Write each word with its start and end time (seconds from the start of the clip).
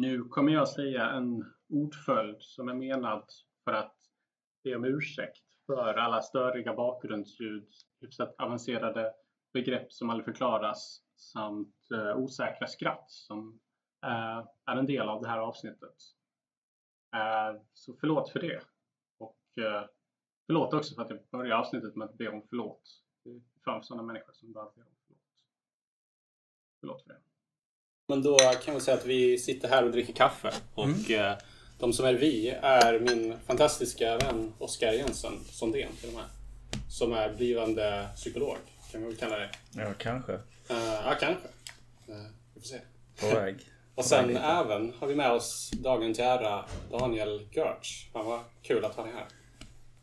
Nu 0.00 0.24
kommer 0.24 0.52
jag 0.52 0.68
säga 0.68 1.10
en 1.10 1.44
ordföljd 1.68 2.36
som 2.42 2.68
är 2.68 2.74
menad 2.74 3.24
för 3.64 3.72
att 3.72 3.96
be 4.64 4.76
om 4.76 4.84
ursäkt 4.84 5.44
för 5.66 5.94
alla 5.94 6.22
störiga 6.22 6.74
bakgrundsljud, 6.74 7.68
hyfsat 8.00 8.34
avancerade 8.38 9.12
begrepp 9.52 9.92
som 9.92 10.10
aldrig 10.10 10.24
förklaras 10.24 11.02
samt 11.16 11.90
eh, 11.94 12.16
osäkra 12.16 12.66
skratt 12.66 13.10
som 13.10 13.60
eh, 14.06 14.46
är 14.66 14.76
en 14.76 14.86
del 14.86 15.08
av 15.08 15.22
det 15.22 15.28
här 15.28 15.38
avsnittet. 15.38 15.96
Eh, 17.14 17.60
så 17.72 17.94
förlåt 18.00 18.30
för 18.30 18.40
det. 18.40 18.62
Och 19.18 19.58
eh, 19.64 19.84
förlåt 20.46 20.74
också 20.74 20.94
för 20.94 21.02
att 21.02 21.10
jag 21.10 21.20
börjar 21.30 21.56
avsnittet 21.56 21.96
med 21.96 22.08
att 22.08 22.18
be 22.18 22.28
om 22.28 22.42
förlåt 22.48 22.82
framför 23.64 23.86
sådana 23.86 24.02
människor 24.02 24.32
som 24.32 24.52
behöver 24.52 24.72
be 24.74 24.82
om 24.82 24.96
förlåt. 25.06 25.44
Förlåt 26.80 27.02
för 27.02 27.08
det. 27.08 27.29
Men 28.10 28.22
då 28.22 28.38
kan 28.64 28.74
vi 28.74 28.80
säga 28.80 28.96
att 28.96 29.06
vi 29.06 29.38
sitter 29.38 29.68
här 29.68 29.84
och 29.84 29.90
dricker 29.90 30.12
kaffe. 30.12 30.50
Och 30.74 30.84
mm. 30.84 31.36
de 31.78 31.92
som 31.92 32.06
är 32.06 32.14
vi 32.14 32.48
är 32.62 33.00
min 33.00 33.34
fantastiska 33.46 34.16
vän 34.16 34.52
Oskar 34.58 34.92
Jensen 34.92 35.32
Sondén 35.50 35.88
till 36.00 36.08
och 36.08 36.14
med. 36.14 36.24
Som 36.88 37.12
är 37.12 37.34
blivande 37.34 38.08
psykolog. 38.16 38.56
Kan 38.92 39.00
vi 39.00 39.06
väl 39.06 39.16
kalla 39.16 39.38
det. 39.38 39.50
Ja, 39.72 39.92
kanske. 39.98 40.32
Uh, 40.32 40.40
ja, 41.04 41.16
kanske. 41.20 41.48
Uh, 42.08 42.14
vi 42.54 42.60
får 42.60 42.68
se. 42.68 42.80
På 43.20 43.40
väg. 43.40 43.56
och 43.94 44.04
sen 44.04 44.26
väg 44.26 44.36
även 44.36 44.92
har 44.98 45.06
vi 45.06 45.14
med 45.14 45.32
oss 45.32 45.70
dagen 45.70 46.14
till 46.14 46.24
ära 46.24 46.64
Daniel 46.90 47.48
Görtz. 47.50 48.12
Fan 48.12 48.26
vad 48.26 48.40
kul 48.62 48.84
att 48.84 48.94
ha 48.94 49.04
dig 49.04 49.12
här. 49.12 49.26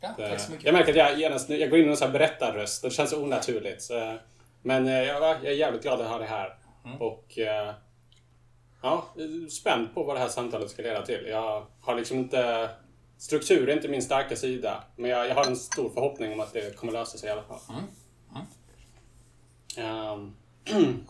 Ja, 0.01 0.29
tack 0.29 0.39
så 0.39 0.51
mycket. 0.51 0.65
Jag 0.65 0.73
märker 0.73 0.89
att 0.89 0.97
jag 0.97 1.19
genast 1.19 1.49
jag 1.49 1.69
går 1.69 1.79
in 1.79 1.85
i 1.85 1.89
en 1.89 1.97
sån 1.97 2.05
här 2.07 2.13
berättarröst. 2.13 2.81
Det 2.81 2.89
känns 2.89 3.13
onaturligt. 3.13 3.89
Men 4.61 4.87
jag 4.87 5.45
är 5.45 5.51
jävligt 5.51 5.81
glad 5.81 6.01
att 6.01 6.07
ha 6.07 6.17
dig 6.17 6.27
här. 6.27 6.57
Mm. 6.85 7.01
Och 7.01 7.37
ja, 8.81 9.07
spänd 9.49 9.93
på 9.93 10.03
vad 10.03 10.15
det 10.15 10.19
här 10.19 10.29
samtalet 10.29 10.71
ska 10.71 10.81
leda 10.81 11.05
till. 11.05 11.27
Jag 11.27 11.65
har 11.81 11.95
liksom 11.95 12.17
inte... 12.17 12.69
Struktur 13.17 13.69
är 13.69 13.73
inte 13.73 13.87
min 13.87 14.01
starka 14.01 14.35
sida. 14.35 14.83
Men 14.95 15.09
jag, 15.09 15.29
jag 15.29 15.35
har 15.35 15.45
en 15.45 15.55
stor 15.55 15.89
förhoppning 15.89 16.33
om 16.33 16.39
att 16.39 16.53
det 16.53 16.75
kommer 16.75 16.93
lösa 16.93 17.17
sig 17.17 17.29
i 17.29 17.31
alla 17.31 17.43
fall. 17.43 17.59
Mm. 17.69 17.83
Um, 19.77 20.35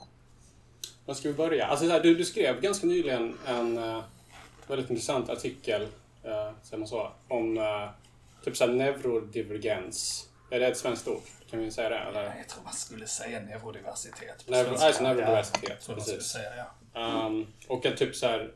var 1.06 1.14
ska 1.14 1.28
vi 1.28 1.34
börja? 1.34 1.66
Alltså, 1.66 1.90
här, 1.90 2.00
du, 2.00 2.16
du 2.16 2.26
skrev 2.26 2.62
ganska 2.62 2.88
nyligen 2.88 3.38
en 3.46 3.78
uh, 3.78 4.04
väldigt 4.68 4.90
intressant 4.90 5.30
artikel, 5.30 5.82
uh, 5.82 6.52
säger 6.64 6.78
man 6.78 6.88
så, 6.88 7.12
om 7.28 7.58
uh, 7.58 7.90
typ 8.44 8.58
såhär 8.58 8.74
neurodivergens. 8.74 10.30
Är 10.50 10.60
det 10.60 10.68
ett 10.68 10.78
svenskt 10.78 11.08
ord? 11.08 11.22
Kan 11.50 11.60
vi 11.60 11.72
säga 11.72 11.90
det? 11.90 11.98
Eller? 11.98 12.24
Jag 12.24 12.50
tror 12.50 12.64
man 12.64 12.74
skulle 12.74 13.08
säga 13.08 13.40
neurodiversitet. 13.40 14.48
Neuro, 14.48 14.76
alltså 14.76 15.04
neurodiversitet, 15.04 15.86
ja, 15.88 15.94
precis. 15.94 16.24
Säga, 16.24 16.56
ja. 16.58 16.66
Um, 16.94 17.48
och 17.68 17.86
att 17.86 17.98
typ 17.98 18.16
så 18.16 18.28
här, 18.28 18.52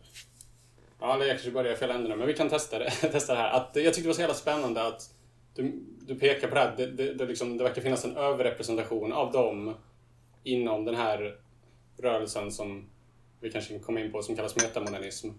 Ja, 1.02 1.16
eller 1.16 1.26
jag 1.26 1.36
kanske 1.36 1.52
börjar 1.52 1.74
i 1.74 1.76
fel 1.76 1.92
ände 1.92 2.10
nu, 2.10 2.16
men 2.16 2.28
vi 2.28 2.34
kan 2.34 2.50
testa 2.50 2.80
det, 2.80 2.90
testa 3.12 3.34
det 3.34 3.40
här. 3.40 3.52
Att, 3.52 3.76
jag 3.76 3.86
tyckte 3.86 4.02
det 4.02 4.08
var 4.08 4.14
så 4.14 4.22
jävla 4.22 4.36
spännande 4.36 4.88
att 4.88 5.14
du, 5.56 5.84
du 6.08 6.16
pekar 6.16 6.48
på 6.48 6.56
det 6.56 6.62
här. 6.62 6.74
Det, 6.78 6.88
det, 6.88 7.14
det, 7.14 7.26
liksom, 7.26 7.58
det 7.58 7.64
verkar 7.64 7.82
finnas 7.82 8.06
en 8.06 8.18
överrepresentation 8.18 9.14
av 9.14 9.32
dem 9.32 9.76
inom 10.44 10.86
den 10.86 10.96
här 10.96 11.38
rörelsen 11.98 12.52
som 12.52 12.90
vi 13.40 13.52
kanske 13.52 13.80
kommer 13.80 14.06
in 14.06 14.12
på 14.12 14.22
som 14.22 14.36
kallas 14.36 14.56
metamodernism. 14.56 15.30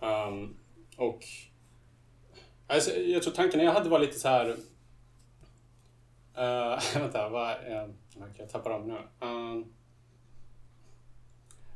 Um, 0.00 0.56
och 0.96 1.24
alltså, 2.66 2.96
jag 2.96 3.22
tror 3.22 3.32
tanken 3.32 3.60
jag 3.60 3.72
hade 3.72 3.88
var 3.88 3.98
lite 3.98 4.18
så 4.18 4.28
här... 4.28 4.48
Uh, 6.38 6.80
vänta, 7.00 7.28
vad... 7.28 7.50
Uh, 7.50 7.90
jag 8.38 8.48
tappar 8.48 8.70
dem 8.70 8.88
nu. 8.88 9.26
Uh, 9.26 9.66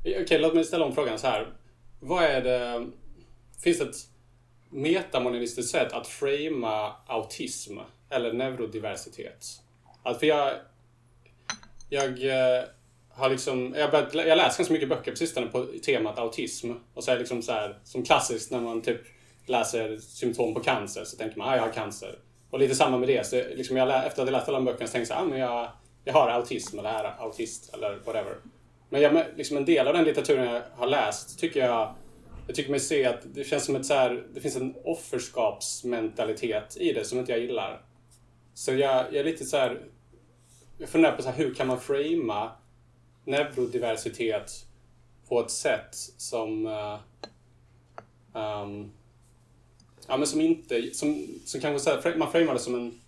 Okej, 0.01 0.23
okay, 0.23 0.39
låt 0.39 0.55
mig 0.55 0.65
ställa 0.65 0.85
om 0.85 0.95
frågan 0.95 1.19
så 1.19 1.27
här. 1.27 1.53
Vad 2.01 2.25
är 2.25 2.43
det... 2.43 2.87
Finns 3.63 3.79
det 3.79 3.85
ett 3.85 3.97
metamodernistiskt 4.71 5.73
sätt 5.73 5.93
att 5.93 6.07
framea 6.07 6.93
autism 7.07 7.79
eller 8.11 8.33
neurodiversitet? 8.33 9.47
Att 10.03 10.21
för 10.21 10.27
jag, 10.27 10.53
jag 11.89 12.25
eh, 12.25 12.65
har 13.11 13.31
liksom, 13.31 13.75
jag, 13.77 13.91
börjat, 13.91 14.15
jag 14.15 14.37
läser 14.37 14.59
ganska 14.59 14.73
mycket 14.73 14.89
böcker 14.89 15.11
på 15.11 15.17
sistone 15.17 15.47
på 15.47 15.67
temat 15.85 16.19
autism. 16.19 16.73
Och 16.95 17.05
så 17.05 17.11
är 17.11 17.15
det 17.15 17.21
liksom 17.21 17.43
så 17.43 17.53
här, 17.53 17.79
som 17.85 18.03
klassiskt 18.03 18.51
när 18.51 18.61
man 18.61 18.83
typ 18.83 19.01
läser 19.47 19.97
symptom 19.97 20.55
på 20.55 20.61
cancer 20.61 21.05
så 21.05 21.17
tänker 21.17 21.39
man 21.39 21.49
att 21.49 21.55
ah, 21.55 21.57
jag 21.57 21.63
har 21.63 21.73
cancer. 21.73 22.19
Och 22.51 22.59
lite 22.59 22.75
samma 22.75 22.99
med 22.99 23.09
det. 23.09 23.27
Så 23.27 23.37
liksom 23.37 23.77
jag, 23.77 24.07
efter 24.07 24.23
att 24.23 24.29
jag 24.29 24.33
läst 24.33 24.49
alla 24.49 24.59
de 24.59 24.65
böckerna 24.65 24.87
så 24.87 24.93
tänkte 24.93 25.15
jag 25.15 25.23
ah, 25.23 25.27
men 25.27 25.39
jag, 25.39 25.69
jag 26.05 26.13
har 26.13 26.31
autism 26.31 26.79
eller 26.79 26.91
är 26.91 27.15
autist 27.19 27.75
eller 27.75 27.99
whatever. 28.05 28.37
Men 28.89 29.01
jag, 29.01 29.25
liksom 29.37 29.57
en 29.57 29.65
del 29.65 29.87
av 29.87 29.95
den 29.95 30.05
litteraturen 30.05 30.47
jag 30.47 30.63
har 30.77 30.87
läst 30.87 31.39
tycker 31.39 31.61
jag 31.61 31.95
jag 32.49 32.57
tycker 32.57 32.71
mig 32.71 32.81
se 32.81 33.05
att 33.05 33.35
det 33.35 33.45
känns 33.45 33.65
som 33.65 33.77
ett 33.77 33.87
så 33.87 33.95
här, 33.95 34.27
det 34.35 34.41
finns 34.41 34.57
en 34.57 34.75
offerskapsmentalitet 34.85 36.77
i 36.77 36.93
det 36.93 37.05
som 37.05 37.19
inte 37.19 37.33
jag 37.33 37.41
gillar. 37.41 37.83
Så 38.55 38.73
jag, 38.73 39.07
jag 39.07 39.17
är 39.17 39.25
lite 39.25 39.45
så 39.45 39.57
här, 39.57 39.81
jag 40.79 40.89
funderar 40.89 41.17
på 41.17 41.23
så 41.23 41.29
här, 41.29 41.37
hur 41.37 41.55
kan 41.55 41.67
man 41.67 41.81
framea 41.81 42.51
neurodiversitet 43.25 44.53
på 45.29 45.41
ett 45.41 45.51
sätt 45.51 45.95
som 46.17 46.67
uh, 46.67 46.99
um, 48.33 48.93
ja, 50.07 50.17
men 50.17 50.27
som 50.27 50.41
inte, 50.41 50.91
som, 50.95 51.27
som 51.45 51.61
kanske 51.61 51.81
så 51.81 51.91
här, 51.91 52.17
man 52.17 52.33
framar 52.33 52.55
det 52.55 52.61
som 52.61 52.75
en 52.75 53.01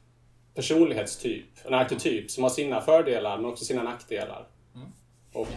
personlighetstyp, 0.55 1.47
en 1.65 1.75
arketyp 1.75 2.31
som 2.31 2.43
har 2.43 2.51
sina 2.51 2.81
fördelar 2.81 3.37
men 3.37 3.47
också 3.47 3.65
sina 3.65 3.83
nackdelar. 3.83 4.47
Mm. 5.35 5.43
Och, 5.43 5.49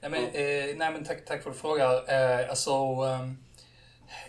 nej, 0.00 0.10
men, 0.10 0.24
eh, 0.24 0.76
nej 0.76 0.92
men 0.92 1.04
tack, 1.04 1.24
tack 1.24 1.42
för 1.42 1.50
att 1.50 1.56
du 1.56 1.60
frågar. 1.60 2.12
Eh, 2.12 2.50
alltså, 2.50 3.02
um, 3.04 3.44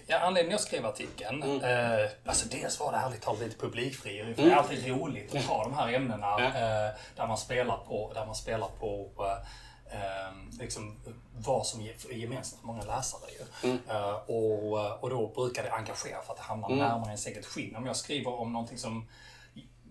Ja, 0.07 0.19
anledningen 0.19 0.51
jag 0.51 0.61
skrev 0.61 0.85
artikeln, 0.85 1.43
mm. 1.43 1.63
eh, 1.63 2.09
alltså 2.25 2.47
dels 2.49 2.79
var 2.79 2.91
det 2.91 2.97
ärligt 2.97 3.21
talat 3.21 3.41
lite 3.41 3.57
publikfrieri. 3.57 4.33
För 4.33 4.41
mm. 4.41 4.49
det 4.49 4.55
är 4.55 4.59
alltid 4.59 4.87
roligt 4.87 5.35
att 5.35 5.47
ta 5.47 5.63
de 5.63 5.73
här 5.73 5.93
ämnena 5.93 6.45
eh, 6.45 6.95
där 7.15 7.27
man 7.27 7.37
spelar 7.37 7.77
på, 7.77 8.11
där 8.13 8.25
man 8.25 8.35
spelar 8.35 8.67
på 8.79 9.11
eh, 9.19 9.97
eh 9.97 10.33
liksom, 10.59 10.99
vad 11.37 11.67
som 11.67 11.81
är 11.81 12.13
gemensamt 12.13 12.59
för 12.59 12.67
många 12.67 12.83
läsare. 12.83 13.21
Ju. 13.31 13.69
Mm. 13.69 13.79
Eh, 13.89 14.15
och, 14.15 15.03
och 15.03 15.09
då 15.09 15.31
brukar 15.35 15.63
det 15.63 15.71
engagera 15.71 16.21
för 16.21 16.33
att 16.33 16.37
det 16.37 16.43
hamnar 16.43 16.67
mm. 16.67 16.79
närmare 16.79 17.07
ens 17.07 17.27
eget 17.27 17.45
skinn. 17.45 17.75
Om 17.75 17.85
jag 17.85 17.95
skriver 17.95 18.39
om 18.39 18.53
någonting 18.53 18.77
som 18.77 19.09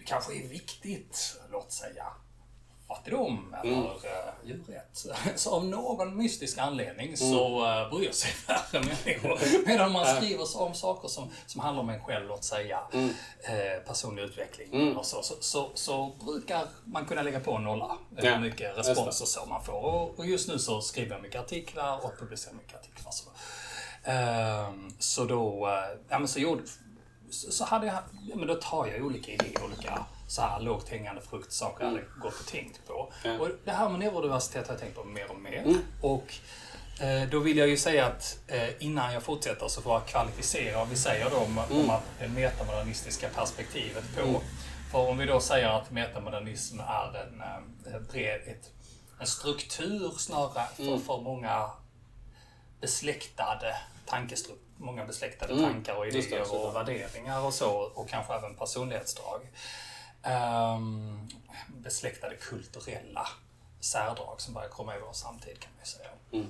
kanske 0.07 0.35
är 0.35 0.49
viktigt, 0.49 1.41
låt 1.51 1.73
säga 1.73 2.07
fattigdom 2.89 3.55
eller 3.62 3.72
mm. 3.72 3.84
uh, 3.84 3.93
djurrätt. 4.45 5.06
Så 5.41 5.50
av 5.50 5.65
någon 5.65 6.17
mystisk 6.17 6.59
anledning 6.59 7.06
mm. 7.06 7.17
så 7.17 7.67
uh, 7.67 7.91
bryr 7.91 8.12
sig 8.12 8.31
färre 8.47 8.81
människor. 8.81 9.39
Medan 9.67 9.93
man 9.93 10.17
skriver 10.17 10.62
om 10.62 10.75
saker 10.75 11.09
som, 11.09 11.31
som 11.47 11.61
handlar 11.61 11.83
om 11.83 11.91
en 11.91 12.00
själv, 12.00 12.28
låt 12.28 12.45
säga 12.45 12.81
mm. 12.93 13.09
eh, 13.43 13.87
personlig 13.87 14.22
utveckling 14.22 14.69
mm. 14.72 14.99
och 14.99 15.06
så, 15.06 15.22
så, 15.22 15.34
så, 15.41 15.71
så, 15.75 16.12
brukar 16.25 16.67
man 16.84 17.06
kunna 17.06 17.22
lägga 17.22 17.41
på 17.41 17.53
en 17.53 17.65
nolla 17.65 17.99
hur 18.17 18.25
ja. 18.25 18.39
mycket 18.39 18.78
respons 18.78 19.21
och 19.21 19.28
så 19.28 19.47
man 19.47 19.65
får. 19.65 19.84
Och, 19.84 20.19
och, 20.19 20.27
just 20.27 20.49
nu 20.49 20.59
så 20.59 20.81
skriver 20.81 21.15
jag 21.15 21.22
mycket 21.22 21.41
artiklar 21.41 22.05
och 22.05 22.19
publicerar 22.19 22.55
mycket 22.55 22.75
artiklar. 22.75 23.12
Så, 23.12 23.31
uh, 24.11 24.89
så 24.99 25.25
då, 25.25 25.69
ja 26.09 26.19
men 26.19 26.28
så 26.28 26.41
gjorde 26.41 26.62
så 27.31 27.65
hade 27.65 27.87
jag, 27.87 27.97
ja, 28.28 28.37
men 28.37 28.47
då 28.49 28.55
tar 28.55 28.87
jag 28.87 29.06
olika 29.06 29.33
idéer, 29.33 29.65
olika 29.65 30.06
så 30.34 30.43
här 30.43 30.61
lågt 30.61 30.89
hängande 30.89 31.21
frukt, 31.22 31.53
saker 31.53 31.84
mm. 31.84 31.95
jag 31.95 32.03
hade 32.03 32.21
gått 32.21 32.41
och 32.41 32.47
tänkt 32.47 32.87
på. 32.87 33.12
Mm. 33.25 33.41
Och 33.41 33.49
det 33.65 33.71
här 33.71 33.89
med 33.89 33.99
neurodiversitet 33.99 34.67
har 34.67 34.75
jag 34.75 34.81
tänkt 34.81 34.95
på 34.95 35.05
mer 35.05 35.31
och 35.31 35.41
mer. 35.41 35.62
Mm. 35.62 35.78
Och 36.00 36.34
eh, 37.00 37.28
då 37.31 37.39
vill 37.39 37.56
jag 37.56 37.69
ju 37.69 37.77
säga 37.77 38.06
att 38.06 38.39
eh, 38.47 38.83
innan 38.83 39.12
jag 39.12 39.22
fortsätter 39.22 39.69
så 39.69 39.83
får 39.83 39.93
jag 39.93 40.06
kvalificera 40.06 40.78
vad 40.78 40.89
vi 40.89 40.97
säger 40.97 41.31
då 41.31 41.37
om, 41.37 41.59
om 41.59 41.91
att 41.91 42.03
det 42.19 42.28
metamodernistiska 42.28 43.28
perspektivet 43.28 44.17
på. 44.17 44.22
Mm. 44.22 44.41
För 44.93 45.09
om 45.09 45.19
vi 45.19 45.27
då 45.27 45.41
säger 45.41 45.69
att 45.69 45.91
metamodernism 45.91 46.81
är 46.81 47.27
en, 47.27 47.41
eh, 47.95 48.01
bred, 48.01 48.41
ett, 48.47 48.71
en 49.21 49.27
struktur 49.27 50.11
snarare 50.19 50.66
för, 50.77 50.83
mm. 50.83 51.01
för 51.01 51.21
många 51.21 51.71
besläktade 52.81 53.77
tankestrukturer 54.07 54.65
många 54.77 55.04
besläktade 55.04 55.53
mm. 55.53 55.65
tankar 55.65 55.95
och 55.95 56.07
idéer 56.07 56.54
och 56.54 56.77
värderingar 56.77 57.41
och 57.41 57.54
så 57.54 57.71
och 57.71 58.09
kanske 58.09 58.34
även 58.34 58.54
personlighetsdrag 58.54 59.41
um, 60.26 61.28
besläktade 61.68 62.36
kulturella 62.36 63.28
särdrag 63.80 64.41
som 64.41 64.54
börjar 64.54 64.68
komma 64.68 64.97
i 64.97 65.00
vår 65.00 65.12
samtid 65.12 65.60
kan 65.60 65.72
man 65.76 65.86
säga. 65.86 66.09
Mm. 66.32 66.47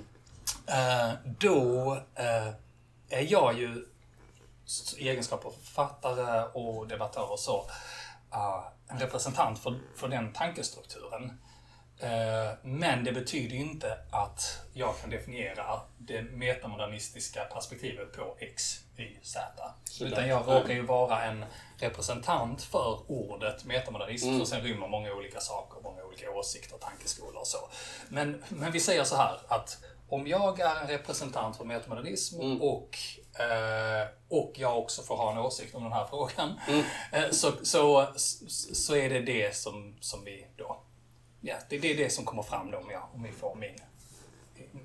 Uh, 0.69 1.19
då 1.39 1.93
uh, 1.95 2.53
är 3.09 3.31
jag 3.31 3.59
ju 3.59 3.87
i 4.97 5.09
egenskap 5.09 5.45
av 5.45 5.51
författare 5.51 6.43
och 6.53 6.87
debattör 6.87 7.31
och 7.31 7.39
så 7.39 7.69
uh, 8.33 8.67
en 8.87 8.99
representant 8.99 9.59
för, 9.59 9.79
för 9.95 10.07
den 10.07 10.33
tankestrukturen. 10.33 11.41
Men 12.61 13.03
det 13.03 13.11
betyder 13.11 13.55
inte 13.55 13.97
att 14.11 14.59
jag 14.73 14.99
kan 15.01 15.09
definiera 15.09 15.81
det 15.97 16.21
metamodernistiska 16.21 17.43
perspektivet 17.43 18.13
på 18.13 18.35
X, 18.39 18.79
Y, 18.97 19.17
Z. 19.21 19.41
Utan 20.01 20.27
jag 20.27 20.47
råkar 20.47 20.73
ju 20.73 20.81
vara 20.81 21.23
en 21.23 21.45
representant 21.77 22.63
för 22.63 23.11
ordet 23.11 23.65
metamodernism 23.65 24.27
mm. 24.27 24.39
som 24.39 24.47
sen 24.47 24.61
rymmer 24.61 24.87
många 24.87 25.13
olika 25.13 25.39
saker, 25.39 25.81
många 25.83 26.03
olika 26.03 26.31
åsikter, 26.31 26.77
tankeskolor 26.77 27.39
och 27.39 27.47
så. 27.47 27.69
Men, 28.09 28.43
men 28.49 28.71
vi 28.71 28.79
säger 28.79 29.03
så 29.03 29.15
här 29.15 29.39
att 29.47 29.77
om 30.09 30.27
jag 30.27 30.59
är 30.59 30.81
en 30.81 30.87
representant 30.87 31.57
för 31.57 31.65
metamodernism 31.65 32.41
Mm. 32.41 32.61
och, 32.61 32.97
eh, 33.39 34.07
och 34.29 34.51
jag 34.55 34.79
också 34.79 35.01
får 35.01 35.17
ha 35.17 35.31
en 35.31 35.37
åsikt 35.37 35.75
om 35.75 35.83
den 35.83 35.93
här 35.93 36.05
frågan, 36.09 36.59
Mm. 36.67 36.83
eh, 37.11 37.29
så, 37.31 37.51
så, 37.63 38.07
så 38.73 38.95
är 38.95 39.09
det 39.09 39.19
det 39.19 39.55
som, 39.55 39.97
som 39.99 40.23
vi 40.23 40.47
då... 40.57 40.81
Ja, 41.47 41.55
det, 41.69 41.77
det 41.77 41.91
är 41.91 41.97
det 41.97 42.09
som 42.09 42.25
kommer 42.25 42.43
fram 42.43 42.71
då 42.71 42.77
om, 42.77 42.89
jag, 42.89 43.09
om 43.13 43.23
vi 43.23 43.31
får 43.31 43.55
min, 43.55 43.79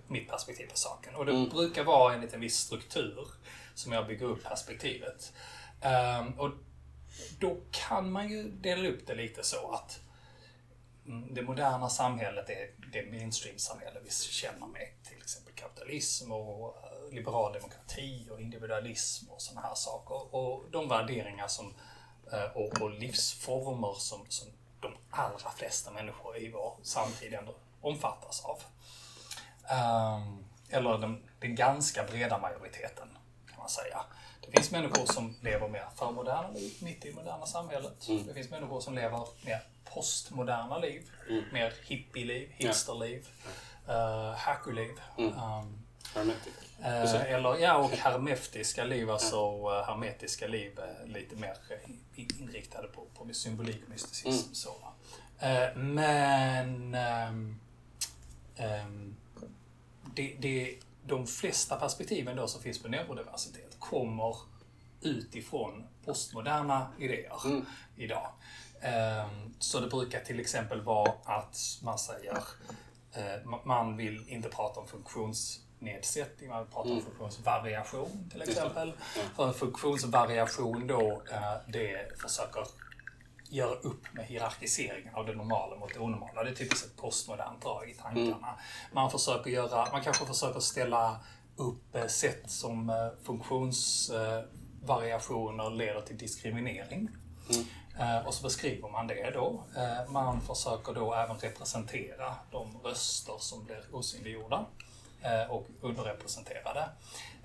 mitt 0.08 0.28
perspektiv 0.28 0.66
på 0.66 0.76
saken. 0.76 1.14
Och 1.14 1.26
det 1.26 1.32
Mm. 1.32 1.48
brukar 1.48 1.84
vara 1.84 2.14
en 2.14 2.40
viss 2.40 2.56
struktur 2.58 3.28
som 3.74 3.92
jag 3.92 4.06
bygger 4.06 4.26
upp 4.26 4.44
perspektivet. 4.44 5.32
Ehm, 5.80 6.38
och 6.40 6.50
då 7.38 7.56
kan 7.70 8.12
man 8.12 8.28
ju 8.28 8.50
dela 8.50 8.88
upp 8.88 9.06
det 9.06 9.14
lite 9.14 9.42
så 9.44 9.70
att 9.70 10.00
mm, 11.06 11.34
det 11.34 11.42
moderna 11.42 11.88
samhället 11.88 12.50
är 12.50 12.70
det 12.92 13.10
mainstream-samhälle 13.10 14.00
vi 14.04 14.10
känner 14.10 14.66
med 14.66 14.88
till 15.08 15.18
exempel 15.18 15.52
kapitalism 15.54 16.32
och 16.32 16.76
eh, 16.76 17.14
liberal 17.14 17.52
demokrati 17.52 18.28
och 18.30 18.40
individualism 18.40 19.30
och 19.30 19.42
sådana 19.42 19.66
här 19.68 19.74
saker. 19.74 20.34
Och 20.34 20.64
de 20.70 20.88
värderingar 20.88 21.48
som, 21.48 21.74
eh, 22.32 22.56
och, 22.56 22.82
och 22.82 22.90
livsformer 22.90 23.94
som, 23.98 24.26
som 24.28 24.48
de 24.80 24.96
allra 25.10 25.50
flesta 25.56 25.90
människor 25.90 26.36
i 26.36 26.50
vår 26.50 26.76
samtid 26.82 27.34
ändå 27.34 27.54
omfattas 27.80 28.44
av. 28.44 28.62
Ehm, 29.70 30.44
eller 30.68 30.98
den, 30.98 31.22
den 31.40 31.54
ganska 31.54 32.04
breda 32.04 32.38
majoriteten 32.38 33.08
kan 33.48 33.58
man 33.58 33.68
säga. 33.68 34.04
Det 34.40 34.50
finns 34.56 34.70
människor 34.70 35.06
som 35.06 35.36
lever 35.42 35.68
mer 35.68 35.86
förmoderna 35.96 36.50
liv 36.50 36.72
mitt 36.80 37.04
i 37.04 37.08
det 37.10 37.14
moderna 37.16 37.46
samhället. 37.46 38.08
Det 38.26 38.34
finns 38.34 38.50
människor 38.50 38.80
som 38.80 38.94
lever 38.94 39.26
mer 39.44 39.62
postmoderna 39.84 40.78
liv. 40.78 41.10
Mer 41.52 41.74
hippieliv, 41.84 42.50
hipsterliv, 42.50 43.28
uh, 43.88 44.34
hackerliv. 44.34 45.00
Ehm, 45.18 45.79
Hermetic. 46.14 46.52
Eh, 46.82 47.32
eller 47.34 47.56
ja, 47.58 47.76
och 47.76 47.90
hermetiska 47.90 48.84
liv, 48.84 49.10
alltså 49.10 49.36
eh, 49.36 49.86
hermetiska 49.86 50.46
liv, 50.46 50.78
eh, 50.78 51.06
lite 51.12 51.36
mer 51.36 51.56
eh, 51.70 51.90
in- 51.90 52.28
inriktade 52.38 52.88
på, 52.88 53.04
på 53.14 53.34
symbolik 53.34 53.82
och 53.84 53.90
mysticism. 53.90 54.54
Så. 54.54 54.70
va. 54.70 54.92
Eh, 55.48 55.76
men 55.76 56.94
ehm, 56.94 57.56
det, 60.14 60.36
det, 60.38 60.78
de 61.06 61.26
flesta 61.26 61.76
perspektiven 61.76 62.36
då 62.36 62.48
som 62.48 62.62
finns 62.62 62.82
på 62.82 62.88
neurodiversitet 62.88 63.76
kommer 63.78 64.36
utifrån 65.00 65.84
postmoderna 66.04 66.92
idéer 66.98 67.62
idag. 67.96 68.32
Ehm, 68.80 69.54
Så 69.58 69.80
det 69.80 69.86
brukar 69.86 70.20
till 70.20 70.40
exempel 70.40 70.80
vara 70.80 71.12
att 71.24 71.58
man 71.82 71.98
säger 71.98 72.38
eh, 73.12 73.22
ma- 73.44 73.64
man 73.66 73.96
vill 73.96 74.28
inte 74.28 74.48
prata 74.48 74.80
om 74.80 74.86
funktionsnedsättning, 75.80 76.48
man 76.50 76.58
vill 76.64 76.72
prata 76.72 76.88
om 76.90 77.02
funktionsvariation 77.02 78.28
till 78.30 78.42
exempel. 78.42 78.92
För 79.36 79.48
en 79.48 79.54
funktionsvariation 79.54 80.86
då, 80.86 81.22
eh, 81.32 81.54
det 81.68 82.18
försöker 82.22 82.64
göra 83.50 83.74
upp 83.74 84.12
med 84.12 84.26
hierarkiseringen 84.26 85.14
av 85.14 85.26
det 85.26 85.34
normala 85.34 85.76
mot 85.76 85.94
det 85.94 86.00
onormala. 86.00 86.44
Det 86.44 86.50
är 86.50 86.54
typiskt 86.54 86.86
ett 86.86 86.96
postmodernt 86.96 87.62
drag 87.62 87.90
i 87.90 87.94
tankarna. 87.94 88.58
Man, 88.92 89.10
försöker 89.10 89.50
göra, 89.50 89.88
man 89.92 90.02
kanske 90.02 90.26
försöker 90.26 90.60
ställa 90.60 91.20
upp 91.56 91.94
eh, 91.94 92.06
sätt 92.06 92.50
som 92.50 92.90
eh, 92.90 92.96
funktionsvariationer 93.22 95.70
leder 95.70 96.00
till 96.00 96.18
diskriminering. 96.18 97.08
Eh, 97.98 98.26
Och 98.26 98.34
så 98.34 98.42
beskriver 98.42 98.88
man 98.88 99.06
det 99.06 99.30
då. 99.30 99.64
Man 100.08 100.40
försöker 100.40 100.92
då 100.92 101.14
även 101.14 101.38
representera 101.38 102.34
de 102.50 102.78
röster 102.84 103.34
som 103.38 103.64
blir 103.64 103.84
osynliggjorda 103.92 104.66
Eh, 105.22 105.50
och 105.50 105.66
underrepresenterade. 105.80 106.88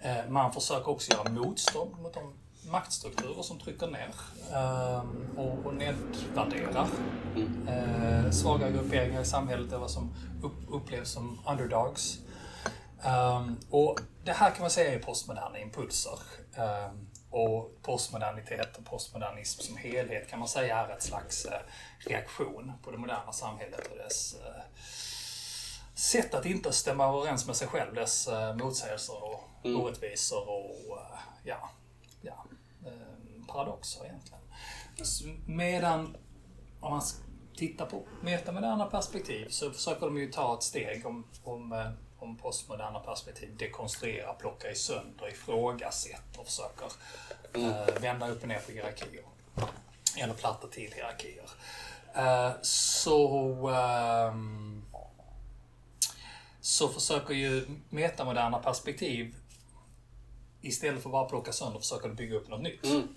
Eh, 0.01 0.29
man 0.29 0.53
försöker 0.53 0.89
också 0.89 1.11
göra 1.11 1.29
motstånd 1.29 1.99
mot 2.01 2.13
de 2.13 2.33
maktstrukturer 2.71 3.41
som 3.41 3.59
trycker 3.59 3.87
ner 3.87 4.15
ehm, 4.53 5.37
och 5.37 5.73
nedvärderar 5.73 6.87
eh, 7.67 8.31
svaga 8.31 8.69
grupperingar 8.69 9.21
i 9.21 9.25
samhället 9.25 9.73
eller 9.73 9.87
som 9.87 10.15
upplevs 10.69 11.09
som 11.09 11.39
underdogs. 11.47 12.19
Ehm, 13.03 13.57
och 13.69 13.99
det 14.23 14.31
här 14.31 14.51
kan 14.51 14.61
man 14.61 14.71
säga 14.71 14.93
är 14.93 14.99
postmoderna 14.99 15.59
impulser. 15.59 16.19
Ehm, 16.55 17.07
och 17.29 17.81
postmodernitet 17.81 18.77
och 18.77 18.85
postmodernism 18.85 19.61
som 19.61 19.77
helhet 19.77 20.29
kan 20.29 20.39
man 20.39 20.47
säga 20.47 20.77
är 20.77 20.93
ett 20.93 21.03
slags 21.03 21.47
reaktion 21.99 22.71
på 22.83 22.91
det 22.91 22.97
moderna 22.97 23.31
samhället 23.31 23.87
och 23.91 23.97
dess 23.97 24.35
sätt 26.05 26.33
att 26.33 26.45
inte 26.45 26.71
stämma 26.71 27.05
överens 27.05 27.47
med 27.47 27.55
sig 27.55 27.67
själv, 27.67 27.93
dess 27.93 28.27
eh, 28.27 28.55
motsägelser 28.55 29.23
och 29.23 29.49
orättvisor 29.63 30.49
och 30.49 30.97
eh, 30.97 31.19
ja, 31.43 31.69
ja, 32.21 32.45
eh, 32.85 33.45
paradoxer 33.47 34.05
egentligen. 34.05 34.41
Medan 35.45 36.17
om 36.79 36.91
man 36.91 37.01
tittar 37.57 37.85
på 37.85 38.03
metamoderna 38.21 38.85
perspektiv 38.85 39.47
så 39.49 39.71
försöker 39.71 40.05
de 40.05 40.17
ju 40.17 40.31
ta 40.31 40.53
ett 40.53 40.63
steg 40.63 41.05
om, 41.05 41.27
om, 41.43 41.93
om 42.19 42.37
postmoderna 42.37 42.99
perspektiv, 42.99 43.57
dekonstruera, 43.57 44.33
plocka 44.33 44.71
i 44.71 44.75
sönder, 44.75 45.29
ifrågasätta 45.29 46.39
och 46.39 46.45
försöker 46.45 46.91
eh, 47.53 48.01
vända 48.01 48.29
upp 48.29 48.41
och 48.41 48.47
ner 48.47 48.59
på 48.59 48.71
hierarkier. 48.71 49.23
Eller 50.17 50.33
platta 50.33 50.67
till 50.67 50.91
hierarkier. 50.91 51.49
Eh, 52.13 52.51
så 52.61 53.67
ehm, 53.69 54.85
så 56.65 56.87
försöker 56.89 57.33
ju 57.33 57.65
metamoderna 57.89 58.59
perspektiv 58.59 59.35
istället 60.61 61.03
för 61.03 61.09
bara 61.09 61.25
plocka 61.25 61.51
sönder 61.51 61.79
försöker 61.79 62.07
de 62.07 62.15
bygga 62.15 62.35
upp 62.35 62.49
något 62.49 62.61
nytt. 62.61 62.85
Mm. 62.85 63.07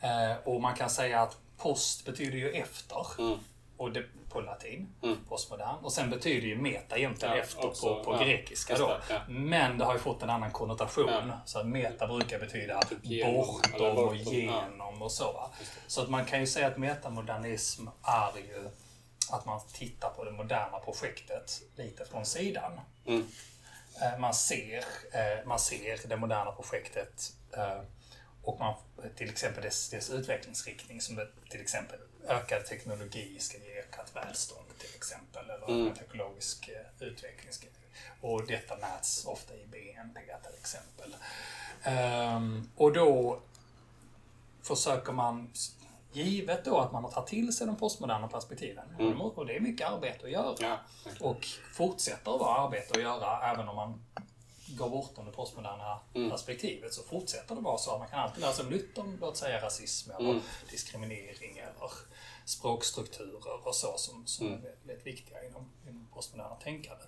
Eh, 0.00 0.36
och 0.44 0.60
man 0.60 0.74
kan 0.74 0.90
säga 0.90 1.20
att 1.20 1.36
post 1.56 2.04
betyder 2.04 2.38
ju 2.38 2.50
efter. 2.50 3.06
Mm. 3.18 3.38
Och 3.76 3.92
det, 3.92 4.04
på 4.28 4.40
latin, 4.40 4.88
postmodern. 5.28 5.76
Och 5.82 5.92
sen 5.92 6.10
betyder 6.10 6.48
ju 6.48 6.56
meta 6.56 6.98
egentligen 6.98 7.34
Ja, 7.34 7.42
efter 7.42 7.66
också, 7.66 7.94
på, 7.94 8.04
på 8.04 8.12
ja, 8.12 8.24
grekiska 8.24 8.78
då. 8.78 8.86
det, 8.86 9.14
ja. 9.14 9.20
Men 9.28 9.78
det 9.78 9.84
har 9.84 9.92
ju 9.92 10.00
fått 10.00 10.22
en 10.22 10.30
annan 10.30 10.50
konnotation. 10.50 11.32
Så 11.44 11.58
att 11.58 11.66
meta 11.66 12.06
brukar 12.06 12.38
betyda 12.38 12.82
Typ 12.82 12.98
genom, 13.02 13.34
bortom 13.36 13.96
och 13.96 14.16
genom 14.16 15.02
och 15.02 15.12
så. 15.12 15.50
Så 15.86 16.02
att 16.02 16.08
man 16.08 16.24
kan 16.24 16.40
ju 16.40 16.46
säga 16.46 16.66
att 16.66 16.78
metamodernism 16.78 17.88
är 18.02 18.32
ju 18.36 18.70
att 19.30 19.46
man 19.46 19.60
tittar 19.72 20.10
på 20.10 20.24
det 20.24 20.30
moderna 20.30 20.78
projektet 20.78 21.62
lite 21.76 22.04
från 22.04 22.26
sidan. 22.26 22.80
Mm. 23.06 23.26
Eh, 24.02 24.18
Man 24.18 24.34
ser, 24.34 24.84
eh, 25.12 25.46
man 25.46 25.58
ser 25.58 26.08
det 26.08 26.16
moderna 26.16 26.52
projektet 26.52 27.32
eh, 27.52 27.80
och 28.42 28.58
man, 28.58 28.74
till 29.16 29.30
exempel 29.30 29.62
dess, 29.62 29.90
dess 29.90 30.10
utvecklingsriktning 30.10 31.00
som 31.00 31.26
till 31.50 31.60
exempel 31.60 31.98
ökad 32.28 32.66
teknologi 32.66 33.36
ska 33.40 33.58
ge 33.58 33.78
ökat 33.78 34.16
välstånd 34.16 34.66
till 34.78 34.94
exempel 34.96 35.50
eller 35.50 35.68
Mm. 35.68 35.92
ekologisk 35.92 36.70
utveckling. 37.00 37.52
Ska, 37.52 37.66
och 38.20 38.46
detta 38.46 38.76
mäts 38.76 39.26
ofta 39.26 39.54
i 39.54 39.66
BNP 39.66 40.20
till 40.20 40.54
exempel. 40.60 41.16
Ehm, 41.82 42.70
och 42.76 42.92
då 42.92 43.40
försöker 44.62 45.12
man, 45.12 45.52
givet 46.12 46.64
då 46.64 46.78
att 46.78 46.92
man 46.92 47.04
har 47.04 47.10
tagit 47.10 47.28
till 47.28 47.52
sig 47.52 47.66
de 47.66 47.76
postmoderna 47.76 48.28
perspektiven, 48.28 48.84
och 49.36 49.46
det 49.46 49.56
är 49.56 49.60
mycket 49.60 49.88
arbete 49.88 50.24
att 50.24 50.30
göra, 50.30 50.54
Ja. 50.60 50.78
och 51.20 51.46
fortsätter 51.74 52.34
att 52.34 52.40
vara 52.40 52.60
arbete 52.60 52.94
att 52.94 53.02
göra 53.02 53.50
även 53.52 53.68
om 53.68 53.76
man 53.76 54.04
går 54.68 54.90
bortom 54.90 55.26
det 55.26 55.32
postmoderna 55.32 56.00
perspektivet 56.30 56.94
så 56.94 57.02
fortsätter 57.02 57.54
det 57.54 57.60
vara 57.60 57.78
så. 57.78 57.92
Att 57.92 57.98
man 57.98 58.08
kan 58.08 58.18
alltid 58.18 58.40
lära 58.40 58.52
sig 58.52 58.70
nytt 58.70 58.98
om 58.98 59.18
låt 59.20 59.36
säga 59.36 59.60
rasism 59.64 60.10
eller 60.10 60.40
diskriminering 60.70 61.58
eller 61.58 61.90
språkstrukturer 62.44 63.66
och 63.66 63.74
så 63.74 63.94
som, 63.96 64.26
som 64.26 64.46
är 64.52 64.56
väldigt, 64.84 65.06
viktiga 65.06 65.44
inom, 65.44 65.70
inom 65.88 66.08
postmoderna 66.14 66.54
tänkande. 66.54 67.04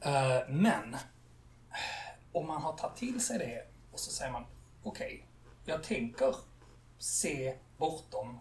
Eh, 0.00 0.48
men 0.48 0.96
om 2.32 2.46
man 2.46 2.62
har 2.62 2.72
tagit 2.72 2.96
till 2.96 3.20
sig 3.20 3.38
det 3.38 3.66
och 3.92 4.00
så 4.00 4.10
säger 4.10 4.32
man 4.32 4.44
okej, 4.82 5.26
jag 5.64 5.82
tänker 5.82 6.34
se 6.98 7.54
bortom 7.76 8.40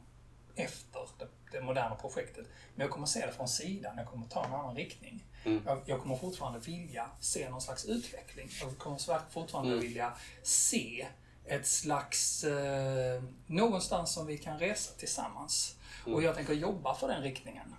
efter 0.56 1.00
det, 1.20 1.28
det 1.52 1.62
moderna 1.62 1.96
projektet. 1.96 2.46
Men 2.76 2.84
jag 2.86 2.92
kommer 2.92 3.08
se 3.08 3.26
det 3.26 3.32
från 3.32 3.48
sidan, 3.48 3.98
jag 3.98 4.08
kommer 4.08 4.28
ta 4.28 4.46
en 4.46 4.54
annan 4.54 4.76
riktning. 4.76 5.26
Jag, 5.66 5.82
jag 5.86 6.02
kommer 6.02 6.16
fortfarande 6.16 6.60
vilja 6.60 7.10
se 7.20 7.50
någon 7.50 7.62
slags 7.62 7.86
utveckling. 7.86 8.50
Jag 8.62 8.78
kommer 8.78 9.30
fortfarande 9.30 9.76
vilja 9.78 10.14
se 10.44 11.08
ett 11.46 11.68
slags... 11.68 12.44
Eh, 12.44 13.24
någonstans 13.48 14.14
som 14.14 14.28
vi 14.28 14.38
kan 14.38 14.60
resa 14.60 14.94
tillsammans. 14.98 15.76
Och 16.06 16.24
jag 16.24 16.36
tänker 16.36 16.54
jobba 16.54 16.96
för 16.96 17.08
den 17.08 17.24
riktningen. 17.24 17.76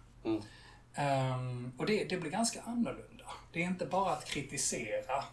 Ehm, 0.94 1.72
och 1.78 1.86
det, 1.86 2.04
det 2.04 2.16
blir 2.16 2.30
ganska 2.30 2.62
annorlunda. 2.62 3.24
Det 3.52 3.62
är 3.62 3.66
inte 3.66 3.86
bara 3.86 4.12
att 4.12 4.24
kritisera 4.24 5.24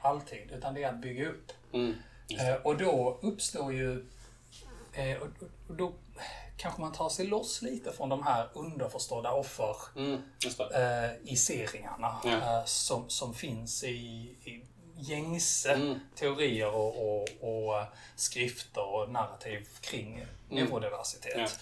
alltid, 0.00 0.50
utan 0.52 0.74
det 0.74 0.82
är 0.82 0.88
att 0.88 1.00
bygga 1.00 1.28
upp. 1.28 1.52
Mm. 1.72 1.94
Eh, 2.40 2.54
och 2.54 2.76
då 2.76 3.18
uppstår 3.22 3.72
ju... 3.72 4.06
Eh, 4.98 5.16
och, 5.16 5.28
och 5.68 5.74
då 5.76 5.92
kanske 6.56 6.80
man 6.80 6.92
tar 6.92 7.08
sig 7.08 7.26
loss 7.26 7.62
lite 7.62 7.92
från 7.92 8.08
de 8.08 8.22
här 8.22 8.48
underförstådda 8.54 9.32
offer 9.32 9.76
Mm, 9.96 10.22
eh, 10.74 11.32
i 11.32 11.36
Ja. 12.24 12.30
eh, 12.58 12.64
som, 12.64 13.08
som 13.10 13.34
finns 13.34 13.84
i, 13.84 13.88
i 14.44 14.64
gängse 15.00 15.72
Mm. 15.72 15.98
teorier 16.16 16.74
och, 16.74 16.96
och, 17.16 17.28
och 17.40 17.78
eh, 17.78 17.86
skrifter 18.16 18.82
och 18.94 19.10
narrativ 19.10 19.68
kring 19.80 20.14
Mm. 20.14 20.26
neurodiversitet. 20.64 21.58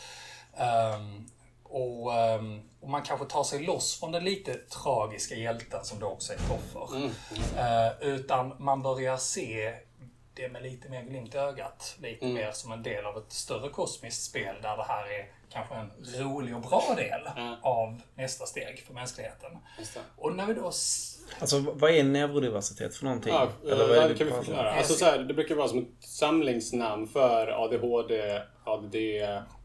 Ehm, 0.57 1.27
och, 1.63 2.15
ehm, 2.15 2.61
och 2.81 2.89
man 2.91 3.03
kanske 3.03 3.27
tar 3.27 3.45
sig 3.45 3.63
loss 3.63 4.01
från 4.01 4.13
den 4.13 4.25
lite 4.25 4.55
tragiska 4.55 5.35
hjälten 5.35 5.85
som 5.85 5.99
då 5.99 6.07
också 6.07 6.33
är 6.33 6.37
ett 6.37 6.51
offer. 6.51 6.97
Mm. 6.97 7.11
Eh, 7.57 7.93
utan 8.01 8.55
man 8.59 8.83
börjar 8.83 9.17
se 9.17 9.75
det 10.37 10.49
med 10.49 10.63
lite 10.63 10.89
mer 10.89 11.03
glimt 11.03 11.35
i 11.35 11.39
ögat. 11.39 11.97
Lite 12.03 12.25
Mm. 12.25 12.35
mer 12.35 12.51
som 12.53 12.73
en 12.73 12.83
del 12.83 13.05
av 13.07 13.19
ett 13.19 13.33
större 13.33 13.69
kosmiskt 13.69 14.23
spel 14.23 14.55
där 14.63 14.77
det 14.77 14.83
här 14.89 15.05
är 15.21 15.27
kanske 15.53 15.75
en 15.75 15.91
rolig 16.25 16.55
och 16.57 16.61
bra 16.63 16.95
del 16.97 17.21
Ja. 17.37 17.59
av 17.63 18.01
nästa 18.15 18.47
steg 18.47 18.85
för 18.87 18.95
mänskligheten. 18.95 19.59
Och 20.17 20.37
när 20.37 20.47
vi 20.47 20.55
då... 20.55 20.65
Alltså 21.41 21.61
vad 21.75 21.91
är 21.91 22.05
neurodiversitet 22.05 22.95
för 22.97 23.05
någonting? 23.05 23.33
Ja, 23.33 23.49
Eller 23.65 23.89
vad 23.89 23.97
är 23.99 24.09
det 24.09 24.15
kan 24.15 24.27
vi 24.27 24.33
förklara. 24.33 24.73
Alltså, 24.73 24.95
så 24.95 25.05
här, 25.05 25.19
det 25.19 25.35
brukar 25.35 25.55
vara 25.55 25.69
som 25.69 25.79
ett 25.79 26.09
samlingsnamn 26.09 27.09
för 27.09 27.65
ADHD, 27.65 28.43
ADD, 28.65 28.95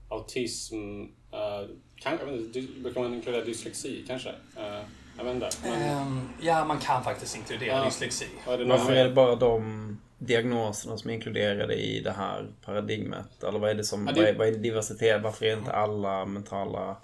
autism. 0.09 0.75
Uh, 0.75 1.69
kan, 1.95 2.17
jag 2.19 2.25
vet 2.25 2.55
inte, 2.55 2.61
brukar 2.81 3.01
man 3.01 3.13
inkludera 3.13 3.45
dyslexi 3.45 4.03
kanske? 4.07 4.29
Uh, 4.29 4.81
jag 5.17 5.23
vet 5.23 5.33
inte. 5.35 5.49
Men, 5.63 5.81
ehm, 5.81 6.29
ja, 6.41 6.65
man 6.65 6.79
kan 6.79 7.03
faktiskt 7.03 7.35
inkludera 7.35 7.77
Ja. 7.77 7.85
dyslexi. 7.85 8.27
Varför 8.45 8.93
är 8.93 9.03
det 9.03 9.11
bara 9.11 9.35
de 9.35 10.01
diagnoserna 10.25 10.97
som 10.97 11.09
är 11.09 11.13
inkluderade 11.13 11.73
i 11.75 11.99
det 11.99 12.11
här 12.11 12.47
paradigmet? 12.65 13.43
Eller 13.43 13.59
vad 13.59 13.69
är 13.69 13.75
det 13.75 13.83
som, 13.83 14.07
Ja, 14.07 14.13
det- 14.13 14.19
vad, 14.21 14.29
är, 14.29 14.33
vad 14.37 14.47
är 14.47 14.51
diversitet? 14.51 15.21
Varför 15.21 15.45
är 15.45 15.57
inte 15.57 15.71
alla 15.71 16.25
mentala 16.25 16.97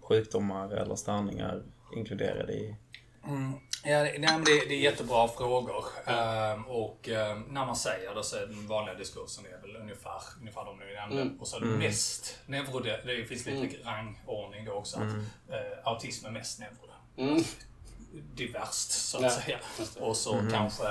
sjukdomar 0.00 0.70
eller 0.70 0.94
störningar 0.96 1.62
inkluderade 1.96 2.52
i? 2.52 2.76
Ja, 3.84 3.98
det, 3.98 4.04
nej, 4.04 4.18
men 4.20 4.44
det, 4.44 4.64
det 4.68 4.74
är 4.74 4.80
jättebra 4.80 5.28
frågor. 5.28 5.84
Ehm, 6.06 6.64
och 6.66 7.08
ehm, 7.08 7.40
när 7.42 7.66
man 7.66 7.76
säger 7.76 8.14
det 8.14 8.24
så 8.24 8.36
är 8.36 8.46
den 8.46 8.66
vanliga 8.68 8.94
diskursen 8.94 9.44
är 9.46 9.66
väl 9.66 9.76
ungefär, 9.76 10.22
ungefär 10.40 10.64
de 10.64 10.78
vi 10.88 10.94
nämnde. 10.94 11.22
Mm. 11.22 11.40
Och 11.40 11.48
så 11.48 11.60
mest 11.60 12.38
neurode, 12.46 13.00
det 13.06 13.24
finns 13.24 13.46
lite 13.46 13.88
rangordning 13.88 14.64
då 14.64 14.72
också. 14.72 14.96
Att, 14.96 15.12
eh, 15.54 15.78
autism 15.84 16.26
är 16.26 16.30
mest 16.30 16.58
neurode. 16.60 16.92
Mm. 17.16 17.42
Diverst 18.34 18.90
så 18.90 19.16
att 19.16 19.22
Ja, 19.22 19.30
säga. 19.30 19.58
Och 20.00 20.16
så 20.16 20.42
kanske 20.52 20.84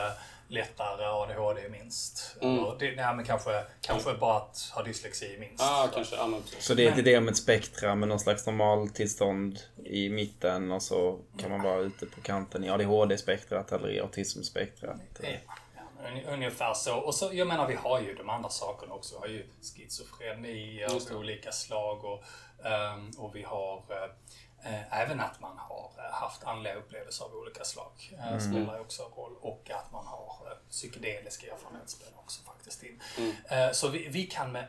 lättare 0.52 1.06
ADHD 1.06 1.70
minst. 1.70 2.38
Mm. 2.42 2.58
Eller, 2.58 2.76
det, 2.80 2.96
nej, 2.96 3.16
men 3.16 3.26
kanske, 3.26 3.64
kanske 3.82 4.14
bara 4.14 4.38
att 4.38 4.72
ha 4.76 4.84
dyslexi 4.84 5.38
minst. 5.40 5.64
Ja, 5.64 5.90
kanske. 5.94 6.16
Ja, 6.16 6.28
men, 6.28 6.44
Så 6.60 6.74
det 6.74 6.86
är 6.86 6.90
inte 6.90 7.02
det 7.02 7.18
om 7.18 7.28
ett 7.28 7.38
spektra 7.38 7.96
med 7.96 8.08
någon 8.08 8.20
slags 8.20 8.46
normaltillstånd 8.46 9.60
i 9.86 10.10
mitten 10.10 10.72
och 10.72 10.82
så 10.82 11.20
kan 11.38 11.52
man 11.52 11.62
vara 11.62 11.80
ute 11.80 12.06
på 12.06 12.22
kanten 12.22 12.64
i 12.64 12.70
ADHD-spektrat 12.70 13.72
eller 13.72 13.90
i 13.90 14.00
autismspektrat. 14.00 15.02
Ungefär 16.28 16.74
så. 16.74 16.98
Och 16.98 17.16
så, 17.16 17.30
jag 17.34 17.48
menar, 17.48 17.68
vi 17.68 17.76
har 17.76 18.02
ju 18.02 18.16
de 18.16 18.30
andra 18.30 18.50
sakerna 18.50 18.94
också. 18.94 19.16
Vi 19.16 19.20
har 19.20 19.28
ju 19.28 19.46
schizofreni 19.62 20.84
av 20.84 21.18
olika 21.18 21.52
slag 21.52 22.06
och, 22.06 22.24
ehm, 22.66 23.12
och 23.18 23.36
vi 23.36 23.44
har 23.44 23.76
eh, 23.78 24.12
även 24.90 25.20
att 25.20 25.40
man 25.40 25.58
har 25.58 25.92
eh, 25.98 26.14
haft 26.14 26.44
andliga 26.44 26.76
upplevelser 26.76 27.26
av 27.26 27.36
olika 27.36 27.64
slag. 27.64 28.18
Eh, 28.18 28.40
spelar 28.40 28.76
ju 28.76 28.82
också 28.82 29.04
roll. 29.04 29.36
Och 29.42 29.72
att 29.74 29.92
man 29.92 30.06
har 30.06 30.48
eh, 30.52 30.58
psykedeliska 30.70 31.54
erfarenheter 31.54 31.90
spelar 31.90 32.20
också 32.20 32.44
faktiskt 32.44 32.84
in. 32.84 33.02
Eh, 33.50 33.72
så 33.72 33.88
vi, 33.88 34.08
vi 34.08 34.24
kan 34.24 34.52
med 34.52 34.68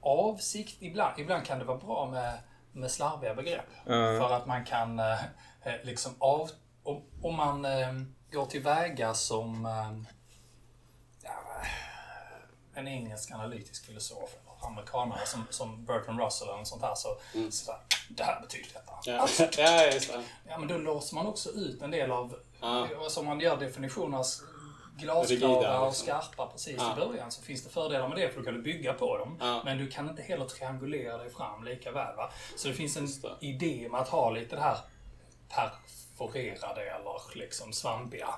avsikt, 0.00 0.82
ibland, 0.82 1.20
ibland 1.20 1.46
kan 1.46 1.58
det 1.58 1.64
vara 1.64 1.78
bra 1.78 2.10
med, 2.10 2.38
med 2.72 2.90
slarviga 2.90 3.34
begrepp. 3.34 3.70
För 3.84 4.32
att 4.32 4.46
man 4.46 4.64
kan 4.64 4.98
eh, 4.98 5.24
eh, 5.62 5.74
liksom 5.82 6.12
av... 6.18 6.50
Om, 6.84 7.02
om 7.22 7.36
man 7.36 7.64
eh, 7.64 7.92
går 8.32 8.46
tillväga 8.46 9.14
som 9.14 9.66
eh, 9.66 10.12
ja, 11.22 11.42
en 12.74 12.88
engelsk 12.88 13.30
analytisk 13.30 13.86
filosof 13.86 14.30
amerikanare 14.64 15.26
som, 15.26 15.44
som 15.50 15.84
Bertrand 15.84 16.20
Russell 16.20 16.48
eller 16.48 16.58
något 16.58 16.68
sånt 16.68 16.82
här 16.82 16.94
så, 16.94 17.08
så 17.50 17.72
här, 17.72 17.80
det 18.08 18.22
här 18.24 18.40
betyder 18.40 18.68
detta. 18.74 18.92
ja. 19.04 19.28
ja, 19.58 19.84
just 19.86 20.12
det. 20.12 20.22
Ja, 20.48 20.58
men 20.58 20.68
då 20.68 20.78
låser 20.78 21.14
man 21.14 21.26
också 21.26 21.50
ut 21.50 21.82
en 21.82 21.90
del 21.90 22.10
av, 22.10 22.34
Ja. 22.60 22.88
alltså 23.00 23.22
man 23.22 23.40
gör 23.40 23.56
definitionerna 23.56 24.24
glasklara 24.96 25.80
och 25.80 25.86
liksom. 25.86 26.06
skarpa 26.06 26.46
precis 26.46 26.76
Ja. 26.78 26.92
i 26.92 27.00
början 27.00 27.30
så 27.30 27.42
finns 27.42 27.64
det 27.64 27.70
fördelar 27.70 28.08
med 28.08 28.18
det 28.18 28.28
för 28.30 28.38
då 28.38 28.44
kan 28.44 28.54
du 28.54 28.62
bygga 28.62 28.92
på 28.92 29.18
dem. 29.18 29.36
Ja. 29.40 29.62
Men 29.64 29.78
du 29.78 29.88
kan 29.90 30.08
inte 30.10 30.22
heller 30.22 30.44
triangulera 30.44 31.18
dig 31.18 31.30
fram 31.30 31.64
lika 31.64 31.92
väl. 31.92 32.16
Va? 32.16 32.30
Så 32.56 32.68
det 32.68 32.74
finns 32.74 32.96
en 32.96 33.06
det. 33.06 33.46
idé 33.46 33.88
med 33.90 34.00
att 34.00 34.08
ha 34.08 34.30
lite 34.30 34.56
det 34.56 34.62
här 34.62 34.78
perforerade 35.48 36.80
eller 36.90 37.38
liksom 37.38 37.72
svampiga. 37.72 38.28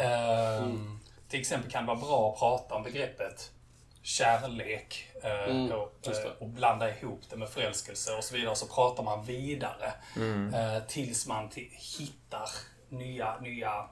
Ehm, 0.00 1.00
Till 1.28 1.40
exempel 1.40 1.70
kan 1.70 1.82
det 1.86 1.94
vara 1.94 1.98
bra 2.06 2.32
att 2.32 2.38
prata 2.38 2.74
om 2.74 2.82
begreppet 2.82 3.50
kärlek 4.06 5.12
eh, 5.22 5.50
Mm, 5.50 5.72
och, 5.72 6.06
eh, 6.06 6.32
och 6.38 6.48
blanda 6.48 6.90
ihop 6.90 7.20
det 7.30 7.36
med 7.36 7.48
förälskelse 7.48 8.12
och 8.12 8.24
så 8.24 8.36
vidare. 8.36 8.56
Så 8.56 8.66
pratar 8.66 9.02
man 9.02 9.24
vidare 9.24 9.92
eh, 10.54 10.82
tills 10.88 11.26
man 11.26 11.50
hittar 11.98 12.48
nya, 12.88 13.40
nya 13.40 13.88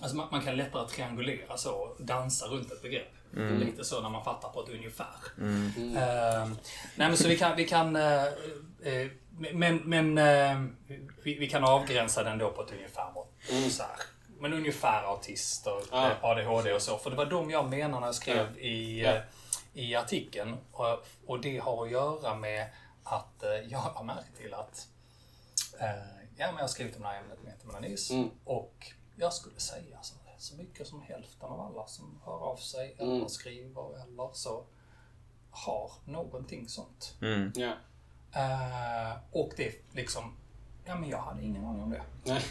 Alltså 0.00 0.16
man, 0.16 0.28
man 0.30 0.42
kan 0.42 0.56
lättare 0.56 0.88
triangulera 0.88 1.56
så, 1.56 1.70
och 1.72 1.96
dansa 2.04 2.46
runt 2.46 2.72
ett 2.72 2.82
begrepp. 2.82 3.12
Lite 3.60 3.84
så 3.84 4.02
när 4.02 4.08
man 4.10 4.24
fattar 4.24 4.48
på 4.48 4.62
ett 4.62 4.68
ungefär. 4.68 5.16
Eh, 5.96 6.48
nej 6.96 7.08
men 7.08 7.16
så 7.16 7.28
vi 7.28 7.38
kan, 7.38 7.56
vi 7.56 7.64
kan 7.64 7.96
eh, 7.96 8.24
eh, 8.82 9.06
men, 9.52 9.76
men 9.76 10.14
vi, 11.22 11.38
vi 11.38 11.48
kan 11.48 11.64
avgränsa 11.64 12.22
den 12.22 12.38
då 12.38 12.50
på 12.50 12.62
ett 12.62 12.72
ungefär. 12.72 13.06
Så 13.70 13.82
här. 13.82 13.92
Men 14.40 14.52
ungefär 14.52 15.02
autister, 15.02 15.82
Ah. 15.90 16.10
ADHD 16.22 16.72
och 16.72 16.82
så. 16.82 16.98
För 16.98 17.10
det 17.10 17.16
var 17.16 17.26
de 17.26 17.50
jag 17.50 17.70
menade 17.70 18.00
när 18.00 18.06
jag 18.06 18.14
skrev 18.14 18.58
i, 18.58 19.02
Ja. 19.02 19.10
eh, 19.10 19.22
i 19.72 19.94
artikeln. 19.94 20.56
Och, 20.72 21.06
och 21.26 21.40
det 21.40 21.58
har 21.58 21.84
att 21.84 21.90
göra 21.90 22.34
med 22.34 22.66
att 23.02 23.42
eh, 23.42 23.50
jag 23.68 23.78
har 23.78 24.04
märkt 24.04 24.36
till 24.36 24.54
att 24.54 24.88
eh, 25.80 25.86
ja, 26.36 26.46
men 26.46 26.54
jag 26.54 26.62
har 26.62 26.68
skrivit 26.68 26.96
om 26.96 27.02
det 27.02 27.08
här 27.08 27.20
ämnet 27.20 27.42
metamodernism 27.44 28.14
Mm. 28.14 28.30
och 28.44 28.92
jag 29.16 29.32
skulle 29.32 29.60
säga 29.60 29.98
så, 30.02 30.14
så 30.38 30.56
mycket 30.56 30.86
som 30.86 31.02
hälften 31.02 31.48
av 31.48 31.60
alla 31.60 31.86
som 31.86 32.20
hör 32.24 32.38
av 32.38 32.56
sig 32.56 32.96
Mm. 32.98 33.16
eller 33.16 33.28
skriver 33.28 34.02
eller 34.02 34.30
så 34.32 34.64
har 35.50 35.92
någonting 36.04 36.68
sånt. 36.68 37.14
Mm. 37.22 37.52
Ja. 37.54 37.72
Eh, 38.32 39.16
och 39.32 39.50
det 39.56 39.66
är 39.66 39.74
liksom, 39.92 40.36
ja 40.84 40.94
men 40.94 41.08
jag 41.08 41.18
hade 41.22 41.42
ingen 41.44 41.64
aning 41.64 41.82
om 41.82 41.90
det. 41.90 42.02
Nej. 42.24 42.42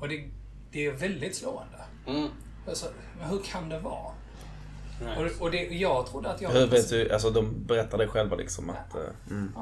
Och 0.00 0.08
det, 0.08 0.30
det 0.72 0.86
är 0.86 0.90
väldigt 0.92 1.36
slående. 1.36 1.84
Mm. 2.06 2.28
Alltså, 2.68 2.86
men 3.18 3.28
hur 3.28 3.38
kan 3.42 3.68
det 3.68 3.78
vara? 3.78 4.12
Right. 5.00 5.18
Och, 5.36 5.42
och 5.42 5.50
det, 5.50 5.58
jag 5.64 6.06
trodde 6.06 6.30
att 6.30 6.40
jag... 6.40 6.50
Hur 6.50 6.66
vet 6.66 6.88
du, 6.90 7.12
alltså 7.12 7.30
de 7.30 7.66
berättade 7.66 8.08
själva 8.08 8.36
liksom 8.36 8.70
att... 8.70 8.94
eh, 8.94 9.00
Mm. 9.30 9.52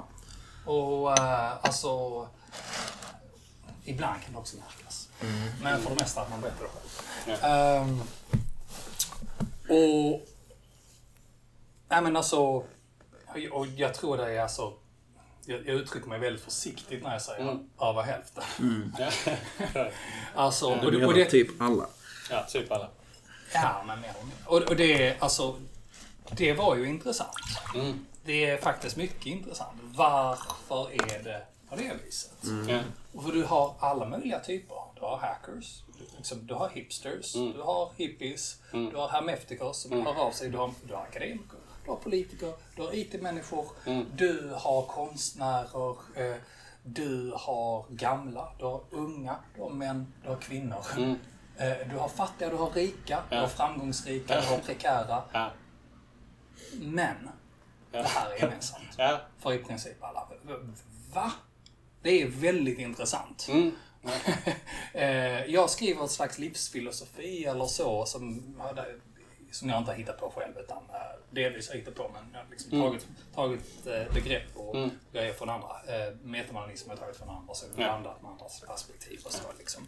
Och 0.65 1.19
eh, 1.19 1.53
alltså... 1.65 2.29
Ibland 3.85 4.23
kan 4.23 4.33
det 4.33 4.39
också 4.39 4.57
märkas. 4.57 5.09
Men 5.63 5.81
för 5.83 5.91
det 5.91 5.97
mesta 5.97 6.21
att 6.21 6.31
man 6.31 6.41
berättar 6.41 6.65
det 6.65 6.71
själv. 7.37 7.45
Ehm, 7.45 8.01
och... 9.69 10.27
Nej 11.89 12.03
men 12.03 12.17
alltså... 12.17 12.65
Och 13.51 13.67
jag 13.77 13.95
tror 13.95 14.17
det 14.17 14.33
är 14.35 14.43
alltså... 14.43 14.73
Jag, 15.51 15.67
jag 15.67 15.77
uttrycker 15.77 16.09
mig 16.09 16.19
väldigt 16.19 16.45
försiktigt 16.45 17.03
när 17.03 17.13
jag 17.13 17.23
säger 17.23 17.41
Mm. 17.43 17.69
över 17.81 18.03
hälften. 18.03 18.43
Right. 18.99 19.93
Alltså, 20.35 20.67
och, 20.67 20.81
Du 20.85 20.91
det- 20.91 20.97
och 20.97 21.01
menar 21.03 21.15
det, 21.15 21.25
typ 21.25 21.49
alla? 21.61 21.87
ja, 22.31 22.47
typ 22.49 22.73
alla. 22.73 22.89
Ja, 23.55 23.83
men 23.87 24.01
mer 24.01 24.13
och 24.21 24.27
mer. 24.27 24.35
Och, 24.47 24.63
och 24.71 24.77
det, 24.77 25.17
alltså, 25.23 25.57
det 26.31 26.53
var 26.53 26.77
ju 26.77 26.87
intressant. 26.89 27.35
Mm. 27.75 28.07
Det 28.25 28.45
är 28.51 28.57
faktiskt 28.59 28.97
mycket 28.97 29.27
intressant. 29.27 29.77
Varför 29.83 30.93
är 30.93 31.23
det 31.23 31.43
på 31.69 31.77
det 31.77 31.93
viset? 32.05 32.33
Ja. 32.69 32.79
Och 33.15 33.25
för 33.25 33.33
du 33.33 33.45
har 33.45 33.75
alla 33.81 34.07
möjliga 34.07 34.39
typer. 34.41 34.77
Du 34.95 35.01
har 35.01 35.17
hackers, 35.19 35.83
du, 35.99 36.05
liksom, 36.17 36.47
du 36.47 36.55
har 36.55 36.69
hipsters, 36.69 37.35
Mm. 37.37 37.53
du 37.53 37.63
har 37.63 37.91
hippies, 37.97 38.57
du 38.73 38.97
har 38.97 39.09
hermeftikers 39.09 39.77
som 39.77 39.93
hör 40.07 40.21
av 40.21 40.31
sig, 40.33 40.49
du 40.51 40.59
har, 40.59 40.71
du 40.85 40.95
har 40.95 41.03
akademiker, 41.03 41.59
du 41.91 41.95
har 41.95 42.03
politiker, 42.03 42.53
du 42.77 42.83
har 42.83 42.95
IT-människor, 42.95 43.67
Mm. 43.87 44.07
du 44.17 44.53
har 44.57 44.83
konstnärer, 44.83 45.97
eh, 46.17 46.37
du 46.83 47.33
har 47.37 47.85
gamla, 47.91 48.53
du 48.59 48.65
har 48.65 48.81
unga, 48.91 49.37
du 49.57 49.63
har 49.63 49.71
män, 49.71 50.13
du 50.23 50.29
har 50.29 50.37
kvinnor. 50.37 50.85
Mm. 50.97 51.15
Eh, 51.57 51.89
du 51.91 51.97
har 51.99 52.09
fattiga, 52.09 52.51
du 52.51 52.57
har 52.57 52.71
rika, 52.71 53.23
du 53.31 53.35
Ja. 53.37 53.41
har 53.41 53.49
framgångsrika, 53.49 54.41
du 54.41 54.47
har 54.47 54.59
prekära. 54.59 55.23
Ja. 55.33 55.51
Men 56.81 57.31
det 57.93 58.03
här 58.03 58.31
är 58.31 58.39
gemensamt 58.43 58.97
för 59.39 59.53
i 59.53 59.59
princip 59.59 60.05
alla. 60.05 60.29
Va? 61.15 61.33
Det 62.03 62.23
är 62.23 62.29
väldigt 62.29 62.79
intressant. 62.79 63.47
Mm. 63.51 63.71
Eh, 64.95 65.45
jag 65.45 65.71
skriver 65.71 66.05
ett 66.05 66.11
slags 66.11 66.39
livsfilosofi 66.39 67.45
eller 67.45 67.67
så 67.67 68.07
som 68.07 68.55
som 69.51 69.69
jag 69.69 69.79
inte 69.79 69.91
har 69.91 69.97
hittat 69.99 70.19
på 70.21 70.31
själv 70.37 70.59
utan 70.59 70.77
uh, 70.79 70.95
delvis 71.31 71.69
har 71.69 71.77
hittat 71.77 71.95
på 71.95 72.09
men 72.15 72.23
jag 72.33 72.41
har 72.41 72.47
liksom 72.51 72.73
Mm. 72.73 72.85
tagit, 72.91 73.07
tagit 73.35 73.87
uh, 73.87 74.15
begrepp 74.15 74.57
och 74.57 74.75
Mm. 74.77 74.91
grejer 75.13 75.33
från 75.33 75.51
andra. 75.51 75.69
Metamodernism 76.23 76.89
har 76.91 76.97
jag 76.97 77.01
tagit 77.01 77.17
från 77.17 77.31
andra 77.31 77.55
så 77.55 77.67
Ja. 77.71 77.77
blandat 77.77 78.23
med 78.23 78.31
andras 78.31 78.61
perspektiv 78.61 79.21
och 79.25 79.33
så 79.33 79.43
liksom 79.59 79.87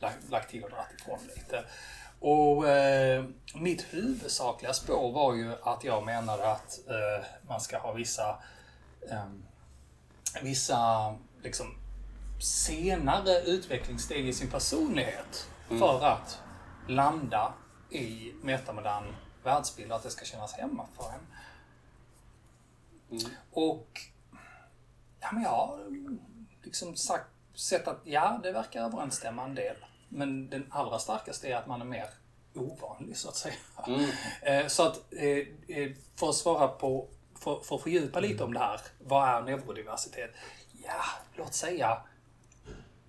lagt, 0.00 0.30
lagt 0.30 0.50
till 0.50 0.64
och 0.64 0.70
dragit 0.70 1.00
ifrån 1.00 1.18
lite. 1.36 1.64
Och 2.20 2.68
eh, 2.68 3.24
mitt 3.54 3.82
huvudsakliga 3.94 4.72
spår 4.72 5.12
var 5.12 5.34
ju 5.34 5.52
att 5.62 5.84
jag 5.84 6.04
menade 6.04 6.50
att 6.52 6.78
eh, 6.88 7.26
man 7.48 7.60
ska 7.60 7.78
ha 7.78 7.92
vissa 7.92 8.38
ehm, 9.10 9.44
vissa 10.42 11.14
liksom, 11.42 11.66
senare 12.40 13.40
utvecklingssteg 13.40 14.28
i 14.28 14.32
sin 14.32 14.50
personlighet 14.50 15.48
för 15.68 16.04
att 16.04 16.38
landa 16.88 17.54
i 17.92 18.34
metamodern 18.42 19.14
världsbild, 19.42 19.92
att 19.92 20.02
det 20.02 20.10
ska 20.10 20.24
kännas 20.24 20.52
hemma 20.52 20.86
för 20.96 21.04
en. 21.04 21.26
Och 23.50 24.00
ja, 25.20 25.28
men 25.32 25.42
jag 25.42 25.50
har 25.50 25.90
liksom 26.62 26.96
sagt, 26.96 27.26
sett 27.54 27.88
att 27.88 28.00
ja, 28.04 28.40
det 28.42 28.52
verkar 28.52 28.82
överensstämma 28.84 29.44
en 29.44 29.54
del. 29.54 29.76
Men 30.08 30.50
den 30.50 30.66
allra 30.70 30.98
starkaste 30.98 31.48
är 31.48 31.56
att 31.56 31.66
man 31.66 31.80
är 31.80 31.84
mer 31.84 32.06
ovanlig, 32.54 33.16
så 33.16 33.28
att 33.28 33.36
säga. 33.36 33.54
Eh, 34.42 34.66
Så 34.66 34.82
att, 34.86 35.12
eh, 35.12 35.76
eh, 35.76 35.92
för 36.16 36.28
att 36.28 36.34
svara 36.34 36.68
på, 36.68 37.08
för, 37.34 37.60
för 37.60 37.76
att 37.76 37.82
fördjupa 37.82 38.20
lite 38.20 38.44
om 38.44 38.52
det 38.52 38.58
här, 38.58 38.80
vad 38.98 39.28
är 39.28 39.42
neurodiversitet? 39.42 40.30
Ja, 40.84 41.02
låt 41.36 41.54
säga, 41.54 42.02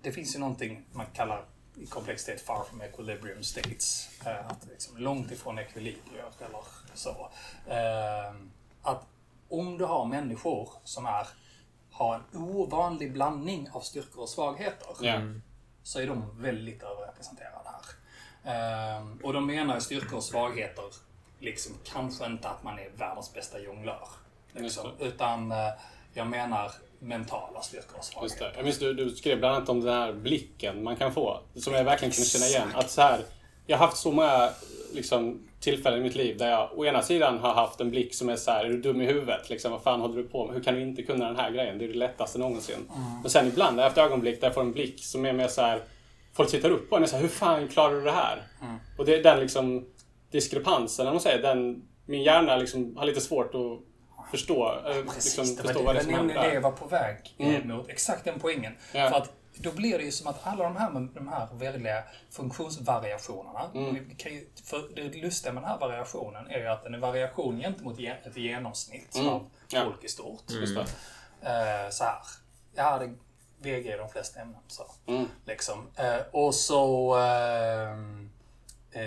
det 0.02 0.12
finns 0.12 0.34
ju 0.34 0.38
någonting 0.38 0.84
man 0.92 1.06
kallar 1.06 1.44
i 1.76 1.86
komplexitet 1.86 2.40
far 2.40 2.64
from 2.64 2.80
equilibrium 2.80 3.42
states. 3.42 4.08
Eh, 4.26 4.46
Att 4.46 4.66
liksom 4.70 4.96
långt 4.96 5.30
ifrån 5.30 5.58
ekvilibrium 5.58 6.32
eller 6.38 6.62
så. 6.94 7.30
Eh, 7.66 8.34
Att 8.82 9.06
om 9.48 9.78
du 9.78 9.84
har 9.84 10.04
människor 10.04 10.68
som 10.84 11.06
är, 11.06 11.26
har 11.90 12.14
en 12.14 12.38
ovanlig 12.42 13.12
blandning 13.12 13.68
av 13.72 13.80
styrkor 13.80 14.22
och 14.22 14.28
svagheter 14.28 14.88
Ja. 15.00 15.20
så 15.82 16.00
är 16.00 16.06
de 16.06 16.42
väldigt 16.42 16.82
överrepresenterade 16.82 17.68
här. 17.68 17.84
Ehm, 18.52 19.20
och 19.22 19.32
de 19.32 19.46
menar 19.46 19.80
styrkor 19.80 20.16
och 20.16 20.24
svagheter, 20.24 20.84
liksom 21.38 21.74
kanske 21.84 22.26
inte 22.26 22.48
att 22.48 22.62
man 22.62 22.78
är 22.78 22.90
världens 22.96 23.32
bästa 23.34 23.58
jonglör. 23.58 24.08
Liksom, 24.52 24.90
utan 24.98 25.52
eh, 25.52 25.72
jag 26.12 26.26
menar 26.26 26.72
mentala 27.04 27.62
styrkor 27.62 27.98
och 27.98 28.22
Just 28.22 28.38
svagheter. 28.38 28.44
det. 28.44 28.52
Jag 28.56 28.64
minns 28.64 28.78
du, 28.78 28.94
du 28.94 29.10
skrev 29.10 29.38
bland 29.38 29.56
annat 29.56 29.68
om 29.68 29.80
den 29.80 29.94
här 29.94 30.12
blicken 30.12 30.82
man 30.82 30.96
kan 30.96 31.12
få. 31.12 31.40
Som 31.54 31.74
jag 31.74 31.84
verkligen 31.84 32.12
kunde 32.12 32.28
känna 32.28 32.46
igen. 32.46 32.68
Att 32.74 32.90
så 32.90 33.00
här, 33.00 33.20
jag 33.66 33.78
har 33.78 33.86
haft 33.86 33.98
så 33.98 34.12
många 34.12 34.50
liksom, 34.94 35.48
tillfällen 35.60 36.00
i 36.00 36.02
mitt 36.02 36.14
liv 36.14 36.38
där 36.38 36.50
jag 36.50 36.78
å 36.78 36.84
ena 36.84 37.02
sidan 37.02 37.38
har 37.38 37.54
haft 37.54 37.80
en 37.80 37.90
blick 37.90 38.14
som 38.14 38.28
är 38.28 38.36
så 38.36 38.50
här, 38.50 38.64
är 38.64 38.68
du 38.68 38.80
dum 38.80 39.00
i 39.00 39.06
huvudet? 39.06 39.50
Liksom, 39.50 39.72
vad 39.72 39.82
fan 39.82 40.00
håller 40.00 40.16
du 40.16 40.28
på 40.28 40.46
med? 40.46 40.54
Hur 40.54 40.62
kan 40.62 40.74
du 40.74 40.82
inte 40.82 41.02
kunna 41.02 41.26
den 41.26 41.36
här 41.36 41.50
grejen? 41.50 41.78
Det 41.78 41.84
är 41.84 41.88
det 41.88 41.94
lättaste 41.94 42.38
någonsin. 42.38 42.90
Men 43.22 43.30
sen 43.30 43.46
ibland 43.46 43.80
haft 43.80 43.98
ögonblick 43.98 44.40
där 44.40 44.46
jag 44.46 44.54
får 44.54 44.60
en 44.60 44.72
blick 44.72 45.04
som 45.04 45.26
är 45.26 45.32
mer 45.32 45.48
så 45.48 45.60
här, 45.60 45.82
folk 46.32 46.50
tittar 46.50 46.70
upp 46.70 46.90
på 46.90 46.96
en 46.96 47.02
och 47.02 47.08
säger 47.08 47.22
hur 47.22 47.28
fan 47.30 47.68
klarar 47.68 47.94
du 47.94 48.00
det 48.00 48.10
här? 48.10 48.42
Och 48.98 49.04
det 49.04 49.14
är 49.14 49.22
den 49.22 49.40
liksom 49.40 49.86
diskrepansen, 50.30 51.02
eller 51.02 51.12
man 51.12 51.20
säger, 51.20 51.42
den, 51.42 51.82
min 52.06 52.22
hjärna 52.22 52.56
liksom 52.56 52.96
har 52.96 53.06
lite 53.06 53.20
svårt 53.20 53.54
att 53.54 53.80
förstå, 54.36 54.78
eh, 54.86 55.04
Precis, 55.04 55.36
liksom, 55.38 55.56
det 55.56 55.62
förstå 55.62 55.78
det, 55.78 55.84
vad 55.84 55.94
det 55.94 55.98
är 55.98 56.02
som 56.02 56.12
nämligen 56.12 56.26
det 56.36 56.40
händer. 56.40 56.54
jag 56.54 56.60
var 56.62 56.70
på 56.72 56.86
väg 56.86 57.34
Mm. 57.38 57.68
mot. 57.68 57.88
Exakt 57.88 58.24
den 58.24 58.40
poängen. 58.40 58.76
Ja. 58.92 59.08
För 59.10 59.16
att 59.16 59.30
då 59.56 59.72
blir 59.72 59.98
det 59.98 60.04
ju 60.04 60.12
som 60.12 60.26
att 60.26 60.46
alla 60.46 60.64
de 60.64 60.76
här, 60.76 60.90
de 61.14 61.28
här 61.28 61.48
väldiga 61.52 62.04
funktionsvariationerna, 62.30 63.70
Mm. 63.74 63.94
ju, 64.18 64.48
för 64.64 64.94
det 64.94 65.02
lustiga 65.22 65.52
med 65.52 65.62
den 65.62 65.70
här 65.70 65.78
variationen 65.78 66.46
är 66.50 66.58
ju 66.58 66.66
att 66.66 66.84
den 66.84 66.94
är 66.94 66.98
variation 66.98 67.60
gentemot 67.60 67.98
ge- 67.98 68.08
ett 68.24 68.36
genomsnitt 68.36 69.14
Mm. 69.16 69.28
av 69.28 69.50
Ja. 69.68 69.84
folk 69.84 70.04
i 70.04 70.08
stort. 70.08 70.50
Just 70.50 70.74
det. 70.74 70.80
Eh, 71.50 71.90
så 71.90 72.04
här. 72.04 72.18
Jag 72.74 72.84
hade 72.84 73.14
VG 73.58 73.94
i 73.94 73.96
de 73.96 74.08
flesta 74.08 74.40
ämnen. 74.40 74.60
Så. 74.68 74.84
Mm. 75.06 75.26
Liksom. 75.46 75.86
Eh, 75.96 76.20
och 76.32 76.54
så... 76.54 77.14
ehm, 77.18 78.30
eh, 78.92 79.02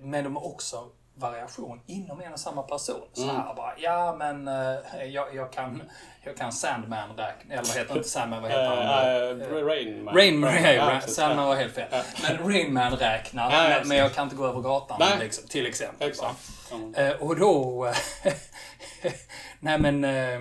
men 0.00 0.24
de 0.24 0.36
har 0.36 0.46
också 0.46 0.90
variation 1.18 1.80
inom 1.86 2.20
en 2.20 2.32
och 2.32 2.40
samma 2.40 2.62
person. 2.62 3.08
Så 3.12 3.22
Mm. 3.22 3.36
här 3.36 3.54
bara, 3.54 3.74
ja 3.78 4.16
men 4.18 4.48
eh, 4.48 5.04
jag, 5.04 5.34
jag, 5.34 5.52
kan, 5.52 5.82
jag 6.22 6.36
kan 6.36 6.52
Sandman 6.52 7.16
räkna, 7.16 7.54
eller 7.54 7.78
heter 7.78 7.96
inte 7.96 8.08
Sandman, 8.08 8.42
vad 8.42 8.50
heter 8.50 8.76
han? 8.76 9.40
Uh, 9.40 9.52
uh, 9.56 9.66
Rain 9.66 10.04
Man. 10.04 10.14
Rain 10.14 10.38
Man, 10.40 10.62
Ja. 10.74 11.00
Sandman 11.00 11.46
var 11.46 11.54
helt 11.56 11.74
fel. 11.74 11.88
Men 12.22 12.48
Rain 12.48 12.72
Man 12.72 12.92
räknar, 12.96 13.50
men, 13.50 13.88
men 13.88 13.96
jag 13.96 14.14
kan 14.14 14.24
inte 14.24 14.36
gå 14.36 14.46
över 14.46 14.60
gatan 14.60 15.18
liksom, 15.20 15.48
till 15.48 15.66
exempel. 15.66 16.08
Exakt. 16.08 16.50
Mm. 16.72 16.94
Eh, 16.94 17.12
och 17.22 17.36
då... 17.36 17.84
nej 19.60 19.78
men... 19.78 20.04
Eh, 20.04 20.34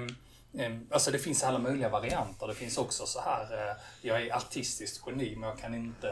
eh, 0.65 0.71
alltså 0.91 1.12
det 1.12 1.19
finns 1.19 1.43
alla 1.43 1.60
möjliga 1.60 1.89
varianter. 1.89 2.47
Det 2.47 2.54
finns 2.54 2.78
också 2.78 3.06
så 3.06 3.21
här... 3.21 3.41
Eh, 3.69 3.76
jag 4.02 4.21
är 4.21 4.36
artistiskt 4.36 5.04
geni 5.08 5.36
men 5.36 5.49
jag 5.49 5.58
kan 5.60 5.76
inte 5.76 6.08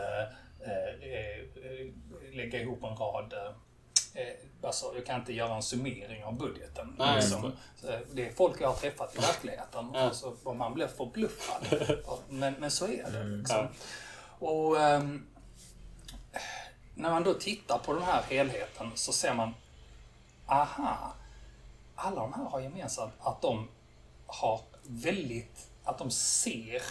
eh, 0.65 1.09
eh, 1.09 1.39
eh, 1.65 2.35
lägga 2.35 2.59
ihop 2.61 2.83
en 2.83 2.95
rad... 2.95 3.33
Eh, 4.13 4.21
eh, 4.21 4.35
alltså 4.61 4.91
jag 4.95 5.05
kan 5.05 5.19
inte 5.19 5.33
göra 5.33 5.55
en 5.55 5.63
summering 5.63 6.23
av 6.23 6.37
budgeten. 6.37 6.95
Nej, 6.97 7.15
liksom. 7.15 7.45
eh, 7.87 7.99
det 8.11 8.27
är 8.27 8.33
folk 8.33 8.61
jag 8.61 8.67
har 8.67 8.75
träffat 8.75 9.15
i 9.15 9.19
verkligheten. 9.19 9.91
Ja. 9.93 10.09
Och, 10.09 10.15
så, 10.15 10.35
och 10.43 10.55
man 10.55 10.73
blir 10.73 10.87
förbluffad. 10.87 11.65
men, 12.29 12.53
men 12.53 12.71
så 12.71 12.85
är 12.85 13.11
det. 13.11 13.23
Liksom. 13.23 13.57
Ja. 13.57 14.47
Och... 14.47 14.81
ehm, 14.81 15.27
när 16.95 17.11
man 17.11 17.23
då 17.23 17.33
tittar 17.33 17.77
på 17.77 17.93
den 17.93 18.03
här 18.03 18.21
helheten 18.21 18.91
så 18.95 19.13
ser 19.13 19.33
man, 19.33 19.53
aha, 20.45 21.13
alla 21.95 22.21
de 22.21 22.33
här 22.33 22.43
har 22.43 22.59
gemensamt 22.59 23.13
att 23.19 23.41
de 23.41 23.67
har 24.25 24.61
väldigt, 24.83 25.67
att 25.83 25.97
de 25.97 26.11
ser, 26.11 26.81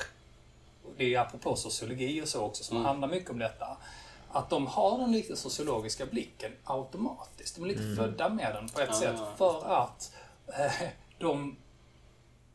och 0.84 0.90
det 0.96 1.14
är 1.14 1.20
apropå 1.20 1.56
sociologi 1.56 2.22
och 2.22 2.28
så 2.28 2.40
också 2.40 2.64
som 2.64 2.84
handlar 2.84 3.08
mycket 3.08 3.30
om 3.30 3.38
detta, 3.38 3.76
att 4.32 4.50
de 4.50 4.66
har 4.66 4.98
den 4.98 5.12
lite 5.12 5.36
sociologiska 5.36 6.06
blicken 6.06 6.52
automatiskt. 6.64 7.54
De 7.56 7.64
är 7.64 7.68
lite 7.68 7.96
födda 7.96 8.28
med 8.28 8.54
den 8.54 8.68
på 8.68 8.80
ett 8.80 8.90
Ah. 8.90 8.92
sätt 8.92 9.20
för 9.38 9.64
att 9.82 10.12
eh, 10.46 10.88
de 11.18 11.56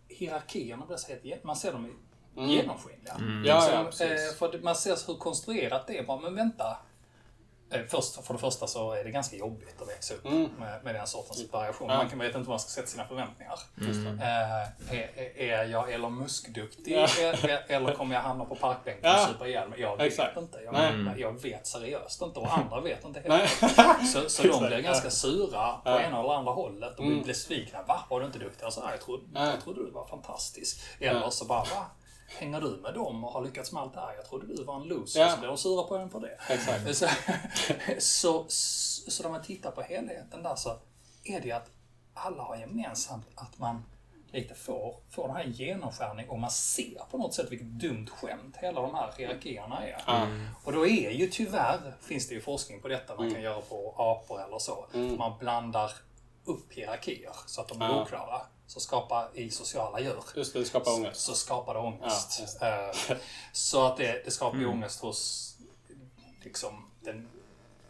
hierarkierna 0.08 0.86
blir 0.86 0.98
så 0.98 1.14
helt, 1.24 1.44
man 1.44 1.56
ser 1.56 1.72
dem 1.74 1.86
i 1.86 2.46
genomskinliga. 2.46 3.16
Ja, 3.46 3.84
Liksom, 3.86 4.08
ja, 4.08 4.14
eh, 4.14 4.34
för 4.38 4.60
man 4.64 4.76
ser 4.76 5.08
hur 5.08 5.16
konstruerat 5.18 5.88
det 5.88 5.98
är. 5.98 6.04
Bara, 6.04 6.20
men 6.20 6.36
vänta. 6.36 6.78
Eh, 7.72 7.82
Först, 7.88 8.26
för 8.26 8.34
det 8.34 8.40
första 8.40 8.68
så 8.68 8.92
är 8.92 9.04
det 9.04 9.12
ganska 9.12 9.36
jobbigt 9.36 9.82
att 9.82 9.88
växa 9.90 10.14
upp 10.14 10.26
Mm. 10.26 10.50
med, 10.60 10.84
med 10.84 10.96
den 10.96 11.08
sortens 11.08 11.52
variation. 11.54 11.90
Ja. 11.90 11.98
Man 11.98 12.10
kan 12.10 12.20
vet 12.20 12.28
inte 12.28 12.40
var 12.40 12.54
man 12.54 12.60
ska 12.60 12.70
sätta 12.70 12.88
sina 12.88 13.08
förväntningar. 13.08 13.60
Mm. 13.82 14.20
Eh, 14.20 14.94
är, 14.98 15.38
är- 15.38 15.64
jag 15.66 15.94
Elon 15.94 16.16
Musk-duktig 16.18 16.92
Ja. 16.98 17.08
eller, 17.20 17.66
eller 17.68 17.94
kommer 17.94 18.16
jag 18.16 18.22
hamna 18.22 18.46
på 18.46 18.56
parkbänken 18.56 19.04
Ja. 19.12 19.24
och 19.24 19.30
supa 19.30 19.48
ihjäl 19.48 19.70
mig? 19.70 19.82
Jag 19.82 19.98
vet 19.98 20.08
Exakt. 20.08 20.38
inte. 20.38 20.58
Jag, 20.66 20.74
Nej. 20.74 21.16
jag 21.22 21.42
vet 21.42 21.68
seriöst 21.68 22.22
inte 22.22 22.40
och 22.40 22.54
andra 22.58 22.82
vet 22.82 23.06
inte 23.06 23.20
heller. 23.20 23.48
Så, 24.14 24.30
så 24.30 24.44
de 24.48 24.68
blir 24.68 24.80
ganska 24.82 25.10
sura 25.10 25.74
på 25.74 25.90
Ja. 25.90 26.02
ena 26.02 26.20
eller 26.20 26.34
andra 26.34 26.52
hållet 26.52 26.94
och 27.00 27.06
Mm. 27.06 27.16
blir 27.18 27.26
besvikna. 27.28 27.80
Va? 27.88 28.06
Var 28.10 28.20
du 28.20 28.26
inte 28.26 28.40
duktig? 28.40 28.66
Alltså, 28.66 28.82
jag, 28.92 29.02
trodde, 29.02 29.24
jag 29.40 29.62
trodde 29.62 29.86
du 29.86 29.92
var 29.92 30.06
fantastisk. 30.08 30.80
Eller 31.00 31.30
så 31.30 31.46
bara, 31.46 31.60
va? 31.64 31.86
Hänger 32.28 32.62
du 32.62 32.70
med 32.70 32.94
dem 32.94 33.24
och 33.24 33.32
har 33.32 33.42
lyckats 33.46 33.72
med 33.72 33.82
allt 33.84 33.94
det 33.94 34.00
här? 34.00 34.14
Jag 34.16 34.26
trodde 34.26 34.48
du 34.56 34.64
var 34.64 34.76
en 34.76 34.84
loser. 34.88 35.20
Ja. 35.20 35.30
Så 35.32 35.38
blir 35.38 35.48
de 35.48 35.58
sura 35.58 35.84
på 35.84 35.96
en 35.98 36.10
för 36.10 36.20
det. 36.20 36.38
Exakt. 36.50 36.96
Så, 36.98 37.08
så, 38.00 38.46
så, 38.48 39.12
så 39.12 39.24
när 39.24 39.30
man 39.30 39.42
tittar 39.44 39.72
på 39.72 39.82
helheten 39.82 40.44
där 40.44 40.56
så 40.56 40.78
är 41.24 41.42
det 41.42 41.52
att 41.52 41.70
alla 42.14 42.44
har 42.44 42.56
gemensamt 42.58 43.26
att 43.36 43.58
man 43.60 43.84
lite 44.32 44.56
får, 44.56 44.96
får 45.10 45.28
den 45.28 45.36
här 45.36 45.44
genomskärning 45.44 46.30
och 46.30 46.40
man 46.40 46.52
ser 46.52 47.02
på 47.12 47.18
något 47.18 47.34
sätt 47.34 47.52
vilket 47.52 47.68
dumt 47.68 48.08
skämt 48.10 48.58
hela 48.58 48.82
de 48.82 48.96
här 48.96 49.12
hierarkierna 49.18 49.88
är. 49.88 50.02
Ja. 50.08 50.28
Och 50.64 50.72
då 50.74 50.88
är 50.88 51.12
ju 51.12 51.28
tyvärr, 51.28 51.94
finns 52.02 52.28
det 52.28 52.36
ju 52.36 52.42
forskning 52.42 52.82
på 52.82 52.88
detta, 52.88 53.16
man 53.16 53.34
kan 53.34 53.42
göra 53.42 53.62
på 53.62 53.94
apor 53.98 54.42
eller 54.48 54.60
så. 54.60 54.86
Man 55.18 55.38
blandar 55.40 55.92
upp 56.46 56.74
hierarkier 56.74 57.34
så 57.46 57.62
att 57.62 57.68
de 57.68 57.82
är 57.82 57.86
Ja. 57.90 58.02
oklara. 58.02 58.42
Så 58.68 58.80
skapar 58.80 59.30
i 59.34 59.50
sociala 59.50 60.00
djur 60.00 60.24
Just 60.36 60.54
det, 60.54 60.60
det 60.60 60.66
skapar 60.66 60.92
ångest. 60.94 61.22
så 61.22 61.34
skapar 61.34 61.74
det 61.74 61.80
ångest. 61.80 62.44
Ja, 62.62 62.68
Eh, 62.68 63.18
så 63.52 63.86
att 63.86 63.98
det, 63.98 64.22
det 64.26 64.32
skapar 64.32 64.58
ju 64.58 64.66
ångest 64.68 65.00
hos 65.02 65.54
liksom, 66.44 66.86
den 67.02 67.28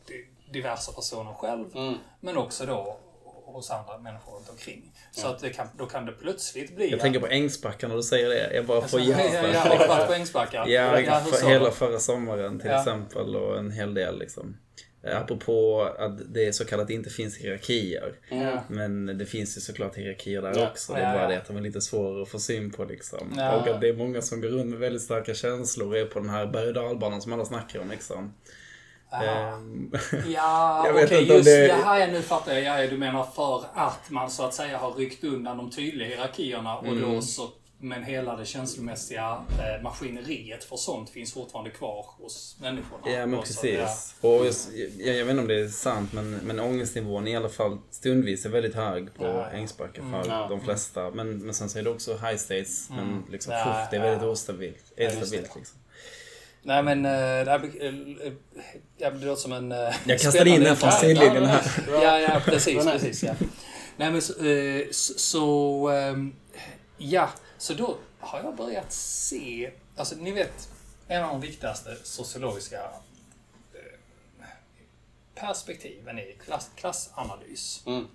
di- 0.07 0.27
diversa 0.51 0.91
personen 0.91 1.35
själv, 1.35 1.75
Mm. 1.75 1.95
men 2.19 2.37
också 2.37 2.65
då 2.65 2.97
hos 3.45 3.71
andra 3.71 3.97
människor 3.97 4.35
runt 4.35 4.49
omkring. 4.49 4.91
Så 5.11 5.27
att 5.27 5.39
det 5.39 5.49
kan, 5.49 5.67
då 5.77 5.85
kan 5.85 6.05
det 6.05 6.11
plötsligt 6.11 6.75
bli... 6.75 6.91
Jag 6.91 6.99
tänker 6.99 7.19
på 7.19 7.27
Ängsbacka 7.27 7.87
när 7.87 7.95
du 7.95 8.03
säger 8.03 8.29
det. 8.29 8.53
Jag 8.55 8.65
bara 8.65 8.77
får 8.87 8.97
Alltså, 8.99 9.11
ja, 9.11 9.19
hjärta. 9.23 9.47
ja, 9.53 9.59
har 9.59 9.87
varit 9.87 10.07
på 10.07 10.13
Ängsbacka? 10.13 10.67
Ja, 10.67 11.21
så? 11.33 11.47
hela 11.47 11.71
förra 11.71 11.99
sommaren 11.99 12.59
till 12.59 12.69
Ja. 12.69 12.79
exempel 12.79 13.35
och 13.35 13.57
en 13.59 13.71
hel 13.71 13.93
del 13.93 14.19
liksom. 14.19 14.57
Eh, 15.11 15.17
Apropå 15.21 15.81
att 15.99 16.33
det 16.33 16.47
är 16.47 16.51
så 16.51 16.65
kallat 16.65 16.89
inte 16.89 17.09
finns 17.09 17.37
hierarkier. 17.37 18.13
Ja. 18.29 18.63
Men 18.67 19.17
det 19.17 19.25
finns 19.25 19.57
ju 19.57 19.61
såklart 19.61 19.95
hierarkier 19.95 20.41
där 20.41 20.53
Ja. 20.57 20.69
också. 20.71 20.93
Det 20.93 20.99
är 20.99 21.13
bara 21.17 21.27
det 21.27 21.37
att 21.37 21.47
de 21.47 21.57
är 21.57 21.61
lite 21.61 21.81
svårare 21.81 22.21
att 22.21 22.29
få 22.29 22.39
syn 22.39 22.71
på 22.71 22.83
liksom. 22.85 23.33
Ja. 23.37 23.55
Och 23.55 23.67
att 23.67 23.81
det 23.81 23.89
är 23.89 23.93
många 23.93 24.21
som 24.21 24.41
går 24.41 24.49
runt 24.49 24.69
med 24.69 24.79
väldigt 24.79 25.01
starka 25.01 25.33
känslor 25.33 25.87
och 25.87 25.97
är 25.97 26.05
på 26.05 26.19
den 26.19 26.29
här 26.29 26.45
berg 26.47 26.69
och 27.15 27.23
som 27.23 27.33
alla 27.33 27.45
snackar 27.45 27.79
om 27.79 27.89
liksom. 27.89 28.33
Ehm, 29.11 29.91
Ja, 30.27 30.87
okej, 31.03 31.17
om 31.17 31.25
just 31.25 31.45
det- 31.45 31.67
Jaha, 31.67 31.99
ja, 31.99 32.07
nu 32.07 32.21
fattar 32.21 32.53
jag. 32.53 32.63
Ja, 32.63 32.81
ja, 32.83 32.89
du 32.89 32.97
menar 32.97 33.23
för 33.23 33.63
att 33.73 34.09
man 34.09 34.29
så 34.29 34.45
att 34.45 34.53
säga 34.53 34.77
har 34.77 34.91
ryckt 34.91 35.23
undan 35.23 35.57
de 35.57 35.71
tydliga 35.71 36.07
hierarkierna 36.07 36.77
och 36.77 36.87
Mm. 36.87 37.01
då 37.13 37.21
så 37.21 37.49
men 37.79 38.03
hela 38.03 38.35
det 38.35 38.45
känslomässiga 38.45 39.37
eh, 39.59 39.83
maskineriet 39.83 40.63
för 40.63 40.75
sånt 40.77 41.09
finns 41.09 41.33
fortfarande 41.33 41.69
kvar 41.71 42.05
hos 42.17 42.57
människorna. 42.61 43.09
Ja, 43.11 43.25
men 43.25 43.39
precis. 43.41 44.15
Och 44.21 44.29
jag, 44.45 44.53
jag, 44.97 45.15
jag 45.15 45.25
vet 45.25 45.29
inte 45.31 45.41
om 45.41 45.47
det 45.47 45.59
är 45.61 45.67
sant, 45.67 46.13
men, 46.13 46.31
men 46.31 46.59
ångestnivån 46.59 47.27
i 47.27 47.35
alla 47.37 47.49
fall 47.49 47.77
stundvis 47.91 48.45
är 48.45 48.49
väldigt 48.49 48.75
hög 48.75 49.13
på 49.13 49.23
Ja. 49.25 49.49
Ängsbacka 49.49 50.01
för 50.01 50.29
Ja. 50.31 50.47
de 50.49 50.61
flesta. 50.61 51.11
Men, 51.11 51.37
men 51.37 51.53
sen 51.53 51.69
så 51.69 51.79
är 51.79 51.83
det 51.83 51.89
också 51.89 52.11
high 52.17 52.35
states, 52.37 52.89
men 52.89 53.23
liksom 53.31 53.53
Ja, 53.53 53.63
fuff, 53.63 53.89
det 53.91 53.97
är 53.97 54.01
väldigt 54.01 54.23
ja. 54.23 54.29
ostabilt. 54.29 54.93
det. 54.95 55.03
Instabilt 55.03 55.55
liksom. 55.55 55.77
Nej, 56.63 56.83
men 56.83 57.05
eh, 57.05 57.11
det, 57.11 57.51
här, 57.51 57.63
eh, 58.25 58.33
ja, 58.97 59.09
det 59.11 59.25
låter 59.25 59.41
som 59.41 59.51
en... 59.51 59.71
eh, 59.71 59.77
Jag 60.05 60.19
kastade 60.19 60.49
in 60.49 60.63
den 60.63 60.75
från 60.75 60.91
sidlinjen 60.91 61.45
här. 61.45 61.63
Ja, 61.91 62.19
ja, 62.19 62.41
precis, 62.45 62.85
precis. 62.85 63.23
Ja. 63.23 63.33
Nej, 63.97 64.11
men 64.11 64.21
så, 64.21 64.45
eh, 64.45 64.81
så, 64.91 65.13
så 65.19 65.87
ehm, 65.89 66.35
ja, 66.97 67.29
så 67.57 67.73
då 67.73 67.97
har 68.19 68.43
jag 68.43 68.55
börjat 68.55 68.91
se, 68.91 69.71
alltså 69.95 70.15
ni 70.15 70.31
vet, 70.31 70.69
en 71.07 71.23
av 71.23 71.29
de 71.29 71.41
viktigaste 71.41 71.95
sociologiska 72.03 72.83
eh, 73.73 74.47
perspektiven 75.35 76.19
är 76.19 76.31
klass, 76.31 76.69
klassanalys. 76.75 77.83
Mm. 77.85 78.07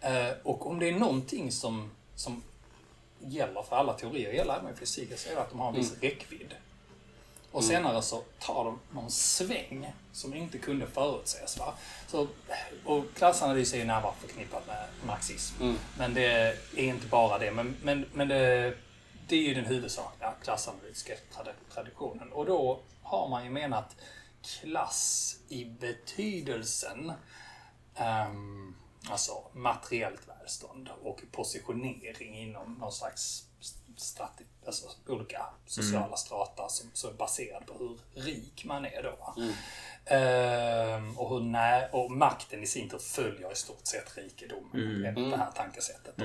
Eh, 0.00 0.32
och 0.42 0.66
om 0.66 0.78
det 0.78 0.88
är 0.88 0.98
någonting 0.98 1.52
som, 1.52 1.90
som 2.14 2.42
gäller 3.20 3.62
för 3.62 3.76
alla 3.76 3.92
teorier, 3.92 4.32
gäller 4.32 4.58
även 4.58 4.74
i 4.74 4.76
fysiken, 4.76 5.18
så 5.18 5.30
är 5.30 5.34
det 5.34 5.40
att 5.40 5.50
de 5.50 5.60
har 5.60 5.68
en 5.68 5.74
viss 5.74 5.92
räckvidd. 6.00 6.54
Och 7.54 7.64
senare 7.64 8.02
så 8.02 8.22
tar 8.38 8.64
de 8.64 8.80
någon 8.92 9.10
sväng 9.10 9.92
som 10.12 10.34
inte 10.34 10.58
kunde 10.58 10.86
förutses. 10.86 11.58
Va? 11.58 11.74
Så, 12.06 12.28
och 12.84 13.04
klassanalys 13.16 13.74
är 13.74 13.78
ju 13.78 13.84
närmare 13.84 14.12
förknippat 14.20 14.66
med 14.66 14.86
marxism. 15.06 15.62
Mm. 15.62 15.76
Men 15.98 16.14
det 16.14 16.26
är 16.76 16.78
inte 16.78 17.06
bara 17.06 17.38
det. 17.38 17.50
Men, 17.50 17.76
men, 17.82 18.06
men 18.12 18.28
det, 18.28 18.74
det 19.28 19.36
är 19.36 19.40
ju 19.40 19.54
den 19.54 19.64
huvudsakliga 19.64 20.34
klassanalytiska 20.42 21.14
trad- 21.14 21.74
traditionen. 21.74 22.32
Och 22.32 22.46
då 22.46 22.80
har 23.02 23.28
man 23.28 23.44
ju 23.44 23.50
menat 23.50 23.96
klass 24.42 25.36
i 25.48 25.64
betydelsen 25.64 27.12
ehm, 27.94 28.76
alltså 29.10 29.32
materiellt 29.52 30.28
välstånd 30.28 30.88
och 31.02 31.22
positionering 31.32 32.38
inom 32.38 32.74
någon 32.74 32.92
slags 32.92 33.46
strati, 33.96 34.44
alltså 34.66 34.86
olika 35.08 35.46
sociala 35.66 36.16
strata 36.16 36.68
som, 36.68 36.90
som 36.94 37.10
är 37.10 37.14
baserad 37.14 37.66
på 37.66 37.74
hur 37.78 38.22
rik 38.22 38.64
man 38.64 38.84
är 38.86 39.02
då. 39.02 39.10
va. 39.10 39.34
Ehm, 40.06 41.18
och, 41.18 41.28
hur 41.30 41.40
nä- 41.40 41.88
och 41.92 42.10
makten 42.10 42.62
i 42.62 42.66
sin 42.66 42.88
tur 42.88 42.98
följer 42.98 43.52
i 43.52 43.54
stort 43.54 43.86
sett 43.86 44.16
rikedomen. 44.16 44.70
Mm. 45.16 45.30
Det 45.30 45.36
här 45.36 45.50
tankesättet. 45.50 46.16
Då. 46.16 46.24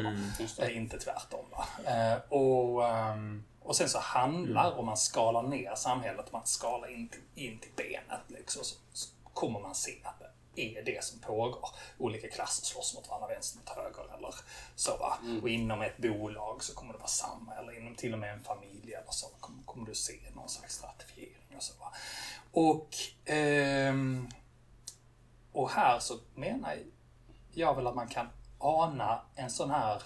Eh, 0.64 0.78
inte 0.78 1.00
tvärtom. 1.00 1.46
Eh, 1.86 2.18
och, 2.30 2.88
ehm, 2.88 3.44
och 3.62 3.76
sen 3.76 3.90
så 3.90 4.00
handlar, 4.00 4.80
om 4.80 4.86
man 4.86 4.98
skalar 4.98 5.44
ner 5.44 5.76
samhället, 5.76 6.32
man 6.32 6.46
skalar 6.46 6.92
in 6.94 7.10
till, 7.10 7.22
in 7.36 7.60
till 7.60 7.72
benet, 7.76 8.22
liksom, 8.28 8.64
så, 8.64 8.76
så 8.94 9.10
kommer 9.34 9.60
man 9.60 9.76
se 9.76 9.92
att 10.04 10.20
det 10.20 10.30
är 10.60 10.84
det 10.84 11.04
som 11.04 11.20
pågår. 11.20 11.70
Olika 11.98 12.30
klasser 12.30 12.66
slåss 12.66 12.96
mot 12.96 13.10
varandra, 13.10 13.28
vänster 13.28 13.60
mot 13.60 13.70
höger 13.70 14.18
eller 14.18 14.36
så. 14.76 14.98
Va? 14.98 15.18
Och 15.42 15.50
inom 15.50 15.82
ett 15.82 15.98
bolag 15.98 16.64
så 16.64 16.74
kommer 16.74 16.94
det 16.94 17.00
vara 17.00 17.08
samma, 17.08 17.56
eller 17.56 17.78
inom 17.78 17.96
till 17.96 18.14
och 18.14 18.20
med 18.20 18.34
en 18.34 18.44
familj 18.44 18.94
eller 18.94 19.12
så 19.12 19.28
kommer, 19.40 19.64
kommer 19.64 19.86
du 19.86 19.96
se 19.96 20.20
någon 20.36 20.50
slags 20.50 20.76
stratifiering 20.76 21.56
och 21.58 21.64
så. 21.64 21.74
Va? 21.80 21.94
Och, 22.52 22.90
ehm, 23.26 24.30
och 25.52 25.70
här 25.70 26.00
så 26.00 26.20
menar 26.36 26.78
jag 27.52 27.76
väl 27.76 27.88
att 27.88 27.96
man 27.96 28.08
kan 28.08 28.28
ana 28.60 29.22
en 29.36 29.50
sån 29.50 29.70
här 29.70 30.04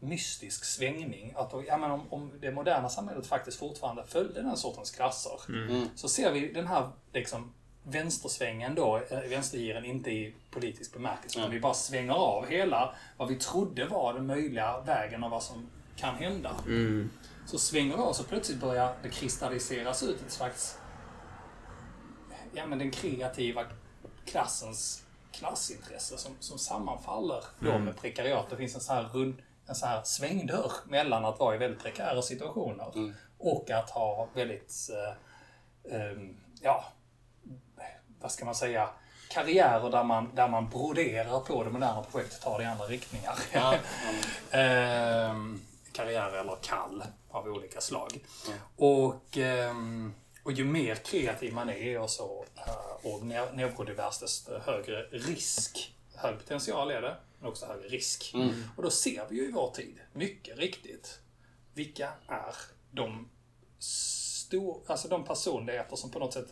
mystisk 0.00 0.64
svängning. 0.64 1.32
Att 1.36 1.52
ja, 1.66 1.76
men 1.76 1.90
om, 1.90 2.12
om 2.12 2.32
det 2.40 2.50
moderna 2.50 2.88
samhället 2.88 3.26
faktiskt 3.26 3.58
fortfarande 3.58 4.06
följde 4.06 4.42
den 4.42 4.56
sortens 4.56 4.90
klasser 4.90 5.40
så 5.96 6.08
ser 6.08 6.32
vi 6.32 6.52
den 6.52 6.66
här 6.66 6.90
liksom, 7.12 7.54
vänstersvängen 7.82 8.74
då, 8.74 8.96
eh, 9.10 9.20
vänstergiren, 9.20 9.84
inte 9.84 10.10
i 10.10 10.34
politisk 10.50 10.92
bemärkelse, 10.92 11.38
utan 11.38 11.50
vi 11.50 11.60
bara 11.60 11.74
svänger 11.74 12.14
av 12.14 12.46
hela 12.46 12.94
vad 13.16 13.28
vi 13.28 13.36
trodde 13.36 13.86
var 13.86 14.14
den 14.14 14.26
möjliga 14.26 14.80
vägen 14.80 15.24
av 15.24 15.30
vad 15.30 15.42
som 15.42 15.70
kan 15.96 16.14
hända. 16.14 16.54
Så 17.46 17.58
svänger 17.58 17.96
vi 17.96 18.02
av 18.02 18.12
så 18.12 18.24
plötsligt 18.24 18.60
börjar 18.60 18.94
det 19.02 19.08
kristalliseras 19.08 20.02
ut 20.02 20.22
ett 20.26 20.32
slags 20.32 20.78
ja, 22.52 22.66
men 22.66 22.78
den 22.78 22.90
kreativa 22.90 23.64
klassens 24.24 25.04
klassintresse 25.32 26.18
som, 26.18 26.32
som 26.40 26.58
sammanfaller 26.58 27.44
då 27.58 27.78
med 27.78 27.96
prekariat. 27.96 28.50
Det 28.50 28.56
finns 28.56 28.74
en 28.74 28.80
sån 28.80 28.96
här, 28.96 29.02
rund, 29.02 29.42
en 29.66 29.74
sån 29.74 29.88
här 29.88 30.02
svängdörr 30.04 30.72
mellan 30.88 31.24
att 31.24 31.38
vara 31.38 31.54
i 31.54 31.58
väldigt 31.58 31.82
prekära 31.82 32.22
situationer 32.22 33.14
och 33.38 33.70
att 33.70 33.90
ha 33.90 34.28
väldigt, 34.34 34.74
eh, 34.90 35.94
ehm, 35.94 36.36
ja, 36.60 36.84
vad 38.20 38.32
ska 38.32 38.44
man 38.44 38.54
säga, 38.54 38.88
karriärer 39.28 39.90
där 39.90 40.04
man, 40.04 40.34
där 40.34 40.48
man 40.48 40.68
broderar 40.68 41.40
på 41.40 41.64
det 41.64 41.70
moderna 41.70 42.02
projektet 42.12 42.40
tar 42.40 42.58
det 42.58 42.64
i 42.64 42.66
andra 42.66 42.84
riktningar. 42.86 43.38
Ja, 43.52 43.74
Ehm, 44.50 45.60
karriär 45.92 46.32
eller 46.32 46.56
kall 46.62 47.02
av 47.30 47.46
olika 47.46 47.80
slag. 47.80 48.18
Och, 48.76 49.36
ehm, 49.38 50.14
och 50.42 50.52
ju 50.52 50.64
mer 50.64 50.94
kreativ 50.94 51.52
man 51.54 51.70
är 51.70 51.98
och 52.00 52.10
så 52.10 52.44
eh, 52.56 53.06
och 53.06 53.20
neu- 53.22 53.52
neurodivers 53.56 54.18
desto 54.18 54.58
högre 54.58 55.02
risk, 55.02 55.94
hög 56.14 56.38
potential 56.38 56.90
är 56.90 57.02
det, 57.02 57.16
men 57.38 57.48
också 57.48 57.66
högre 57.66 57.88
risk. 57.88 58.32
Och 58.76 58.82
då 58.82 58.90
ser 58.90 59.26
vi 59.30 59.36
ju 59.36 59.48
i 59.48 59.52
vår 59.52 59.70
tid, 59.70 60.00
mycket 60.12 60.58
riktigt, 60.58 61.18
vilka 61.74 62.08
är 62.26 62.54
de 62.90 63.28
stor, 63.78 64.80
alltså 64.86 65.08
de 65.08 65.24
personligheter 65.24 65.96
som 65.96 66.10
på 66.10 66.18
något 66.18 66.32
sätt 66.32 66.48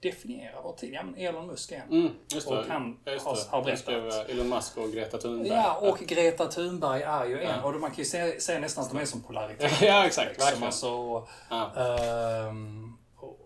definierar 0.00 0.60
vår 0.62 0.72
tid. 0.72 0.92
Ja, 0.94 1.02
men 1.02 1.14
Elon 1.14 1.46
Musk 1.46 1.72
är 1.72 1.76
en. 1.76 1.92
Mm, 1.92 2.12
just 2.34 2.48
det. 2.48 2.58
Och 2.58 2.64
han 2.66 2.98
Ja, 3.04 3.12
just 3.12 3.26
har- 3.26 3.34
det. 3.34 3.40
har 3.50 3.56
Han 3.58 3.64
berättat. 3.64 4.28
Elon 4.30 4.48
Musk 4.48 4.76
och 4.76 4.92
Greta 4.92 5.18
Thunberg. 5.18 5.48
Ja, 5.48 5.74
och 5.90 5.98
Greta 5.98 6.46
Thunberg 6.46 7.02
är 7.02 7.24
ju 7.26 7.42
en. 7.42 7.60
Och 7.60 7.74
man 7.74 7.90
kan 7.90 8.04
ju 8.04 8.04
se 8.40 8.58
nästan 8.58 8.84
att 8.84 8.90
de 8.90 8.98
är 8.98 9.04
som 9.04 9.20
polaritet. 9.22 9.72
Ja, 9.82 10.06
exakt. 10.06 10.28
liksom. 10.28 10.44
Verkligen. 10.44 10.66
Alltså, 10.66 11.26
Ja. 11.50 11.72
ehm, 11.76 12.96
och, 13.16 13.38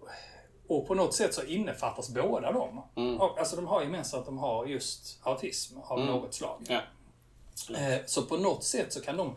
och 0.68 0.86
på 0.86 0.94
något 0.94 1.14
sätt 1.14 1.34
så 1.34 1.44
innefattas 1.44 2.08
båda 2.10 2.52
dem. 2.52 2.82
Mm. 2.96 3.20
Alltså 3.20 3.56
de 3.56 3.66
har 3.66 3.82
gemensamt 3.82 4.20
att 4.20 4.26
de 4.26 4.38
har 4.38 4.66
just 4.66 5.18
autism 5.22 5.78
av 5.82 6.00
något 6.00 6.34
slag. 6.34 6.62
Ja. 6.68 6.80
Eh, 7.78 7.98
Så 8.06 8.22
på 8.22 8.36
något 8.36 8.64
sätt 8.64 8.92
så 8.92 9.00
kan 9.00 9.16
de 9.16 9.34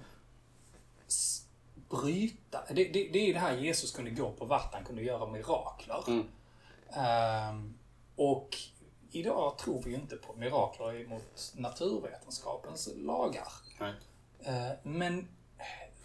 bryta. 1.89 2.59
Det, 2.67 2.83
det, 2.83 3.09
det 3.13 3.29
är 3.29 3.33
det 3.33 3.39
här 3.39 3.57
Jesus 3.57 3.91
kunde 3.91 4.11
gå 4.11 4.31
på 4.31 4.45
vatten, 4.45 4.69
han 4.73 4.85
kunde 4.85 5.01
göra 5.03 5.25
mirakler. 5.31 6.03
Mm. 6.07 6.25
Ehm, 6.95 7.77
och 8.15 8.57
idag 9.11 9.57
tror 9.57 9.81
vi 9.81 9.89
ju 9.89 9.95
inte 9.95 10.15
på 10.15 10.33
mirakler 10.33 11.07
mot 11.07 11.53
naturvetenskapens 11.55 12.89
lagar. 12.95 13.47
Nej. 13.79 13.93
Eh, 14.39 14.71
Men 14.83 15.27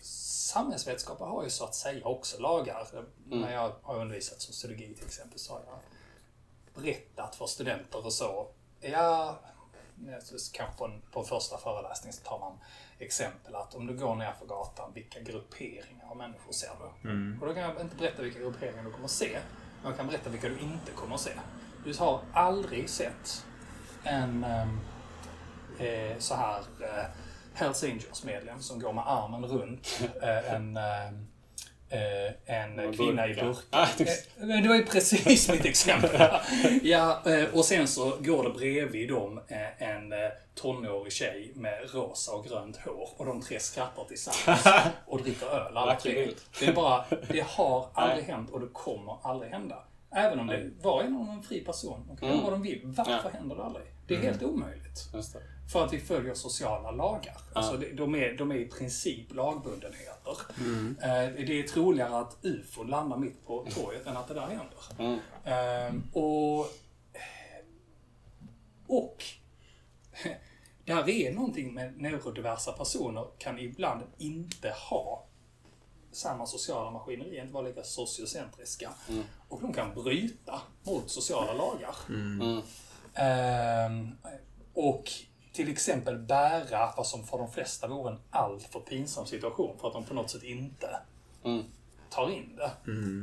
samhällsvetenskap 0.01 1.18
har 1.20 1.44
ju 1.44 1.51
så 1.51 1.64
att 1.64 1.74
säga 1.74 2.07
också 2.07 2.40
lagar. 2.40 2.87
När 3.24 3.53
jag 3.53 3.72
har 3.83 4.01
undervisat 4.01 4.40
sociologi 4.40 4.94
till 4.94 5.07
exempel 5.07 5.38
så 5.38 5.53
har 5.53 5.61
jag 5.66 5.79
berättat 6.83 7.37
för 7.37 7.46
studenter 7.46 8.07
och 8.07 8.12
så. 8.12 8.48
Ja, 8.81 9.38
kanske 10.53 10.79
på 10.79 10.85
en, 10.85 11.03
på 11.12 11.20
en 11.20 11.27
första 11.27 11.59
föreläsning 11.59 12.12
så 12.12 12.22
tar 12.24 12.38
man 12.38 12.59
exempel 12.98 13.55
att 13.55 13.74
om 13.74 13.87
du 13.87 13.96
går 13.96 14.14
ner 14.14 14.33
för 14.33 14.46
gatan, 14.46 14.92
vilka 14.94 15.20
grupperingar 15.20 16.11
av 16.11 16.16
människor 16.16 16.53
ser 16.53 16.70
du? 16.81 17.09
Och 17.40 17.46
då 17.46 17.55
kan 17.55 17.62
jag 17.62 17.81
inte 17.81 17.96
berätta 17.96 18.22
vilka 18.22 18.38
grupperingar 18.38 18.85
du 18.85 18.92
kommer 18.92 19.09
se, 19.09 19.38
jag 19.84 19.96
kan 19.96 20.06
berätta 20.06 20.30
vilka 20.30 20.48
du 20.48 20.58
inte 20.58 20.92
kommer 20.94 21.14
att 21.14 21.20
se. 21.20 21.30
Du 21.84 21.94
har 21.98 22.20
aldrig 22.32 22.90
sett 22.90 23.46
en 24.04 24.44
ehm, 24.44 24.80
eh, 25.78 26.18
så 26.18 26.34
här 26.34 26.58
eh, 26.80 27.04
Hells 27.54 27.84
Angels-medlem 27.84 28.60
som 28.60 28.80
går 28.80 28.92
med 28.92 29.04
armen 29.06 29.44
runt 29.44 30.00
eh, 30.22 30.54
en, 30.54 30.76
eh, 30.76 31.10
eh, 31.90 32.57
en 32.57 32.92
kvinna 32.92 33.27
i 33.29 33.35
burka. 33.35 33.44
burka. 33.46 33.61
Ah, 33.70 33.88
det- 33.98 34.29
men 34.37 34.62
det 34.62 34.68
var 34.68 34.77
ju 34.77 34.85
precis 34.87 35.51
mitt 35.51 35.64
exempel. 35.64 36.29
ja, 36.83 37.22
eh, 37.27 37.55
och 37.55 37.64
sen 37.64 37.88
så 37.88 38.16
går 38.20 38.44
det 38.44 38.51
bredvid 38.51 39.09
dem 39.09 39.40
en 39.79 40.12
tonårig 40.55 41.12
tjej 41.12 41.53
med 41.55 41.79
rosa 41.94 42.33
och 42.33 42.44
grönt 42.44 42.77
hår 42.77 43.09
och 43.16 43.27
de 43.27 43.40
tre 43.42 43.61
skrattar 43.61 44.05
tillsammans 44.05 44.66
och 45.07 45.22
dricker 45.22 45.46
öl 45.46 45.77
alla 45.77 45.94
tre. 45.94 46.29
Det 46.61 46.66
är 46.66 46.72
bara, 46.72 47.05
det 47.29 47.44
har 47.48 47.88
aldrig 47.94 48.24
hänt 48.24 48.51
och 48.51 48.61
det 48.61 48.68
kommer 48.72 49.16
aldrig 49.22 49.53
hända. 49.53 49.77
Även 50.14 50.40
om 50.40 50.46
det 50.46 50.70
var 50.83 51.03
en 51.03 51.42
fri 51.48 51.61
person. 51.61 52.05
De 52.09 52.16
kan 52.16 52.29
göra 52.29 52.40
vad 52.42 52.53
de 52.53 52.62
vill. 52.62 52.81
Varför 52.85 53.12
Ja. 53.33 53.38
händer 53.38 53.57
det 53.57 53.64
aldrig? 53.64 53.87
Det 54.07 54.14
är 54.14 54.18
helt 54.18 54.42
omöjligt. 54.42 55.09
För 55.72 55.85
att 55.85 55.92
vi 55.92 56.00
följer 56.00 56.35
sociala 56.35 56.90
lagar. 56.90 57.37
Alltså, 57.52 57.76
det- 57.76 57.92
de, 57.92 58.14
är, 58.14 58.33
de 58.33 58.50
är 58.50 58.54
i 58.57 58.64
princip 58.68 59.35
lagbundenheter. 59.35 60.37
Eh, 61.02 61.46
det 61.46 61.59
är 61.61 61.62
troligare 61.68 62.16
att 62.18 62.37
UFO 62.42 62.83
landar 62.85 63.16
mitt 63.16 63.46
på 63.46 63.66
torget 63.70 64.07
än 64.07 64.16
att 64.16 64.28
det 64.28 64.35
där 64.35 64.46
händer. 64.46 64.78
Mm. 64.98 65.18
Ehm, 65.44 66.02
och... 66.12 66.66
Och... 68.87 69.24
Där 70.85 71.09
är 71.09 71.33
någonting 71.33 71.74
med 71.74 71.98
neurodiversa 72.00 72.72
personer 72.72 73.26
kan 73.38 73.59
ibland 73.59 74.02
inte 74.18 74.70
ha 74.90 75.24
samma 76.12 76.46
sociala 76.46 76.90
maskineri, 76.90 77.40
inte 77.40 77.52
vara 77.54 77.66
lika 77.66 77.83
sociocentriska. 77.83 78.90
Och 79.48 79.61
de 79.61 79.72
kan 79.72 79.94
bryta 79.94 80.61
mot 80.83 81.11
sociala 81.11 81.52
lagar. 81.52 81.94
Mm. 82.09 82.61
Ehm, 83.14 84.11
och 84.74 85.11
till 85.58 85.70
exempel 85.70 86.18
bära 86.18 86.92
vad 86.96 87.06
som 87.06 87.24
för 87.26 87.38
de 87.38 87.50
flesta 87.52 87.86
vore 87.88 88.12
en 88.12 88.18
alltför 88.30 88.80
pinsam 88.80 89.26
situation 89.26 89.78
för 89.80 89.88
att 89.88 89.94
de 89.94 90.04
på 90.04 90.14
något 90.14 90.30
sätt 90.30 90.42
inte 90.42 90.96
Mm. 91.44 91.64
tar 92.10 92.30
in 92.30 92.56
det. 92.56 92.70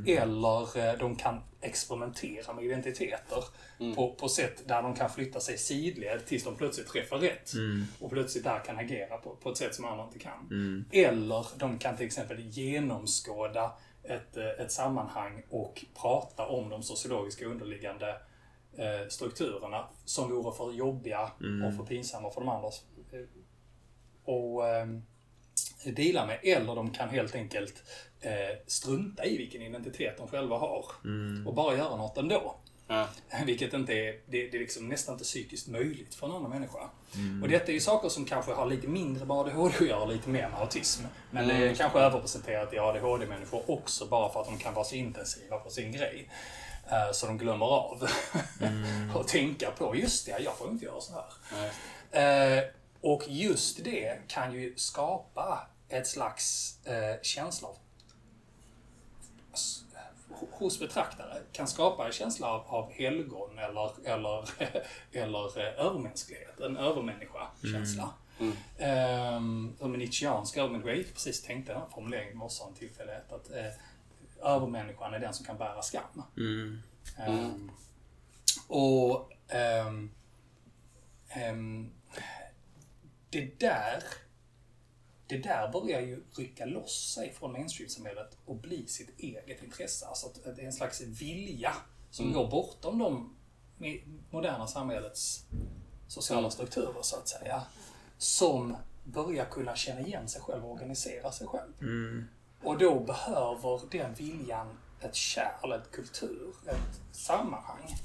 Eller 0.07 0.77
eh, 0.87 0.97
de 0.99 1.15
kan 1.15 1.41
experimentera 1.61 2.53
med 2.53 2.65
identiteter 2.65 3.43
på, 3.95 4.11
på 4.11 4.29
sätt 4.29 4.67
där 4.67 4.81
de 4.81 4.95
kan 4.95 5.09
flytta 5.09 5.39
sig 5.39 5.57
sidled 5.57 6.25
tills 6.25 6.43
de 6.43 6.55
plötsligt 6.55 6.87
träffar 6.87 7.17
rätt. 7.17 7.51
Och 7.99 8.09
plötsligt 8.09 8.43
där 8.43 8.59
kan 8.59 8.79
agera 8.79 9.17
på, 9.17 9.35
på 9.35 9.49
ett 9.49 9.57
sätt 9.57 9.75
som 9.75 9.85
andra 9.85 10.03
inte 10.03 10.19
kan. 10.19 10.47
Eller 10.91 11.45
de 11.57 11.77
kan 11.77 11.97
till 11.97 12.05
exempel 12.05 12.39
genomskåda 12.39 13.71
ett, 14.03 14.37
eh, 14.37 14.65
ett 14.65 14.71
sammanhang 14.71 15.43
och 15.49 15.85
prata 16.01 16.45
om 16.47 16.69
de 16.69 16.83
sociologiska 16.83 17.45
underliggande 17.45 18.15
strukturerna 19.09 19.87
som 20.05 20.29
vore 20.31 20.55
för 20.57 20.71
jobbiga 20.71 21.31
och 21.67 21.75
för 21.77 21.83
pinsamma 21.85 22.31
för 22.31 22.41
de 22.41 22.49
andra. 22.49 22.67
eh, 22.67 23.19
Och 24.33 24.67
eh, 24.67 24.87
deala 25.95 26.25
med. 26.25 26.39
Eller 26.43 26.75
de 26.75 26.89
kan 26.91 27.09
helt 27.09 27.35
enkelt 27.35 27.83
eh, 28.21 28.31
strunta 28.67 29.25
i 29.25 29.37
vilken 29.37 29.61
identitet 29.61 30.17
de 30.17 30.27
själva 30.27 30.57
har. 30.57 30.85
Och 31.47 31.53
bara 31.53 31.77
göra 31.77 31.95
något 31.95 32.17
ändå. 32.17 32.55
Ja. 32.87 33.07
Vilket 33.45 33.73
inte 33.73 33.93
är, 33.93 34.19
det, 34.25 34.47
det 34.47 34.57
är 34.57 34.59
liksom 34.59 34.87
nästan 34.89 35.13
inte 35.13 35.23
psykiskt 35.23 35.67
möjligt 35.67 36.15
för 36.15 36.27
en 36.27 36.33
annan 36.33 36.49
människa. 36.49 36.89
Och 37.43 37.49
detta 37.49 37.67
är 37.67 37.73
ju 37.73 37.79
saker 37.79 38.09
som 38.09 38.25
kanske 38.25 38.51
har 38.53 38.65
lite 38.65 38.87
mindre 38.87 39.25
med 39.25 39.37
ADHD 39.37 39.75
att 39.75 39.87
göra 39.87 40.05
lite 40.05 40.29
mer 40.29 40.49
med 40.49 40.59
autism. 40.59 41.03
Men 41.31 41.47
det 41.47 41.53
är 41.53 41.75
kanske 41.75 41.99
överrepresenterat 41.99 42.73
i 42.73 42.79
ADHD-människor 42.79 43.63
också 43.71 44.05
bara 44.05 44.33
för 44.33 44.39
att 44.41 44.45
de 44.47 44.57
kan 44.57 44.73
vara 44.73 44.85
så 44.85 44.95
intensiva 44.95 45.57
på 45.57 45.69
sin 45.69 45.91
grej. 45.91 46.29
Eh, 46.91 47.11
Så 47.13 47.27
de 47.27 47.37
glömmer 47.37 47.65
av 47.65 48.07
och 49.15 49.27
tänka 49.27 49.71
på, 49.71 49.95
just 49.95 50.25
det, 50.25 50.39
jag 50.39 50.57
får 50.57 50.69
inte 50.69 50.85
göra 50.85 51.01
så 51.01 51.13
här. 51.13 51.25
Nej. 52.11 52.57
Eh, 52.57 52.63
och 53.01 53.23
just 53.27 53.83
det 53.83 54.17
kan 54.27 54.53
ju 54.53 54.73
skapa 54.77 55.67
ett 55.89 56.07
slags 56.07 56.77
eh, 56.85 57.21
känsla 57.21 57.67
av 57.67 57.77
s- 59.53 59.81
hos 60.51 60.79
betraktare 60.79 61.37
kan 61.51 61.67
skapa 61.67 62.05
en 62.05 62.11
känsla 62.11 62.47
av, 62.47 62.61
av 62.67 62.91
helgon 62.91 63.59
eller, 63.59 63.91
eller, 64.07 64.49
eller 65.11 65.59
eh, 65.59 65.85
övermänsklighet. 65.85 66.59
En 66.59 66.77
övermänniska-känsla. 66.77 68.09
Mm. 68.39 69.75
som 69.79 69.93
en 69.93 69.99
nietzscheansk 69.99 70.57
övermänniska. 70.57 70.89
Jag 70.89 70.97
gick 70.97 71.13
precis 71.13 71.43
tänkte 71.43 71.71
den 71.73 71.81
här 71.81 71.87
formuleringen 71.89 72.33
i 72.33 72.35
morse 72.35 72.63
en 72.67 72.73
tillfällighet. 72.73 73.31
Att 73.31 73.51
eh, 73.51 73.65
övermänniskan 74.45 75.13
är 75.13 75.19
den 75.19 75.33
som 75.33 75.45
kan 75.45 75.57
bära 75.57 75.81
skam. 75.81 76.23
Mm. 76.37 76.81
Ehm, 77.17 77.71
och 78.67 79.31
ehm, 79.47 80.11
ehm, 81.29 81.91
det 83.29 83.59
där 83.59 84.03
det 85.27 85.37
där 85.37 85.71
börjar 85.71 86.01
ju 86.01 86.23
rycka 86.37 86.65
loss 86.65 87.13
sig 87.13 87.33
från 87.33 87.51
mainstream-samhället 87.51 88.37
och 88.45 88.55
bli 88.55 88.87
sitt 88.87 89.19
eget 89.19 89.63
intresse. 89.63 90.05
Alltså 90.05 90.27
att 90.27 90.55
det 90.55 90.61
är 90.61 90.65
en 90.65 90.73
slags 90.73 91.01
vilja 91.01 91.73
som 92.11 92.33
går 92.33 92.47
bortom 92.51 92.99
de 92.99 93.35
moderna 94.29 94.67
samhällets 94.67 95.45
sociala 96.07 96.49
strukturer, 96.49 97.01
så 97.01 97.15
att 97.15 97.27
säga. 97.27 97.63
Som 98.17 98.77
börjar 99.03 99.45
kunna 99.45 99.75
känna 99.75 100.01
igen 100.01 100.27
sig 100.27 100.41
själv 100.41 100.65
och 100.65 100.71
organisera 100.71 101.31
sig 101.31 101.47
själv. 101.47 101.73
Och 102.65 102.77
då 102.77 102.99
behöver 102.99 103.81
den 103.91 104.13
viljan 104.13 104.67
ett 105.01 105.15
kärl, 105.15 105.71
ett 105.71 105.91
kultur, 105.91 106.53
ett 106.67 107.01
sammanhang. 107.11 107.95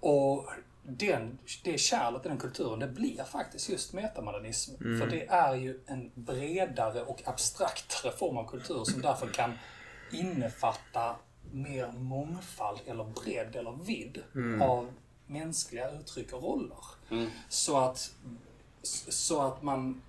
Och 0.00 0.50
den, 0.82 1.38
det 1.64 1.78
kärlet 1.78 2.26
i 2.26 2.28
den 2.28 2.38
kulturen, 2.38 2.78
det 2.78 2.88
blir 2.88 3.24
faktiskt 3.24 3.68
just 3.68 3.92
metamodernism. 3.92 4.76
För 4.98 5.06
det 5.06 5.26
är 5.26 5.54
ju 5.54 5.80
en 5.86 6.10
bredare 6.14 7.02
och 7.02 7.28
abstraktare 7.28 8.12
form 8.12 8.36
av 8.36 8.48
kultur 8.48 8.84
som 8.84 9.02
därför 9.02 9.26
kan 9.26 9.52
innefatta 10.12 11.16
mer 11.52 11.92
mångfald 11.92 12.80
eller 12.86 13.04
bredd 13.04 13.56
eller 13.56 13.72
vidd 13.72 14.22
av 14.62 14.92
mänskliga 15.26 15.90
uttryck 15.90 16.32
och 16.32 16.42
roller. 16.42 16.78
Så 17.48 17.78
att, 17.78 18.10
så 19.08 19.42
att 19.42 19.62
man 19.62 20.02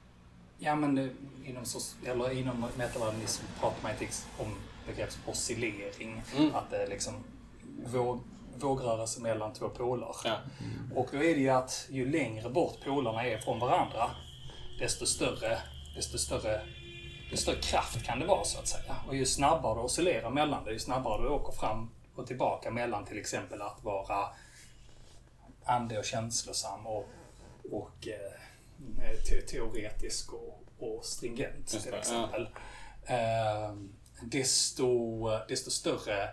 Ja, 0.64 0.76
men 0.76 0.98
inom, 1.46 1.66
eller 2.06 2.32
inom 2.32 2.66
metamodernism 2.78 3.44
pratar 3.60 3.84
man 3.84 3.92
om 4.38 4.56
begrepp 4.88 5.12
som 5.12 5.22
oscillering. 5.26 6.24
Att 6.54 6.70
det 6.70 6.84
är 6.84 6.88
liksom 6.88 7.24
våg, 7.86 8.20
vågrörelse 8.60 9.22
mellan 9.22 9.54
två 9.54 9.70
poler. 9.70 10.16
Ja. 10.24 10.38
Och 10.96 11.08
då 11.12 11.18
är 11.18 11.36
det 11.36 11.42
ju 11.42 11.50
att 11.50 11.88
ju 11.90 12.12
längre 12.12 12.50
bort 12.50 12.78
polerna 12.86 13.26
är 13.26 13.38
från 13.38 13.60
varandra, 13.60 14.12
desto 14.80 15.06
större, 15.06 15.58
desto 15.96 16.18
större, 16.18 16.62
desto 17.32 17.44
större 17.44 17.62
kraft 17.62 18.04
kan 18.04 18.20
det 18.20 18.26
vara 18.26 18.44
så 18.44 18.60
att 18.60 18.68
säga. 18.68 18.96
Och 19.08 19.16
ju 19.16 19.26
snabbare 19.26 19.76
du 19.76 19.82
oscillerar 19.82 20.30
mellan 20.30 20.64
det, 20.64 20.72
ju 20.72 20.80
snabbare 20.80 21.24
du 21.24 21.30
åker 21.30 21.52
fram 21.52 21.90
och 22.16 22.28
tillbaka 22.28 22.72
mellan 22.72 23.06
till 23.06 23.18
exempel 23.18 23.62
att 23.62 23.84
vara 23.84 24.28
ande 25.66 26.00
och 26.00 26.06
känslosam 26.06 26.88
och, 26.88 27.10
och 27.72 28.08
eh, 28.08 28.42
te 29.30 29.42
teoretisk 29.42 30.34
och, 30.34 30.64
och 30.80 31.06
stringent 31.06 31.74
Just 31.74 31.84
till 31.84 31.92
det, 31.92 31.98
exempel. 31.98 32.50
Eh, 33.06 33.76
desto, 34.24 35.28
desto 35.48 35.72
större 35.72 36.30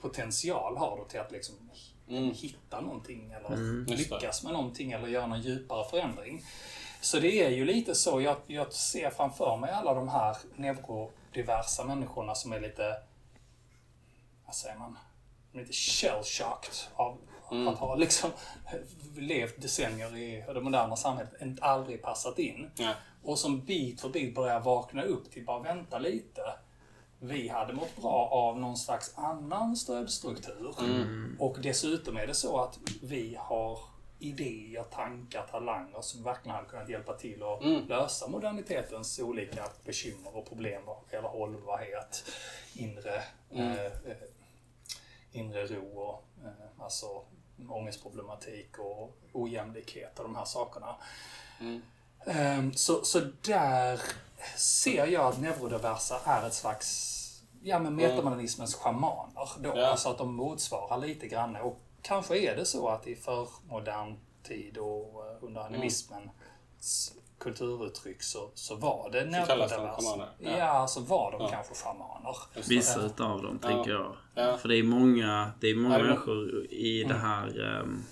potential 0.00 0.76
har 0.76 0.96
du 0.98 1.08
till 1.10 1.20
att 1.20 1.32
liksom 1.32 1.54
Mm. 2.10 2.34
hitta 2.34 2.80
någonting 2.80 3.32
eller 3.32 3.50
det. 3.86 3.94
lyckas 3.96 4.42
med 4.44 4.52
någonting 4.52 4.92
eller 4.92 5.08
göra 5.08 5.26
någon 5.26 5.40
djupare 5.40 5.88
förändring. 5.90 6.42
Så 7.00 7.20
det 7.20 7.44
är 7.44 7.50
ju 7.50 7.64
lite 7.64 7.94
så, 7.94 8.20
jag, 8.20 8.36
jag 8.46 8.72
ser 8.72 9.10
framför 9.10 9.56
mig 9.56 9.70
alla 9.70 9.94
de 9.94 10.08
här 10.08 10.36
neurodiversa 10.56 11.84
människorna 11.84 12.34
som 12.34 12.52
är 12.52 12.60
lite, 12.60 12.96
vad 14.46 14.54
säger 14.54 14.78
man, 14.78 14.98
lite 15.52 15.72
shell-shocked 15.72 16.88
av 16.94 17.18
Mm. 17.50 17.68
att 17.68 17.78
ha 17.78 17.94
liksom 17.94 18.30
levt 19.16 19.62
decennier 19.62 20.16
i 20.16 20.44
det 20.54 20.60
moderna 20.60 20.96
samhället, 20.96 21.32
inte 21.42 21.62
aldrig 21.62 22.02
passat 22.02 22.38
in. 22.38 22.70
Ja. 22.76 22.92
Och 23.22 23.38
som 23.38 23.60
bit 23.60 24.00
för 24.00 24.08
bit 24.08 24.34
börjar 24.34 24.60
vakna 24.60 25.02
upp 25.02 25.30
till 25.30 25.44
bara 25.44 25.62
vänta 25.62 25.98
lite. 25.98 26.42
Vi 27.20 27.48
hade 27.48 27.72
mått 27.72 27.96
bra 27.96 28.28
av 28.32 28.60
någon 28.60 28.76
slags 28.76 29.12
annan 29.16 29.76
stödstruktur. 29.76 30.74
Och 31.38 31.56
dessutom 31.62 32.16
är 32.16 32.26
det 32.26 32.34
så 32.34 32.60
att 32.60 32.78
vi 33.02 33.36
har 33.40 33.78
idéer, 34.18 34.82
tankar, 34.82 35.46
talanger 35.50 36.00
som 36.00 36.22
verkligen 36.22 36.56
hade 36.56 36.68
kunnat 36.68 36.88
hjälpa 36.88 37.12
till 37.12 37.42
att 37.42 37.88
lösa 37.88 38.28
modernitetens 38.28 39.18
olika 39.18 39.64
bekymmer 39.84 40.36
och 40.36 40.48
problem 40.48 40.82
vad 40.86 40.96
gäller 41.12 41.28
hållbarhet, 41.28 42.24
inre, 42.74 43.22
eh, 43.50 43.84
eh, 43.84 43.92
inre 45.32 45.66
ro 45.66 45.98
och 45.98 46.24
eh, 46.44 46.84
alltså 46.84 47.22
ångestproblematik 47.68 48.78
och 48.78 49.18
ojämlikhet 49.32 50.18
och 50.18 50.24
de 50.24 50.36
här 50.36 50.44
sakerna. 50.44 50.96
Ehm, 52.26 52.72
Så, 52.72 53.04
så 53.04 53.20
där 53.42 54.00
ser 54.56 55.06
jag 55.06 55.26
att 55.26 55.40
neurodiversa 55.40 56.20
är 56.24 56.46
ett 56.46 56.54
slags 56.54 57.14
ja, 57.62 57.78
men 57.78 57.96
metamodernismens 57.96 58.74
schamaner. 58.74 59.48
Då. 59.58 59.72
Ja. 59.76 59.86
Alltså 59.86 60.08
att 60.08 60.18
de 60.18 60.34
motsvarar 60.34 60.98
lite 60.98 61.28
grann. 61.28 61.56
Och 61.56 61.80
kanske 62.02 62.38
är 62.38 62.56
det 62.56 62.64
så 62.64 62.88
att 62.88 63.06
i 63.06 63.16
förmodern 63.16 64.16
tid 64.42 64.78
och 64.78 65.26
eh, 65.26 65.44
under 65.44 65.60
animismens 65.60 67.12
kulturuttryck 67.38 68.22
så, 68.22 68.50
så 68.54 68.76
var 68.76 69.10
det 69.10 69.46
kallas 69.46 69.70
de 69.70 69.76
neurodiversa. 69.76 70.28
Ja. 70.38 70.58
ja. 70.58 70.86
så 70.86 71.00
var 71.00 71.32
de 71.38 71.50
kanske 71.50 71.74
schamaner. 71.74 72.36
Vissa 72.68 73.00
utav 73.06 73.42
dem, 73.42 73.58
tänker 73.58 73.90
jag. 73.90 74.16
Ja. 74.34 74.56
För 74.56 74.68
det 74.68 74.76
är 74.76 74.82
många, 74.82 75.52
det 75.60 75.70
är 75.70 75.74
många 75.74 75.98
Ja, 75.98 76.04
människor 76.04 76.66
i 76.70 77.04
det 77.04 77.14
här 77.14 77.80
ehm, 77.80 78.02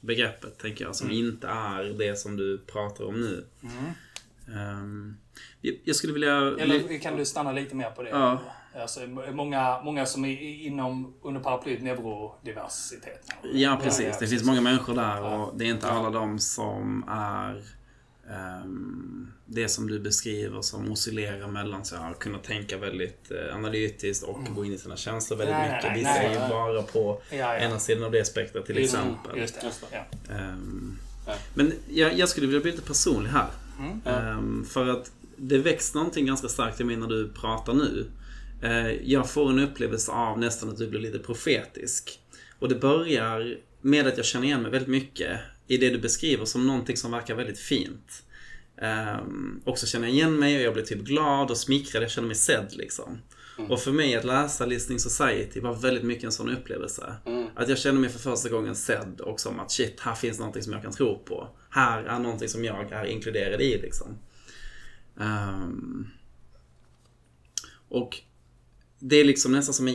begreppet, 0.00 0.58
tänker 0.58 0.84
jag, 0.84 0.96
som 0.96 1.10
inte 1.10 1.48
är 1.48 1.84
det 1.84 2.18
som 2.18 2.36
du 2.36 2.58
pratar 2.58 3.04
om 3.04 3.20
nu. 3.20 3.46
Ehm, 4.54 5.16
jag, 5.60 5.74
jag 5.84 5.96
skulle 5.96 6.12
vilja... 6.12 6.36
Eller 6.36 6.98
kan 6.98 7.16
du 7.16 7.24
stanna 7.24 7.52
lite 7.52 7.74
mer 7.74 7.90
på 7.90 8.02
det? 8.02 8.10
Ja. 8.10 8.38
Alltså, 8.80 9.00
många, 9.32 9.82
många 9.82 10.06
som 10.06 10.24
är 10.24 10.40
inom, 10.40 11.14
under 11.22 11.40
paraplyet 11.40 11.82
neurodiversitet. 11.82 13.26
Ja, 13.52 13.78
precis. 13.82 14.18
Det 14.18 14.26
finns 14.26 14.44
många 14.44 14.60
människor 14.60 14.94
där 14.94 15.22
och 15.22 15.58
det 15.58 15.64
är 15.64 15.68
inte 15.68 15.90
alla 15.90 16.10
de 16.10 16.38
som 16.38 17.04
är 17.08 17.62
um, 18.64 19.32
det 19.46 19.68
som 19.68 19.88
du 19.88 20.00
beskriver 20.00 20.62
som 20.62 20.92
oscillerar 20.92 21.48
mellan 21.48 21.84
så 21.84 21.96
här, 21.96 22.14
kunna 22.14 22.38
tänka 22.38 22.78
väldigt 22.78 23.30
uh, 23.30 23.54
analytiskt 23.54 24.24
och 24.24 24.38
mm. 24.38 24.54
gå 24.54 24.64
in 24.64 24.72
i 24.72 24.78
sina 24.78 24.96
känslor 24.96 25.38
väldigt 25.38 25.56
nej, 25.56 25.76
mycket. 25.76 25.98
Vissa 25.98 26.22
är 26.22 26.32
ju 26.32 26.48
bara 26.48 26.82
på 26.82 27.22
ja, 27.30 27.36
ja. 27.36 27.56
ena 27.56 27.78
sidan 27.78 28.04
av 28.04 28.12
det 28.12 28.24
spektrat 28.24 28.66
till 28.66 28.78
just, 28.78 28.94
exempel. 28.94 29.38
Just 29.38 29.60
det, 29.60 29.66
just 29.66 29.80
det. 29.90 30.04
Ja. 30.28 30.34
Um, 30.34 30.98
men 31.54 31.72
jag, 31.88 32.18
jag, 32.18 32.28
skulle 32.28 32.46
vilja 32.46 32.60
bli 32.60 32.70
lite 32.70 32.82
personlig 32.82 33.30
här. 33.30 33.48
Mm. 33.78 34.28
Um, 34.38 34.64
för 34.64 34.88
att 34.88 35.10
det 35.36 35.58
väcks 35.58 35.94
någonting 35.94 36.26
ganska 36.26 36.48
starkt 36.48 36.80
i 36.80 36.84
mig 36.84 36.96
när 36.96 37.06
du 37.06 37.28
pratar 37.28 37.74
nu. 37.74 38.06
Uh, 38.64 38.92
jag 38.92 39.30
får 39.30 39.50
en 39.50 39.58
upplevelse 39.58 40.12
av 40.12 40.38
nästan 40.38 40.68
att 40.68 40.76
du 40.76 40.88
blir 40.88 41.00
lite 41.00 41.18
profetisk. 41.18 42.18
Och 42.58 42.68
det 42.68 42.74
börjar 42.74 43.56
med 43.80 44.06
att 44.06 44.16
jag 44.16 44.26
känner 44.26 44.46
igen 44.46 44.62
mig 44.62 44.70
väldigt 44.70 44.88
mycket 44.88 45.40
i 45.66 45.76
det 45.76 45.90
du 45.90 45.98
beskriver 45.98 46.44
som 46.44 46.66
någonting 46.66 46.96
som 46.96 47.10
verkar 47.10 47.34
väldigt 47.34 47.58
fint. 47.58 48.22
Um, 48.82 49.62
och 49.64 49.78
så 49.78 49.86
känner 49.86 50.06
jag 50.08 50.14
igen 50.14 50.38
mig 50.38 50.56
och 50.56 50.62
jag 50.62 50.74
blir 50.74 50.84
typ 50.84 51.00
glad 51.00 51.50
och 51.50 51.56
smickrad. 51.56 52.02
Jag 52.02 52.10
känner 52.10 52.28
mig 52.28 52.36
sedd 52.36 52.72
liksom. 52.72 53.18
Mm. 53.58 53.70
Och 53.70 53.80
för 53.80 53.92
mig 53.92 54.16
att 54.16 54.24
läsa 54.24 54.66
Listening 54.66 54.98
Society 54.98 55.60
var 55.60 55.74
väldigt 55.74 56.04
mycket 56.04 56.24
en 56.24 56.32
sån 56.32 56.50
upplevelse. 56.50 57.14
Mm. 57.26 57.46
Att 57.54 57.68
jag 57.68 57.78
kände 57.78 58.00
mig 58.00 58.10
för 58.10 58.18
första 58.18 58.48
gången 58.48 58.74
sedd 58.74 59.20
och 59.20 59.40
som 59.40 59.60
att 59.60 59.70
shit, 59.70 60.00
här 60.00 60.14
finns 60.14 60.38
någonting 60.38 60.62
som 60.62 60.72
jag 60.72 60.82
kan 60.82 60.92
tro 60.92 61.18
på. 61.18 61.48
Här 61.70 62.04
är 62.04 62.18
någonting 62.18 62.48
som 62.48 62.64
jag 62.64 62.92
är 62.92 63.04
inkluderad 63.04 63.60
i 63.60 63.78
liksom. 63.78 64.18
Um, 65.14 66.10
och 67.88 68.18
det 68.98 69.16
är 69.16 69.24
liksom 69.24 69.52
nästan 69.52 69.74
som 69.74 69.88
en 69.88 69.94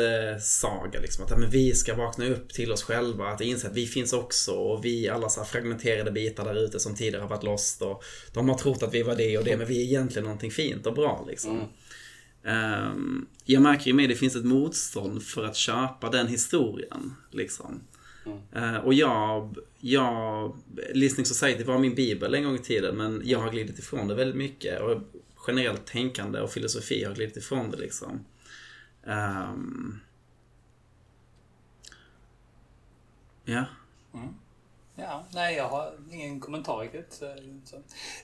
hjältesaga. 0.00 1.00
Liksom, 1.00 1.24
att 1.24 1.38
men 1.38 1.50
vi 1.50 1.72
ska 1.72 1.94
vakna 1.94 2.26
upp 2.26 2.48
till 2.48 2.72
oss 2.72 2.82
själva. 2.82 3.28
Att 3.28 3.40
inse 3.40 3.66
att 3.66 3.76
vi 3.76 3.86
finns 3.86 4.12
också. 4.12 4.52
Och 4.52 4.84
vi 4.84 5.08
alla 5.08 5.28
så 5.28 5.44
fragmenterade 5.44 6.10
bitar 6.10 6.44
där 6.44 6.64
ute 6.64 6.80
som 6.80 6.94
tidigare 6.94 7.22
har 7.22 7.28
varit 7.28 7.44
lost. 7.44 7.82
Och 7.82 8.04
de 8.32 8.48
har 8.48 8.58
trott 8.58 8.82
att 8.82 8.94
vi 8.94 9.02
var 9.02 9.16
det 9.16 9.38
och 9.38 9.44
det. 9.44 9.56
Men 9.56 9.66
vi 9.66 9.80
är 9.80 9.84
egentligen 9.84 10.24
någonting 10.24 10.50
fint 10.50 10.86
och 10.86 10.94
bra. 10.94 11.24
Liksom. 11.28 11.50
Mm. 11.50 12.90
Um, 12.90 13.26
jag 13.44 13.62
märker 13.62 13.86
ju 13.86 13.92
med 13.92 14.08
det 14.08 14.14
finns 14.14 14.36
ett 14.36 14.44
motstånd 14.44 15.22
för 15.22 15.44
att 15.44 15.56
köpa 15.56 16.10
den 16.10 16.26
historien. 16.26 17.14
Liksom. 17.30 17.80
Mm. 18.26 18.74
Uh, 18.74 18.80
och 18.80 18.94
jag, 18.94 19.56
jag, 19.80 20.56
Listening 20.94 21.26
Society 21.26 21.64
var 21.64 21.78
min 21.78 21.94
bibel 21.94 22.34
en 22.34 22.44
gång 22.44 22.54
i 22.54 22.58
tiden 22.58 22.96
men 22.96 23.22
jag 23.24 23.38
har 23.38 23.50
glidit 23.50 23.78
ifrån 23.78 24.08
det 24.08 24.14
väldigt 24.14 24.36
mycket. 24.36 24.80
Och 24.80 25.00
generellt 25.46 25.86
tänkande 25.86 26.40
och 26.40 26.50
filosofi 26.50 27.04
har 27.04 27.14
glidit 27.14 27.36
ifrån 27.36 27.70
det 27.70 27.76
liksom. 27.76 28.24
Um, 29.06 30.00
ja. 33.44 33.64
Mm. 34.14 34.34
Ja, 34.94 35.24
nej 35.32 35.56
jag 35.56 35.68
har 35.68 35.94
ingen 36.12 36.40
kommentar 36.40 36.78
riktigt. 36.78 37.22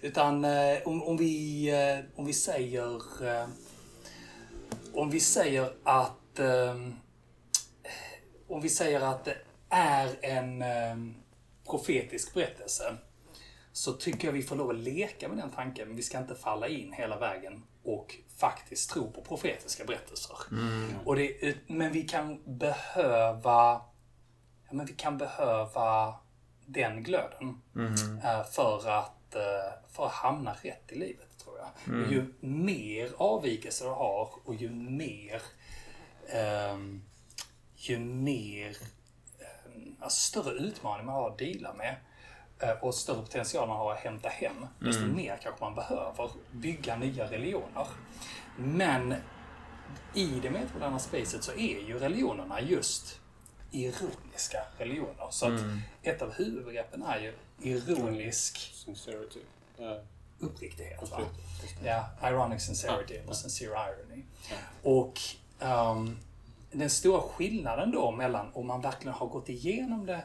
Utan 0.00 0.44
eh, 0.44 0.78
om, 0.84 1.02
om, 1.02 1.16
vi, 1.16 1.68
eh, 1.70 2.18
om 2.18 2.26
vi 2.26 2.32
säger 2.32 3.26
eh, 3.26 3.48
om 4.94 5.10
vi 5.10 5.20
säger 5.20 5.72
att 5.82 6.40
om 8.48 8.60
vi 8.60 8.68
säger 8.68 9.00
att 9.00 9.24
det 9.24 9.36
är 9.68 10.16
en 10.22 10.64
profetisk 11.66 12.34
berättelse 12.34 12.96
så 13.72 13.92
tycker 13.92 14.28
jag 14.28 14.32
vi 14.32 14.42
får 14.42 14.56
lov 14.56 14.70
att 14.70 14.76
leka 14.76 15.28
med 15.28 15.38
den 15.38 15.50
tanken, 15.50 15.88
men 15.88 15.96
vi 15.96 16.02
ska 16.02 16.18
inte 16.18 16.34
falla 16.34 16.68
in 16.68 16.92
hela 16.92 17.18
vägen 17.18 17.62
och 17.82 18.14
faktiskt 18.42 18.90
tro 18.90 19.12
på 19.12 19.22
profetiska 19.22 19.84
berättelser. 19.84 20.36
Mm. 20.50 20.94
Och 21.04 21.16
det, 21.16 21.56
men 21.66 21.92
vi 21.92 22.02
kan 22.02 22.58
behöva 22.58 23.80
ja, 24.68 24.72
men 24.72 24.86
vi 24.86 24.92
kan 24.92 25.18
behöva 25.18 26.14
den 26.66 27.02
glöden 27.02 27.62
mm. 27.76 27.96
för, 28.52 28.88
att, 28.88 29.34
eh, 29.34 29.72
för 29.88 30.06
att 30.06 30.12
hamna 30.12 30.52
rätt 30.62 30.92
i 30.92 30.94
livet, 30.94 31.38
tror 31.44 31.56
jag. 31.58 31.94
Mm. 31.94 32.12
ju 32.12 32.34
mer 32.40 33.10
avvikelser 33.16 33.84
du 33.84 33.90
har 33.90 34.30
och 34.44 34.54
ju 34.54 34.70
mer 34.70 35.42
um, 36.72 37.02
ju 37.76 37.98
mer 37.98 38.76
um, 39.66 39.96
alltså 40.00 40.20
större 40.20 40.52
utmaning 40.52 41.06
man 41.06 41.14
har 41.14 41.30
att 41.30 41.38
dela 41.38 41.74
med 41.74 41.96
Eh, 41.96 42.11
och 42.80 42.94
större 42.94 43.22
potential 43.22 43.68
man 43.68 43.76
har 43.76 43.92
att 43.92 43.98
hämta 43.98 44.28
hem, 44.28 44.66
desto 44.78 45.02
mm. 45.02 45.16
mer 45.16 45.38
kanske 45.42 45.64
man 45.64 45.74
behöver 45.74 46.30
bygga 46.52 46.96
nya 46.96 47.30
religioner. 47.30 47.86
Men 48.56 49.14
i 50.14 50.40
det 50.42 50.50
metamoderna 50.50 50.98
spacet 50.98 51.44
så 51.44 51.52
är 51.52 51.86
ju 51.86 51.98
religionerna 51.98 52.60
just 52.60 53.20
ironiska 53.70 54.58
religioner. 54.78 55.26
Så 55.30 55.46
att 55.46 55.60
mm. 55.60 55.80
ett 56.02 56.22
av 56.22 56.32
huvudbegreppen 56.32 57.02
är 57.02 57.18
ju 57.18 57.34
ironisk 57.58 58.58
Sincerity. 58.58 59.40
uppriktighet. 60.38 61.10
Va? 61.10 61.20
Ja, 61.84 62.28
ironic 62.28 62.62
sincerity, 62.62 63.14
eller 63.14 63.32
sincere 63.32 63.70
irony. 63.70 64.22
Och 64.82 65.20
um, 65.60 66.18
den 66.72 66.90
stora 66.90 67.20
skillnaden 67.20 67.90
då 67.90 68.10
mellan 68.10 68.50
om 68.52 68.66
man 68.66 68.80
verkligen 68.80 69.14
har 69.14 69.26
gått 69.26 69.48
igenom 69.48 70.06
det 70.06 70.24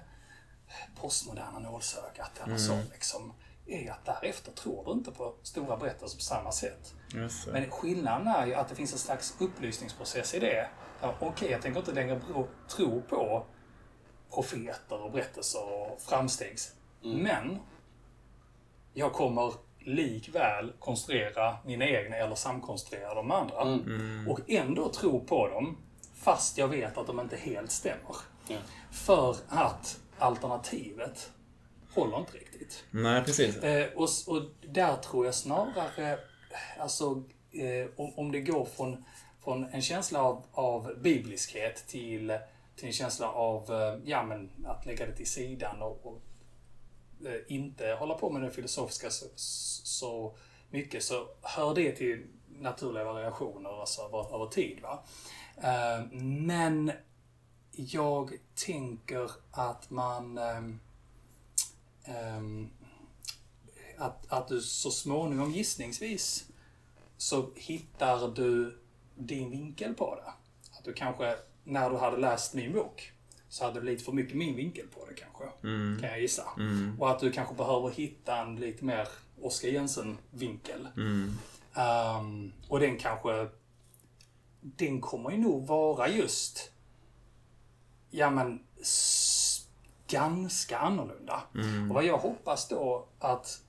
postmoderna 1.01 1.59
nålsögat 1.59 2.31
eller 2.37 2.45
mm. 2.45 2.59
så 2.59 2.79
liksom, 2.93 3.33
är 3.65 3.91
att 3.91 4.05
därefter 4.05 4.51
tror 4.51 4.85
du 4.85 4.91
inte 4.91 5.11
på 5.11 5.35
stora 5.43 5.77
berättelser 5.77 6.17
på 6.17 6.23
samma 6.23 6.51
sätt. 6.51 6.93
Men 7.51 7.71
skillnaden 7.71 8.27
är 8.27 8.45
ju 8.45 8.53
att 8.53 8.69
det 8.69 8.75
finns 8.75 8.93
en 8.93 8.99
slags 8.99 9.35
upplysningsprocess 9.39 10.33
i 10.33 10.39
det. 10.39 10.69
Ja, 11.01 11.15
Okej, 11.19 11.29
okay, 11.29 11.49
jag 11.51 11.61
tänker 11.61 11.79
inte 11.79 11.91
längre 11.91 12.21
tro 12.67 13.01
på 13.01 13.45
profeter 14.33 15.01
och 15.01 15.11
berättelser 15.11 15.73
och 15.73 16.01
framstegs. 16.01 16.73
Mm. 17.03 17.17
Men 17.17 17.59
jag 18.93 19.13
kommer 19.13 19.53
likväl 19.79 20.73
konstruera 20.79 21.57
mina 21.65 21.85
egna 21.85 22.15
eller 22.15 22.35
samkonstruera 22.35 23.13
de 23.13 23.31
andra. 23.31 23.61
Mm. 23.61 23.81
mm. 23.85 24.27
Och 24.29 24.39
ändå 24.47 24.89
tro 24.89 25.25
på 25.25 25.47
dem 25.47 25.77
fast 26.15 26.57
jag 26.57 26.67
vet 26.67 26.97
att 26.97 27.07
de 27.07 27.19
inte 27.19 27.37
helt 27.37 27.71
stämmer. 27.71 28.15
Ja. 28.47 28.57
För 28.91 29.35
att 29.47 29.99
alternativet 30.19 31.31
håller 31.93 32.19
inte 32.19 32.37
riktigt. 32.37 32.83
Nej, 32.91 33.23
precis. 33.23 33.57
Eh, 33.57 33.93
och, 33.95 34.09
och 34.27 34.41
där 34.67 34.95
tror 34.95 35.25
jag 35.25 35.35
snarare, 35.35 36.19
alltså 36.79 37.23
eh, 37.51 37.87
om, 37.95 38.13
om 38.15 38.31
det 38.31 38.41
går 38.41 38.65
från, 38.65 39.03
från 39.43 39.63
en 39.63 39.81
känsla 39.81 40.21
av, 40.21 40.43
av 40.51 40.99
bibliskhet 41.01 41.87
till, 41.87 42.37
till 42.75 42.87
en 42.87 42.93
känsla 42.93 43.31
av 43.31 43.71
eh, 43.71 43.99
ja, 44.05 44.23
men 44.23 44.49
att 44.65 44.85
lägga 44.85 45.05
det 45.05 45.15
till 45.15 45.27
sidan 45.27 45.81
och, 45.81 46.05
och 46.05 46.21
eh, 47.27 47.41
inte 47.47 47.95
hålla 47.99 48.13
på 48.13 48.29
med 48.29 48.41
det 48.41 48.51
filosofiska 48.51 49.09
så, 49.09 49.25
så, 49.35 50.35
mycket, 50.69 51.03
så 51.03 51.27
hör 51.41 51.75
det 51.75 51.91
till 51.91 52.27
naturliga 52.59 53.03
variationer 53.03 53.79
alltså 53.79 54.01
över, 54.01 54.35
över 54.35 54.45
tid. 54.45 54.79
Va? 54.81 55.03
Eh, 55.63 56.05
men 56.21 56.91
jag 57.77 58.31
tänker 58.55 59.31
att 59.51 59.89
man... 59.89 60.37
Um, 62.37 62.69
att, 63.97 64.31
att 64.31 64.47
du 64.47 64.61
så 64.61 64.91
småningom 64.91 65.51
gissningsvis 65.51 66.47
så 67.17 67.49
hittar 67.55 68.27
du 68.27 68.79
din 69.15 69.51
vinkel 69.51 69.93
på 69.93 70.15
det. 70.15 70.33
Att 70.77 70.83
du 70.83 70.93
kanske, 70.93 71.35
när 71.63 71.89
du 71.89 71.97
hade 71.97 72.17
läst 72.17 72.53
min 72.53 72.73
bok, 72.73 73.11
så 73.49 73.63
hade 73.63 73.75
det 73.75 73.81
blivit 73.81 74.05
för 74.05 74.11
mycket 74.11 74.37
min 74.37 74.55
vinkel 74.55 74.87
på 74.87 75.05
det 75.05 75.13
kanske. 75.13 75.67
Mm. 75.67 75.97
Kan 76.01 76.09
jag 76.09 76.21
gissa. 76.21 76.43
Mm. 76.57 77.01
Och 77.01 77.11
att 77.11 77.19
du 77.19 77.31
kanske 77.31 77.55
behöver 77.55 77.89
hitta 77.89 78.37
en 78.37 78.55
lite 78.55 78.85
mer 78.85 79.07
Oskar 79.41 79.69
Jensen-vinkel. 79.69 80.87
Mm. 80.95 81.37
Um, 82.19 82.53
och 82.67 82.79
den 82.79 82.97
kanske, 82.97 83.49
den 84.61 85.01
kommer 85.01 85.31
ju 85.31 85.37
nog 85.37 85.67
vara 85.67 86.09
just 86.09 86.71
ja 88.09 88.29
men, 88.29 88.59
ganska 90.07 90.77
annorlunda. 90.77 91.43
Mm. 91.55 91.89
Och 91.91 91.95
vad 91.95 92.05
jag 92.05 92.17
hoppas 92.17 92.67
då 92.67 93.07
att 93.19 93.63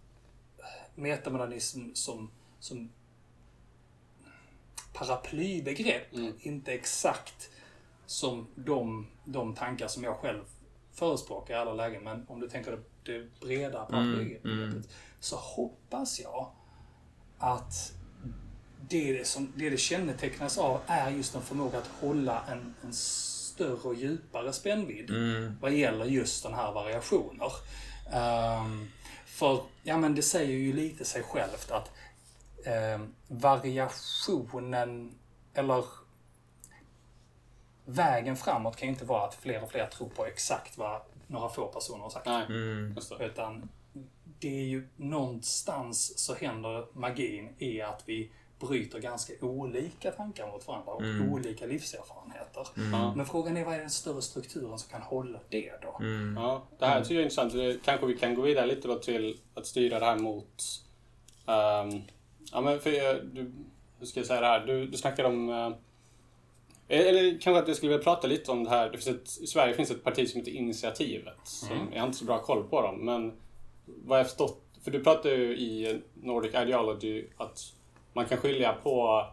metamodernism 0.94 1.80
som, 1.94 2.30
som 2.60 2.90
paraplybegrepp, 4.92 6.14
mm. 6.14 6.32
inte 6.40 6.72
exakt 6.72 7.50
som 8.06 8.46
de, 8.54 9.06
de 9.24 9.54
tankar 9.54 9.88
som 9.88 10.04
jag 10.04 10.16
själv 10.16 10.44
förespråkar 10.92 11.54
i 11.54 11.56
alla 11.56 11.72
lägen, 11.72 12.04
men 12.04 12.26
om 12.28 12.40
du 12.40 12.48
tänker 12.48 12.70
det, 12.70 13.12
det 13.12 13.40
breda 13.40 13.84
paraplybegreppet, 13.84 14.44
mm. 14.44 14.62
mm. 14.62 14.82
så 15.20 15.36
hoppas 15.36 16.20
jag 16.20 16.50
att 17.38 17.92
det, 18.88 19.26
som, 19.26 19.52
det 19.56 19.70
det 19.70 19.76
kännetecknas 19.76 20.58
av 20.58 20.80
är 20.86 21.10
just 21.10 21.34
en 21.34 21.42
förmåga 21.42 21.78
att 21.78 21.90
hålla 22.00 22.44
en, 22.48 22.74
en 22.82 22.92
större 23.58 23.88
och 23.88 23.94
djupare 23.94 24.52
spännvidd 24.52 25.10
mm. 25.10 25.58
vad 25.60 25.72
gäller 25.72 26.04
just 26.04 26.42
den 26.42 26.54
här 26.54 26.72
variationer. 26.72 27.52
Um, 28.60 28.88
för, 29.26 29.60
ja 29.82 29.96
men 29.96 30.14
det 30.14 30.22
säger 30.22 30.58
ju 30.58 30.72
lite 30.72 31.04
sig 31.04 31.22
självt 31.22 31.70
att 31.70 31.90
um, 32.94 33.14
variationen 33.28 35.14
eller 35.54 35.84
vägen 37.84 38.36
framåt 38.36 38.76
kan 38.76 38.88
ju 38.88 38.92
inte 38.92 39.04
vara 39.04 39.24
att 39.24 39.34
fler 39.34 39.62
och 39.62 39.70
fler 39.70 39.86
tror 39.86 40.08
på 40.08 40.26
exakt 40.26 40.78
vad 40.78 41.00
några 41.26 41.48
få 41.48 41.66
personer 41.66 42.02
har 42.02 42.10
sagt. 42.10 42.26
Nej, 42.26 42.46
Mm. 42.46 42.96
Utan 43.20 43.68
det 44.38 44.60
är 44.60 44.64
ju 44.64 44.88
någonstans 44.96 46.18
så 46.18 46.34
händer 46.34 46.86
magin 46.92 47.54
i 47.58 47.80
att 47.80 48.02
vi 48.06 48.30
bryter 48.60 48.98
ganska 48.98 49.32
olika 49.46 50.10
tankar 50.10 50.46
mot 50.52 50.68
varandra 50.68 50.92
och 50.92 51.02
Mm. 51.02 51.32
olika 51.32 51.66
livserfarenheter. 51.66 52.66
Ja. 52.92 53.14
Men 53.14 53.26
frågan 53.26 53.56
är 53.56 53.64
vad 53.64 53.74
är 53.74 53.78
den 53.78 53.90
större 53.90 54.22
strukturen 54.22 54.78
som 54.78 54.90
kan 54.90 55.02
hålla 55.02 55.38
det 55.48 55.72
då? 55.82 55.96
Mm. 56.00 56.36
Ja, 56.36 56.62
det 56.78 56.86
här 56.86 57.00
tycker 57.02 57.14
jag 57.14 57.20
är 57.20 57.24
intressant. 57.24 57.52
Det- 57.52 57.78
Kanske 57.84 58.06
vi 58.06 58.16
kan 58.16 58.34
gå 58.34 58.42
vidare 58.42 58.66
lite 58.66 58.88
då 58.88 58.94
till 58.98 59.38
att 59.54 59.66
styra 59.66 59.98
det 59.98 60.04
här 60.06 60.16
mot... 60.18 60.62
ehm, 61.46 62.02
ja, 62.52 62.60
men 62.60 62.80
för 62.80 62.90
jag- 62.90 63.26
du, 63.26 63.52
hur 63.98 64.06
ska 64.06 64.20
jag 64.20 64.26
säga 64.26 64.40
det 64.40 64.46
här? 64.46 64.66
Du, 64.66 64.86
du 64.86 64.96
snackade 64.96 65.28
om... 65.28 65.48
eh, 65.50 65.72
eller 66.88 67.38
kanske 67.40 67.62
att 67.62 67.68
jag 67.68 67.76
skulle 67.76 67.90
vilja 67.92 68.04
prata 68.04 68.26
lite 68.26 68.50
om 68.50 68.64
det 68.64 68.70
här. 68.70 68.90
Det 68.90 68.98
finns 68.98 69.16
ett, 69.16 69.42
I 69.42 69.46
Sverige 69.46 69.74
finns 69.74 69.90
ett 69.90 70.04
parti 70.04 70.28
som 70.30 70.38
heter 70.40 70.52
Initiativet. 70.52 71.38
Som, 71.44 71.88
Jag 71.92 72.00
har 72.00 72.06
inte 72.06 72.18
så 72.18 72.24
bra 72.24 72.42
koll 72.42 72.64
på 72.68 72.82
dem, 72.82 73.04
men 73.04 73.32
vad 73.86 74.18
jag 74.18 74.26
förstått... 74.26 74.62
För 74.84 74.90
du 74.90 75.04
pratar 75.04 75.30
ju 75.30 75.56
i 75.58 76.00
Nordic 76.14 76.54
Ideology 76.54 77.24
att 77.36 77.74
man 78.18 78.26
kan 78.28 78.38
skilja 78.38 78.72
på 78.72 79.26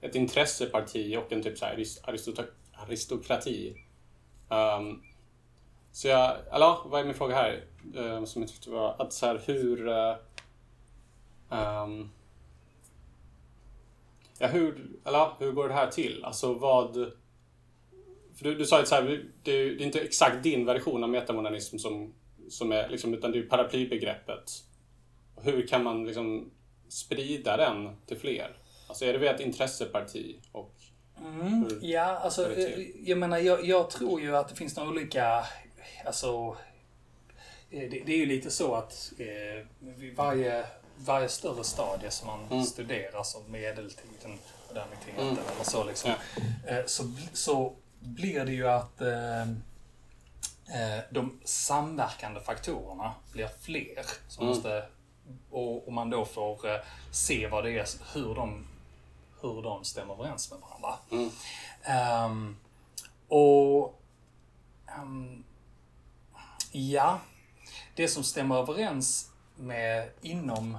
ett 0.00 0.14
intresseparti 0.14 1.16
och 1.16 1.32
en 1.32 1.42
typ 1.42 1.58
så 1.58 1.64
här 1.64 1.84
aristokrati. 2.72 3.76
Um, 4.48 5.02
så 5.92 6.08
jag, 6.08 6.36
eller 6.52 6.88
vad 6.88 7.00
är 7.00 7.04
min 7.04 7.14
fråga 7.14 7.34
här? 7.34 7.64
Um, 7.94 8.26
som 8.26 8.42
jag 8.42 8.50
tyckte 8.50 8.70
var 8.70 8.94
att 8.98 9.12
så 9.12 9.26
här 9.26 9.40
hur... 9.46 9.88
eh, 9.88 10.16
ehm, 11.50 12.10
ja, 14.38 14.46
hur, 14.46 14.90
eller 15.04 15.28
hur 15.38 15.52
går 15.52 15.68
det 15.68 15.74
här 15.74 15.90
till? 15.90 16.24
Alltså 16.24 16.54
vad... 16.54 16.94
För 18.34 18.44
du, 18.44 18.54
du 18.54 18.66
sa 18.66 18.80
att 18.80 18.88
så 18.88 18.94
här, 18.94 19.02
det, 19.42 19.52
är- 19.52 19.76
det 19.76 19.82
är 19.82 19.86
inte 19.86 20.00
exakt 20.00 20.42
din 20.42 20.64
version 20.66 21.04
av 21.04 21.10
metamodernism 21.10 21.78
som, 21.78 22.14
som 22.48 22.72
är 22.72 22.88
liksom, 22.88 23.14
utan 23.14 23.32
det 23.32 23.38
är 23.38 23.42
paraplybegreppet. 23.42 24.64
Hur 25.36 25.66
kan 25.66 25.84
man 25.84 26.04
liksom 26.06 26.50
sprida 26.92 27.56
den 27.56 27.96
till 28.06 28.18
fler? 28.18 28.56
Alltså 28.86 29.04
är 29.04 29.12
det 29.12 29.18
via 29.18 29.34
ett 29.34 29.40
intresseparti? 29.40 30.36
Och, 30.52 30.74
Mm, 31.20 31.62
Hur 31.64 31.78
ja, 31.82 32.02
alltså, 32.04 32.56
eh, 32.56 32.86
jag 33.08 33.18
menar, 33.18 33.38
jag, 33.38 33.64
jag 33.66 33.90
tror 33.90 34.20
ju 34.20 34.36
att 34.36 34.48
det 34.48 34.54
finns 34.54 34.76
några 34.76 34.90
olika, 34.90 35.44
alltså, 36.04 36.56
eh, 37.70 37.90
det, 37.90 38.02
det 38.06 38.12
är 38.12 38.16
ju 38.16 38.26
lite 38.26 38.50
så 38.50 38.74
att 38.74 39.12
eh, 39.18 39.66
varje, 40.16 40.64
varje 40.96 41.28
större 41.28 41.64
stadie 41.64 42.10
som 42.10 42.26
man 42.26 42.40
Mm. 42.50 42.64
studerar, 42.64 43.22
som 43.22 43.50
medeltiden, 43.50 44.38
moderniteten 44.68 45.26
Mm. 45.28 45.38
eller 45.54 45.64
så, 45.64 45.84
liksom, 45.84 46.10
eh, 46.66 46.86
så, 46.86 47.12
så 47.32 47.72
blir 48.00 48.44
det 48.44 48.52
ju 48.52 48.68
att 48.68 49.00
eh, 49.00 49.42
eh, 49.42 51.00
de 51.10 51.40
samverkande 51.44 52.40
faktorerna 52.40 53.14
blir 53.32 53.48
fler. 53.60 54.04
Som 54.28 54.42
Mm. 54.46 54.56
måste, 54.56 54.84
och, 55.50 55.86
och 55.86 55.92
man 55.92 56.10
då 56.10 56.24
får 56.24 56.68
eh, 56.68 56.80
se 57.10 57.48
vad 57.48 57.64
det 57.64 57.78
är, 57.78 58.14
hur 58.14 58.34
de, 58.34 58.66
hur 59.40 59.62
de 59.62 59.84
stämmer 59.84 60.14
överens 60.14 60.50
med 60.50 60.60
varandra. 60.60 60.98
Mm. 61.10 61.30
Ehm, 61.82 62.56
och 63.28 64.00
ehm, 64.86 65.44
ja, 66.72 67.20
det 67.94 68.08
som 68.08 68.24
stämmer 68.24 68.56
överens 68.56 69.30
med 69.56 70.10
inom 70.20 70.78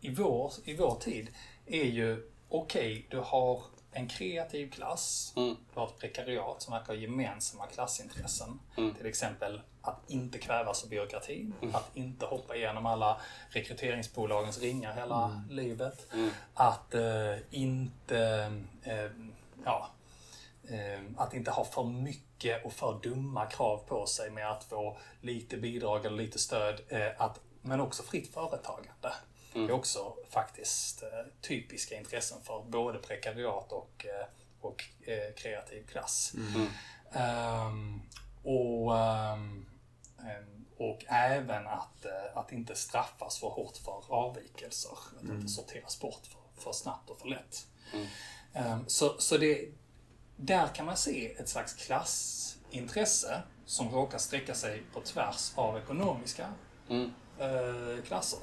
i 0.00 0.14
vår, 0.14 0.52
i 0.64 0.76
vår 0.76 0.94
tid 0.94 1.28
är 1.66 1.84
ju 1.84 2.30
okej, 2.48 3.06
du 3.10 3.18
har 3.18 3.62
en 3.96 4.08
kreativ 4.08 4.70
klass, 4.70 5.32
Mm. 5.36 5.56
du 5.74 5.80
har 5.80 5.86
ett 5.86 5.98
prekariat 5.98 6.62
som 6.62 6.72
verkar 6.72 6.86
ha 6.86 6.94
gemensamma 6.94 7.66
klassintressen. 7.66 8.60
Mm. 8.76 8.94
Till 8.94 9.06
exempel 9.06 9.60
att 9.82 10.10
inte 10.10 10.38
kvävas 10.38 10.82
av 10.84 10.88
byråkratin, 10.90 11.54
att 11.72 11.96
inte 11.96 12.26
hoppa 12.26 12.56
igenom 12.56 12.86
alla 12.86 13.20
rekryteringsbolagens 13.50 14.58
ringar 14.60 14.94
hela 14.94 15.42
livet. 15.50 16.06
Mm. 16.12 16.30
Att 16.54 16.94
eh, 16.94 17.36
inte 17.50 18.18
eh, 18.82 19.10
ja, 19.64 19.88
eh, 20.68 21.00
att 21.16 21.34
inte 21.34 21.50
ha 21.50 21.64
för 21.64 21.84
mycket 21.84 22.64
och 22.64 22.72
för 22.72 23.00
dumma 23.02 23.46
krav 23.46 23.78
på 23.88 24.06
sig 24.06 24.30
med 24.30 24.50
att 24.50 24.64
få 24.64 24.98
lite 25.20 25.56
bidrag 25.56 26.06
eller 26.06 26.16
lite 26.16 26.38
stöd. 26.38 26.80
Eh, 26.88 27.08
att, 27.18 27.40
men 27.62 27.80
också 27.80 28.02
fritt 28.02 28.34
företagande. 28.34 29.12
Det 29.56 29.72
är 29.72 29.72
också 29.72 30.16
faktiskt 30.30 31.02
eh, 31.02 31.08
typiska 31.40 31.96
intressen 31.96 32.38
för 32.42 32.62
både 32.62 32.98
prekariat 32.98 33.72
och, 33.72 34.06
eh, 34.06 34.26
och 34.60 34.84
eh, 35.00 35.34
kreativ 35.36 35.86
klass. 35.86 36.32
Ehm, 37.12 38.00
och, 38.42 38.98
ehm, 38.98 39.66
ehm, 40.18 40.66
och 40.76 41.04
även 41.08 41.66
att, 41.66 42.06
att 42.34 42.52
inte 42.52 42.74
straffas 42.74 43.38
för 43.38 43.48
hårt 43.48 43.76
för 43.76 44.04
avvikelser. 44.14 44.98
Att 45.16 45.22
inte 45.28 45.48
sorteras 45.48 46.00
bort 46.00 46.26
för, 46.26 46.62
för 46.62 46.72
snabbt 46.72 47.10
och 47.10 47.18
för 47.18 47.28
lätt. 47.28 47.66
Ehm, 48.52 48.84
så 48.86 49.14
så 49.18 49.36
det, 49.36 49.68
där 50.36 50.66
kan 50.68 50.86
man 50.86 50.96
se 50.96 51.32
ett 51.32 51.48
slags 51.48 51.74
klassintresse 51.74 53.42
som 53.66 53.90
råkar 53.90 54.18
sträcka 54.18 54.54
sig 54.54 54.82
på 54.92 55.00
tvärs 55.00 55.52
av 55.54 55.78
ekonomiska 55.78 56.52
Mm. 56.88 57.12
eh, 57.38 58.04
klasser. 58.04 58.38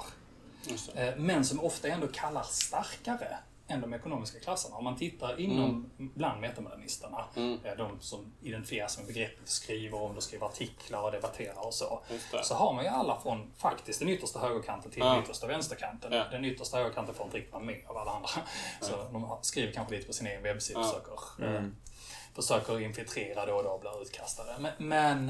Eh, 0.95 1.15
men 1.17 1.45
som 1.45 1.59
ofta 1.59 1.87
ändå 1.87 2.07
kallar 2.07 2.43
starkare 2.43 3.37
än 3.67 3.81
de 3.81 3.93
ekonomiska 3.93 4.39
klasserna. 4.39 4.75
Om 4.75 4.83
man 4.83 4.95
tittar 4.97 5.39
inom, 5.39 5.89
bland 5.97 6.41
metamodernisterna, 6.41 7.25
Mm. 7.35 7.59
eh, 7.65 7.73
de 7.77 7.99
som 8.01 8.33
identifieras 8.41 8.97
med 8.97 9.07
begreppet, 9.07 9.49
skriver 9.49 10.01
om 10.01 10.15
det, 10.15 10.21
skriver 10.21 10.45
artiklar 10.47 11.01
och 11.03 11.11
debatterar 11.11 11.65
och 11.67 11.73
så. 11.73 12.03
Så 12.43 12.53
har 12.55 12.73
man 12.73 12.83
ju 12.83 12.89
alla 12.89 13.19
från 13.21 13.51
faktiskt 13.57 13.99
den 13.99 14.09
yttersta 14.09 14.39
högerkanten 14.39 14.91
till 14.91 14.99
Ja. 14.99 15.13
den 15.13 15.23
yttersta 15.23 15.47
vänsterkanten. 15.47 16.11
Ja. 16.13 16.23
Den 16.31 16.45
yttersta 16.45 16.77
högerkanten 16.77 17.15
får 17.15 17.25
inte 17.25 17.37
riktigt 17.37 17.53
vara 17.53 17.63
med 17.63 17.81
av 17.87 17.97
alla 17.97 18.11
andra. 18.11 18.29
Så 18.81 18.95
de 19.11 19.37
skriver 19.41 19.73
kanske 19.73 19.95
lite 19.95 20.07
på 20.07 20.13
sin 20.13 20.27
egen 20.27 20.43
webbsida 20.43 20.79
och 20.79 20.85
Ja. 20.85 20.89
försöker, 20.91 21.55
eh, 21.55 21.63
försöker 22.35 22.79
infiltrera 22.79 23.45
då 23.45 23.53
och 23.53 23.63
då 23.63 23.69
och 23.69 23.79
bli 23.79 23.89
utkastade. 24.01 24.55
Men, 24.59 24.71
men 24.87 25.29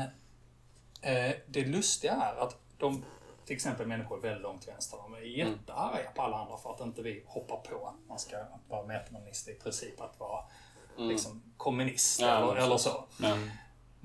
eh, 1.01 1.36
det 1.47 1.65
lustiga 1.65 2.13
är 2.13 2.36
att 2.43 2.55
de, 2.77 3.05
till 3.45 3.55
exempel 3.55 3.87
människor 3.87 4.19
väldigt 4.21 4.41
långt 4.41 4.61
till 4.61 4.71
vänster, 4.71 4.97
de 5.03 5.13
är 5.13 5.17
Mm. 5.17 5.31
jättearga 5.53 6.11
på 6.15 6.21
alla 6.21 6.37
andra 6.37 6.57
för 6.57 6.73
att 6.73 6.81
inte 6.81 7.01
vi 7.01 7.23
hoppar 7.27 7.57
på 7.57 7.87
att 7.87 8.07
man 8.09 8.19
ska 8.19 8.37
vara 8.69 8.83
metamonist 8.85 9.47
i 9.49 9.53
princip 9.53 10.01
att 10.01 10.19
vara 10.19 10.43
liksom, 10.97 11.43
kommunist 11.57 12.21
Mm. 12.21 12.33
Ja, 12.33 12.51
eller, 12.51 12.61
eller 12.61 12.77
så. 12.77 13.03
Ja. 13.21 13.37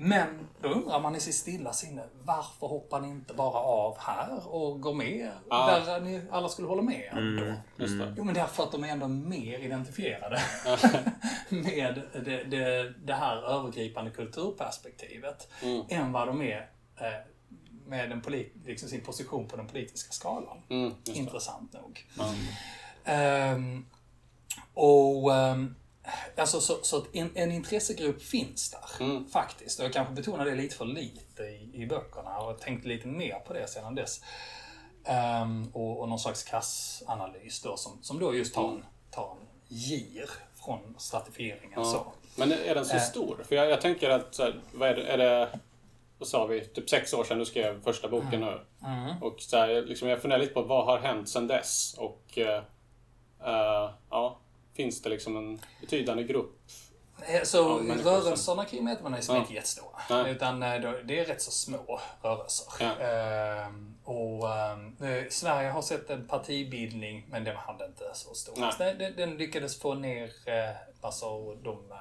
Men 0.00 0.48
då 0.60 0.68
undrar 0.68 1.00
man 1.00 1.16
i 1.16 1.20
sitt 1.20 1.34
stilla 1.34 1.72
sinne, 1.72 2.02
varför 2.22 2.66
hoppar 2.66 3.00
ni 3.00 3.08
inte 3.08 3.34
bara 3.34 3.58
av 3.60 3.98
här 3.98 4.48
och 4.54 4.80
går 4.80 4.94
med 4.94 5.30
Ja. 5.50 5.80
där 5.86 6.00
ni 6.00 6.22
alla 6.30 6.48
skulle 6.48 6.68
hålla 6.68 6.82
med 6.82 7.10
då? 7.14 7.82
Just 7.84 7.98
det. 7.98 8.14
Jo, 8.16 8.24
men 8.24 8.34
därför 8.34 8.62
att 8.62 8.72
de 8.72 8.84
är 8.84 8.88
ändå 8.88 9.08
mer 9.08 9.58
identifierade 9.58 10.40
med 11.48 12.02
det, 12.24 12.44
det, 12.44 12.94
det 13.04 13.14
här 13.14 13.36
övergripande 13.36 14.10
kulturperspektivet 14.10 15.48
Mm. 15.62 15.82
än 15.88 16.12
vad 16.12 16.26
de 16.28 16.42
är 16.42 16.70
eh, 16.96 17.06
med 17.88 18.10
den 18.10 18.20
polit, 18.20 18.52
liksom 18.64 18.88
sin 18.88 19.00
position 19.04 19.48
på 19.48 19.56
den 19.56 19.66
politiska 19.66 20.12
skalan. 20.12 20.62
Mm, 20.70 20.94
det. 21.04 21.12
Intressant 21.12 21.72
nog. 21.72 22.06
Ja. 22.18 22.34
Ehm, 23.04 23.86
och 24.74 25.34
ehm, 25.34 25.74
alltså, 26.36 26.60
så, 26.60 26.78
så 26.82 27.04
en, 27.12 27.30
en 27.34 27.52
intressegrupp 27.52 28.22
finns 28.22 28.70
där, 28.70 29.04
Mm. 29.06 29.28
faktiskt. 29.28 29.78
Och 29.78 29.84
jag 29.84 29.92
kanske 29.92 30.14
betonar 30.14 30.44
det 30.44 30.54
lite 30.54 30.76
för 30.76 30.84
lite 30.84 31.42
i, 31.42 31.70
i 31.74 31.86
böckerna 31.86 32.38
och 32.38 32.60
tänkt 32.60 32.84
lite 32.86 33.06
mer 33.08 33.38
på 33.46 33.52
det 33.52 33.66
sedan 33.68 33.94
dess. 33.94 34.20
Ehm, 35.04 35.70
och, 35.72 36.00
och 36.00 36.08
någon 36.08 36.18
slags 36.18 36.42
klassanalys 36.42 37.60
då 37.62 37.76
som, 37.76 38.02
som 38.02 38.18
då 38.18 38.34
just 38.34 38.54
tar 38.54 38.68
en, 38.68 38.84
tar 39.10 39.30
en 39.30 39.46
gir 39.68 40.30
från 40.64 40.94
stratifieringen. 40.98 41.72
Ja. 41.80 41.84
Så. 41.84 42.12
Men 42.36 42.52
är 42.52 42.74
den 42.74 42.84
så 42.86 42.96
Eh. 42.96 43.02
stor? 43.02 43.44
För 43.48 43.54
jag, 43.56 43.70
jag 43.70 43.80
tänker 43.80 44.10
att, 44.10 44.40
vad 44.72 44.88
är 44.88 44.94
det, 44.96 45.02
är 45.02 45.18
det, 45.18 45.58
vad 46.18 46.28
sa 46.28 46.46
vi, 46.46 46.64
typ 46.64 46.90
sex 46.90 47.14
år 47.14 47.24
sedan 47.24 47.38
du 47.38 47.44
skrev 47.44 47.82
första 47.82 48.08
boken 48.08 48.40
nu. 48.40 48.60
Mm. 48.86 49.22
Och 49.22 49.40
så 49.40 49.56
här, 49.56 49.82
liksom, 49.82 50.08
jag 50.08 50.20
funderar 50.20 50.40
lite 50.40 50.54
på 50.54 50.62
vad 50.62 50.84
har 50.84 50.98
hänt 50.98 51.28
sedan 51.28 51.46
dess? 51.46 51.94
Och 51.98 52.38
eh, 52.38 52.62
eh, 53.44 53.90
ja, 54.10 54.38
finns 54.76 55.02
det 55.02 55.08
liksom 55.08 55.36
en 55.36 55.60
betydande 55.80 56.22
grupp? 56.22 56.56
Eh, 57.26 57.42
Så 57.42 57.56
Ja, 57.88 57.94
rörelserna 58.04 58.64
kring 58.64 58.84
metamodernism 58.84 59.32
är 59.32 59.36
Ja. 59.36 59.40
inte 59.40 59.54
jättestora. 59.54 60.00
Nej. 60.10 60.32
Utan 60.32 60.60
det 60.60 60.66
är 61.20 61.24
rätt 61.24 61.42
så 61.42 61.50
små 61.50 62.00
rörelser. 62.22 62.66
Ja. 62.80 63.06
Ehm, 63.06 63.94
och 64.04 64.48
eh, 65.06 65.28
Sverige 65.30 65.70
har 65.70 65.82
sett 65.82 66.10
en 66.10 66.28
partibildning, 66.28 67.26
men 67.30 67.44
den 67.44 67.56
hade 67.56 67.84
inte 67.86 68.10
så 68.14 68.34
stor. 68.34 68.74
Den, 68.78 69.16
den, 69.16 69.36
lyckades 69.36 69.78
få 69.78 69.94
ner 69.94 70.24
eh, 70.44 70.76
alltså, 71.00 71.54
de, 71.54 71.92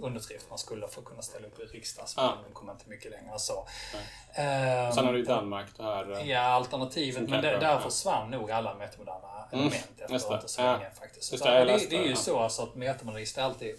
underskrift 0.00 0.46
man 0.48 0.58
skulle 0.58 0.86
att 0.86 1.04
kunna 1.04 1.22
ställa 1.22 1.46
upp 1.46 1.58
i 1.60 1.62
riksdagen. 1.62 2.08
Ja. 2.16 2.34
Men 2.34 2.44
de 2.44 2.54
kom 2.54 2.70
inte 2.70 2.88
mycket 2.88 3.10
längre 3.10 3.32
än 3.32 3.38
så. 3.38 3.66
Sen 4.34 4.44
Ehm, 4.44 5.06
har 5.06 5.12
du 5.12 5.18
ju 5.18 5.24
Danmark 5.24 5.66
det 5.76 5.82
här. 5.82 6.12
eh, 6.12 6.30
Ja, 6.30 6.40
alternativet. 6.40 7.22
Men 7.22 7.32
kan- 7.32 7.42
där, 7.42 7.62
ja. 7.62 7.80
försvann 7.80 8.30
nog 8.30 8.50
alla 8.50 8.74
metamoderna 8.74 9.18
Mm, 9.52 9.60
element 9.66 9.74
efter 10.00 10.12
just 10.14 10.28
det. 10.28 10.34
inte 10.34 10.48
så 10.48 10.62
länge 10.62 10.90
faktiskt. 11.00 11.32
Just 11.32 11.44
det, 11.44 11.64
det, 11.64 11.90
det 11.90 11.96
är 11.96 12.02
ju 12.02 12.08
det, 12.08 12.16
så 12.16 12.38
alltså 12.38 12.62
att 12.62 12.74
metamodernister 12.74 13.40
är 13.42 13.46
alltid 13.46 13.76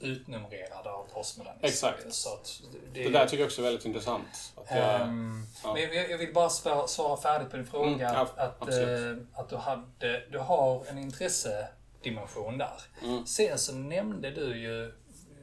utnumrerade 0.00 0.90
av 0.90 1.06
postmodernister. 1.14 1.68
Exakt. 1.68 2.14
Så 2.14 2.28
att 2.32 2.60
det, 2.94 3.02
Det 3.04 3.10
där 3.10 3.24
tycker 3.26 3.38
jag 3.42 3.46
också 3.46 3.60
är 3.60 3.64
väldigt 3.64 3.84
intressant. 3.84 4.52
Att 4.56 4.70
jag, 4.76 5.00
Ehm, 5.00 5.46
ja. 5.64 5.72
Men 5.74 5.82
jag, 5.82 6.10
jag 6.10 6.18
vill 6.18 6.34
bara 6.34 6.48
svara, 6.50 6.86
svara 6.86 7.16
färdigt 7.16 7.50
på 7.50 7.56
din 7.56 7.66
fråga. 7.66 7.86
Mm, 7.88 8.00
ja, 8.00 8.08
att, 8.36 8.38
att, 8.62 8.68
eh, 8.68 9.16
att 9.34 9.48
du, 9.48 9.56
hade, 9.56 10.22
du 10.30 10.38
har 10.38 10.84
en 10.88 10.98
intressedimension 10.98 12.58
där. 12.58 12.82
Mm. 13.02 13.26
Sen 13.26 13.58
så 13.58 13.72
nämnde 13.74 14.30
du 14.30 14.56
ju, 14.58 14.92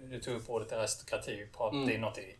du 0.09 0.19
tog 0.19 0.35
upp 0.35 0.49
ordet 0.49 0.71
aristokrati, 0.73 1.47
prat, 1.57 1.73
Mm. 1.73 1.87
det 1.87 1.95
är 1.95 1.99
något 1.99 2.17
vi 2.17 2.37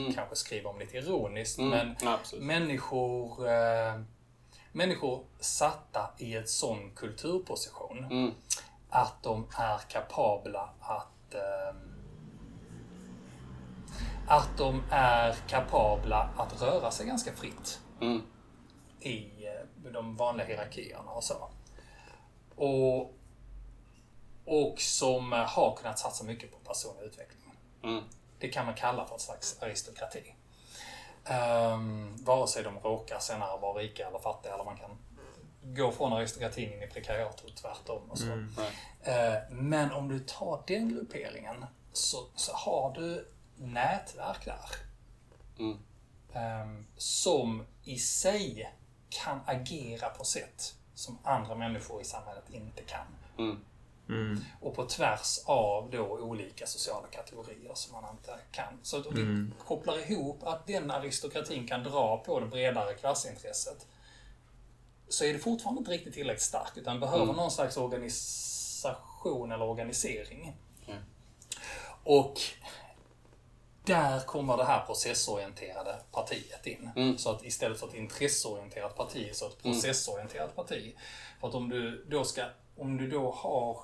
Mm. 0.00 0.12
kanske 0.14 0.36
skriver 0.36 0.70
om 0.70 0.78
lite 0.78 0.96
ironiskt, 0.96 1.58
Mm, 1.58 1.70
men 1.70 1.96
ja, 2.02 2.18
människor, 2.40 3.48
eh, 3.48 4.00
människor 4.72 5.24
satta 5.40 6.10
i 6.18 6.34
ett 6.36 6.48
sån 6.50 6.90
kulturposition 6.94 7.98
Mm. 8.04 8.30
att 8.90 9.22
de 9.22 9.46
är 9.58 9.78
kapabla 9.88 10.70
att 10.80 11.34
ehm, 11.34 11.76
att 14.28 14.58
de 14.58 14.82
är 14.90 15.32
kapabla 15.48 16.30
att 16.36 16.62
röra 16.62 16.90
sig 16.90 17.06
ganska 17.06 17.32
fritt 17.32 17.80
Mm. 18.00 18.22
i 19.00 19.46
eh, 19.46 19.92
de 19.92 20.16
vanliga 20.16 20.46
hierarkierna 20.46 21.10
och 21.10 21.24
så. 21.24 21.50
Och, 22.56 23.14
och 24.46 24.80
som 24.80 25.32
eh, 25.32 25.38
har 25.38 25.76
kunnat 25.76 25.98
satsa 25.98 26.24
mycket 26.24 26.50
på 26.52 26.58
personlig 26.58 27.02
utveckling. 27.02 27.52
Mm. 27.82 28.04
Det 28.38 28.48
kan 28.48 28.66
man 28.66 28.74
kalla 28.74 29.06
för 29.06 29.14
ett 29.14 29.20
slags 29.20 29.62
aristokrati. 29.62 30.34
Um, 31.30 32.16
vare 32.24 32.46
sig 32.46 32.62
de 32.62 32.78
råkar 32.78 33.18
senare 33.18 33.60
vara 33.60 33.78
rika 33.78 34.08
eller 34.08 34.18
fattiga 34.18 34.54
eller 34.54 34.64
man 34.64 34.76
kan 34.76 34.90
gå 35.62 35.92
från 35.92 36.12
aristokratin 36.12 36.72
in 36.72 36.82
i 36.82 36.86
prekariat 36.86 37.40
och 37.40 37.54
tvärtom. 37.56 38.10
Och 38.10 38.18
så. 38.18 38.24
Nej. 38.26 38.72
Eh, 39.02 39.42
Men 39.50 39.92
om 39.92 40.08
du 40.08 40.20
tar 40.20 40.62
den 40.66 40.88
grupperingen 40.88 41.66
så, 41.92 42.26
så 42.34 42.52
har 42.52 42.92
du 42.94 43.28
nätverk 43.56 44.44
där. 44.44 44.70
Mm. 45.58 45.78
ehm, 46.32 46.86
som 46.96 47.66
i 47.84 47.98
sig 47.98 48.74
kan 49.08 49.40
agera 49.46 50.08
på 50.08 50.24
sätt 50.24 50.74
som 50.94 51.18
andra 51.22 51.54
människor 51.54 52.00
i 52.00 52.04
samhället 52.04 52.44
inte 52.50 52.82
kan. 52.82 53.06
Mm. 53.38 53.64
Mm. 54.08 54.40
Och 54.60 54.74
på 54.74 54.86
tvärs 54.86 55.38
av 55.44 55.90
då 55.90 56.04
olika 56.04 56.66
sociala 56.66 57.06
kategorier 57.06 57.74
som 57.74 57.92
man 57.92 58.10
inte 58.10 58.38
kan. 58.52 58.78
Så 58.82 58.96
att 58.96 59.06
om 59.06 59.14
vi 59.14 59.64
kopplar 59.64 60.10
ihop 60.10 60.42
att 60.42 60.66
den 60.66 60.90
aristokratin 60.90 61.66
kan 61.66 61.82
dra 61.82 62.16
på 62.16 62.40
det 62.40 62.46
bredare 62.46 62.94
klassintresset 62.94 63.86
så 65.08 65.24
är 65.24 65.32
det 65.32 65.38
fortfarande 65.38 65.78
inte 65.78 65.90
riktigt 65.90 66.14
tillräckligt 66.14 66.42
starkt 66.42 66.78
utan 66.78 67.00
behöver 67.00 67.32
någon 67.32 67.50
slags 67.50 67.76
organisation 67.76 69.52
eller 69.52 69.64
organisering. 69.64 70.56
Mm. 70.86 71.02
Och 72.04 72.40
där 73.84 74.20
kommer 74.20 74.56
det 74.56 74.64
här 74.64 74.86
processorienterade 74.86 75.96
partiet 76.12 76.66
in. 76.66 76.90
Mm. 76.96 77.18
Så 77.18 77.30
att 77.30 77.44
istället 77.44 77.80
för 77.80 77.88
ett 77.88 77.94
intresseorienterat 77.94 78.96
parti 78.96 79.30
så 79.32 79.46
ett 79.46 79.62
processorienterat 79.62 80.56
parti. 80.56 80.96
För 81.40 81.48
att 81.48 81.54
om 81.54 81.68
du 81.68 82.04
då 82.10 82.24
ska, 82.24 82.44
om 82.76 82.96
du 82.96 83.10
då 83.10 83.30
har 83.30 83.82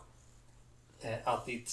att 1.25 1.47
ditt, 1.47 1.73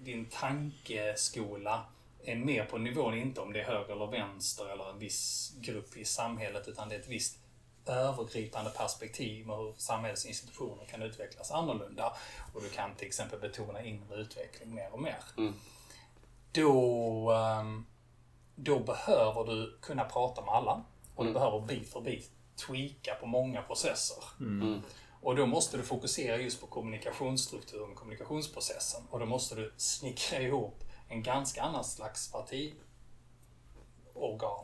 din 0.00 0.26
tankeskola 0.26 1.84
är 2.24 2.36
mer 2.36 2.64
på 2.64 2.78
nivån, 2.78 3.14
inte 3.14 3.40
om 3.40 3.52
det 3.52 3.60
är 3.60 3.64
höger 3.64 3.92
eller 3.92 4.06
vänster 4.06 4.72
eller 4.72 4.90
en 4.90 4.98
viss 4.98 5.52
grupp 5.60 5.96
i 5.96 6.04
samhället, 6.04 6.68
utan 6.68 6.88
det 6.88 6.94
är 6.94 7.00
ett 7.00 7.08
visst 7.08 7.38
övergripande 7.86 8.70
perspektiv 8.70 9.46
med 9.46 9.56
hur 9.56 9.74
samhällets 9.76 10.26
institutioner 10.26 10.84
kan 10.84 11.02
utvecklas 11.02 11.50
annorlunda. 11.50 12.12
Och 12.54 12.62
du 12.62 12.68
kan 12.68 12.94
till 12.94 13.06
exempel 13.06 13.40
betona 13.40 13.82
inre 13.82 14.16
utveckling 14.16 14.74
mer 14.74 14.88
och 14.92 15.02
mer. 15.02 15.18
Mm. 15.36 15.54
Då, 16.52 17.30
ehm, 17.32 17.86
då 18.54 18.78
behöver 18.78 19.44
du 19.44 19.78
kunna 19.80 20.04
prata 20.04 20.44
med 20.44 20.54
alla. 20.54 20.84
Och 21.14 21.24
du 21.24 21.32
behöver 21.32 21.60
bit 21.60 21.92
för 21.92 22.00
bit 22.00 22.30
tweaka 22.66 23.14
på 23.20 23.26
många 23.26 23.62
processer. 23.62 24.24
Mm. 24.40 24.82
Och 25.22 25.36
då 25.36 25.46
måste 25.46 25.76
du 25.76 25.82
fokusera 25.82 26.36
just 26.36 26.60
på 26.60 26.66
kommunikationsstrukturen, 26.66 27.94
kommunikationsprocessen. 27.94 29.00
Och 29.10 29.18
då 29.20 29.26
måste 29.26 29.54
du 29.54 29.72
snickra 29.76 30.40
ihop 30.40 30.84
en 31.08 31.22
ganska 31.22 31.62
annan 31.62 31.84
slags 31.84 32.32
partiorgan 32.32 32.76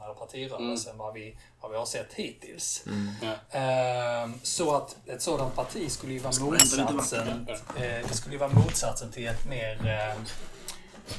eller 0.05 0.15
partirörelse 0.15 0.91
än 0.91 0.99
vad 0.99 1.15
vi, 1.15 1.39
vad 1.61 1.71
vi 1.71 1.77
har 1.79 1.87
sett 1.87 2.13
hittills. 2.15 2.85
Ja. 3.23 3.59
Ehm, 3.59 4.35
så 4.43 4.75
att 4.77 4.97
ett 5.09 5.23
sådant 5.23 5.55
parti 5.55 5.91
skulle 5.93 6.13
ju 6.13 6.19
vara 6.19 6.41
motsatsen. 6.41 7.47
Eh, 7.77 8.09
det 8.09 8.15
skulle 8.15 8.35
ju 8.35 8.39
vara 8.39 8.53
motsatsen 8.53 9.13
till 9.13 9.27
ett 9.27 9.47
mer... 9.49 9.87
ehm, 9.87 10.25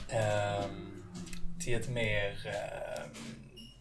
ehm, 0.09 1.03
till 1.63 1.75
ett 1.75 1.89
mer 1.89 2.47
ehm, 2.47 3.09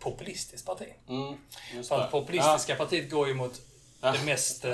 populistiskt 0.00 0.66
parti. 0.66 0.88
Mm. 1.08 1.34
Just 1.74 1.88
För 1.88 2.00
att 2.00 2.10
populistiska 2.10 2.76
partiet 2.76 3.10
går 3.10 3.28
ju 3.28 3.34
mot 3.34 3.60
Ja. 4.00 4.12
det 4.12 4.24
mest 4.24 4.64
eh, 4.64 4.72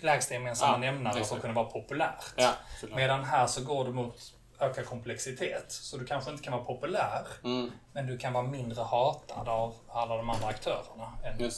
lägsta 0.00 0.34
gemensamma 0.34 0.72
Ja, 0.72 0.78
nämnaren 0.78 1.12
för 1.14 1.20
att 1.20 1.26
exakt. 1.26 1.42
kunna 1.42 1.54
vara 1.54 1.64
populärt. 1.66 2.24
Ja, 2.36 2.52
ja. 2.90 2.96
Medan 2.96 3.24
här 3.24 3.46
så 3.46 3.64
går 3.64 3.84
du 3.84 3.92
mot 3.92 4.32
ökad 4.60 4.86
komplexitet. 4.86 5.64
Så 5.72 5.96
du 5.96 6.06
kanske 6.06 6.30
inte 6.30 6.42
kan 6.42 6.52
vara 6.52 6.64
populär, 6.64 7.26
Mm. 7.44 7.72
men 7.92 8.06
du 8.06 8.18
kan 8.18 8.32
vara 8.32 8.44
mindre 8.44 8.82
hatad 8.82 9.48
av 9.48 9.74
alla 9.88 10.16
de 10.16 10.30
andra 10.30 10.46
aktörerna. 10.48 11.12
Än, 11.24 11.50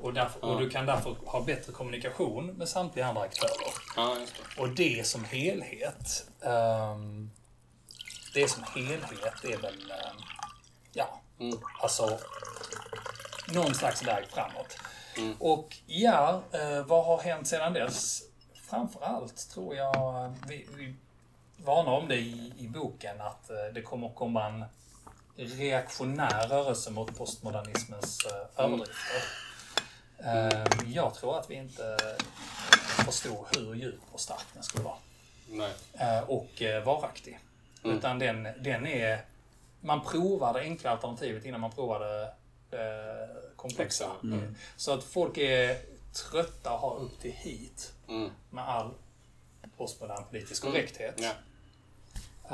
och, 0.00 0.14
därför, 0.14 0.44
och 0.44 0.60
du 0.60 0.70
kan 0.70 0.86
därför 0.86 1.16
ha 1.26 1.40
bättre 1.40 1.72
kommunikation 1.72 2.46
med 2.46 2.68
samtliga 2.68 3.06
andra 3.06 3.22
aktörer. 3.22 3.72
Ja, 3.96 4.16
det. 4.56 4.60
Och 4.62 4.68
det 4.68 5.06
som 5.06 5.24
helhet, 5.24 6.26
ehm, 6.42 7.30
det 8.34 8.48
som 8.50 8.62
helhet 8.74 9.44
är 9.44 9.56
väl, 9.62 9.90
ehm, 9.90 10.16
ja, 10.92 11.20
Mm. 11.40 11.58
alltså 11.82 12.18
någon 13.48 13.74
slags 13.74 14.02
väg 14.02 14.24
framåt. 14.34 14.78
Mm. 15.18 15.34
Och 15.38 15.76
ja, 15.86 16.42
eh, 16.52 16.86
vad 16.86 17.04
har 17.04 17.18
hänt 17.18 17.48
sedan 17.48 17.72
dess? 17.72 18.22
Framförallt 18.54 19.50
tror 19.50 19.76
jag, 19.76 19.96
eh, 19.96 20.32
vi, 20.48 20.66
vi 20.76 20.94
varnar 21.64 21.92
om 21.92 22.08
det 22.08 22.16
i, 22.16 22.52
i 22.58 22.68
boken, 22.68 23.20
att 23.20 23.50
eh, 23.50 23.56
det 23.74 23.82
kommer 23.82 24.08
komma 24.08 24.46
en 24.46 24.64
reaktionär 25.36 26.48
rörelse 26.48 26.90
mot 26.90 27.18
postmodernismens 27.18 28.26
eh, 28.26 28.64
överdrifter. 28.64 29.22
Eh, 30.18 30.92
jag 30.92 31.14
tror 31.14 31.38
att 31.38 31.50
vi 31.50 31.54
inte 31.54 31.96
förstod 33.04 33.46
hur 33.56 33.74
djup 33.74 34.00
och 34.12 34.20
stark 34.20 34.44
den 34.54 34.62
skulle 34.62 34.84
vara. 34.84 34.96
Nej. 35.48 35.72
Och 36.26 36.62
varaktig. 36.84 37.38
Utan 37.84 38.18
den, 38.18 38.42
den 38.42 38.86
är... 38.86 39.24
Man 39.80 40.04
provar 40.04 40.54
det 40.54 40.60
enkla 40.60 40.90
alternativet 40.90 41.44
innan 41.44 41.60
man 41.60 41.70
provar 41.70 42.00
det 42.00 42.32
eh, 42.70 43.54
komplexa. 43.56 44.12
Så 44.76 44.92
att 44.92 45.04
folk 45.04 45.38
är 45.38 45.76
trötta 46.12 46.72
och 46.72 46.78
har 46.78 46.96
upp 46.96 47.20
till 47.20 47.32
hit 47.32 47.92
Mm. 48.08 48.30
med 48.50 48.68
all 48.68 48.90
postmodern 49.76 50.24
politisk 50.30 50.62
korrekthet. 50.64 51.14
Ja. 51.18 51.32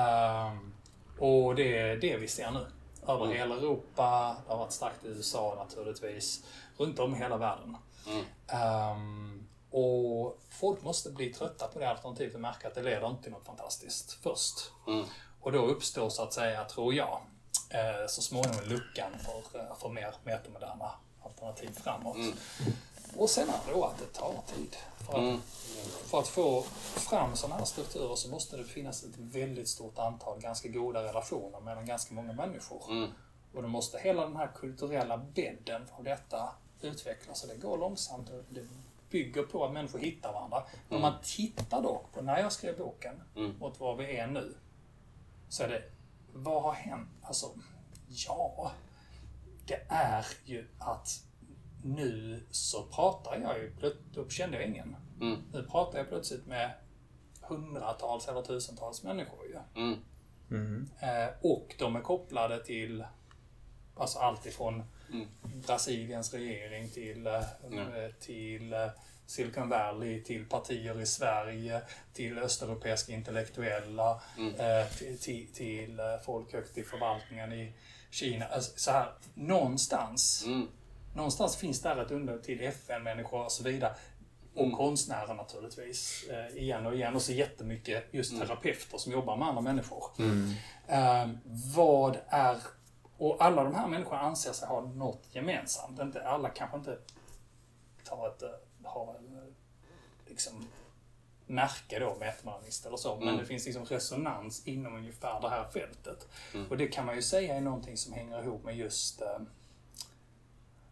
Ehm, 0.03 0.73
och 1.19 1.55
det 1.55 1.79
är 1.79 1.97
det 1.97 2.17
vi 2.17 2.29
ser 2.29 2.51
nu. 2.51 2.67
Över 3.09 3.27
hela 3.27 3.55
Europa, 3.55 4.37
det 4.47 4.53
har 4.53 4.59
varit 4.59 4.73
starkt 4.73 5.05
i 5.05 5.09
USA 5.09 5.55
naturligtvis, 5.59 6.45
runt 6.77 6.99
om 6.99 7.15
i 7.15 7.19
hela 7.19 7.37
världen. 7.37 7.77
Mm. 8.07 8.25
Ehm, 8.47 9.47
och 9.71 10.39
folk 10.51 10.83
måste 10.83 11.11
bli 11.11 11.33
trötta 11.33 11.69
på 11.69 11.79
det 11.79 11.91
alternativet 11.91 12.35
och 12.35 12.41
märka 12.41 12.69
att 12.69 12.75
det 12.75 12.83
leder 12.83 13.07
inte 13.11 13.23
till 13.23 13.33
något 13.33 13.47
fantastiskt 13.47 14.13
först. 14.13 14.71
Mm. 14.87 15.05
Och 15.41 15.53
då 15.53 15.59
uppstår 15.59 16.09
så 16.09 16.23
att 16.23 16.33
säga, 16.33 16.65
tror 16.65 16.95
jag, 16.95 17.21
eh, 17.75 18.07
så 18.09 18.23
småningom 18.23 18.64
luckan 18.64 19.11
för, 19.18 19.59
eh, 19.61 19.75
för 19.77 19.89
mer 19.89 20.14
metamoderna 20.25 20.91
alternativ 21.23 21.70
framåt. 21.83 22.16
Och 23.16 23.31
sen 23.31 23.49
är 23.49 23.53
det 23.66 23.73
då 23.73 23.85
att 23.85 23.99
det 23.99 24.07
tar 24.18 24.35
tid. 24.57 24.77
För 25.07 25.12
att, 25.12 25.18
Mm. 25.18 25.41
för 26.07 26.18
att 26.18 26.29
få 26.29 26.62
fram 26.95 27.37
sådana 27.37 27.57
här 27.57 27.64
strukturer 27.64 28.14
så 28.14 28.29
måste 28.29 28.57
det 28.57 28.64
finnas 28.64 29.05
ett 29.05 29.16
väldigt 29.16 29.68
stort 29.68 29.99
antal 29.99 30.41
ganska 30.41 30.68
goda 30.68 31.03
relationer 31.03 31.61
mellan 31.61 31.87
ganska 31.87 32.14
många 32.14 32.33
människor. 32.33 32.83
Mm. 32.91 33.11
Och 33.55 33.62
då 33.62 33.68
måste 33.68 33.99
hela 33.99 34.23
den 34.23 34.37
här 34.37 34.51
kulturella 34.55 35.16
bädden 35.18 35.87
av 35.99 36.05
detta 36.05 36.53
utvecklas. 36.81 37.43
Och 37.43 37.49
det 37.49 37.57
går 37.57 37.79
långsamt. 37.79 38.31
och 38.31 38.45
Det 38.49 38.66
bygger 39.11 39.43
på 39.43 39.64
att 39.64 39.73
människor 39.73 39.99
hittar 39.99 40.33
varandra. 40.33 40.62
Men 40.89 40.97
om 40.97 41.03
man 41.03 41.14
tittar 41.25 41.83
dock 41.83 42.12
på 42.12 42.23
när 42.23 42.39
jag 42.39 42.53
skrev 42.53 42.79
boken 42.79 43.23
Mm. 43.37 43.55
mot 43.59 43.81
var 43.81 43.97
vi 43.97 44.16
är 44.16 44.27
nu. 44.27 44.55
Så 45.49 45.62
är 45.62 45.68
det, 45.68 45.83
vad 46.33 46.62
har 46.62 46.72
hänt? 46.72 47.09
Alltså, 47.22 47.47
ja. 48.09 48.72
Det 49.66 49.87
är 49.89 50.26
ju 50.45 50.68
att 50.78 51.09
nu 51.85 52.43
så 52.51 52.83
pratar 52.83 53.41
jag 53.41 53.59
ju, 53.59 53.72
då 54.14 54.28
kände 54.28 54.57
jag 54.57 54.66
ingen. 54.66 54.97
Mm. 55.20 55.39
Nu 55.53 55.62
pratar 55.62 55.99
jag 55.99 56.09
plötsligt 56.09 56.47
med 56.47 56.70
hundratals 57.41 58.28
eller 58.28 58.43
tusentals 58.43 59.03
människor 59.03 59.47
ju. 59.47 59.59
Mm. 60.51 60.91
Eh, 61.01 61.28
och 61.43 61.74
de 61.78 61.97
är 61.97 62.01
kopplade 62.01 62.64
till 62.64 63.05
alltså 63.97 64.18
allt 64.18 64.47
ifrån 64.47 64.83
Brasiliens 65.66 66.35
regering 66.35 66.91
till, 66.91 67.26
eh, 67.26 67.43
till 68.20 68.72
eh, 68.72 68.89
Silicon 69.33 69.68
Valley, 69.68 70.22
till 70.22 70.49
partier 70.49 71.01
i 71.01 71.07
Sverige, 71.07 71.83
till 72.12 72.39
östeuropeiska 72.39 73.12
intellektuella, 73.12 74.20
eh, 74.59 74.97
till, 74.99 75.18
till, 75.18 75.53
till 75.53 75.99
eh, 76.01 76.05
folk 76.24 76.53
högt 76.53 76.78
i 76.78 76.83
förvaltningen 76.83 77.53
i 77.53 77.72
Kina. 78.11 78.45
Alltså, 78.45 78.72
så 78.76 78.91
här, 78.91 79.12
någonstans, 79.35 80.45
någonstans 81.14 81.57
finns 81.57 81.80
där 81.83 82.03
ett 82.03 82.11
under 82.11 82.39
till 82.39 82.61
FN-människor 82.61 83.45
och 83.45 83.53
så 83.53 83.62
vidare. 83.62 83.95
Och 84.55 84.72
konstnärer 84.72 85.35
naturligtvis. 85.35 86.24
Eh, 86.30 86.62
igen 86.62 86.87
och 86.87 86.95
igen. 86.95 87.14
Och 87.14 87.22
så 87.22 87.33
jättemycket 87.33 88.05
just 88.11 88.39
terapeuter 88.41 88.99
som 88.99 89.12
jobbar 89.12 89.37
med 89.37 89.49
andra 89.49 89.62
människor. 89.62 90.05
Eh, 90.87 91.28
vad 91.74 92.18
är... 92.28 92.57
Och 93.18 93.45
alla 93.45 93.64
de 93.64 93.74
här 93.74 93.89
människorna 93.89 94.20
anser 94.20 94.53
sig 94.53 94.68
ha 94.68 94.80
något 94.80 95.28
gemensamt. 95.33 96.01
Inte, 96.01 96.28
alla 96.28 96.49
kanske 96.49 96.76
inte 96.76 96.99
tar 98.05 98.28
ett, 98.28 98.43
eh, 98.87 99.53
liksom, 100.26 100.66
märke 101.47 101.99
då, 101.99 102.16
metmanist 102.20 102.87
eller 102.87 102.97
så. 102.97 103.16
Men 103.16 103.37
det 103.37 103.47
finns 103.47 103.64
liksom 103.66 103.85
resonans 103.85 104.66
inom 104.66 104.95
ungefär 104.97 105.41
det 105.41 105.49
här 105.49 105.68
fältet. 105.68 106.28
Och 106.70 106.76
det 106.76 106.87
kan 106.89 107.07
man 107.07 107.14
ju 107.16 107.22
säga 107.22 107.57
är 107.57 107.61
någonting 107.61 107.97
som 107.97 108.12
hänger 108.12 108.43
ihop 108.43 108.64
med 108.64 108.76
just 108.76 109.20
eh, 109.22 109.39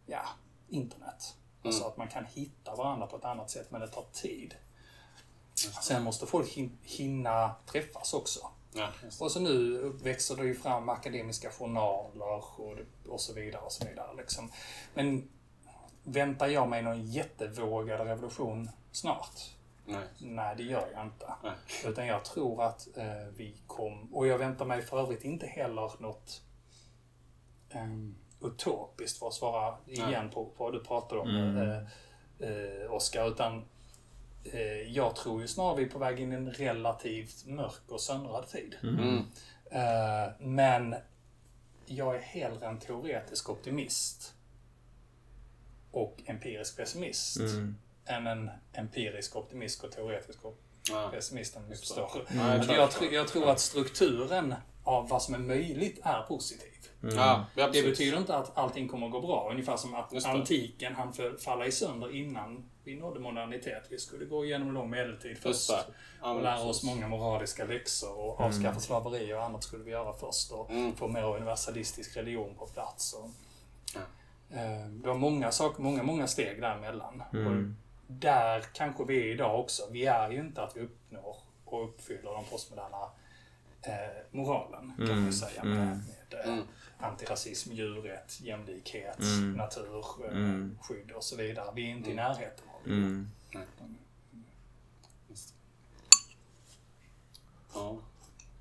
ja, 0.06 0.24
internet. 0.68 1.36
Alltså 1.64 1.84
att 1.84 1.96
man 1.96 2.08
kan 2.08 2.24
hitta 2.24 2.74
varandra 2.76 3.06
på 3.06 3.16
ett 3.16 3.24
annat 3.24 3.50
sätt, 3.50 3.70
men 3.70 3.80
det 3.80 3.88
tar 3.88 4.04
tid. 4.12 4.54
Sen 5.82 6.02
måste 6.02 6.26
folk 6.26 6.48
hin- 6.56 6.76
hinna 6.82 7.54
träffas 7.66 8.14
också. 8.14 8.50
Ja. 8.72 8.88
Och 9.20 9.32
så 9.32 9.40
nu 9.40 9.78
växer 10.02 10.36
det 10.36 10.44
ju 10.44 10.54
fram 10.54 10.88
akademiska 10.88 11.50
journaler 11.50 12.60
och, 12.60 12.78
och 13.08 13.20
så 13.20 13.32
vidare. 13.32 13.62
Och 13.62 13.72
så 13.72 13.88
vidare 13.88 14.14
liksom. 14.16 14.52
Men 14.94 15.28
väntar 16.12 16.48
jag 16.48 16.68
mig 16.68 16.82
någon 16.82 17.02
jättevågad 17.02 18.00
revolution 18.00 18.70
snart? 18.92 19.54
Nej. 19.84 20.04
Nej, 20.18 20.54
det 20.56 20.62
gör 20.62 20.88
jag 20.94 21.06
inte. 21.06 21.32
Nej. 21.42 21.52
Utan 21.86 22.06
jag 22.06 22.24
tror 22.24 22.62
att 22.62 22.88
eh, 22.96 23.26
vi 23.36 23.54
kom... 23.66 24.14
Och 24.14 24.26
jag 24.26 24.38
väntar 24.38 24.64
mig 24.64 24.82
för 24.82 25.00
övrigt 25.00 25.24
inte 25.24 25.46
heller 25.46 25.92
något 25.98 26.42
um, 27.74 28.16
utopiskt 28.42 29.18
för 29.18 29.26
att 29.26 29.34
svara 29.34 29.74
igen 29.86 30.30
på, 30.30 30.44
på 30.44 30.64
vad 30.64 30.72
du 30.72 30.84
pratade 30.84 31.20
om, 31.20 31.56
eh, 31.56 32.48
eh, 32.48 32.92
Oskar. 32.92 33.28
Utan 33.28 33.64
eh, 34.44 34.92
jag 34.92 35.16
tror 35.16 35.40
ju 35.40 35.48
snarare 35.48 35.76
vi 35.76 35.84
är 35.84 35.88
på 35.88 35.98
väg 35.98 36.20
in 36.20 36.32
i 36.32 36.36
en 36.36 36.50
relativt 36.50 37.46
mörk 37.46 37.82
och 37.88 38.00
söndrad 38.00 38.48
tid. 38.48 38.76
Mm. 38.82 39.18
Eh, 39.70 40.32
men 40.38 40.94
jag 41.86 42.16
är 42.16 42.20
hellre 42.20 42.66
en 42.66 42.78
teoretisk 42.78 43.50
optimist 43.50 44.34
och 45.92 46.16
empirisk 46.26 46.76
pessimist 46.76 47.40
än 48.06 48.26
en 48.26 48.50
empirisk 48.72 49.36
optimist 49.36 49.84
och 49.84 49.92
teoretisk 49.92 50.38
Ja. 50.90 51.08
pessimist 51.12 51.56
om 51.56 51.62
ni 51.68 51.76
förstår. 51.76 52.10
Ja, 52.36 52.56
jag 52.56 52.64
jag, 52.76 52.90
tr- 52.90 53.10
jag 53.12 53.28
tror 53.28 53.50
att 53.50 53.60
strukturen 53.60 54.54
av 54.84 55.08
vad 55.08 55.22
som 55.22 55.34
är 55.34 55.38
möjligt 55.38 56.00
är 56.02 56.22
positiv. 56.22 56.66
Ja, 57.02 57.46
ja, 57.54 57.68
Det 57.72 57.82
betyder 57.82 58.18
inte 58.18 58.36
att 58.36 58.56
allting 58.58 58.88
kommer 58.88 59.06
att 59.06 59.12
gå 59.12 59.20
bra. 59.20 59.48
Ungefär 59.50 59.76
som 59.76 59.94
att 59.94 60.24
antiken 60.24 61.12
för- 61.12 61.36
falla 61.36 61.66
i 61.66 61.72
sönder 61.72 62.16
innan 62.16 62.70
vi 62.84 62.94
nådde 62.96 63.20
modernitet. 63.20 63.82
Vi 63.90 63.98
skulle 63.98 64.24
gå 64.24 64.44
igenom 64.44 64.72
lång 64.74 64.90
medeltid 64.90 65.38
först. 65.38 65.70
Och 66.22 66.42
lära 66.42 66.60
oss 66.62 66.82
många 66.82 67.08
moraliska 67.08 67.64
läxor 67.64 68.18
och 68.18 68.40
avskaffa 68.40 68.80
slaveri 68.80 69.34
och 69.34 69.42
annat 69.44 69.62
skulle 69.64 69.84
vi 69.84 69.90
göra 69.90 70.12
först. 70.12 70.52
Och 70.52 70.70
Mm. 70.70 70.96
få 70.96 71.08
mer 71.08 71.24
universalistisk 71.36 72.16
religion 72.16 72.54
på 72.58 72.66
plats. 72.66 73.12
Och, 73.14 73.30
det 75.02 75.08
var 75.08 75.14
många 75.14 75.50
saker, 75.52 75.82
många, 75.82 76.02
många 76.02 76.26
steg 76.26 76.60
däremellan. 76.60 77.22
Mm. 77.32 77.46
Och 77.46 77.74
där 78.14 78.60
kanske 78.72 79.04
vi 79.04 79.20
är 79.20 79.32
idag 79.34 79.60
också. 79.60 79.82
Vi 79.90 80.06
är 80.06 80.30
ju 80.30 80.40
inte 80.40 80.62
att 80.62 80.76
vi 80.76 80.80
uppnår 80.80 81.36
och 81.64 81.84
uppfyller 81.84 82.32
den 82.34 82.44
postmoderna 82.50 83.10
eh, 83.82 84.22
moralen, 84.30 84.92
kan 84.96 85.08
man 85.08 85.26
ju 85.26 85.32
säga. 85.32 85.64
Med, 85.64 85.86
med 85.86 86.40
eh, 86.44 86.52
Mm. 86.52 86.64
antirasism, 86.98 87.72
djurrätt, 87.72 88.40
jämlikhet, 88.40 89.18
Mm. 89.20 89.52
naturskydd 89.52 90.30
Mm. 90.32 90.78
skydd 90.82 91.10
och 91.12 91.24
så 91.24 91.36
vidare. 91.36 91.72
Vi 91.74 91.86
är 91.86 91.90
inte 91.90 92.10
i 92.10 92.14
närheten 92.14 92.64
av 92.68 92.80
det. 92.84 92.90
Mm. 92.90 93.30
Ja. 97.74 97.96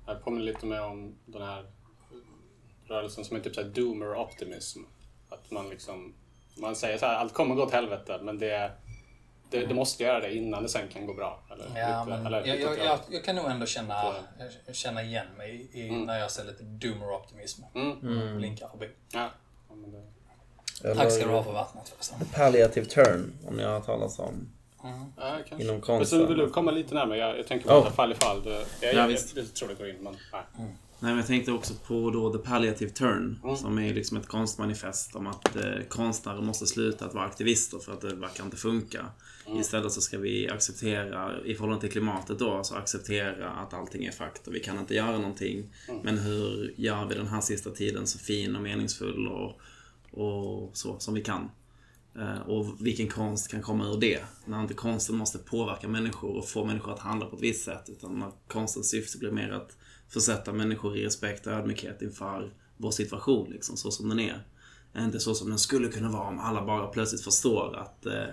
Jag 0.06 0.24
påminner 0.24 0.44
lite 0.44 0.66
mer 0.66 0.82
om 0.82 1.14
den 1.26 1.42
här 1.42 1.70
rörelsen 2.84 3.24
som 3.24 3.36
är 3.36 3.40
typ 3.40 3.54
såhär 3.54 3.68
doomer 3.68 4.16
optimism. 4.16 4.80
Att 5.30 5.50
man 5.50 5.68
liksom, 5.68 6.14
man 6.56 6.76
säger 6.76 6.98
så 6.98 7.06
här, 7.06 7.14
allt 7.16 7.34
kommer 7.34 7.54
gå 7.54 7.62
åt 7.62 7.72
helvete, 7.72 8.18
men 8.22 8.38
det, 8.38 8.70
det, 9.50 9.66
det 9.66 9.74
måste 9.74 10.02
göra 10.04 10.20
det 10.20 10.34
innan 10.34 10.62
det 10.62 10.68
sen 10.68 10.88
kan 10.92 11.06
gå 11.06 11.14
bra. 11.14 11.40
Eller, 11.52 11.80
Ja, 11.80 12.04
lite- 12.04 12.10
men 12.16 12.26
eller, 12.26 12.46
jag, 12.46 12.60
jag, 12.60 12.78
jag, 12.78 12.98
jag 13.10 13.24
kan 13.24 13.36
nog 13.36 13.50
ändå 13.50 13.66
känna, 13.66 14.14
Så- 14.66 14.72
känna 14.72 15.02
igen 15.02 15.26
mig 15.38 15.68
i, 15.72 15.90
när 15.90 16.18
jag 16.18 16.30
ser 16.30 16.44
lite 16.44 16.62
doomer 16.62 17.10
optimism. 17.12 17.62
Mm. 17.74 18.36
Blinkar 18.36 18.68
förbi. 18.68 18.88
Ja. 19.12 19.28
Ja, 19.68 19.74
men 19.74 19.92
det, 19.92 20.94
Tack 20.94 21.12
ska 21.12 21.26
du 21.26 21.32
ha 21.32 21.44
för 21.44 21.52
vattnet 21.52 21.88
förresten. 21.88 22.18
Palliative 22.34 22.86
turn, 22.86 23.32
om 23.48 23.56
ni 23.56 23.62
har 23.62 23.80
talas 23.80 24.18
om. 24.18 24.48
ja, 24.82 24.98
kanske. 25.16 25.54
Inom 25.64 25.66
Men 25.74 25.80
konsten. 25.80 26.20
så 26.20 26.26
vill 26.26 26.38
du 26.38 26.50
komma 26.50 26.70
lite 26.70 26.94
närmare? 26.94 27.18
Jag, 27.18 27.38
jag 27.38 27.46
tänker 27.46 27.68
bara 27.68 27.78
Oh. 27.78 27.90
fall 27.90 28.12
i 28.12 28.14
fall. 28.14 28.42
Det, 28.42 28.50
jag, 28.50 28.64
Ja, 28.80 28.88
jag, 28.98 29.08
visst. 29.08 29.36
jag, 29.36 29.54
tror 29.54 29.68
det 29.68 29.74
går 29.74 29.88
in, 29.88 29.96
men 30.00 30.16
nej. 30.32 30.42
Nej, 31.02 31.10
men 31.10 31.16
jag 31.16 31.26
tänkte 31.26 31.52
också 31.52 31.74
på 31.86 32.10
då 32.10 32.32
The 32.32 32.38
Palliative 32.38 32.90
Turn, 32.90 33.38
Mm. 33.44 33.56
som 33.56 33.78
är 33.78 33.94
liksom 33.94 34.16
ett 34.16 34.26
konstmanifest 34.28 35.16
om 35.16 35.26
att 35.26 35.56
eh, 35.56 35.62
konstnärer 35.88 36.40
måste 36.42 36.66
sluta 36.66 37.04
att 37.04 37.14
vara 37.14 37.24
aktivister 37.24 37.78
för 37.78 37.92
att 37.92 38.00
det 38.00 38.14
verkar 38.14 38.44
inte 38.44 38.56
funka. 38.56 39.06
Mm. 39.46 39.60
Istället 39.60 39.92
så 39.92 40.00
ska 40.00 40.18
vi 40.18 40.48
acceptera, 40.48 41.40
i 41.44 41.54
förhållande 41.54 41.80
till 41.80 41.90
klimatet 41.90 42.38
då, 42.38 42.64
så 42.64 42.74
acceptera 42.74 43.50
att 43.50 43.74
allting 43.74 44.04
är 44.04 44.12
fakta. 44.12 44.50
Vi 44.50 44.60
kan 44.60 44.78
inte 44.78 44.94
göra 44.94 45.18
någonting. 45.18 45.68
Mm. 45.88 46.00
Men 46.04 46.18
hur 46.18 46.74
gör 46.76 47.04
vi 47.06 47.14
den 47.14 47.26
här 47.26 47.40
sista 47.40 47.70
tiden 47.70 48.06
så 48.06 48.18
fin 48.18 48.56
och 48.56 48.62
meningsfull 48.62 49.28
och, 49.28 49.60
och 50.10 50.70
så 50.76 50.98
som 50.98 51.14
vi 51.14 51.22
kan? 51.22 51.50
Eh, 52.18 52.40
Och 52.48 52.86
vilken 52.86 53.08
konst 53.08 53.48
kan 53.50 53.62
komma 53.62 53.86
ur 53.86 54.00
det? 54.00 54.20
När 54.44 54.62
inte 54.62 54.74
konsten 54.74 55.16
måste 55.16 55.38
påverka 55.38 55.88
människor 55.88 56.36
och 56.36 56.48
få 56.48 56.64
människor 56.64 56.92
att 56.92 56.98
handla 56.98 57.26
på 57.26 57.36
ett 57.36 57.42
visst 57.42 57.64
sätt. 57.64 57.88
Utan 57.88 58.18
när 58.18 58.30
konstens 58.48 58.90
syfte 58.90 59.18
blir 59.18 59.30
mer 59.30 59.50
att 59.50 59.76
försätta 60.10 60.52
människor 60.52 60.96
i 60.96 61.06
respekt 61.06 61.46
och 61.46 61.52
ödmjukhet 61.52 62.02
inför 62.02 62.52
vår 62.76 62.90
situation, 62.90 63.50
liksom, 63.50 63.76
så 63.76 63.90
som 63.90 64.08
den 64.08 64.20
är. 64.20 64.44
Eh, 64.94 65.04
inte 65.04 65.20
så 65.20 65.34
som 65.34 65.48
den 65.48 65.58
skulle 65.58 65.88
kunna 65.88 66.10
vara 66.10 66.28
om 66.28 66.38
alla 66.38 66.64
bara 66.64 66.86
plötsligt 66.86 67.24
förstår 67.24 67.76
att, 67.76 68.06
eh, 68.06 68.28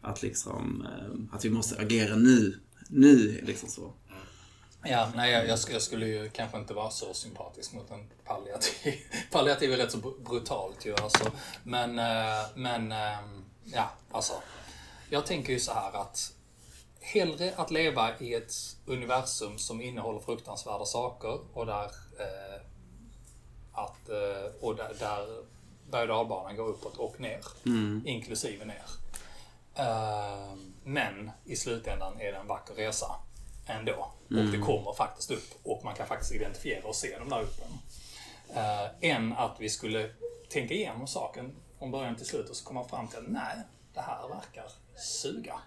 att, 0.00 0.22
liksom, 0.22 0.86
eh, 0.86 1.36
att 1.36 1.44
vi 1.44 1.50
måste 1.50 1.80
agera 1.80 2.16
nu. 2.16 2.60
Nu, 2.88 3.40
liksom 3.42 3.68
så. 3.68 3.92
Ja, 4.82 5.12
nej, 5.14 5.32
jag, 5.32 5.48
jag, 5.48 5.58
jag 5.70 5.82
skulle 5.82 6.06
ju 6.06 6.30
kanske 6.30 6.58
inte 6.58 6.74
vara 6.74 6.90
så 6.90 7.14
sympatisk 7.14 7.72
mot 7.72 7.90
en 7.90 8.10
palliativ. 8.24 8.94
palliativ 9.30 9.72
är 9.72 9.76
rätt 9.76 9.92
så 9.92 9.98
brutalt 10.28 10.86
ju 10.86 10.94
alltså. 10.94 11.32
Men, 11.62 11.98
eh, 11.98 12.46
men 12.54 12.92
ehm, 12.92 13.44
ja, 13.64 13.92
alltså. 14.10 14.32
Jag 15.10 15.26
tänker 15.26 15.52
ju 15.52 15.60
så 15.60 15.72
här 15.72 16.00
att 16.00 16.35
hellre 17.06 17.54
att 17.56 17.70
leva 17.70 18.18
i 18.18 18.34
ett 18.34 18.52
universum 18.86 19.58
som 19.58 19.80
innehåller 19.82 20.20
fruktansvärda 20.20 20.84
saker 20.84 21.38
och 21.52 21.66
där 21.66 21.90
eh, 22.18 22.60
att, 23.72 24.08
eh, 24.08 24.52
och 24.60 24.76
där, 24.76 24.94
där 24.98 25.44
berg 25.90 26.02
och 26.02 26.08
dalbanan 26.08 26.56
går 26.56 26.68
uppåt 26.68 26.96
och 26.96 27.20
ner. 27.20 27.40
Inklusive 28.04 28.64
ner. 28.64 28.84
Eh, 29.74 30.54
men 30.84 31.30
i 31.44 31.56
slutändan 31.56 32.20
är 32.20 32.32
det 32.32 32.38
en 32.38 32.46
vacker 32.46 32.74
resa 32.74 33.16
ändå. 33.66 34.12
Och 34.28 34.44
det 34.52 34.58
kommer 34.58 34.92
faktiskt 34.92 35.30
upp 35.30 35.50
och 35.62 35.84
man 35.84 35.94
kan 35.94 36.06
faktiskt 36.06 36.32
identifiera 36.32 36.88
och 36.88 36.94
se 36.94 37.18
de 37.18 37.28
där 37.28 37.42
uppen. 37.42 37.68
Uh, 38.50 39.10
än 39.10 39.32
att 39.32 39.56
vi 39.58 39.70
skulle 39.70 40.10
tänka 40.48 40.74
igenom 40.74 41.06
saken 41.06 41.56
från 41.78 41.90
början 41.90 42.16
till 42.16 42.26
slut 42.26 42.50
och 42.50 42.56
så 42.56 42.64
komma 42.64 42.84
fram 42.84 43.08
till 43.08 43.18
att 43.18 43.28
nej, 43.28 43.56
det 43.94 44.00
här 44.00 44.28
verkar 44.28 44.70
suga. 44.96 45.60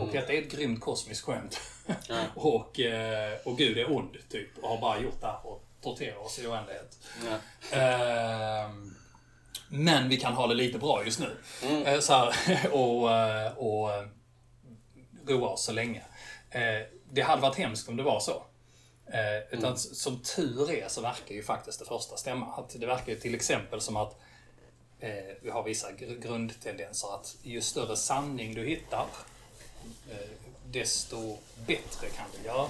Och 0.00 0.08
detta 0.12 0.32
är 0.32 0.42
ett 0.42 0.50
grymt 0.52 0.80
kosmiskt 0.80 1.24
skämt. 1.24 1.60
och, 2.34 2.80
eh, 2.80 3.32
och 3.44 3.58
Gud 3.58 3.78
är 3.78 3.96
ond, 3.96 4.16
typ. 4.30 4.58
Och 4.62 4.68
har 4.68 4.78
bara 4.80 5.00
gjort 5.00 5.20
det 5.20 5.26
här 5.26 5.38
för 5.42 5.52
att 5.52 5.82
tortera 5.82 6.18
oss 6.18 6.38
i 6.38 6.46
oändlighet. 6.46 6.98
Ja. 7.26 7.76
Ehm, 7.78 8.94
men 9.68 10.08
vi 10.08 10.16
kan 10.16 10.32
ha 10.34 10.46
det 10.46 10.54
lite 10.54 10.78
bra 10.78 11.04
just 11.04 11.20
nu. 11.20 11.36
Eh, 11.84 12.00
så 12.00 12.12
här, 12.12 12.34
och, 12.72 13.12
eh, 13.12 13.52
och 13.58 13.90
roa 15.26 15.48
oss 15.48 15.64
så 15.64 15.72
länge. 15.72 16.02
Eh, 16.50 16.86
det 17.12 17.22
hade 17.22 17.42
varit 17.42 17.56
hemskt 17.56 17.88
om 17.88 17.96
det 17.96 18.02
var 18.02 18.20
så. 18.20 18.42
Eh, 19.12 19.58
utan 19.58 19.72
s- 19.74 20.00
som 20.00 20.22
tur 20.22 20.70
är 20.70 20.88
så 20.88 21.00
verkar 21.00 21.34
ju 21.34 21.42
faktiskt 21.42 21.78
det 21.78 21.84
första 21.84 22.16
stämma. 22.16 22.46
Att 22.46 22.68
det 22.80 22.86
verkar 22.86 23.12
ju 23.12 23.18
till 23.18 23.34
exempel 23.34 23.80
som 23.80 23.96
att 23.96 24.16
eh, 25.00 25.10
vi 25.42 25.50
har 25.50 25.62
vissa 25.62 25.90
gr- 25.90 26.20
grundtendenser 26.22 27.14
att 27.14 27.36
ju 27.42 27.60
större 27.60 27.96
sanning 27.96 28.54
du 28.54 28.64
hittar, 28.66 29.06
Eh, 30.10 30.28
desto 30.70 31.38
bättre 31.66 32.08
kan 32.16 32.26
vi 32.38 32.46
göra. 32.46 32.68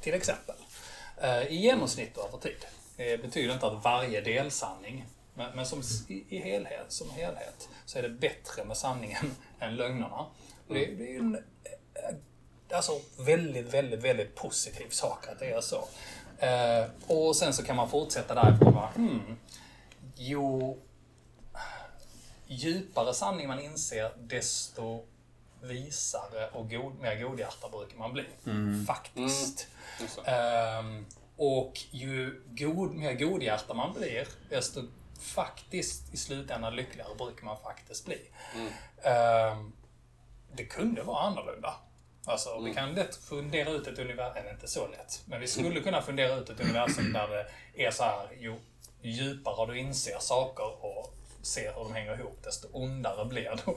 Till 0.00 0.14
exempel. 0.14 0.54
Eh, 1.16 1.42
I 1.42 1.56
genomsnitt 1.56 2.16
och 2.16 2.28
över 2.28 2.38
tid. 2.38 2.66
Det 2.96 3.22
betyder 3.22 3.54
inte 3.54 3.66
att 3.66 3.84
varje 3.84 4.20
delsanning, 4.20 5.06
men, 5.34 5.66
som 5.66 5.82
i, 6.08 6.38
helhet, 6.38 6.86
som 6.88 7.10
helhet 7.10 7.68
så 7.86 7.98
är 7.98 8.02
det 8.02 8.08
bättre 8.08 8.64
med 8.64 8.76
sanningen 8.76 9.36
än 9.60 9.76
lögnerna. 9.76 10.26
Och 10.68 10.74
det, 10.74 10.86
det 10.86 11.04
är 11.04 11.12
ju 11.12 11.18
en 11.18 11.44
alltså, 12.72 13.00
väldigt, 13.18 13.74
väldigt, 13.74 14.00
väldigt 14.00 14.34
positiv 14.34 14.88
sak 14.88 15.28
att 15.28 15.38
det 15.38 15.50
är 15.50 15.60
så. 15.60 15.88
Och 17.06 17.36
sen 17.36 17.54
så 17.54 17.62
kan 17.62 17.76
man 17.76 17.90
fortsätta 17.90 18.34
därifrån 18.34 18.74
bara, 18.74 18.90
hmm, 18.94 19.36
jo, 20.16 20.78
djupare 22.50 23.14
sanning 23.14 23.48
man 23.48 23.60
inser, 23.60 24.12
desto 24.18 25.04
visare 25.62 26.48
och 26.52 26.70
god, 26.70 27.00
mer 27.00 27.22
godhjärtad 27.22 27.70
brukar 27.70 27.98
man 27.98 28.12
bli. 28.12 28.24
Faktiskt. 28.86 29.68
Just 30.00 30.24
det. 30.24 30.30
Ehm, 30.30 31.06
och 31.36 31.72
ju 31.90 32.42
god, 32.46 32.94
mer 32.94 33.14
godhjärtad 33.14 33.76
man 33.76 33.92
blir, 33.92 34.28
desto 34.48 34.82
faktiskt 35.20 36.14
i 36.14 36.16
slutändan 36.16 36.76
lyckligare 36.76 37.14
brukar 37.18 37.44
man 37.44 37.56
faktiskt 37.62 38.04
bli. 38.06 38.18
Ehm, 39.02 39.72
det 40.52 40.64
kunde 40.64 41.02
vara 41.02 41.20
annorlunda. 41.20 41.74
Alltså, 42.26 42.60
Vi 42.64 42.74
kan 42.74 42.94
lätt 42.94 43.16
fundera 43.16 43.70
ut 43.70 43.86
ett 43.86 43.98
universum, 43.98 44.36
eller 44.36 44.50
inte 44.50 44.68
så 44.68 44.88
lätt, 44.88 45.22
men 45.24 45.40
vi 45.40 45.46
skulle 45.46 45.80
kunna 45.80 46.02
fundera 46.02 46.34
ut 46.34 46.50
ett 46.50 46.60
universum 46.60 47.12
där 47.12 47.28
det 47.28 47.84
är 47.84 47.90
så 47.90 48.02
här, 48.02 48.28
ju 48.40 48.54
djupare 49.02 49.66
du 49.66 49.78
inser 49.78 50.18
saker 50.18 50.84
och 50.84 51.14
ser 51.42 51.72
hur 51.72 51.84
de 51.84 51.92
hänger 51.92 52.20
ihop, 52.20 52.38
desto 52.44 52.68
ondare 52.72 53.24
blir 53.24 53.60
du. 53.64 53.72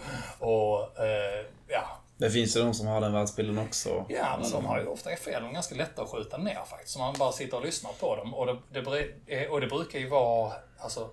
Och 0.46 1.00
eh, 1.06 1.46
ja, 1.68 2.00
Det 2.18 2.30
finns 2.30 2.56
ju 2.56 2.62
de 2.62 2.74
som 2.74 2.88
har 2.88 3.02
den 3.02 3.14
världsbilden 3.14 3.58
också. 3.58 4.06
Ja, 4.10 4.38
men 4.42 4.52
de 4.52 4.66
har 4.66 4.80
ju 4.80 4.86
ofta 4.86 5.10
fel. 5.16 5.42
De 5.42 5.50
är 5.50 5.54
ganska 5.54 5.76
lätta 5.76 6.02
att 6.02 6.10
skjuta 6.10 6.38
ner 6.38 6.62
faktiskt. 6.66 6.96
Om 6.96 7.02
man 7.02 7.16
bara 7.20 7.32
sitter 7.32 7.58
och 7.58 7.66
lyssnar 7.66 7.92
på 7.92 8.16
dem. 8.16 8.34
Och 8.34 8.46
det, 8.46 8.82
det, 8.82 9.44
eh, 9.44 9.52
och 9.52 9.62
det 9.62 9.68
brukar 9.68 10.00
ju 10.00 10.10
vara, 10.10 10.54
alltså, 10.78 11.10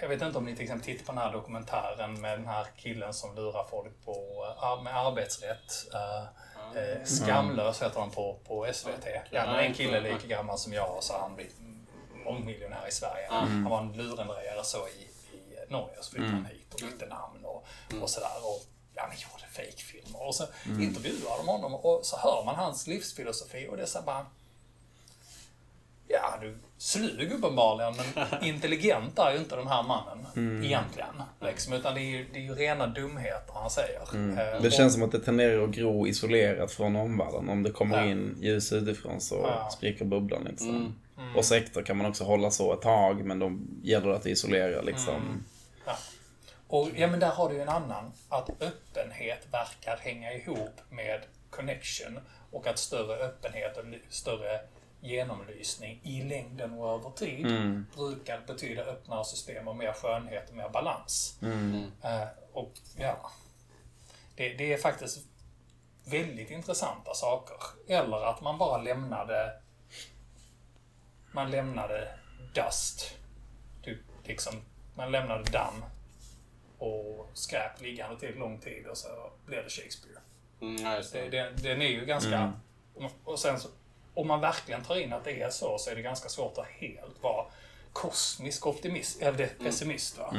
jag 0.00 0.08
vet 0.08 0.22
inte 0.22 0.38
om 0.38 0.44
ni 0.44 0.54
till 0.54 0.62
exempel 0.62 0.86
tittar 0.86 1.04
på 1.04 1.12
den 1.12 1.22
här 1.22 1.32
dokumentären 1.32 2.20
med 2.20 2.38
den 2.38 2.46
här 2.46 2.66
killen 2.76 3.14
som 3.14 3.34
lurar 3.34 3.64
folk 3.70 4.04
på, 4.04 4.46
eh, 4.62 4.82
med 4.82 4.96
arbetsrätt. 4.96 5.86
Uh, 5.94 6.82
eh, 6.82 7.04
Skamlös 7.04 7.82
heter 7.82 8.00
han 8.00 8.10
på, 8.10 8.38
på 8.44 8.66
SVT. 8.72 9.06
Ja, 9.30 9.46
men 9.46 9.64
en 9.64 9.74
kille 9.74 10.00
lika 10.00 10.26
gammal 10.26 10.58
som 10.58 10.72
jag 10.72 10.96
så 11.00 11.18
han 11.20 11.34
blivit 11.34 11.56
mångmiljonär 12.24 12.88
i 12.88 12.92
Sverige. 12.92 13.26
Han 13.30 13.64
var 13.64 13.80
en 13.80 13.92
lurendrejare 13.92 14.64
så 14.64 14.78
i 14.78 15.11
Norge, 15.72 15.96
så 16.00 16.10
flyttade 16.10 16.32
han 16.32 16.46
hit 16.46 16.74
och 16.74 16.80
bytte 16.80 17.06
namn 17.06 17.44
och, 17.44 17.66
och 18.02 18.10
sådär. 18.10 18.36
Och, 18.42 18.60
ja, 18.94 19.02
men 19.08 19.16
gjorde 19.16 19.52
fejkfilmer. 19.52 20.26
Och 20.28 20.34
så 20.34 20.44
intervjuar 20.80 21.36
de 21.38 21.48
honom 21.48 21.74
och 21.74 22.00
så 22.06 22.16
hör 22.16 22.44
man 22.44 22.54
hans 22.54 22.86
livsfilosofi 22.86 23.66
och 23.70 23.76
det 23.76 23.82
är 23.82 23.86
så 23.86 24.02
bara... 24.02 24.26
Ja, 26.08 26.38
du 26.40 26.56
slug 26.78 27.32
uppenbarligen, 27.32 27.94
men 27.96 28.44
intelligent 28.48 29.18
är 29.18 29.32
ju 29.32 29.38
inte 29.38 29.56
den 29.56 29.66
här 29.66 29.82
mannen 29.82 30.26
egentligen. 30.64 31.22
Liksom, 31.40 31.72
utan 31.72 31.94
det 31.94 32.00
är, 32.00 32.04
ju, 32.10 32.26
det 32.32 32.38
är 32.38 32.42
ju 32.42 32.54
rena 32.54 32.86
dumheter 32.86 33.52
han 33.54 33.70
säger. 33.70 34.00
Eh, 34.00 34.60
Det 34.60 34.66
och- 34.66 34.72
känns 34.72 34.92
som 34.94 35.02
att 35.02 35.12
det 35.12 35.20
tenderar 35.20 35.64
att 35.64 35.70
gro 35.70 36.06
isolerat 36.06 36.72
från 36.72 36.96
omvärlden. 36.96 37.48
Om 37.48 37.62
det 37.62 37.70
kommer 37.70 37.98
Ja. 37.98 38.04
in 38.10 38.36
ljus 38.40 38.72
utifrån 38.72 39.20
så 39.20 39.34
Ja. 39.34 39.70
spricker 39.70 40.04
bubblan 40.04 40.44
liksom. 40.44 40.94
Och 41.36 41.44
sektor 41.44 41.82
kan 41.82 41.96
man 41.96 42.06
också 42.06 42.24
hålla 42.24 42.50
så 42.50 42.72
ett 42.72 42.80
tag, 42.82 43.24
men 43.24 43.38
då 43.38 43.52
gäller 43.82 44.08
det 44.08 44.16
att 44.16 44.26
isolera 44.26 44.82
liksom. 44.82 45.44
Och 46.72 46.88
ja, 46.96 47.06
men 47.06 47.20
där 47.20 47.30
har 47.30 47.48
du 47.48 47.54
ju 47.54 47.60
en 47.60 47.68
annan. 47.68 48.12
Att 48.28 48.50
öppenhet 48.62 49.46
verkar 49.52 49.96
hänga 49.96 50.32
ihop 50.32 50.80
med 50.90 51.20
connection 51.50 52.20
och 52.50 52.66
att 52.66 52.78
större 52.78 53.16
öppenhet 53.16 53.76
och 53.76 53.84
större 54.08 54.60
genomlysning 55.00 56.00
i 56.02 56.22
längden 56.22 56.72
och 56.72 56.94
över 56.94 57.10
tid 57.10 57.46
brukar 57.96 58.40
betyda 58.46 58.82
öppnare 58.82 59.24
system 59.24 59.68
och 59.68 59.76
mer 59.76 59.92
skönhet 59.92 60.50
och 60.50 60.56
mer 60.56 60.68
balans. 60.68 61.38
Eh, 62.02 62.28
och 62.52 62.72
ja, 62.96 63.30
det, 64.36 64.48
det 64.48 64.72
är 64.72 64.78
faktiskt 64.78 65.26
väldigt 66.04 66.50
intressanta 66.50 67.14
saker. 67.14 67.56
Eller 67.88 68.24
att 68.24 68.40
man 68.40 68.58
bara 68.58 68.82
lämnade 68.82 69.52
man 71.32 71.50
lämnade 71.50 72.18
dust. 72.54 73.16
Typ, 73.82 74.00
liksom, 74.24 74.54
man 74.94 75.12
lämnade 75.12 75.50
damm 75.50 75.84
och 76.82 77.28
skräp 77.34 77.80
liggande 77.80 78.20
till 78.20 78.34
lång 78.38 78.58
tid 78.58 78.86
och 78.86 78.96
så 78.98 79.08
blev 79.46 79.64
det 79.64 79.70
Shakespeare. 79.70 80.18
Mm, 80.60 80.76
Det, 80.84 81.02
det. 81.12 81.28
den, 81.28 81.56
den 81.62 81.82
är 81.82 81.88
ju 81.88 82.04
ganska... 82.06 82.52
Och 83.24 83.38
sen 83.38 83.60
så, 83.60 83.68
om 84.14 84.26
man 84.28 84.40
verkligen 84.40 84.84
tar 84.84 84.96
in 85.00 85.12
att 85.12 85.24
det 85.24 85.42
är 85.42 85.50
så, 85.50 85.78
så 85.78 85.90
är 85.90 85.94
det 85.96 86.02
ganska 86.02 86.28
svårt 86.28 86.58
att 86.58 86.66
helt 86.66 87.22
vara 87.22 87.44
kosmisk 87.92 88.66
optimist, 88.66 89.22
eller 89.22 89.46
pessimist. 89.46 90.18
Va? 90.18 90.34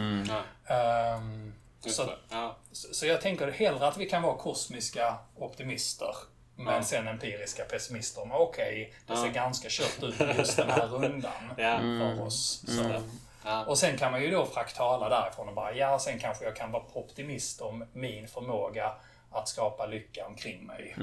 Ehm, 0.67 1.53
just 1.83 1.95
så, 1.97 2.05
det. 2.05 2.17
Ja. 2.29 2.57
så 2.71 2.93
så 2.93 3.05
jag 3.05 3.21
tänker 3.21 3.51
hellre 3.51 3.87
att 3.87 3.97
vi 3.97 4.09
kan 4.09 4.21
vara 4.21 4.37
kosmiska 4.37 5.15
optimister 5.35 6.15
men 6.55 6.73
Ja. 6.73 6.83
sen 6.83 7.07
empiriska 7.07 7.63
pessimister. 7.63 8.27
Okej, 8.33 8.93
det 9.07 9.15
ser 9.17 9.25
Ja. 9.25 9.31
ganska 9.31 9.67
kört 9.71 10.03
ut 10.03 10.37
just 10.37 10.57
den 10.57 10.69
här 10.69 10.87
rundan 10.87 11.31
Ja. 11.57 11.77
för 11.77 12.21
oss. 12.21 12.63
Så. 12.67 13.01
Ja. 13.45 13.65
Och 13.65 13.77
sen 13.77 13.97
kan 13.97 14.11
man 14.11 14.21
ju 14.21 14.31
då 14.31 14.45
fraktala 14.45 15.09
därifrån 15.09 15.47
och 15.47 15.55
bara, 15.55 15.73
ja, 15.73 15.99
sen 15.99 16.19
kanske 16.19 16.45
jag 16.45 16.55
kan 16.55 16.71
vara 16.71 16.83
optimist 16.93 17.61
om 17.61 17.85
min 17.93 18.27
förmåga 18.27 18.91
att 19.31 19.47
skapa 19.47 19.85
lycka 19.85 20.25
omkring 20.27 20.65
mig. 20.65 20.93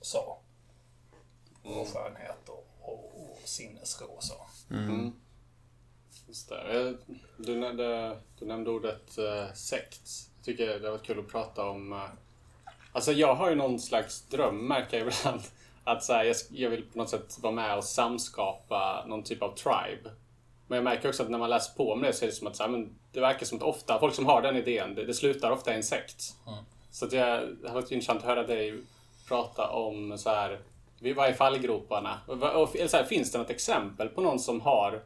Så. 0.00 0.38
Och 1.62 1.88
skönhet 1.88 2.48
och, 2.48 2.66
och, 2.82 3.04
och 3.20 3.38
sinnesro 3.44 4.06
och 4.06 4.24
så. 4.24 4.34
Just 6.26 6.48
det. 6.48 6.88
Eh, 6.88 6.92
Du 7.38 7.56
nämnde, 7.56 8.18
du 8.38 8.46
nämnde 8.46 8.70
ordet 8.70 9.18
uh, 9.18 9.52
sekt. 9.54 10.02
Jag 10.36 10.44
tycker 10.44 10.78
det 10.80 10.90
var 10.90 10.98
kul 10.98 11.18
att 11.18 11.28
prata 11.28 11.68
om... 11.68 11.92
eh, 11.92 12.04
alltså 12.92 13.12
jag 13.12 13.34
har 13.34 13.48
ju 13.50 13.54
någon 13.56 13.80
slags 13.80 14.22
dröm, 14.22 14.66
märker 14.68 14.98
jag 14.98 15.06
ibland. 15.12 15.42
Att 15.84 16.04
så 16.04 16.12
här, 16.12 16.24
jag, 16.24 16.36
jag 16.50 16.70
vill 16.70 16.84
på 16.90 16.98
något 16.98 17.10
sätt 17.10 17.38
vara 17.40 17.52
med 17.52 17.76
och 17.76 17.84
samskapa 17.84 19.04
någon 19.06 19.22
typ 19.22 19.42
av 19.42 19.54
tribe. 19.54 20.10
Men 20.66 20.76
jag 20.76 20.84
märker 20.84 21.08
också 21.08 21.22
att 21.22 21.30
när 21.30 21.38
man 21.38 21.50
läser 21.50 21.76
på 21.76 21.92
om 21.92 22.02
det 22.02 22.12
så 22.12 22.24
är 22.24 22.26
det 22.26 22.34
som 22.34 22.46
att 22.46 22.56
så 22.56 22.62
här, 22.62 22.70
men 22.70 22.98
det 23.12 23.20
verkar 23.20 23.46
som 23.46 23.58
att 23.58 23.64
ofta, 23.64 23.98
folk 23.98 24.14
som 24.14 24.26
har 24.26 24.42
den 24.42 24.56
idén, 24.56 24.94
det, 24.94 25.04
det 25.04 25.14
slutar 25.14 25.50
ofta 25.50 25.72
i 25.72 25.76
en 25.76 25.82
sekt. 25.82 26.34
Så 26.90 27.04
att 27.04 27.12
jag, 27.12 27.42
det 27.62 27.68
har 27.68 27.74
varit 27.74 27.90
intressant 27.90 28.18
att 28.18 28.26
höra 28.26 28.42
dig 28.42 28.80
prata 29.28 29.68
om 29.68 30.18
så 30.18 30.30
här, 30.30 30.60
vad 31.16 31.28
är 31.28 31.32
fallgroparna? 31.32 32.20
Och, 32.26 32.76
eller 32.76 32.88
så 32.88 32.96
här, 32.96 33.04
finns 33.04 33.32
det 33.32 33.38
något 33.38 33.50
exempel 33.50 34.08
på 34.08 34.20
någon 34.20 34.38
som 34.38 34.60
har 34.60 35.02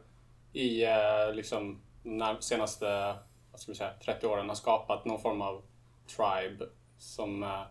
i 0.53 0.83
eh, 0.83 1.33
liksom 1.33 1.81
när 2.03 2.37
senaste 2.39 3.15
vad 3.51 3.59
ska 3.59 3.71
vi 3.71 3.77
säga, 3.77 3.93
30 4.05 4.27
åren 4.27 4.49
har 4.49 4.55
skapat 4.55 5.05
någon 5.05 5.21
form 5.21 5.41
av 5.41 5.61
tribe 6.15 6.65
som 6.99 7.43
eh, 7.43 7.61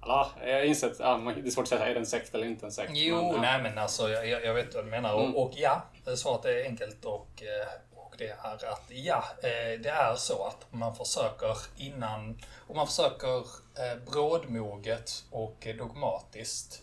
Ja, 0.00 0.30
jag 0.46 0.54
har 0.54 0.62
insett, 0.62 0.96
ja, 0.98 1.32
det 1.36 1.48
är 1.48 1.50
svårt 1.50 1.62
att 1.62 1.68
säga, 1.68 1.86
är 1.86 1.94
det 1.94 2.00
en 2.00 2.06
sekt 2.06 2.34
eller 2.34 2.46
inte 2.46 2.66
en 2.66 2.72
sekt? 2.72 2.92
Jo, 2.94 3.32
Men, 3.32 3.40
nej 3.40 3.62
men 3.62 3.78
alltså 3.78 4.08
jag, 4.08 4.44
jag 4.44 4.54
vet 4.54 4.74
vad 4.74 4.84
du 4.84 4.90
menar. 4.90 5.14
Och, 5.14 5.42
och 5.42 5.52
ja, 5.56 5.82
svaret 6.14 6.44
är 6.44 6.64
enkelt 6.64 7.04
och, 7.04 7.42
eh, 7.42 7.98
och 7.98 8.14
det 8.18 8.28
är 8.28 8.64
att 8.72 8.82
ja, 8.88 9.24
eh, 9.42 9.80
det 9.80 9.88
är 9.90 10.14
så 10.16 10.44
att 10.44 10.66
man 10.72 10.94
försöker 10.96 11.56
innan, 11.76 12.40
om 12.68 12.76
man 12.76 12.86
försöker 12.86 13.36
eh, 13.78 13.96
brådmoget 14.12 15.24
och 15.30 15.66
dogmatiskt 15.78 16.82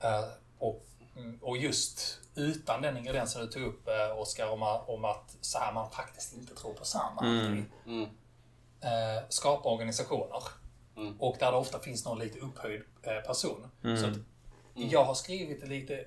eh, 0.00 0.24
och, 0.58 0.86
mm, 1.16 1.38
och 1.42 1.56
just 1.56 2.18
utan 2.34 2.82
den 2.82 2.96
ingrediensen 2.96 3.40
du 3.42 3.52
tog 3.52 3.62
upp 3.62 3.88
eh, 3.88 4.18
Oskar 4.20 4.48
om, 4.50 4.62
att- 4.62 4.88
om 4.88 5.04
att 5.04 5.36
så 5.40 5.58
här 5.58 5.72
man 5.72 5.90
faktiskt 5.90 6.34
inte 6.34 6.54
tror 6.54 6.74
på 6.74 6.84
samma. 6.84 7.20
Mm. 7.86 8.02
eh, 8.82 9.22
skapa 9.28 9.68
organisationer. 9.68 10.42
Och 11.18 11.36
där 11.40 11.52
det 11.52 11.58
ofta 11.58 11.78
finns 11.80 12.04
någon 12.04 12.18
lite 12.18 12.38
upphöjd 12.38 12.82
eh, 13.02 13.20
person. 13.26 13.70
Så 13.82 14.06
att 14.06 14.16
jag 14.90 15.04
har 15.04 15.14
skrivit 15.14 15.68
lite 15.68 16.04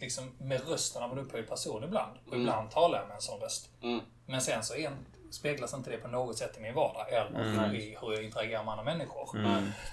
liksom, 0.00 0.32
med 0.38 0.68
rösten 0.68 1.02
av 1.02 1.12
en 1.12 1.18
upphöjd 1.18 1.48
person 1.48 1.84
ibland. 1.84 2.18
Och 2.26 2.36
ibland 2.36 2.70
talar 2.70 2.98
jag 2.98 3.08
med 3.08 3.14
en 3.14 3.20
sån 3.22 3.40
röst. 3.40 3.68
Mm. 3.82 4.00
Men 4.26 4.40
sen 4.40 4.62
så 4.62 4.74
en, 4.74 4.92
speglas 5.30 5.74
inte 5.74 5.90
det 5.90 5.96
på 5.96 6.08
något 6.08 6.38
sätt 6.38 6.56
i 6.58 6.60
min 6.60 6.74
vardag 6.74 7.06
eller 7.12 7.74
i 7.74 7.96
hur 8.00 8.12
jag 8.12 8.24
interagerar 8.24 8.64
med 8.64 8.72
andra 8.72 8.84
människor. 8.84 9.28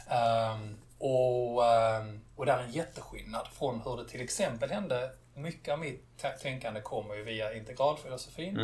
Ehm, 0.10 0.78
och, 1.00 1.66
ehm, 1.66 2.22
och 2.36 2.46
där 2.46 2.58
är 2.58 2.64
en 2.64 2.72
jätteskillnad 2.72 3.48
från 3.48 3.82
hur 3.82 3.98
det 3.98 4.10
till 4.10 4.22
exempel 4.22 4.70
hände. 4.70 5.12
Mycket 5.36 5.74
av 5.74 5.80
mitt 5.80 6.04
tä- 6.22 6.38
tänkande 6.38 6.82
kommer 6.82 7.16
ju 7.16 7.24
via 7.24 7.54
integralfilosofin. 7.54 8.56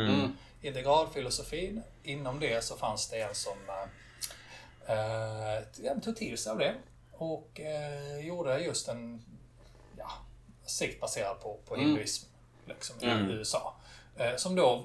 Integralfilosofin, 0.60 1.82
inom 2.02 2.40
det 2.40 2.64
så 2.64 2.76
fanns 2.76 3.08
det 3.10 3.20
en 3.20 3.34
som 3.34 3.58
eh, 4.88 5.56
eh, 5.56 5.98
tog 6.02 6.16
till 6.16 6.38
sig 6.38 6.52
av 6.52 6.58
det 6.58 6.74
och 7.12 7.60
eh, 7.60 8.26
gjorde 8.26 8.58
just 8.58 8.88
en 8.88 9.24
sekt 10.66 11.00
baserad 11.00 11.40
på, 11.40 11.58
på 11.68 11.76
hinduism 11.76 12.26
liksom, 12.66 12.96
i 13.00 13.32
USA. 13.32 13.74
Eh, 14.16 14.36
som 14.36 14.54
då 14.56 14.84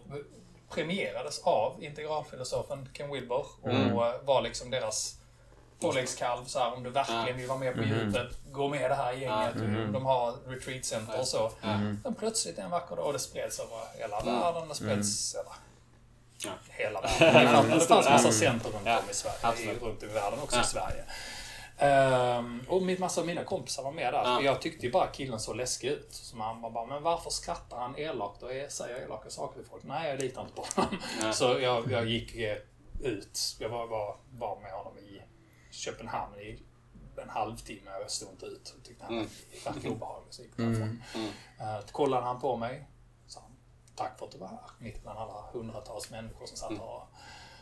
premierades 0.70 1.40
av 1.40 1.84
integralfilosofen 1.84 2.90
Ken 2.94 3.12
Wilber 3.12 3.46
och 3.62 3.70
eh, 3.72 4.22
var 4.24 4.42
liksom 4.42 4.70
deras 4.72 5.16
påläggskalv, 5.80 6.46
så 6.46 6.60
här, 6.60 6.74
om 6.74 6.84
du 6.84 6.90
verkligen 6.90 7.38
vill 7.38 7.48
vara 7.48 7.60
med 7.60 7.76
på 7.76 7.82
djupet, 7.84 8.28
gå 8.52 8.68
med 8.68 8.92
det 8.92 8.96
här 8.96 9.14
gänget. 9.14 9.94
De 9.94 10.06
har 10.06 10.32
retreatcenter 10.48 11.20
och 11.20 11.28
så. 11.28 11.52
Men 12.04 12.16
plötsligt 12.20 12.58
en 12.58 12.70
vacker 12.72 12.96
dag, 12.96 13.06
och 13.06 13.14
det 13.14 13.20
spreds 13.20 13.60
över 13.60 13.78
hela 13.98 14.20
världen, 14.22 14.70
det 14.70 14.76
spreds 14.76 15.36
eller, 15.36 15.54
Ja. 16.46 16.52
hela 16.70 17.02
världen. 17.20 17.44
Det 17.44 17.70
fanns, 17.70 17.84
det 17.84 17.88
fanns 17.88 18.10
massa 18.10 18.32
center 18.32 18.70
runt 18.70 18.88
om 18.88 19.10
i 19.12 19.14
Sverige, 19.14 19.38
absolut. 19.42 19.82
runt 19.82 20.04
i 20.04 20.06
världen 20.06 20.40
också 20.40 20.60
i 20.60 20.64
Sverige. 20.64 21.04
Ehm, 21.80 22.62
och 22.70 22.82
min 22.82 23.00
massa 23.00 23.22
av 23.22 23.28
mina 23.28 23.44
kompisar 23.44 23.84
var 23.84 23.92
med 23.92 24.14
där. 24.14 24.24
Ja. 24.24 24.42
Jag 24.42 24.62
tyckte 24.62 24.86
ju 24.86 24.92
bara 24.92 25.08
killen 25.08 25.40
så 25.40 25.54
läskig 25.54 25.88
ut. 25.88 26.14
Så 26.14 26.38
man 26.38 26.62
var 26.62 26.70
bara, 26.72 26.86
men 26.86 27.04
varför 27.04 27.30
skrattar 27.30 27.78
han 27.80 27.98
elakt 27.98 28.44
och 28.44 28.50
säger 28.70 29.02
elaka 29.06 29.30
saker 29.30 29.60
till 29.60 29.70
folk? 29.70 29.84
Nej, 29.84 30.10
jag 30.10 30.20
litar 30.22 30.42
inte 30.42 30.54
på 30.54 30.66
honom. 30.76 31.34
Så 31.34 31.44
jag, 31.60 31.92
jag 31.92 32.06
gick 32.06 32.36
eh, 32.36 32.58
ut. 33.04 33.40
Jag 33.60 33.70
var, 33.70 33.88
var, 33.88 34.18
var 34.32 34.60
med 34.62 34.72
honom 34.72 34.98
i 34.98 35.22
Köpenhamn 35.72 36.36
i 36.40 36.64
en 37.24 37.30
halvtimme 37.30 37.92
och 37.96 38.02
jag 38.02 38.12
stod 38.12 38.30
inte 38.32 38.46
ut. 38.46 38.74
Jag 38.76 38.84
tyckte 38.86 39.06
han 39.06 39.14
Mm. 39.14 39.28
verkade 39.66 39.90
obehaglig. 39.96 40.34
Så 40.34 40.42
jag 40.42 40.46
gick 40.48 40.58
därifrån. 40.58 41.04
Eh, 41.60 41.80
kollade 41.92 42.24
han 42.26 42.40
på 42.42 42.58
mig. 42.58 42.88
Sa 43.28 43.40
han, 43.40 43.52
tack 43.96 44.20
för 44.20 44.26
att 44.26 44.32
du 44.32 44.38
var 44.38 44.48
här. 44.48 44.60
Mitt 44.80 45.04
bland 45.04 45.20
alla 45.20 45.46
hundratals 45.54 46.10
människor 46.12 46.46
som 46.46 46.58
satt 46.58 46.72
och 46.72 47.08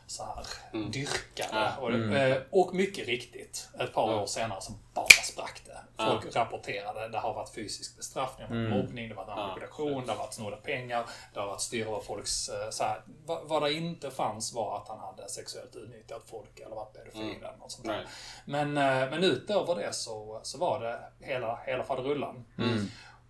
så 0.07 0.23
här 0.23 0.45
dyrkade. 0.91 1.49
Ja. 1.51 1.77
Och, 1.77 1.91
eh, 1.91 2.41
och 2.51 2.73
mycket 2.75 3.07
riktigt, 3.07 3.69
ett 3.79 3.93
par 3.93 4.13
år 4.21 4.25
senare 4.25 4.61
så 4.61 4.71
bara 4.93 5.07
sprack 5.07 5.61
det. 5.65 5.77
Folk 6.05 6.35
rapporterade, 6.35 7.07
det 7.07 7.17
har 7.17 7.33
varit 7.33 7.53
fysisk 7.55 7.97
bestraffning, 7.97 8.47
det 8.49 8.55
har 8.55 8.61
varit 8.63 8.83
mobbning, 8.85 9.09
det 9.09 9.15
har 9.15 9.25
varit 9.25 9.37
manipulation, 9.37 10.05
det 10.05 10.11
har 10.11 10.19
varit 10.19 10.33
snodda 10.33 10.57
pengar, 10.57 11.05
det 11.33 11.39
har 11.39 11.47
varit 11.47 11.61
styr 11.61 11.87
över 11.87 11.99
folks... 11.99 12.49
eh, 12.49 12.69
Så 12.69 12.83
här, 12.83 13.01
vad, 13.25 13.47
vad 13.47 13.63
det 13.63 13.73
inte 13.73 14.11
fanns 14.11 14.53
var 14.53 14.77
att 14.77 14.87
han 14.87 14.99
hade 14.99 15.29
sexuellt 15.29 15.75
utnyttjat 15.75 16.21
folk 16.25 16.59
eller 16.59 16.75
varit 16.75 16.93
pedofil 16.93 17.37
eller 17.43 17.57
något 17.57 17.71
sånt 17.71 17.87
där. 17.87 18.07
Men, 18.45 18.77
eh, 18.77 19.09
men 19.09 19.23
utöver 19.23 19.75
det 19.75 19.93
så, 19.93 20.39
så 20.43 20.57
var 20.57 20.79
det 20.79 20.99
hela, 21.25 21.59
hela 21.65 21.83
faderullan. 21.83 22.45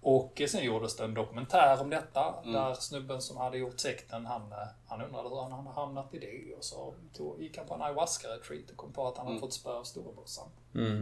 Och 0.10 0.42
sen 0.48 0.64
gjordes 0.64 0.96
det 0.96 1.04
en 1.04 1.14
dokumentär 1.14 1.82
om 1.82 1.90
detta 1.90 2.36
där 2.44 2.74
snubben 2.74 3.22
som 3.22 3.38
hade 3.38 3.58
gjort 3.58 3.80
sekten, 3.80 4.26
han, 4.26 4.52
eh, 4.52 4.58
han 4.88 5.02
undrade 5.02 5.30
hur 5.30 5.42
han 5.42 5.52
hade 5.52 5.70
hamnat 5.70 6.14
i 6.14 6.20
det. 6.20 6.56
Och 6.56 6.64
så 6.64 6.94
tog, 7.14 7.42
gick 7.42 7.58
han 7.58 7.68
på 7.68 7.74
en 7.74 7.82
ayahuasca-retreat 7.82 8.72
och 8.72 8.78
kom 8.78 8.94
på 8.94 9.08
att 9.08 9.18
han 9.18 9.28
hade 9.28 9.40
fått 9.40 9.54
spö 9.54 9.70
av 9.70 9.84
storebrorsan. 9.84 10.48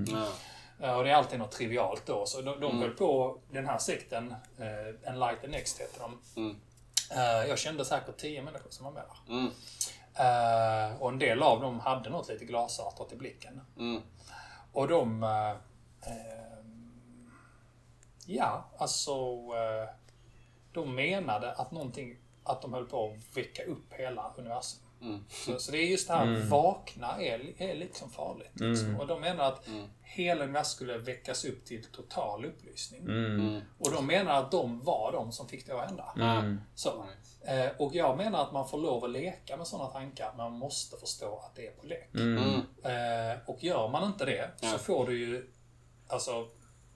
Ja. 0.07 0.27
Eh, 0.87 0.97
Och 0.97 1.03
det 1.03 1.09
är 1.09 1.15
alltid 1.15 1.39
något 1.39 1.51
trivialt 1.51 2.05
då. 2.05 2.25
Så 2.25 2.41
de, 2.41 2.59
de 2.59 2.79
höll 2.81 2.91
på, 2.91 3.37
den 3.51 3.65
här 3.67 3.77
sekten, 3.77 4.35
eh, 4.57 5.09
Enlighten 5.11 5.51
Next 5.51 5.81
heter 5.81 5.99
de. 5.99 6.41
Mm. 6.41 6.55
Eh, 7.11 7.49
jag 7.49 7.59
kände 7.59 7.85
säkert 7.85 8.17
tio 8.17 8.41
människor 8.41 8.69
som 8.69 8.85
var 8.85 8.91
med 8.91 9.03
där. 9.03 9.33
Mm. 9.35 9.51
Eh, 10.15 11.01
och 11.01 11.09
en 11.09 11.19
del 11.19 11.43
av 11.43 11.61
dem 11.61 11.79
hade 11.79 12.09
något 12.09 12.29
lite 12.29 12.45
glasartat 12.45 13.13
i 13.13 13.15
blicken. 13.15 13.61
Mm. 13.77 14.01
Och 14.73 14.87
de... 14.87 15.23
Eh, 15.23 15.49
eh, 16.11 16.44
ja, 18.25 18.69
alltså... 18.77 19.11
Eh, 19.11 19.89
de 20.73 20.95
menade 20.95 21.51
att 21.51 21.71
någonting... 21.71 22.17
Att 22.43 22.61
de 22.61 22.73
höll 22.73 22.85
på 22.85 23.13
att 23.13 23.37
väcka 23.37 23.63
upp 23.63 23.93
hela 23.93 24.33
universum. 24.37 24.79
Mm. 25.01 25.25
Så, 25.29 25.59
så 25.59 25.71
det 25.71 25.77
är 25.77 25.87
just 25.87 26.07
det 26.07 26.13
här, 26.13 26.49
vakna 26.49 27.21
är, 27.21 27.61
är 27.61 27.75
liksom 27.75 28.09
farligt. 28.09 28.51
Liksom. 28.59 28.99
Och 28.99 29.07
de 29.07 29.21
menar 29.21 29.43
att 29.43 29.67
hela 30.01 30.43
universum 30.43 30.75
skulle 30.75 30.97
väckas 30.97 31.45
upp 31.45 31.65
till 31.65 31.83
total 31.83 32.45
upplysning. 32.45 33.01
Mm. 33.01 33.61
Och 33.79 33.91
de 33.91 34.07
menar 34.07 34.39
att 34.39 34.51
de 34.51 34.81
var 34.81 35.11
de 35.11 35.31
som 35.31 35.47
fick 35.47 35.67
det 35.67 35.81
att 35.81 35.89
hända. 35.89 36.13
Mm. 36.15 36.61
Så. 36.75 37.05
Eh, 37.47 37.67
och 37.77 37.95
jag 37.95 38.17
menar 38.17 38.41
att 38.41 38.53
man 38.53 38.67
får 38.67 38.77
lov 38.77 39.03
att 39.03 39.09
leka 39.09 39.57
med 39.57 39.67
sådana 39.67 39.89
tankar, 39.89 40.27
men 40.27 40.51
man 40.51 40.53
måste 40.53 40.97
förstå 40.97 41.37
att 41.45 41.55
det 41.55 41.67
är 41.67 41.71
på 41.71 41.85
lek. 41.85 42.13
Mm. 42.13 42.53
Eh, 42.83 43.39
och 43.45 43.63
gör 43.63 43.87
man 43.87 44.07
inte 44.07 44.25
det 44.25 44.51
så 44.61 44.77
får 44.77 45.07
du 45.07 45.19
ju, 45.19 45.51
alltså 46.07 46.47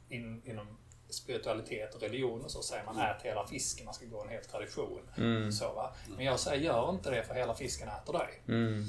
in, 0.10 0.42
inom 0.46 0.79
spiritualitet 1.10 1.96
och 1.96 2.02
religion 2.02 2.42
och 2.44 2.52
så 2.52 2.62
säger 2.62 2.86
man 2.86 3.00
ät 3.00 3.22
hela 3.22 3.48
fisken, 3.48 3.86
man 3.86 3.94
ska 3.94 4.06
gå 4.06 4.24
en 4.24 4.30
hel 4.30 4.44
tradition. 4.46 5.02
Så, 5.52 5.74
va? 5.74 5.94
Men 6.18 6.26
jag 6.26 6.40
säger 6.40 6.64
gör 6.64 6.90
inte 6.90 7.10
det 7.12 7.24
för 7.24 7.34
hela 7.34 7.54
fisken 7.56 7.88
äter 7.90 8.14
dig. 8.14 8.42
Mm. 8.48 8.86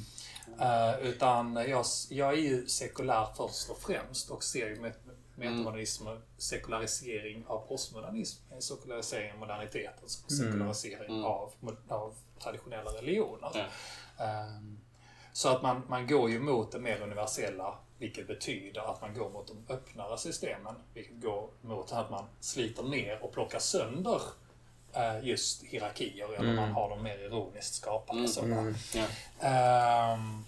Eh, 0.61 0.99
utan 1.09 1.55
jag, 1.57 1.85
jag 2.11 2.33
är 2.33 2.37
ju 2.37 2.67
sekulär 2.67 3.27
först 3.37 3.71
och 3.71 3.79
främst 3.79 4.31
och 4.31 4.45
ser 4.45 4.67
ju 4.69 4.77
met- 4.77 4.99
metamodernism 5.35 6.07
och 6.07 6.19
sekularisering 6.39 7.45
av 7.47 7.67
postmodernism, 7.69 8.43
en 8.53 8.63
sekularisering 8.63 9.33
av 9.33 9.39
moderniteten, 9.39 10.09
som 10.09 10.29
sekularisering 10.37 11.25
av, 11.25 11.53
av 11.89 12.15
traditionella 12.43 12.91
religioner. 12.91 13.51
Ehm, 14.19 14.81
Så 15.33 15.49
att 15.49 15.63
man, 15.63 15.83
man 15.89 16.07
går 16.07 16.31
ju 16.31 16.41
mot 16.41 16.73
det 16.73 16.79
mer 16.79 17.01
universella, 17.03 17.79
vilket 18.01 18.27
betyder 18.27 18.91
att 18.91 19.01
man 19.01 19.15
går 19.15 19.31
mot 19.31 19.47
de 19.47 19.73
öppnare 19.75 20.19
systemen. 20.19 20.75
Vilket 20.95 21.23
går 21.23 21.49
mot 21.61 21.93
att 21.93 22.11
man 22.11 22.25
sliter 22.41 22.83
ner 22.83 23.19
och 23.23 23.33
plockar 23.33 23.59
sönder 23.59 24.21
eh, 24.93 25.25
just 25.29 25.63
hierarkier, 25.63 26.35
eller 26.39 26.53
man 26.53 26.71
har 26.71 26.91
dem 26.91 27.03
mer 27.03 27.19
ironiskt 27.19 27.75
skapade. 27.75 28.29
Så, 28.29 28.47
va? 28.47 28.75
Ja. 28.95 29.05
Ehm, 29.49 30.45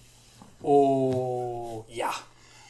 och 0.63 1.87
ja, 1.89 2.15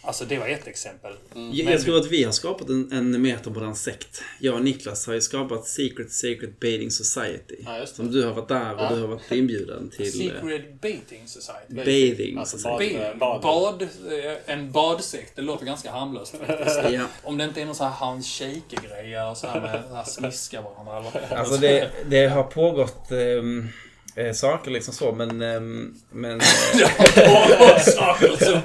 alltså 0.03 0.25
det 0.25 0.39
var 0.39 0.47
ett 0.49 0.67
exempel. 0.67 1.13
Jag, 1.53 1.73
jag 1.75 1.81
tror 1.83 1.97
att 1.99 2.07
vi 2.11 2.25
har 2.25 2.33
skapat 2.33 2.69
en, 2.69 2.93
en 2.93 3.23
metamodern 3.23 3.75
sekt. 3.75 4.23
Jag 4.41 4.55
och 4.55 4.63
Niklas 4.63 5.07
har 5.07 5.15
ju 5.15 5.21
skapat 5.21 5.67
Secret 5.69 6.13
Secret 6.13 6.61
Baiting 6.61 6.91
Society. 6.91 7.57
Ja. 7.65 7.87
Som 7.87 8.11
du 8.13 8.25
har 8.25 8.33
varit 8.33 8.49
där 8.49 8.75
och 8.75 8.81
Ja. 8.81 8.89
du 8.95 9.01
har 9.01 9.09
varit 9.09 9.33
inbjuden 9.33 9.91
till. 9.91 10.07
eh, 10.07 10.11
Secret 10.35 10.81
Bating 10.81 11.23
Society. 11.27 11.75
Bathing 11.75 12.39
Alltså 12.39 12.59
Society. 12.59 12.99
bad, 12.99 13.19
Bad, 13.19 13.43
bad. 13.43 13.83
eh, 13.83 14.37
en 14.55 14.73
badsekt, 14.73 15.37
det 15.37 15.43
låter 15.43 15.67
ganska 15.67 15.91
harmlöst. 15.91 16.35
Ja. 16.93 17.03
Om 17.23 17.39
det 17.39 17.45
inte 17.45 17.61
är 17.63 17.67
någon 17.67 17.75
sån 17.75 17.87
här 17.87 17.95
Hans 17.95 18.27
Scheike-grej 18.39 19.23
och 19.31 19.37
så 19.37 19.47
här 19.47 19.61
med 19.61 19.83
så 19.89 19.95
här 19.95 20.05
smiska 20.05 20.63
varandra. 20.63 21.11
eller. 21.21 21.37
Alltså 21.37 21.57
det, 21.57 21.91
det 22.11 22.27
har 22.27 22.43
pågått 22.43 23.11
ehm, 23.11 23.69
eh, 24.17 24.33
saker 24.33 24.71
liksom 24.71 24.95
så 24.95 25.13
men... 25.13 25.43
ehm, 25.43 25.95
men 26.11 26.41
eh, 26.41 26.47
saker 27.81 28.45
som... 28.45 28.61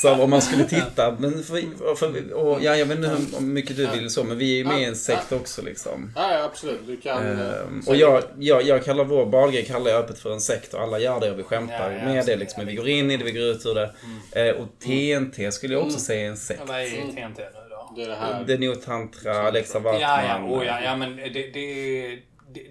så 0.00 0.22
om 0.22 0.30
man 0.30 0.42
skulle 0.42 0.64
titta. 0.64 1.16
Men 1.18 1.42
för, 1.42 1.94
för, 1.94 2.32
och, 2.32 2.62
ja, 2.62 2.76
jag 2.76 2.86
vet 2.86 2.96
inte 2.98 3.08
hur 3.08 3.40
mycket 3.40 3.76
du 3.76 3.86
vill 3.86 4.10
så 4.10 4.24
men 4.24 4.38
vi 4.38 4.52
är 4.52 4.56
ju 4.56 4.64
med 4.64 4.80
i 4.80 4.84
en 4.84 4.96
sekt 4.96 5.32
också 5.32 5.62
liksom. 5.62 6.12
Ja, 6.16 6.34
ja, 6.34 6.44
absolut. 6.44 6.80
Du 6.86 6.96
kan... 6.96 7.26
eh, 7.26 7.30
Ehm, 7.32 7.82
säga- 7.82 7.90
och 7.90 7.96
jag, 7.96 8.22
jag, 8.38 8.62
jag 8.62 8.84
kallar 8.84 9.04
vår 9.04 9.26
badgrej 9.26 9.64
kallar 9.64 9.90
jag 9.90 10.00
öppet 10.04 10.18
för 10.18 10.32
en 10.32 10.40
sekt 10.40 10.74
och 10.74 10.80
alla 10.82 10.98
gör 10.98 11.20
det 11.20 11.30
och 11.30 11.38
vi 11.38 11.42
skämtar 11.42 11.90
Ja, 11.90 11.98
ja, 11.98 12.04
med 12.04 12.26
det 12.26 12.36
liksom. 12.36 12.66
Vi 12.66 12.74
går 12.74 12.88
in 12.88 13.10
i 13.10 13.16
det, 13.16 13.24
vi 13.24 13.32
går 13.32 13.42
ut 13.42 13.66
ur 13.66 13.74
det. 13.74 13.90
Eh, 14.32 14.54
och 14.56 14.66
TNT 14.84 15.52
skulle 15.52 15.74
jag 15.74 15.82
också 15.86 15.98
säga 15.98 16.26
är 16.26 16.30
en 16.30 16.36
sekt. 16.36 16.60
Vad 16.66 16.80
är 16.80 16.86
TNT 16.90 17.42
nu 17.42 17.68
då? 17.70 17.92
Det 17.96 18.02
är 18.02 18.08
det 18.08 18.14
här... 18.14 18.44
Det 18.46 18.52
är 18.52 18.58
nog 18.58 18.82
tantra, 18.82 19.34
Alexa 19.48 19.78
Waltman. 19.78 20.00
Ja, 20.02 20.22
ja, 20.28 20.44
oh, 20.56 20.66
ja, 20.66 20.80
ja, 20.84 20.96
men 20.96 21.16
det, 21.16 21.28
det, 21.54 22.18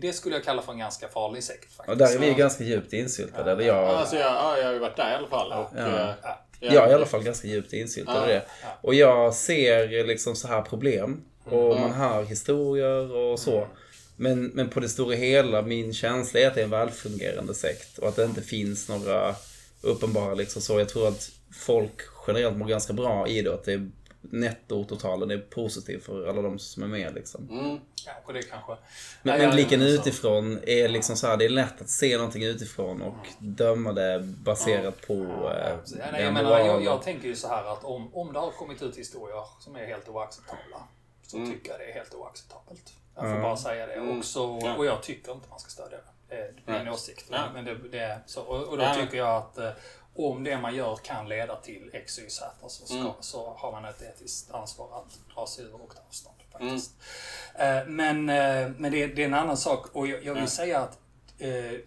det, 0.01 0.13
skulle 0.13 0.35
jag 0.35 0.43
kalla 0.43 0.61
för 0.61 0.71
en 0.71 0.79
ganska 0.79 1.07
farlig 1.07 1.43
sekt 1.43 1.73
faktiskt. 1.75 1.89
Och 1.89 1.97
där 1.97 2.15
är 2.15 2.19
vi 2.19 2.33
ganska 2.33 2.63
djupt 2.63 2.93
insyltade. 2.93 3.51
Eller 3.51 3.63
jag, 3.63 3.77
Alltså, 3.85 4.15
jag, 4.15 4.31
ja, 4.31 4.57
jag 4.57 4.65
har 4.65 4.73
ju 4.73 4.79
varit 4.79 4.95
där 4.97 5.11
i 5.11 5.15
alla 5.15 5.27
fall. 5.27 5.51
Och, 5.51 5.69
Ja. 5.77 6.15
Ja. 6.59 6.73
jag 6.73 6.85
är 6.85 6.91
i 6.91 6.93
alla 6.93 7.05
fall 7.05 7.23
ganska 7.23 7.47
djupt 7.47 7.73
insyltad 7.73 8.29
i 8.29 8.33
det. 8.33 8.45
Och 8.81 8.93
jag 8.93 9.33
ser 9.33 10.05
liksom 10.05 10.35
så 10.35 10.47
här 10.47 10.61
problem. 10.61 11.21
Och 11.45 11.79
man 11.79 11.91
hör 11.93 12.23
historier 12.23 13.11
och 13.15 13.39
så. 13.39 13.67
Men, 14.15 14.45
men 14.45 14.69
på 14.69 14.79
det 14.79 14.89
stora 14.89 15.15
hela, 15.15 15.61
min 15.61 15.93
känsla 15.93 16.39
är 16.39 16.47
att 16.47 16.55
det 16.55 16.61
är 16.61 16.65
en 16.65 16.69
välfungerande 16.69 17.53
sekt. 17.53 17.97
Och 17.97 18.07
att 18.07 18.15
det 18.15 18.25
inte 18.25 18.41
finns 18.41 18.89
några 18.89 19.35
uppenbara 19.81 20.33
liksom 20.33 20.61
så. 20.61 20.79
Jag 20.79 20.89
tror 20.89 21.07
att 21.07 21.31
folk 21.53 22.01
generellt 22.27 22.57
mår 22.57 22.67
ganska 22.67 22.93
bra 22.93 23.27
i 23.27 23.41
det. 23.41 23.53
Att 23.53 23.63
det 23.63 23.73
är 23.73 23.89
nettototalen 24.21 25.31
är 25.31 25.37
positiv 25.37 25.99
för 25.99 26.27
alla 26.27 26.41
de 26.41 26.59
som 26.59 26.83
är 26.83 26.87
med 26.87 27.13
liksom. 27.15 27.49
Mm. 27.49 27.79
Kanske 28.05 28.33
det 28.33 28.41
kanske. 28.43 28.75
Men, 29.23 29.33
Ja, 29.41 29.47
men 29.47 29.55
blicken 29.55 29.81
ja, 29.81 29.87
så- 29.87 29.93
utifrån 29.93 30.59
är 30.67 30.87
liksom 30.89 31.15
så 31.15 31.27
här, 31.27 31.37
det 31.37 31.45
är 31.45 31.49
lätt 31.49 31.81
att 31.81 31.89
se 31.89 32.17
någonting 32.17 32.43
utifrån 32.43 33.01
och 33.01 33.27
döma 33.39 33.93
det 33.93 34.19
baserat 34.23 35.07
på 35.07 35.13
eh, 35.13 35.77
Ja, 35.97 36.05
nej, 36.11 36.23
jag, 36.23 36.33
menar, 36.33 36.59
jag, 36.59 36.83
jag 36.83 37.01
tänker 37.01 37.27
ju 37.27 37.35
så 37.35 37.47
här 37.47 37.73
att 37.73 37.83
om, 37.83 38.15
om 38.15 38.33
det 38.33 38.39
har 38.39 38.51
kommit 38.51 38.81
ut 38.81 38.97
historier 38.97 39.43
som 39.59 39.75
är 39.75 39.85
helt 39.85 40.09
oacceptabla 40.09 40.83
så 41.27 41.37
Mm. 41.37 41.51
tycker 41.51 41.71
jag 41.71 41.79
det 41.79 41.85
är 41.89 41.93
helt 41.93 42.13
oacceptabelt. 42.13 42.93
Jag 43.15 43.23
får 43.35 43.41
bara 43.41 43.57
säga 43.57 43.87
det. 43.87 43.99
Och, 43.99 44.25
så, 44.25 44.59
Ja. 44.63 44.75
och 44.75 44.85
jag 44.85 45.03
tycker 45.03 45.31
inte 45.31 45.49
man 45.49 45.59
ska 45.59 45.69
stödja 45.69 45.97
det. 45.97 46.53
Det 46.65 46.71
är 46.71 46.79
min 46.83 46.93
åsikt. 46.93 47.25
Ja. 47.31 47.43
Men 47.53 47.65
det, 47.65 47.77
det 47.91 47.99
är 47.99 48.19
så, 48.25 48.41
och, 48.41 48.63
och 48.67 48.77
då 48.77 48.83
Ja. 48.83 48.95
tycker 48.95 49.17
jag 49.17 49.35
att 49.37 49.57
eh, 49.57 49.69
om 50.27 50.43
det 50.43 50.57
man 50.57 50.75
gör 50.75 50.95
kan 50.95 51.29
leda 51.29 51.55
till 51.55 51.89
X, 51.93 52.19
Y, 52.19 52.29
Z 52.29 52.51
så, 52.67 52.85
ska, 52.85 52.95
Mm. 52.97 53.11
så 53.19 53.53
har 53.53 53.71
man 53.71 53.85
ett 53.85 54.01
etiskt 54.01 54.51
ansvar 54.51 54.97
att 55.01 55.19
dra 55.35 55.47
sig 55.47 55.65
ur 55.65 55.73
och 55.73 55.95
ta 55.95 56.01
avstånd. 56.07 56.35
Mm. 56.59 56.69
Faktiskt. 56.69 56.91
Eh, 57.55 57.85
men 57.87 58.29
eh, 58.29 58.69
men 58.77 58.91
det, 58.91 59.07
det 59.07 59.21
är 59.21 59.25
en 59.25 59.33
annan 59.33 59.57
sak. 59.57 59.95
Och 59.95 60.07
jag, 60.07 60.23
jag 60.25 60.33
vill 60.33 60.43
Ja. 60.43 60.49
säga 60.49 60.79
att 60.79 60.97
eh, 61.37 61.79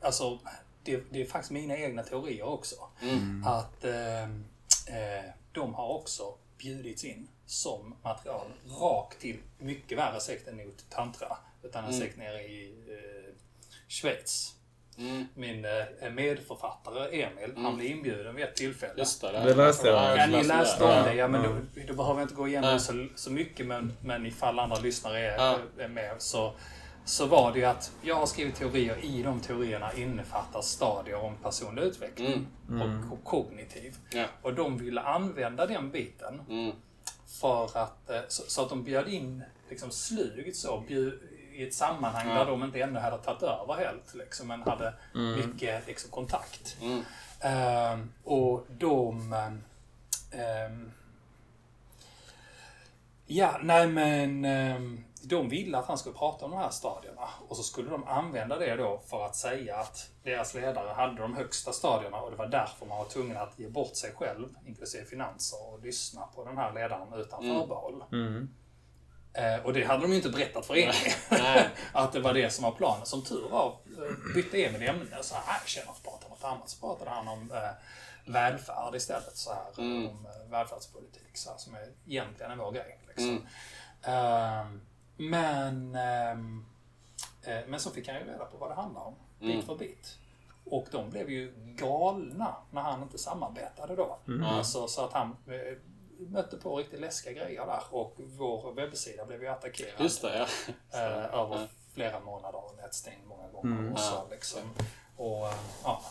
alltså, 0.00 0.38
det, 0.82 1.02
det 1.10 1.22
är 1.22 1.26
faktiskt 1.26 1.50
mina 1.52 1.76
egna 1.76 2.02
teorier 2.02 2.42
också. 2.44 2.76
Mm. 3.02 3.44
Att 3.46 3.84
eh, 3.84 4.22
eh, 4.22 5.24
de 5.52 5.74
har 5.74 5.88
också 5.88 6.34
bjudits 6.58 7.04
in 7.04 7.28
som 7.46 7.94
material 8.02 8.46
rakt 8.80 9.20
till 9.20 9.38
mycket 9.58 9.98
värre 9.98 10.20
sekt 10.20 10.48
än 10.48 10.56
mot 10.56 10.90
tantra. 10.90 11.36
Utan 11.62 11.84
en 11.84 11.90
Mm. 11.90 12.00
sekt 12.06 12.16
nere 12.18 12.42
i 12.42 12.74
eh, 12.88 13.34
Schweiz. 13.88 14.54
Min 15.34 15.64
eh, 15.64 16.10
medförfattare 16.10 17.08
Emil, 17.08 17.52
han 17.56 17.76
blev 17.76 17.90
inbjuden 17.90 18.34
vid 18.34 18.44
ett 18.44 18.56
tillfälle. 18.56 18.94
Just 18.96 19.20
det. 19.20 19.32
Det 19.32 19.54
läste 19.54 19.88
jag. 19.88 20.18
Ja, 20.18 20.26
ni 20.26 20.44
läste 20.44 20.84
om 20.84 20.90
det. 21.04 21.14
Ja, 21.14 21.28
men 21.28 21.42
då, 21.42 21.82
då 21.88 21.94
behöver 21.94 22.20
jag 22.20 22.24
inte 22.24 22.34
gå 22.34 22.48
igenom 22.48 22.80
så, 22.80 23.06
så 23.14 23.32
mycket. 23.32 23.66
Men, 23.66 23.92
men 24.00 24.26
ifall 24.26 24.58
andra 24.58 24.76
lyssnare 24.80 25.18
är, 25.18 25.58
är 25.78 25.88
med 25.88 26.14
så, 26.18 26.52
så 27.04 27.26
var 27.26 27.52
det 27.52 27.58
ju 27.58 27.64
att 27.64 27.92
jag 28.02 28.14
har 28.14 28.26
skrivit 28.26 28.54
teorier. 28.56 28.96
I 29.04 29.22
de 29.22 29.40
teorierna 29.40 29.92
innefattas 29.92 30.68
stadier 30.68 31.16
om 31.16 31.36
personlig 31.36 31.82
utveckling 31.82 32.46
och, 32.68 33.12
och 33.12 33.24
kognitiv. 33.24 33.96
Ja. 34.10 34.24
Och 34.42 34.54
de 34.54 34.78
ville 34.78 35.00
använda 35.00 35.66
den 35.66 35.90
biten 35.90 36.40
Mm. 36.50 36.72
för 37.40 37.64
att, 37.78 38.10
eh, 38.10 38.20
så, 38.28 38.42
så 38.46 38.62
att 38.62 38.68
de 38.68 38.84
bjöd 38.84 39.08
in 39.08 39.42
liksom 39.70 39.90
slugt 39.90 40.56
så, 40.56 40.84
bjud, 40.88 41.20
i 41.54 41.66
ett 41.68 41.74
sammanhang 41.74 42.28
Ja. 42.28 42.34
där 42.34 42.46
de 42.46 42.64
inte 42.64 42.80
ännu 42.80 42.98
hade 42.98 43.18
tagit 43.18 43.42
över 43.42 43.74
helt, 43.74 44.14
liksom, 44.14 44.48
men 44.48 44.62
hade 44.62 44.94
mycket 45.12 45.86
liksom, 45.86 46.10
kontakt. 46.10 46.76
Mm. 46.82 47.02
Ehm, 47.40 48.12
och 48.24 48.66
de... 48.68 49.32
ehm, 50.32 50.92
ja, 53.26 53.58
nej 53.62 53.86
men... 53.86 54.44
ehm, 54.44 55.04
de 55.26 55.48
ville 55.48 55.78
att 55.78 55.86
han 55.86 55.98
skulle 55.98 56.14
prata 56.14 56.44
om 56.44 56.50
de 56.50 56.56
här 56.60 56.70
stadierna. 56.70 57.28
Och 57.48 57.56
så 57.56 57.62
skulle 57.62 57.90
de 57.90 58.04
använda 58.04 58.58
det 58.58 58.76
då 58.76 59.00
för 59.06 59.26
att 59.26 59.36
säga 59.36 59.76
att 59.76 60.10
deras 60.22 60.54
ledare 60.54 60.92
hade 60.92 61.22
de 61.22 61.36
högsta 61.36 61.72
stadierna 61.72 62.16
och 62.20 62.30
det 62.30 62.36
var 62.36 62.46
därför 62.46 62.86
man 62.86 62.98
var 62.98 63.04
tvungen 63.04 63.36
att 63.36 63.58
ge 63.58 63.68
bort 63.68 63.96
sig 63.96 64.12
själv, 64.12 64.48
inklusive 64.66 65.04
finanser, 65.04 65.72
och 65.72 65.80
lyssna 65.80 66.20
på 66.34 66.44
den 66.44 66.56
här 66.56 66.72
ledaren 66.72 67.12
utan 67.14 67.42
förbehåll. 67.42 68.00
Eh, 68.00 68.44
och 69.64 69.72
det 69.72 69.84
hade 69.84 70.02
de 70.02 70.10
ju 70.10 70.16
inte 70.16 70.28
berättat 70.28 70.66
för 70.66 70.74
Emil. 70.74 70.94
Att 71.92 72.12
det 72.12 72.20
var 72.20 72.34
det 72.34 72.50
som 72.50 72.64
var 72.64 72.72
planen. 72.72 73.06
Som 73.06 73.22
tur 73.22 73.48
var 73.50 73.66
eh, 73.66 74.34
bytte 74.34 74.64
Emil 74.64 74.88
ämne. 74.88 75.16
Så 75.22 75.34
här, 75.34 75.58
jag 75.60 75.68
känner 75.68 75.90
att 75.90 76.02
prata 76.02 76.24
om 76.26 76.30
något 76.30 76.44
annat. 76.44 76.68
Så 76.68 76.80
pratade 76.80 77.10
han 77.10 77.28
om 77.28 77.50
eh, 77.52 77.70
välfärd 78.32 78.94
istället. 78.94 79.36
Så 79.36 79.50
här, 79.52 79.64
Mm. 79.84 80.08
Om 80.08 80.26
eh, 80.26 80.50
välfärdspolitik. 80.50 81.30
Så 81.36 81.50
här, 81.50 81.58
som 81.58 81.74
är 81.74 81.92
egentligen 82.06 82.52
är 82.52 82.56
vår 82.56 82.72
grej. 82.72 82.98
Liksom. 83.08 83.28
Mm. 83.28 83.46
Ehm, 84.02 84.80
men, 85.16 85.94
eh, 85.94 87.58
men 87.66 87.80
så 87.80 87.90
fick 87.90 88.08
han 88.08 88.16
ju 88.16 88.24
reda 88.24 88.44
på 88.44 88.56
vad 88.56 88.70
det 88.70 88.74
handlar 88.74 89.02
om. 89.02 89.14
Bit 89.40 89.50
Mm. 89.54 89.66
för 89.66 89.74
bit. 89.76 90.18
Och 90.66 90.86
de 90.90 91.10
blev 91.10 91.30
ju 91.30 91.52
galna 91.56 92.56
när 92.70 92.82
han 92.82 93.02
inte 93.02 93.18
samarbetade 93.18 93.96
då. 93.96 94.18
Alltså, 94.44 94.88
så 94.88 95.04
att 95.04 95.12
han 95.12 95.36
eh, 95.46 95.78
mötte 96.18 96.56
på 96.56 96.76
riktigt 96.76 97.00
läskiga 97.00 97.32
grejer 97.32 97.66
där. 97.66 97.82
Och 97.90 98.14
vår 98.18 98.72
webbsida 98.72 99.24
blev 99.24 99.42
ju 99.42 99.48
attackerad 99.48 99.92
Just 100.00 100.22
det, 100.22 100.38
ja. 100.38 100.46
eh, 100.98 101.40
över 101.40 101.68
flera 101.94 102.20
månader 102.20 102.58
och 102.58 102.76
nedstängd 102.82 103.26
många 103.26 103.48
gånger. 103.48 103.92
Och, 103.92 103.98
så, 104.00 104.26
liksom. 104.30 104.60
och 105.16 105.46
eh, 105.48 105.54
ja, 105.84 106.02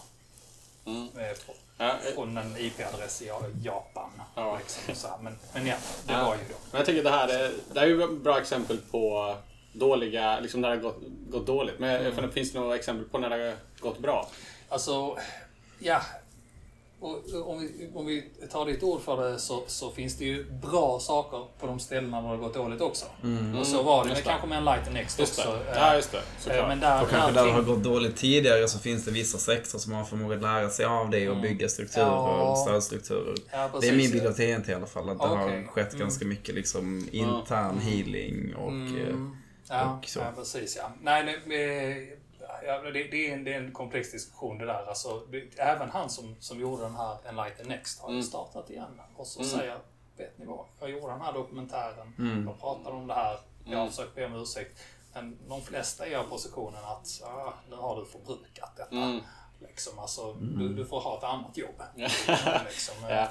Mm. 0.85 1.07
eh, 1.17 1.23
frå- 1.23 1.55
Ja, 1.77 1.85
eh, 2.07 2.13
från 2.15 2.37
en 2.37 2.57
IP-adress 2.57 3.21
i 3.21 3.31
Japan. 3.63 4.21
Ja. 4.35 4.57
Liksom, 4.57 4.95
så 4.95 5.07
här. 5.07 5.17
Men, 5.17 5.37
men 5.53 5.67
ja, 5.67 5.75
det 6.07 6.13
Ja. 6.13 6.25
var 6.25 6.35
ju 6.35 6.41
då. 6.49 6.55
Men 6.71 6.77
jag 6.79 6.85
tycker 6.85 7.03
det 7.03 7.09
här 7.09 7.27
är, 7.27 7.51
det 7.73 7.79
här 7.79 7.87
är 7.87 7.89
ju 7.91 8.03
ett 8.03 8.11
bra 8.23 8.39
exempel 8.39 8.77
på 8.77 9.35
dåliga, 9.73 10.39
liksom 10.39 10.61
när 10.61 10.69
det 10.69 10.75
har 10.75 10.81
gått, 10.81 10.97
gått 11.29 11.45
dåligt. 11.47 11.79
Men 11.79 12.05
Mm. 12.05 12.31
finns 12.31 12.51
det 12.53 12.59
några 12.59 12.75
exempel 12.75 13.09
på 13.09 13.17
när 13.17 13.29
det 13.29 13.35
har 13.45 13.55
gått 13.79 13.99
bra? 13.99 14.29
Alltså, 14.69 15.17
ja. 15.79 16.01
Och, 17.03 17.09
och 17.41 17.49
om, 17.51 17.59
vi, 17.61 17.89
om 17.95 18.05
vi 18.05 18.23
tar 18.51 18.65
ditt 18.65 18.83
ord 18.83 19.01
för 19.01 19.23
det 19.29 19.39
så, 19.39 19.63
så 19.67 19.91
finns 19.91 20.17
det 20.17 20.25
ju 20.25 20.45
bra 20.51 20.99
saker 20.99 21.45
på 21.59 21.67
de 21.67 21.79
ställena 21.79 22.21
där 22.21 22.29
det 22.29 22.35
har 22.35 22.37
gått 22.37 22.53
dåligt 22.53 22.81
också. 22.81 23.05
Och 23.59 23.67
så 23.67 23.83
var 23.83 24.05
det 24.05 24.13
det. 24.13 24.21
kanske 24.21 24.47
med 24.47 24.57
en 24.57 24.65
light 24.65 24.85
and 24.87 24.93
next 24.93 25.19
Just 25.19 25.39
också. 25.39 25.51
det. 25.51 25.71
eh, 25.71 25.77
Ja, 25.77 25.95
just 25.95 26.11
det. 26.11 26.17
eh, 26.17 26.23
Såklart. 26.39 26.67
Men 26.67 26.79
där, 26.79 27.03
Och 27.03 27.09
kanske 27.09 27.31
där 27.31 27.33
det 27.45 27.51
har 27.51 27.57
allting- 27.59 27.73
gått 27.75 27.83
dåligt 27.83 28.15
tidigare 28.17 28.67
så 28.67 28.79
finns 28.79 29.05
det 29.05 29.11
vissa 29.11 29.37
sektor 29.37 29.79
som 29.79 29.93
har 29.93 30.03
förmåga 30.03 30.35
att 30.35 30.41
lära 30.41 30.69
sig 30.69 30.85
av 30.85 31.09
det 31.09 31.29
och 31.29 31.37
bygga 31.41 31.69
strukturer 31.69 32.05
Ja. 32.05 32.51
och 32.51 32.57
stödstrukturer. 32.57 33.35
Ja, 33.51 33.69
Det 33.81 33.87
är 33.87 33.95
min 33.97 34.11
bild 34.11 34.25
av 34.27 34.31
TNT 34.33 34.71
i 34.71 34.75
alla 34.75 34.85
fall. 34.85 35.09
Att 35.09 35.19
det 35.19 35.25
Okej. 35.25 35.61
har 35.63 35.67
skett 35.71 35.93
ganska 35.93 36.25
mycket 36.25 36.55
liksom 36.55 37.07
intern 37.11 37.79
healing 37.79 38.55
och... 38.55 38.71
eh, 38.71 39.07
Mm. 39.13 39.37
Ja, 39.69 39.97
och 40.01 40.05
så. 40.09 40.19
ja, 40.19 40.25
precis 40.35 40.75
ja. 40.77 40.91
Nej, 41.01 41.39
nej 41.45 42.01
eh, 42.11 42.17
ja, 42.65 42.81
det, 42.81 42.91
det, 42.91 43.29
är 43.29 43.33
en, 43.33 43.43
det 43.43 43.53
är 43.53 43.57
en 43.59 43.71
komplex 43.71 44.11
diskussion 44.11 44.57
det 44.57 44.65
där. 44.65 44.85
Alltså, 44.87 45.19
det, 45.31 45.59
även 45.59 45.89
han 45.89 46.09
som, 46.09 46.35
som 46.39 46.59
gjorde 46.59 46.83
den 46.83 46.95
här 46.95 47.17
Enlighten 47.25 47.67
Next 47.67 48.01
har 48.01 48.09
ju 48.09 48.13
Mm. 48.15 48.23
startat 48.23 48.69
igen. 48.69 49.01
Och 49.17 49.27
så 49.27 49.39
Mm. 49.39 49.51
säger 49.51 49.77
vet 50.17 50.37
ni 50.37 50.45
vad? 50.45 50.65
Jag 50.79 50.89
gjorde 50.89 51.07
den 51.13 51.21
här 51.21 51.33
dokumentären. 51.33 52.13
Mm. 52.19 52.47
Jag 52.47 52.59
pratade 52.59 52.95
om 52.95 53.07
det 53.07 53.13
här. 53.13 53.39
Jag 53.65 53.71
har 53.77 53.81
Mm. 53.83 53.89
försökt 53.91 54.15
be 54.15 54.25
om 54.25 54.35
ursäkt. 54.35 54.79
Men 55.13 55.37
de 55.49 55.61
flesta 55.61 56.05
är 56.07 56.21
i 56.25 56.29
positionen 56.29 56.83
att 56.83 57.21
ah, 57.23 57.53
nu 57.69 57.75
har 57.75 57.99
du 57.99 58.05
förbrukat 58.05 58.71
detta. 58.77 58.95
Mm. 58.95 59.19
Liksom, 59.59 59.99
alltså, 59.99 60.33
du, 60.33 60.73
du 60.73 60.85
får 60.85 60.99
ha 60.99 61.17
ett 61.17 61.23
annat 61.23 61.57
jobb. 61.57 61.83
liksom, 62.65 62.95
Ja. 63.01 63.09
eh, 63.09 63.27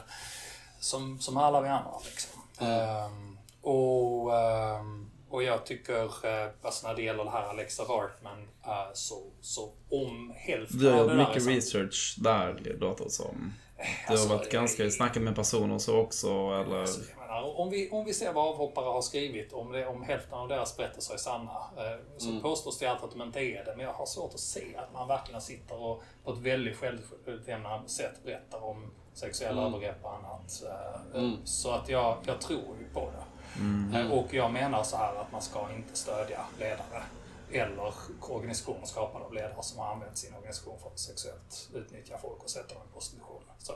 som, 0.80 1.20
som 1.20 1.36
alla 1.36 1.60
vi 1.60 1.68
andra. 1.68 1.92
Liksom. 2.04 2.42
Ehm, 2.68 3.38
och, 3.62 4.36
ehm, 4.38 5.10
och 5.32 5.42
jag 5.42 5.66
tycker, 5.66 6.02
uh, 6.04 6.50
alltså 6.62 6.88
när 6.88 6.94
det 6.94 7.02
gäller 7.02 7.24
det 7.24 7.30
här 7.30 7.42
Alexa 7.42 7.82
Hartman, 7.88 8.48
eh, 8.66 8.92
så, 8.94 9.22
så 9.40 9.72
om 9.90 10.32
hälften 10.36 10.78
Du 10.78 10.86
har 10.90 10.92
av 10.92 10.98
gjort 11.00 11.08
det 11.10 11.14
där 11.16 11.24
är 11.24 11.28
mycket 11.28 11.42
sant- 11.42 11.56
research 11.56 12.16
där, 12.18 12.76
låter 12.80 13.08
som. 13.08 13.52
Du 13.76 14.12
Alltså, 14.12 14.28
har 14.28 14.36
varit 14.38 14.50
ganska, 14.52 14.84
eh, 14.84 14.90
snackat 14.90 15.22
med 15.22 15.34
personer 15.36 15.78
så 15.78 15.98
också, 15.98 16.28
eller? 16.28 16.80
Alltså, 16.80 17.00
menar, 17.20 17.60
om, 17.60 17.70
vi, 17.70 17.90
om 17.90 18.04
vi 18.04 18.14
ser 18.14 18.32
vad 18.32 18.48
avhoppare 18.48 18.84
har 18.84 19.02
skrivit, 19.02 19.52
om, 19.52 19.72
det, 19.72 19.86
om 19.86 20.02
hälften 20.02 20.34
av 20.34 20.48
deras 20.48 20.76
berättelser 20.76 21.14
är 21.14 21.18
sanna, 21.18 21.50
eh, 21.76 22.00
så 22.18 22.28
Mm. 22.30 22.42
påstås 22.42 22.78
det 22.78 22.86
alltid 22.86 23.04
att 23.04 23.10
de 23.10 23.22
inte 23.22 23.40
är 23.40 23.64
det. 23.64 23.74
Men 23.76 23.86
jag 23.86 23.92
har 23.92 24.06
svårt 24.06 24.34
att 24.34 24.40
se 24.40 24.76
att 24.76 24.92
man 24.94 25.08
verkligen 25.08 25.40
sitter 25.40 25.82
och 25.82 26.02
på 26.24 26.32
ett 26.32 26.38
väldigt 26.38 26.76
självutlämnande 26.76 27.88
sätt 27.88 28.24
berättar 28.24 28.64
om 28.64 28.90
sexuella 29.14 29.60
Mm. 29.60 29.74
övergrepp 29.74 30.04
och 30.04 30.14
annat. 30.14 30.62
Eh, 30.68 31.18
Mm. 31.20 31.36
Så 31.44 31.70
att 31.70 31.88
jag, 31.88 32.16
jag 32.26 32.40
tror 32.40 32.76
ju 32.80 32.94
på 32.94 33.00
det. 33.00 33.24
Mm. 33.58 33.94
Eh, 33.94 34.12
och 34.12 34.34
jag 34.34 34.52
menar 34.52 34.82
så 34.82 34.96
här 34.96 35.14
att 35.14 35.32
man 35.32 35.42
ska 35.42 35.72
inte 35.72 35.96
stödja 35.96 36.40
ledare 36.58 37.02
eller 37.50 37.92
organisationer 38.20 38.86
skapade 38.86 39.24
av 39.24 39.34
ledare 39.34 39.62
som 39.62 39.78
har 39.78 39.92
använt 39.92 40.18
sin 40.18 40.34
organisation 40.34 40.78
för 40.82 40.88
att 40.88 40.98
sexuellt 40.98 41.70
utnyttja 41.74 42.18
folk 42.18 42.42
och 42.42 42.50
sätta 42.50 42.74
dem 42.74 42.82
i 42.90 42.92
prostitution. 42.92 43.31
Så 43.66 43.72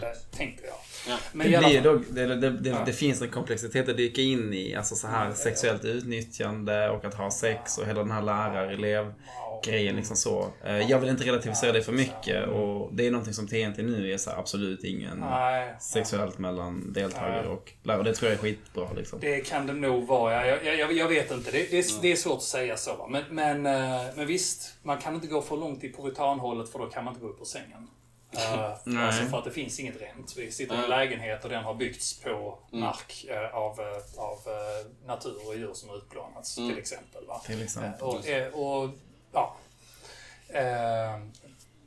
det 0.00 0.36
tänker 0.36 0.66
jag. 0.66 0.74
Ja. 1.08 1.16
Men 1.32 1.50
Det, 1.50 1.58
blir 1.58 1.80
dock, 1.80 2.02
det, 2.10 2.26
det, 2.26 2.50
det, 2.50 2.70
Ja. 2.70 2.82
det 2.86 2.92
finns 2.92 3.22
en 3.22 3.28
komplexitet 3.30 3.88
att 3.88 3.96
dyka 3.96 4.22
in 4.22 4.54
i. 4.54 4.74
Alltså 4.74 4.94
så 4.94 5.06
här 5.06 5.32
sexuellt 5.32 5.84
utnyttjande 5.84 6.90
och 6.90 7.04
att 7.04 7.14
ha 7.14 7.30
sex 7.30 7.78
och 7.78 7.86
hela 7.86 8.00
den 8.00 8.10
här 8.10 8.22
lärar-elev-grejen. 8.22 9.96
Liksom 9.96 10.16
så. 10.16 10.46
Eh, 10.64 10.90
Jag 10.90 10.98
vill 10.98 11.08
inte 11.10 11.24
relativisera 11.24 11.72
det 11.72 11.82
för 11.82 11.92
mycket 11.92 12.48
och 12.48 12.94
det 12.94 13.06
är 13.06 13.10
någonting 13.10 13.34
som 13.34 13.48
TNT 13.48 13.82
nu 13.82 14.12
är 14.12 14.18
så 14.18 14.30
här, 14.30 14.38
absolut 14.38 14.84
ingen 14.84 15.18
Nej, 15.18 15.74
sexuellt 15.80 16.38
mellan 16.38 16.92
deltagare 16.92 17.48
och 17.48 17.72
lärare. 17.82 18.02
Det 18.02 18.14
tror 18.14 18.30
jag 18.30 18.38
är 18.38 18.42
skitbra. 18.42 18.88
Liksom. 18.96 19.20
Det 19.20 19.40
kan 19.40 19.66
det 19.66 19.72
nog 19.72 20.06
vara. 20.06 20.46
Jag, 20.46 20.78
jag, 20.78 20.92
jag, 20.92 21.08
vet 21.08 21.30
inte. 21.30 21.50
Det, 21.50 21.70
det, 21.70 21.78
är, 21.78 22.02
det 22.02 22.12
är 22.12 22.16
svårt 22.16 22.36
att 22.36 22.42
säga 22.42 22.76
så. 22.76 23.06
Men, 23.10 23.22
men, 23.30 23.66
eh, 23.66 24.02
men 24.16 24.26
visst, 24.26 24.74
man 24.82 24.98
kan 24.98 25.14
inte 25.14 25.26
gå 25.26 25.42
för 25.42 25.56
långt 25.56 25.84
i 25.84 25.92
puritanhållet 25.92 26.68
för 26.68 26.78
då 26.78 26.86
kan 26.86 27.04
man 27.04 27.14
inte 27.14 27.26
gå 27.26 27.32
upp 27.32 27.40
ur 27.40 27.44
sängen. 27.44 27.88
Uh, 28.36 29.04
alltså 29.06 29.24
för 29.24 29.38
att 29.38 29.44
det 29.44 29.50
finns 29.50 29.80
inget 29.80 30.00
rent. 30.00 30.36
Vi 30.36 30.52
sitter 30.52 30.74
i 30.74 30.78
en 30.78 30.90
lägenhet 30.90 31.44
och 31.44 31.50
den 31.50 31.64
har 31.64 31.74
byggts 31.74 32.20
på 32.20 32.58
mark 32.70 33.24
eh, 33.28 33.54
av, 33.54 33.80
eh, 33.80 34.20
av 34.20 34.38
eh, 34.46 35.06
natur 35.06 35.48
och 35.48 35.56
djur 35.56 35.74
som 35.74 35.88
har 35.88 35.96
utplånats 35.96 36.54
till 36.54 36.78
exempel. 36.78 37.26
Va? 37.26 37.42
Till 37.44 37.62
exempel. 37.62 38.02
Och, 38.02 38.24
och, 38.52 38.90
ja. 39.32 39.56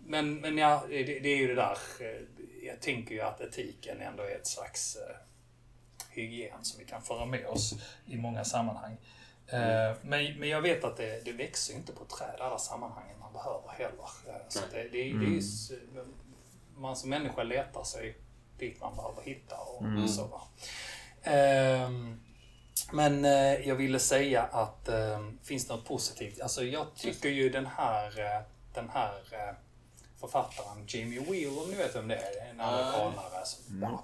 Men, 0.06 0.36
men 0.36 0.58
ja, 0.58 0.84
det, 0.90 1.04
det 1.04 1.30
är 1.30 1.38
ju 1.38 1.48
det 1.48 1.56
där. 1.56 1.78
Jag 2.64 2.82
tänker 2.82 3.16
ju 3.16 3.22
att 3.22 3.42
etiken 3.42 4.02
ändå 4.02 4.24
är 4.24 4.36
ett 4.36 4.48
slags 4.48 4.98
hygien 6.10 6.58
som 6.62 6.80
vi 6.80 6.86
kan 6.86 7.02
föra 7.02 7.26
med 7.26 7.46
oss 7.46 7.74
i 8.06 8.18
många 8.18 8.44
sammanhang. 8.44 8.98
Eh, 9.48 9.96
Men, 10.02 10.40
men 10.40 10.50
jag 10.50 10.62
vet 10.62 10.84
att 10.84 10.98
det, 10.98 11.26
det 11.26 11.32
växer 11.32 11.74
inte 11.74 11.92
på 11.92 12.06
träd 12.06 12.36
alla 12.40 12.58
sammanhangen 12.58 13.20
man 13.20 13.34
behöver 13.34 13.70
heller. 13.70 14.10
Så 14.50 14.60
det, 14.72 14.84
det, 14.84 14.90
det 14.90 15.38
är 15.38 15.42
man 16.78 16.96
som 16.96 17.10
människa 17.10 17.44
letar 17.44 17.84
sig 17.84 18.18
dit 18.58 18.82
man 18.82 18.96
behöver 18.96 19.22
hitta 19.22 19.56
och 19.58 20.10
så. 20.10 20.24
Va? 20.28 20.42
Ehm, 21.24 22.20
Men 22.92 23.26
eh, 23.26 23.54
jag 23.68 23.76
ville 23.76 24.00
säga 24.00 24.44
att 24.44 24.88
eh, 24.90 25.28
finns 25.44 25.68
det 25.68 25.74
något 25.76 25.86
positivt? 25.86 26.42
Alltså 26.42 26.64
jag 26.64 26.88
tycker 26.96 27.30
ju 27.30 27.50
den 27.50 27.66
här, 27.66 28.20
eh, 28.20 28.42
den 28.74 28.90
här 28.90 29.14
eh, 29.32 29.56
författaren 30.20 30.84
Jamie 30.88 31.20
Wheel, 31.20 31.58
om 31.60 31.70
ni 31.70 31.76
vet 31.76 31.96
vem 31.96 32.08
det 32.08 32.16
är, 32.16 32.50
en 32.50 32.60
amerikanare. 32.60 33.46
Som, 33.46 33.82
ja. 33.82 34.04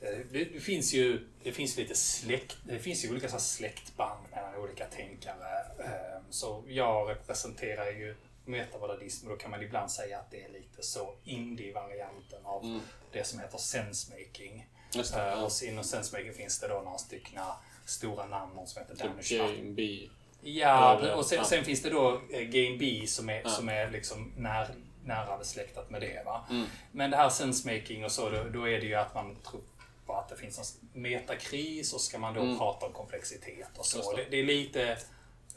Eh, 0.00 0.18
det, 0.30 0.44
det 0.44 0.60
finns 0.60 0.94
ju 0.94 1.28
det 1.42 1.52
finns 1.52 1.76
lite 1.76 1.94
släkt, 1.94 2.56
det 2.64 2.78
finns 2.78 3.04
ju 3.04 3.10
olika 3.10 3.28
så 3.28 3.38
släktband 3.38 4.20
mellan 4.30 4.54
olika 4.56 4.84
tänkare. 4.86 5.60
Eh, 5.78 6.20
Så 6.30 6.62
jag 6.68 7.10
representerar 7.10 7.86
ju 7.86 8.16
metavardism 8.44 9.26
och 9.26 9.32
då 9.32 9.38
kan 9.38 9.50
man 9.50 9.62
ibland 9.62 9.90
säga 9.90 10.18
att 10.18 10.30
det 10.30 10.44
är 10.44 10.48
lite 10.48 10.82
så 10.82 11.14
indie-varianten 11.24 12.46
av 12.46 12.80
det 13.12 13.24
som 13.24 13.40
heter 13.40 13.58
sensemaking. 13.58 14.68
Just 14.94 15.14
det, 15.14 15.20
Eh, 15.20 15.26
ja. 15.26 15.44
Och 15.44 15.52
inom 15.62 15.84
sensemaking 15.84 16.32
finns 16.32 16.60
det 16.60 16.68
då 16.68 16.80
några 16.80 16.98
stycken 16.98 17.42
stora 17.84 18.26
namn, 18.26 18.66
som 18.66 18.82
heter 18.82 18.94
Typ 18.94 19.24
Schnapp. 19.24 19.56
Game 19.56 19.72
B. 19.72 20.08
Ja, 20.40 20.98
Eller, 20.98 21.16
och 21.16 21.26
sen, 21.26 21.38
ja. 21.38 21.44
sen 21.44 21.64
finns 21.64 21.82
det 21.82 21.90
då 21.90 22.20
eh, 22.30 22.42
Game 22.42 22.76
B 22.78 23.06
som 23.06 23.30
är, 23.30 23.48
som 23.48 23.68
är 23.68 23.90
liksom 23.90 24.32
när, 24.36 24.68
nära 25.04 25.38
besläktat 25.38 25.90
med 25.90 26.00
det. 26.00 26.22
Va? 26.24 26.46
Mm. 26.50 26.66
Men 26.92 27.10
det 27.10 27.16
här 27.16 27.28
sensemaking 27.28 28.04
och 28.04 28.12
så, 28.12 28.30
då, 28.30 28.44
då 28.44 28.68
är 28.68 28.80
det 28.80 28.86
ju 28.86 28.94
att 28.94 29.14
man 29.14 29.36
tror 29.36 29.60
på 30.06 30.14
att 30.14 30.28
det 30.28 30.36
finns 30.36 30.78
en 30.94 31.02
metakris 31.02 31.94
och 31.94 32.00
ska 32.00 32.18
man 32.18 32.34
då 32.34 32.58
prata 32.58 32.86
om 32.86 32.92
komplexitet 32.92 33.78
och 33.78 33.86
så. 33.86 34.12
Mm. 34.12 34.24
Det. 34.24 34.30
Det, 34.30 34.36
är 34.36 34.44
lite... 34.44 34.98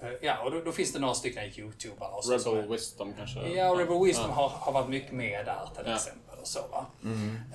eh, 0.01 0.09
Ja, 0.21 0.43
och 0.43 0.51
då, 0.51 0.61
då 0.61 0.71
finns 0.71 0.93
det 0.93 0.99
några 0.99 1.13
stycken 1.13 1.43
YouTubare 1.43 2.11
och 2.11 2.25
så. 2.25 2.39
som 2.39 2.51
Rebel 2.55 2.69
är- 2.69 2.73
Wisdom 2.73 3.13
kanske? 3.17 3.39
Ja, 3.49 3.69
och 3.71 3.77
Rebel 3.77 4.03
Wisdom 4.05 4.25
Ja. 4.29 4.33
har, 4.35 4.49
har 4.49 4.71
varit 4.71 4.89
mycket 4.89 5.11
med 5.11 5.45
där 5.45 5.69
till 5.75 5.83
Ja. 5.87 5.95
exempel. 5.95 6.39
Och 6.39 6.47
så, 6.47 6.59
va? 6.71 6.85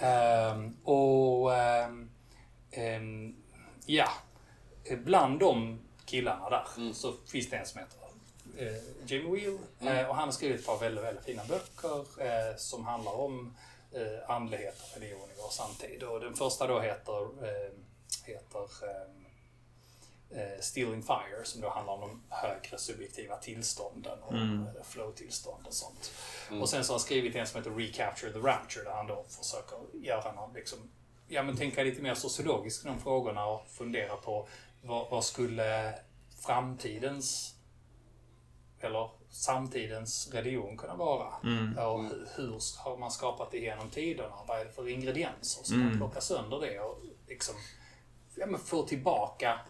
Ehm, 0.00 0.76
och 0.84 1.54
ehm, 1.56 2.10
ehm, 2.70 3.36
ja, 3.86 4.08
bland 5.04 5.40
de 5.40 5.80
killarna 6.04 6.50
där 6.50 6.66
Mm. 6.76 6.94
så 6.94 7.12
finns 7.26 7.50
det 7.50 7.56
en 7.56 7.66
som 7.66 7.80
heter 7.80 7.98
eh, 8.58 8.82
Jamie 9.06 9.32
Wheel. 9.32 9.58
Eh, 9.98 10.08
och 10.08 10.14
han 10.16 10.24
har 10.24 10.32
skrivit 10.32 10.60
ett 10.60 10.66
par 10.66 10.78
väldigt, 10.78 11.04
väldigt 11.04 11.24
fina 11.24 11.42
böcker 11.44 12.22
eh, 12.26 12.56
som 12.56 12.84
handlar 12.86 13.12
om 13.20 13.56
eh, 13.92 14.30
andlighet 14.30 14.80
och 14.80 15.00
religion 15.00 15.28
i 15.30 15.40
vår 15.42 15.50
samtid. 15.50 16.02
Och 16.02 16.20
den 16.20 16.34
första 16.34 16.66
då 16.66 16.80
heter, 16.80 17.28
heter 18.26 18.58
eh, 18.60 19.08
Stealing 20.60 21.02
Fire 21.02 21.44
som 21.44 21.60
då 21.60 21.68
handlar 21.68 21.92
om 21.92 22.00
de 22.00 22.22
högre 22.28 22.78
subjektiva 22.78 23.36
tillstånden 23.36 24.22
och 24.22 24.32
mm. 24.32 24.66
flow-tillstånd 24.84 25.66
och 25.66 25.74
sånt. 25.74 26.12
Och 26.60 26.68
sen 26.68 26.84
så 26.84 26.92
har 26.92 26.98
han 26.98 27.00
skrivit 27.00 27.34
en 27.36 27.46
som 27.46 27.58
heter 27.58 27.70
Recapture 27.70 28.32
the 28.32 28.38
Rapture 28.38 28.84
där 28.84 28.92
han 28.92 29.06
då 29.06 29.24
försöker 29.28 29.78
göra 30.06 30.32
någon, 30.32 30.52
liksom, 30.54 30.78
ja 31.28 31.42
men 31.42 31.56
tänka 31.56 31.82
lite 31.82 32.02
mer 32.02 32.14
sociologiskt 32.14 32.82
kring 32.82 32.94
de 32.94 33.02
frågorna 33.02 33.46
och 33.46 33.66
fundera 33.68 34.16
på 34.16 34.48
vad, 34.82 35.10
vad 35.10 35.24
skulle 35.24 35.94
framtidens 36.46 37.54
eller 38.80 39.10
samtidens 39.30 40.30
religion 40.32 40.76
kunna 40.76 40.96
vara? 40.96 41.26
Och 41.86 42.02
hur, 42.02 42.28
hur 42.36 42.82
har 42.84 42.96
man 42.96 43.10
skapat 43.10 43.50
det 43.50 43.58
genom 43.58 43.90
tiderna? 43.90 44.36
Vad 44.46 44.60
är 44.60 44.64
det 44.64 44.72
för 44.72 44.88
ingredienser 44.88 45.64
som 45.64 45.80
man 45.80 45.96
plockar 45.96 46.20
sönder 46.20 46.60
det 46.60 46.80
och 46.80 46.98
liksom 47.28 47.54
ja, 48.36 48.46
men 48.46 48.60
få 48.60 48.82
tillbaka 48.82 49.60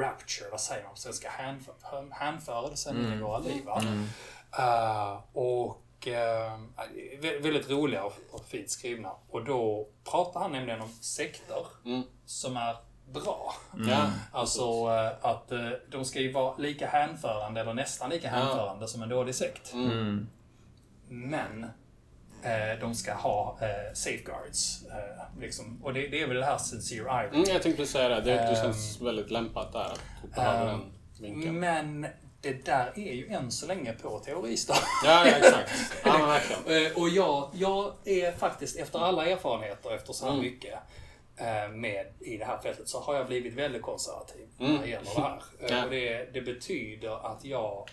rapture, 0.00 0.50
vad 0.50 0.60
säger 0.60 0.82
man 0.84 0.92
på 0.92 0.98
svenska? 0.98 1.28
Hänf- 1.28 2.10
Hänförelsen 2.10 2.96
in 2.96 3.12
i 3.12 3.22
våra 3.22 3.38
liv. 3.38 3.64
va? 3.64 3.82
Eh, 4.58 5.20
och 5.32 6.06
uh, 6.06 7.40
väldigt 7.42 7.70
roliga 7.70 8.04
och, 8.04 8.12
och 8.30 8.44
fint 8.44 8.70
skrivna. 8.70 9.12
Och 9.30 9.44
då 9.44 9.88
pratar 10.10 10.40
han 10.40 10.52
nämligen 10.52 10.80
om 10.80 10.88
sekter 10.88 11.66
som 12.26 12.56
är 12.56 12.76
bra. 13.12 13.54
Ja. 13.88 14.10
Alltså 14.32 14.62
eh, 14.62 15.30
att 15.30 15.52
de 15.90 16.04
ska 16.04 16.20
ju 16.20 16.32
vara 16.32 16.56
lika 16.56 16.86
hänförande, 16.86 17.60
eller 17.60 17.74
nästan 17.74 18.10
lika 18.10 18.28
hänförande 18.28 18.88
som 18.88 19.02
en 19.02 19.08
dålig 19.08 19.34
sekt. 19.34 19.72
Mm. 19.72 20.26
Men 21.08 21.66
eh, 22.44 22.80
de 22.80 22.94
ska 22.94 23.14
ha 23.14 23.58
eh, 23.60 23.94
safeguards. 23.94 24.84
Eh, 24.86 25.40
liksom. 25.40 25.80
Och 25.84 25.94
det, 25.94 26.08
det 26.08 26.22
är 26.22 26.26
väl 26.26 26.36
det 26.36 26.44
här 26.44 26.58
sincere 26.58 26.98
irony. 27.00 27.36
Mm, 27.36 27.50
jag 27.50 27.62
tänkte 27.62 27.70
precis 27.76 27.92
säga 27.92 28.08
det. 28.08 28.20
Det, 28.20 28.30
det 28.34 28.40
Ehm, 28.40 28.54
känns 28.54 29.00
väldigt 29.00 29.30
lämpat 29.30 29.72
där. 29.72 29.80
Att 30.24 30.34
behöver 30.34 30.66
den 30.66 30.80
vinkeln. 31.20 31.60
Men 31.60 32.06
det 32.40 32.64
där 32.66 32.92
är 32.96 33.12
ju 33.12 33.26
än 33.28 33.50
så 33.50 33.66
länge 33.66 33.92
på 33.92 34.18
teoristadiet. 34.18 34.84
Ja, 35.04 35.26
ja, 35.26 35.36
exakt. 35.36 35.70
Ja, 36.04 36.26
verkligen. 36.26 36.86
Eh, 36.86 36.98
Och 37.02 37.08
jag, 37.08 37.50
jag 37.54 37.92
är 38.04 38.32
faktiskt, 38.32 38.76
efter 38.78 38.98
alla 38.98 39.26
erfarenheter, 39.26 39.94
efter 39.94 40.12
så 40.12 40.24
här 40.24 40.32
Mm. 40.32 40.44
mycket 40.44 40.74
eh, 41.36 41.68
med 41.70 42.06
i 42.20 42.36
det 42.36 42.44
här 42.44 42.58
fältet, 42.58 42.88
så 42.88 43.00
har 43.00 43.14
jag 43.14 43.26
blivit 43.26 43.54
väldigt 43.54 43.82
konservativ 43.82 44.46
Mm. 44.60 44.74
när 44.74 44.82
det 44.82 44.88
gäller 44.88 45.10
det 45.16 45.20
här. 45.22 45.42
Eh, 45.60 45.66
Ja. 45.78 45.84
Och 45.84 45.90
det, 45.90 46.32
det 46.32 46.40
betyder 46.40 47.26
att 47.32 47.44
jag 47.44 47.78
eh, 47.78 47.84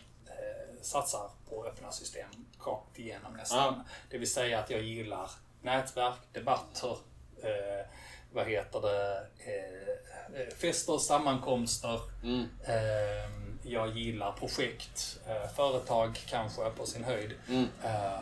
satsar 0.82 1.30
på 1.50 1.66
öppna 1.66 1.92
system 1.92 2.30
rakt 2.66 3.00
igenom 3.00 3.34
nästan. 3.34 3.74
Ja. 3.78 3.84
Det 4.10 4.18
vill 4.18 4.32
säga 4.32 4.60
att 4.60 4.70
jag 4.70 4.82
gillar 4.82 5.32
nätverk, 5.62 6.20
debatter, 6.34 6.98
eh, 7.44 7.86
vad 8.34 8.48
heter 8.48 8.82
det, 8.82 9.28
eh, 9.46 10.56
fester, 10.58 10.98
sammankomster. 10.98 12.00
Mm. 12.24 12.48
Eh, 12.64 13.32
jag 13.64 13.98
gillar 13.98 14.32
projekt, 14.32 15.20
eh, 15.28 15.50
företag 15.56 16.20
kanske 16.28 16.70
på 16.70 16.86
sin 16.86 17.04
höjd. 17.04 17.34
Mm. 17.50 17.68
Eh, 17.84 18.16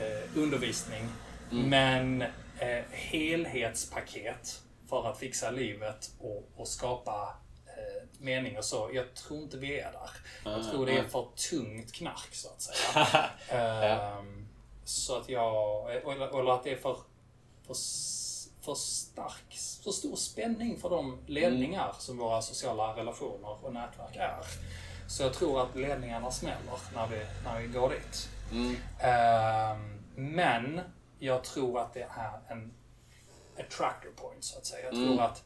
eh, 0.00 0.22
undervisning. 0.36 1.08
Men 1.50 2.22
eh, 2.58 2.84
helhetspaket 2.90 4.62
för 4.88 5.10
att 5.10 5.18
fixa 5.18 5.50
livet 5.50 6.10
och, 6.18 6.48
och 6.56 6.68
skapa 6.68 7.36
mening 8.18 8.58
och 8.58 8.64
så. 8.64 8.90
Jag 8.92 9.14
tror 9.14 9.42
inte 9.42 9.56
vi 9.56 9.80
är 9.80 9.92
där. 9.92 10.10
Jag 10.44 10.70
tror 10.70 10.86
det 10.86 10.98
är 10.98 11.04
för 11.04 11.28
tungt 11.50 11.92
knark 11.92 12.28
så 12.34 12.48
att 12.48 12.60
säga. 12.62 13.30
Ehm, 13.48 14.48
Så 14.84 15.16
att 15.18 15.28
jag, 15.28 15.90
eller, 15.96 16.40
eller 16.40 16.52
att 16.54 16.64
det 16.64 16.70
är 16.72 16.76
för, 16.76 16.96
för, 17.66 17.74
för 18.64 18.74
stark, 18.74 19.58
för 19.84 19.90
stor 19.90 20.16
spänning 20.16 20.78
för 20.80 20.90
de 20.90 21.18
ledningar 21.26 21.94
som 21.98 22.18
våra 22.18 22.42
sociala 22.42 22.96
relationer 22.96 23.64
och 23.64 23.72
nätverk 23.72 24.16
är. 24.16 24.38
Så 25.08 25.22
jag 25.22 25.34
tror 25.34 25.62
att 25.62 25.76
ledningarna 25.76 26.30
smäller 26.30 26.78
när 26.94 27.06
vi, 27.06 27.26
när 27.44 27.60
vi 27.60 27.66
går 27.66 27.88
dit. 27.90 28.28
Mm. 28.52 28.76
Ehm, 29.00 30.04
men 30.14 30.80
jag 31.18 31.44
tror 31.44 31.80
att 31.80 31.94
det 31.94 32.02
är 32.16 32.40
en 32.48 32.74
attractor 33.58 34.10
point 34.16 34.44
så 34.44 34.58
att 34.58 34.66
säga. 34.66 34.84
Jag 34.84 34.94
tror 34.94 35.20
att, 35.20 35.38
eh, 35.38 35.44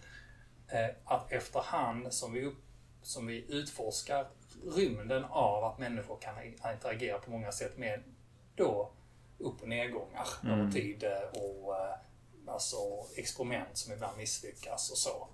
att 1.05 1.33
efterhand 1.33 2.12
som 2.14 2.33
vi, 2.33 2.45
upp, 2.45 2.59
som 3.03 3.27
vi 3.27 3.45
utforskar 3.49 4.27
rymden 4.77 5.25
av 5.25 5.64
att 5.64 5.79
människor 5.79 6.16
kan 6.20 6.35
interagera 6.45 7.18
på 7.18 7.31
många 7.31 7.53
sätt 7.53 7.79
med 7.79 8.03
då 8.57 8.91
upp 9.39 9.62
och 9.62 9.68
nedgångar 9.68 10.27
över 10.45 10.73
tid 10.73 11.05
eh, 11.05 11.41
och 11.41 11.77
eh, 11.77 11.95
alltså 12.47 12.77
experiment 13.16 13.77
som 13.79 13.93
ibland 13.93 14.16
misslyckas 14.16 14.91
och 14.91 14.99
så. 14.99 15.29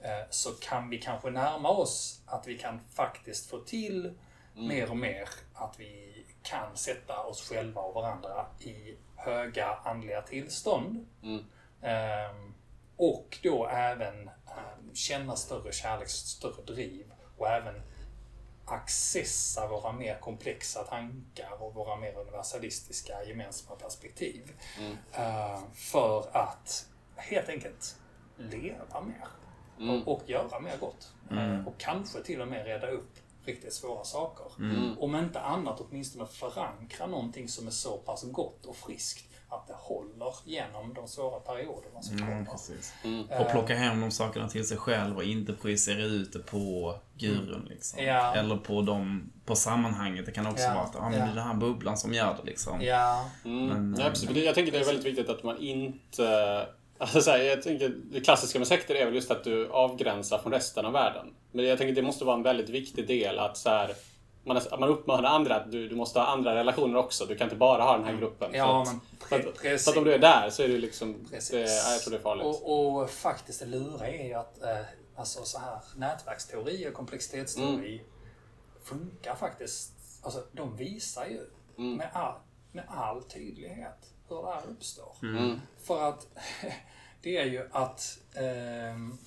Eh, 0.00 0.26
Så 0.30 0.50
kan 0.50 0.90
vi 0.90 0.98
kanske 0.98 1.30
närma 1.30 1.68
oss 1.68 2.20
att 2.26 2.46
vi 2.46 2.58
kan 2.58 2.80
faktiskt 2.94 3.50
få 3.50 3.58
till 3.58 4.14
mer 4.54 4.90
och 4.90 4.96
mer 4.96 5.28
att 5.54 5.80
vi 5.80 6.24
kan 6.42 6.76
sätta 6.76 7.22
oss 7.22 7.48
själva 7.48 7.80
och 7.80 7.94
varandra 7.94 8.46
i 8.60 8.96
höga 9.16 9.66
andliga 9.84 10.22
tillstånd. 10.22 11.06
Mm. 11.22 11.44
Ehm, 11.82 12.54
och 12.96 13.38
då 13.42 13.66
även 13.66 14.28
ehm, 14.28 14.94
känna 14.94 15.36
större 15.36 15.72
kärlek, 15.72 16.08
större 16.08 16.62
driv 16.62 17.12
och 17.38 17.48
även 17.48 17.82
accessa 18.64 19.68
våra 19.68 19.92
mer 19.92 20.18
komplexa 20.18 20.84
tankar 20.84 21.62
och 21.62 21.74
våra 21.74 21.96
mer 21.96 22.18
universalistiska 22.18 23.24
gemensamma 23.24 23.76
perspektiv. 23.76 24.52
Eh, 25.12 25.60
för 25.74 26.36
att 26.36 26.88
helt 27.16 27.48
enkelt 27.48 27.96
leva 28.36 29.00
mer 29.00 29.28
och, 29.90 30.14
och 30.14 30.22
göra 30.26 30.60
mer 30.60 30.76
gott. 30.80 31.12
Eh, 31.30 31.66
och 31.68 31.78
kanske 31.78 32.22
till 32.22 32.40
och 32.40 32.48
med 32.48 32.66
reda 32.66 32.86
upp 32.86 33.10
riktigt 33.44 33.72
svåra 33.72 34.04
saker. 34.04 34.46
Om 34.98 35.16
inte 35.16 35.40
annat 35.40 35.80
åtminstone 35.80 36.26
förankra 36.26 37.06
någonting 37.06 37.48
som 37.48 37.66
är 37.66 37.70
så 37.70 37.98
pass 37.98 38.22
gott 38.22 38.66
och 38.66 38.76
friskt 38.76 39.35
att 39.48 39.66
det 39.66 39.74
håller 39.76 40.34
genom 40.44 40.94
de 40.94 41.08
svåra 41.08 41.40
perioderna 41.40 42.02
som 42.02 42.18
kommer. 42.18 42.32
Mm, 42.32 42.46
precis. 42.46 42.92
Mm. 43.04 43.24
Och 43.40 43.50
plocka 43.50 43.74
hem 43.74 44.00
de 44.00 44.10
sakerna 44.10 44.48
till 44.48 44.66
sig 44.66 44.76
själv 44.76 45.16
och 45.16 45.24
inte 45.24 45.52
projicera 45.52 46.02
ut 46.04 46.32
det 46.32 46.38
på 46.38 46.94
gurun. 47.18 47.66
Liksom. 47.70 48.04
Ja. 48.04 48.34
Eller 48.34 48.56
på, 48.56 48.82
dem, 48.82 49.30
på 49.44 49.56
sammanhanget. 49.56 50.26
Det 50.26 50.32
kan 50.32 50.46
också 50.46 50.64
Ja, 50.64 50.74
vara 50.74 50.84
att 50.84 50.96
ah, 50.96 51.08
men 51.10 51.18
ja. 51.18 51.24
det 51.24 51.30
är 51.30 51.34
den 51.34 51.44
här 51.46 51.54
bubblan 51.54 51.96
som 51.96 52.14
gör 52.14 52.36
det. 52.40 52.50
Liksom. 52.50 52.82
Ja, 52.82 53.30
Mm. 53.44 53.66
Men, 53.66 53.96
ja. 54.00 54.10
Men 54.24 54.34
det- 54.34 54.40
Jag 54.40 54.54
tänker 54.54 54.72
det 54.72 54.78
är 54.78 54.84
väldigt 54.84 55.06
viktigt 55.06 55.28
att 55.28 55.42
man 55.42 55.58
inte... 55.58 56.66
Alltså 56.98 57.20
så 57.20 57.30
här, 57.30 57.38
jag 57.38 57.62
tänker, 57.62 57.88
det 58.12 58.20
klassiska 58.20 58.58
med 58.58 58.68
sekter 58.68 58.94
är 58.94 59.04
väl 59.04 59.14
just 59.14 59.30
att 59.30 59.44
du 59.44 59.68
avgränsar 59.70 60.38
från 60.38 60.52
resten 60.52 60.86
av 60.86 60.92
världen. 60.92 61.26
Men 61.52 61.64
jag 61.64 61.78
tänker 61.78 61.94
det 61.94 62.02
måste 62.02 62.24
vara 62.24 62.36
en 62.36 62.42
väldigt 62.42 62.68
viktig 62.68 63.06
del 63.06 63.38
att 63.38 63.56
så 63.56 63.68
här, 63.68 63.90
man, 64.46 64.60
man 64.80 64.88
uppmanar 64.88 65.28
andra 65.30 65.56
att 65.56 65.72
du, 65.72 65.88
du 65.88 65.96
måste 65.96 66.18
ha 66.18 66.26
andra 66.26 66.54
relationer 66.54 66.96
också. 66.98 67.26
Du 67.26 67.36
kan 67.36 67.44
inte 67.44 67.56
bara 67.56 67.82
ha 67.82 67.96
den 67.96 68.04
här 68.06 68.16
gruppen. 68.16 68.50
Ja, 68.54 68.84
för, 68.84 68.92
men 69.38 69.48
att, 69.48 69.58
för, 69.58 69.68
pre- 69.68 69.74
att, 69.74 69.82
för 69.82 69.90
att 69.90 69.96
om 69.96 70.04
du 70.04 70.12
är 70.14 70.18
där 70.18 70.50
så 70.50 70.62
är 70.62 70.68
det 70.68 70.78
liksom... 70.78 71.26
Precis. 71.30 71.50
Det, 71.50 71.60
ja, 71.60 71.92
jag 71.92 72.00
tror 72.00 72.10
det 72.10 72.16
är 72.16 72.22
farligt. 72.22 72.46
Och, 72.46 73.00
och 73.00 73.10
faktiskt 73.10 73.60
det 73.60 73.66
luriga 73.66 74.08
är 74.08 74.26
ju 74.26 74.34
att 74.34 74.62
eh, 74.62 74.78
alltså 75.16 75.44
så 75.44 75.58
här, 75.58 75.78
nätverksteori 75.96 76.88
och 76.88 76.94
komplexitetsteori 76.94 77.94
Mm. 77.94 78.06
funkar 78.84 79.34
faktiskt. 79.34 79.92
Alltså, 80.22 80.42
de 80.52 80.76
visar 80.76 81.26
ju 81.26 81.40
Mm. 81.78 81.94
med, 81.96 82.08
all, 82.12 82.34
med 82.72 82.84
all 82.88 83.22
tydlighet 83.22 84.10
hur 84.28 84.42
det 84.42 84.48
här 84.48 84.62
uppstår. 84.70 85.16
Mm. 85.22 85.60
För 85.82 86.08
att 86.08 86.26
det 87.22 87.36
är 87.36 87.44
ju 87.44 87.68
att 87.72 88.18
ehm, 88.34 89.18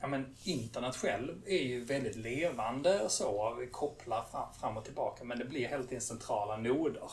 ja, 0.00 0.06
men 0.06 0.36
internet 0.44 0.96
själv 0.96 1.42
är 1.46 1.62
ju 1.62 1.84
väldigt 1.84 2.16
levande 2.16 3.00
och 3.00 3.10
så. 3.10 3.56
Vi 3.60 3.66
kopplar 3.66 4.22
fram, 4.22 4.54
fram 4.60 4.76
och 4.76 4.84
tillbaka 4.84 5.24
men 5.24 5.38
det 5.38 5.44
blir 5.44 5.68
helt 5.68 5.82
enkelt 5.82 6.04
centrala 6.04 6.56
noder. 6.56 7.10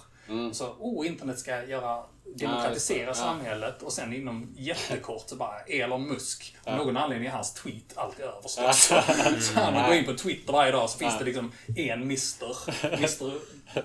Så, 0.53 0.75
oh, 0.79 1.07
internet 1.07 1.39
ska 1.39 1.65
göra, 1.65 2.03
demokratisera 2.35 3.07
Ja. 3.07 3.13
samhället 3.13 3.81
och 3.81 3.93
sen 3.93 4.13
inom 4.13 4.53
jättekort 4.57 5.23
så 5.29 5.35
bara 5.35 5.59
Elon 5.59 6.07
Musk. 6.07 6.55
Av 6.63 6.77
någon 6.77 6.97
anledning 6.97 7.27
är 7.27 7.31
hans 7.31 7.53
tweet 7.53 7.97
alltid 7.97 8.25
överst 8.25 8.59
också. 8.59 9.01
Så 9.41 9.59
han 9.59 9.85
går 9.89 9.95
in 9.95 10.05
på 10.05 10.13
Twitter 10.13 10.53
varje 10.53 10.71
dag 10.71 10.89
så 10.89 10.97
finns 10.97 11.19
det 11.19 11.25
liksom 11.25 11.51
en 11.77 12.01
Mr. 12.01 12.55
Mr. 12.93 13.33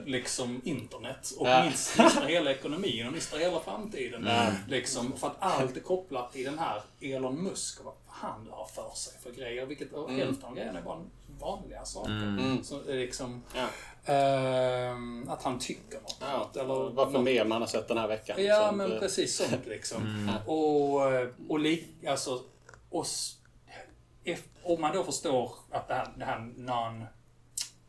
Liksom 0.06 0.60
internet. 0.64 1.32
Och 1.38 1.48
Ja. 1.48 1.62
minst 1.64 1.98
Mr. 1.98 2.26
hela 2.26 2.50
ekonomin 2.50 3.06
och 3.06 3.12
Mr. 3.12 3.38
hela 3.38 3.60
framtiden. 3.60 4.28
Liksom, 4.68 5.12
för 5.16 5.26
att 5.26 5.36
allt 5.38 5.76
är 5.76 5.80
kopplat 5.80 6.32
till 6.32 6.44
den 6.44 6.58
här 6.58 6.82
Elon 7.00 7.42
Musk 7.42 7.80
och 7.80 7.84
vad 7.84 7.94
han 8.06 8.48
har 8.50 8.66
för 8.66 8.90
sig 8.96 9.12
för 9.22 9.30
grejer. 9.30 9.66
Vilket 9.66 9.92
och 9.92 10.10
hälften 10.12 10.48
av 10.48 10.54
grejerna 10.54 10.78
är 10.78 10.82
bara 10.82 11.02
vanliga 11.40 11.84
saker. 11.84 12.62
Så 12.64 12.80
det 12.82 12.92
är 12.92 12.96
liksom, 12.96 13.42
Ja. 13.54 13.68
ehm, 14.14 15.28
att 15.28 15.42
han 15.42 15.58
tycker 15.58 16.00
något. 16.00 16.16
Ja, 16.20 16.50
eller 16.54 16.90
vad 16.90 17.12
för 17.12 17.18
mem 17.18 17.48
man 17.48 17.60
har 17.62 17.68
sett 17.68 17.88
den 17.88 17.98
här 17.98 18.08
veckan. 18.08 18.44
Ja, 18.44 18.64
Sånt, 18.66 18.76
men 18.76 18.92
eh, 18.92 18.98
precis 18.98 19.36
sånt 19.36 19.66
liksom. 19.66 20.30
Och, 20.46 21.00
och, 21.48 21.58
li, 21.58 21.86
alltså, 22.06 22.42
och, 22.90 23.04
s- 23.04 23.36
if, 24.24 24.44
om 24.62 24.80
man 24.80 24.94
då 24.96 25.04
förstår 25.04 25.52
att 25.70 25.88
det 25.88 25.94
här, 25.94 26.08
det 26.16 26.24
här 26.24 26.38
non, 26.56 27.02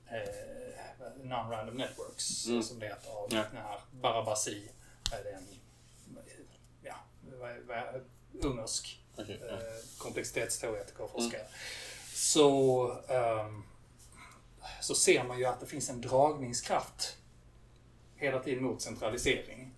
eh, 0.07 1.23
non-random 1.23 1.73
networks, 1.77 2.25
som 2.67 2.79
det 2.79 2.85
heter, 2.87 3.09
av 3.11 3.27
Ja. 3.31 3.43
den 3.51 3.61
här 3.61 3.79
Barabasi, 3.91 4.69
är 5.11 5.23
det 5.23 5.31
en 5.31 5.47
ja, 6.83 6.95
ungersk 8.43 8.99
Okej, 9.17 9.39
ja. 9.41 9.47
eh, 9.53 9.59
komplexitetsteoretiker 9.97 11.03
och 11.03 11.11
forskare. 11.11 11.41
Så, 12.19 12.91
ehm, 13.07 13.63
så 14.81 14.95
ser 14.95 15.23
man 15.23 15.39
ju 15.39 15.45
att 15.45 15.59
det 15.59 15.65
finns 15.65 15.89
en 15.89 16.01
dragningskraft 16.01 17.17
hela 18.15 18.39
tiden 18.39 18.63
mot 18.63 18.81
centralisering. 18.81 19.71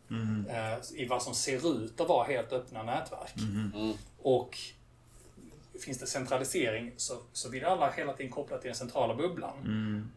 Eh, 0.49 1.01
I 1.01 1.05
vad 1.07 1.23
som 1.23 1.35
ser 1.35 1.83
ut 1.83 2.01
att 2.01 2.07
vara 2.07 2.27
helt 2.27 2.53
öppna 2.53 2.83
nätverk. 2.83 3.33
Och 4.21 4.57
finns 5.81 5.99
det 5.99 6.07
centralisering 6.07 6.93
så, 6.97 7.17
så 7.33 7.49
vill 7.49 7.65
alla 7.65 7.91
hela 7.91 8.13
tiden 8.13 8.31
koppla 8.31 8.57
till 8.57 8.67
den 8.67 8.75
centrala 8.77 9.15
bubblan. 9.15 9.53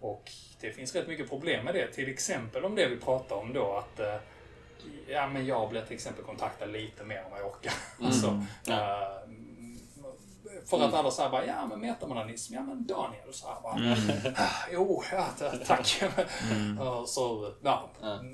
Och 0.01 0.31
det 0.61 0.73
finns 0.73 0.95
rätt 0.95 1.09
mycket 1.09 1.29
problem 1.29 1.65
med 1.65 1.75
det. 1.75 1.93
Till 1.93 2.09
exempel 2.09 2.65
om 2.65 2.75
det 2.75 2.89
vi 2.89 2.97
pratar 2.97 3.37
om 3.37 3.53
då 3.53 3.77
att 3.77 4.01
eh, 4.01 4.17
Ja, 5.09 5.29
men 5.29 5.47
jag 5.47 5.71
blir 5.71 5.83
till 5.83 5.95
exempel 5.95 6.25
kontaktad 6.25 6.67
lite 6.67 7.05
mer 7.05 7.17
än 7.17 7.31
vad 7.31 7.41
jag 7.41 7.47
orkar. 7.47 7.73
Alltså, 8.03 8.27
eh, 8.69 9.31
för 10.67 10.81
att 10.89 10.95
alla 10.95 11.11
säger 11.11 11.31
bara, 11.31 11.47
ja 11.47 11.67
men 11.67 11.81
metamodernism, 11.81 12.55
ja 12.55 12.63
men 12.63 12.87
Daniel 12.87 13.33
så 13.33 13.47
här 13.47 13.61
bara, 13.63 13.97
ah, 14.37 14.69
jo, 14.73 15.03
ja, 15.13 15.27
ta- 15.39 15.57
tack. 15.67 16.03
Och 16.81 17.09
så, 17.09 17.53
ja, 17.63 17.89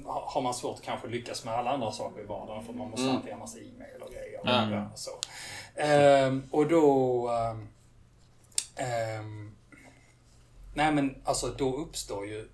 ha- 0.04 0.30
har 0.34 0.40
man 0.42 0.54
svårt 0.54 0.76
att 0.78 0.82
kanske 0.82 1.08
lyckas 1.08 1.44
med 1.44 1.54
alla 1.54 1.70
andra 1.70 1.92
saker 1.92 2.20
i 2.22 2.24
vardagen 2.26 2.64
för 2.64 2.72
man 2.72 2.90
måste 2.90 3.06
hantera 3.12 3.36
massa 3.36 3.58
e-mail 3.58 4.02
och 4.02 4.10
grejer. 4.12 4.40
Och, 4.40 4.46
ja, 4.72 4.90
så. 4.94 5.10
Ehm, 5.82 6.42
och 6.50 6.68
då, 6.68 7.28
ehm, 7.28 7.68
ehm, 8.76 9.56
nej 10.74 10.92
men 10.92 11.22
alltså 11.24 11.46
då 11.48 11.76
uppstår 11.76 12.26
ju 12.26 12.48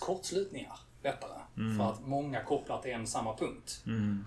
kortslutningar 0.00 0.78
lättare. 1.02 1.30
För 1.78 1.84
att 1.90 2.06
många 2.06 2.44
kopplar 2.44 2.82
till 2.82 2.90
en 2.92 3.06
samma 3.06 3.36
punkt. 3.36 3.82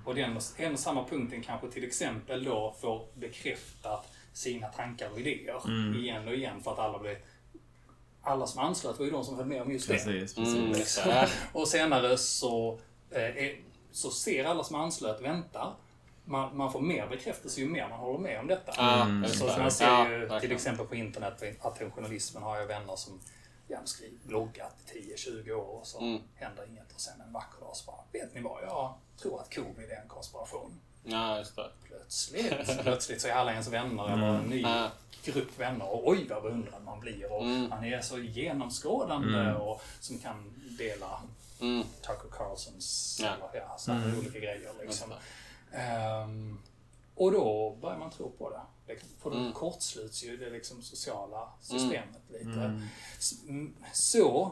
Och 0.06 0.16
den 0.16 0.38
en 0.58 0.74
och 0.74 0.80
samma 0.80 1.04
punkten 1.06 1.42
kanske 1.44 1.68
till 1.72 1.84
exempel 1.84 2.44
då 2.44 2.76
får 2.82 3.08
bekräftat 3.14 4.08
sina 4.34 4.68
tankar 4.68 5.10
och 5.12 5.20
idéer 5.20 5.62
igen 5.98 6.28
och 6.28 6.34
igen 6.34 6.64
för 6.64 6.72
att 6.74 6.80
alla 6.80 7.00
blir 7.00 7.18
alla 8.22 8.48
som 8.48 8.60
anslöt 8.62 9.00
var 9.00 9.06
ju 9.06 9.12
de 9.12 9.24
som 9.26 9.36
höll 9.36 9.46
med 9.46 9.62
om 9.62 9.72
just 9.72 9.88
det. 9.88 9.94
Precis, 9.94 10.36
precis. 10.36 10.98
Mm, 11.06 11.16
ja. 11.16 11.28
Och 11.54 11.68
senare 11.68 12.18
så, 12.18 12.80
eh, 13.12 13.50
så 13.92 14.12
ser 14.12 14.46
alla 14.46 14.64
som 14.64 14.76
anslöt 14.76 15.22
vänta. 15.22 15.74
Man, 16.26 16.58
man 16.58 16.72
får 16.72 16.82
mer 16.82 17.08
bekräftelse 17.08 17.62
ju 17.62 17.70
mer 17.70 17.90
man 17.90 18.00
håller 18.00 18.20
med 18.20 18.40
om 18.40 18.48
detta. 18.48 18.74
Ja, 18.78 19.10
just 19.24 19.40
Så 19.40 19.46
man 19.48 19.72
ser 19.72 19.86
Ja, 19.86 20.10
ju 20.10 20.20
till 20.20 20.28
verkligen. 20.30 20.56
exempel 20.56 20.86
på 20.86 20.96
internet, 20.96 21.44
attentionalismen 21.62 22.44
har 22.44 22.58
jag 22.60 22.68
vänner 22.68 22.96
som 22.96 23.20
ja, 23.68 23.78
skriver, 23.86 24.18
bloggat 24.28 24.76
i 24.94 25.14
10-20 25.16 25.52
år 25.52 25.80
och 25.80 25.88
så 25.88 26.00
Mm. 26.02 26.22
händer 26.36 26.66
inget 26.70 26.94
och 26.96 27.02
sen 27.02 27.22
en 27.22 27.34
vacker 27.34 27.60
dag 27.60 27.76
så 27.76 27.86
bara, 27.92 28.02
vet 28.12 28.34
ni 28.36 28.42
vad, 28.42 28.64
jag 28.64 28.94
tror 29.22 29.42
att 29.42 29.56
covid 29.56 29.90
är 29.92 30.02
en 30.02 30.08
konspiration. 30.08 30.80
Ja, 31.04 31.38
just 31.38 31.56
det. 31.56 31.70
Plötsligt, 31.88 32.82
plötsligt 32.82 33.22
så 33.22 33.28
är 33.28 33.32
alla 33.32 33.52
ens 33.52 33.68
vänner 33.68 34.14
eller 34.14 34.28
en 34.28 34.44
ny 34.44 34.62
Ja. 34.62 34.90
grupp 35.24 35.60
vänner 35.60 35.86
och 35.94 36.08
oj 36.08 36.28
vad 36.30 36.44
beundrad 36.44 36.84
man 36.84 37.00
blir 37.00 37.32
och 37.32 37.44
Mm. 37.44 37.72
han 37.72 37.84
är 37.86 38.02
så 38.02 38.20
genomskådande 38.20 39.54
och 39.54 39.82
som 40.00 40.20
kan 40.20 40.54
dela 40.78 41.22
Mm. 41.62 41.84
Tucker 42.02 42.30
Carlsons 42.32 43.20
Ja. 43.24 43.28
eller, 43.36 43.62
ja, 43.68 43.76
så 43.78 43.92
här 43.92 44.20
olika 44.20 44.40
grejer. 44.40 44.72
Liksom. 44.82 45.14
Ehm, 45.74 46.60
och 47.16 47.32
då 47.32 47.78
börjar 47.82 47.98
man 47.98 48.12
tro 48.12 48.32
på 48.32 48.50
det. 48.50 48.62
För 49.22 49.30
då 49.30 49.38
Mm. 49.38 49.54
kortsluts 49.54 50.24
ju 50.24 50.38
det 50.38 50.50
liksom 50.50 50.82
sociala 50.82 51.50
systemet 51.62 52.22
lite. 52.30 52.82
S- 53.20 53.34
m- 53.48 53.76
Så 53.94 54.52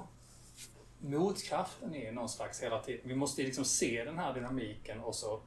motkraften 1.00 1.96
är 1.96 2.12
någon 2.12 2.30
slags 2.30 2.64
hela 2.64 2.80
tiden. 2.82 3.02
Vi 3.04 3.16
måste 3.16 3.42
liksom 3.44 3.66
se 3.66 4.04
den 4.04 4.20
här 4.20 4.34
dynamiken 4.34 5.00
och 5.00 5.16
så 5.16 5.40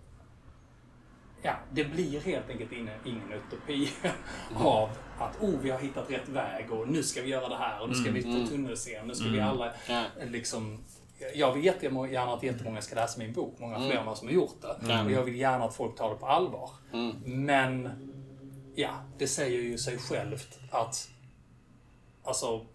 Ja, 1.47 1.55
det 1.73 1.85
blir 1.85 2.21
helt 2.21 2.51
enkelt 2.51 2.73
ingen, 2.73 3.33
utopi 3.33 3.89
av 4.57 4.91
att 5.19 5.41
oh, 5.41 5.61
vi 5.61 5.71
har 5.71 5.79
hittat 5.79 6.11
rätt 6.11 6.29
väg 6.29 6.73
och 6.73 6.89
nu 6.89 7.03
ska 7.03 7.23
vi 7.23 7.29
göra 7.29 7.49
det 7.49 7.57
här 7.57 7.83
och 7.83 7.89
nu 7.89 7.95
ska 7.95 8.11
vi 8.11 8.23
ta 8.23 8.51
tunnelseende, 8.51 9.09
nu 9.09 9.15
ska 9.15 9.25
vi 9.29 9.41
alla 9.41 9.73
Ja. 9.89 10.05
eh, 10.21 10.31
liksom 10.31 10.85
jag 11.35 11.53
vill 11.53 11.65
jättegärna 11.65 12.09
gärna 12.09 12.33
att 12.35 12.43
jättemånga 12.43 12.81
ska 12.83 12.95
läsa 12.95 13.19
min 13.19 13.33
bok, 13.33 13.55
många 13.59 13.77
fler 13.77 13.97
än 13.97 14.07
vad 14.07 14.19
som 14.19 14.29
har 14.29 14.35
gjort 14.35 14.57
det. 14.63 14.77
Och 15.05 15.11
jag 15.13 15.23
vill 15.23 15.37
gärna 15.37 15.65
att 15.65 15.75
folk 15.75 15.97
tar 15.97 16.11
det 16.11 16.17
på 16.17 16.27
allvar. 16.27 16.71
Men, 17.25 17.89
ja, 18.75 18.91
det 19.19 19.27
säger 19.27 19.61
ju 19.61 19.79
sig 19.79 19.99
självt 19.99 20.59
att, 20.71 21.09
alltså, 22.25 22.67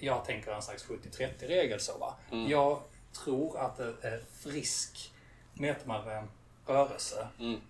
jag 0.00 0.24
tänker 0.24 0.52
en 0.52 0.62
slags 0.62 0.86
70-30-regel 0.88 1.80
så 1.80 1.98
va. 1.98 2.14
Jag 2.48 2.78
tror 3.24 3.58
att 3.58 3.78
en 3.80 4.20
frisk 4.42 5.12
medlemmar 5.54 6.26
rörelse 6.66 7.28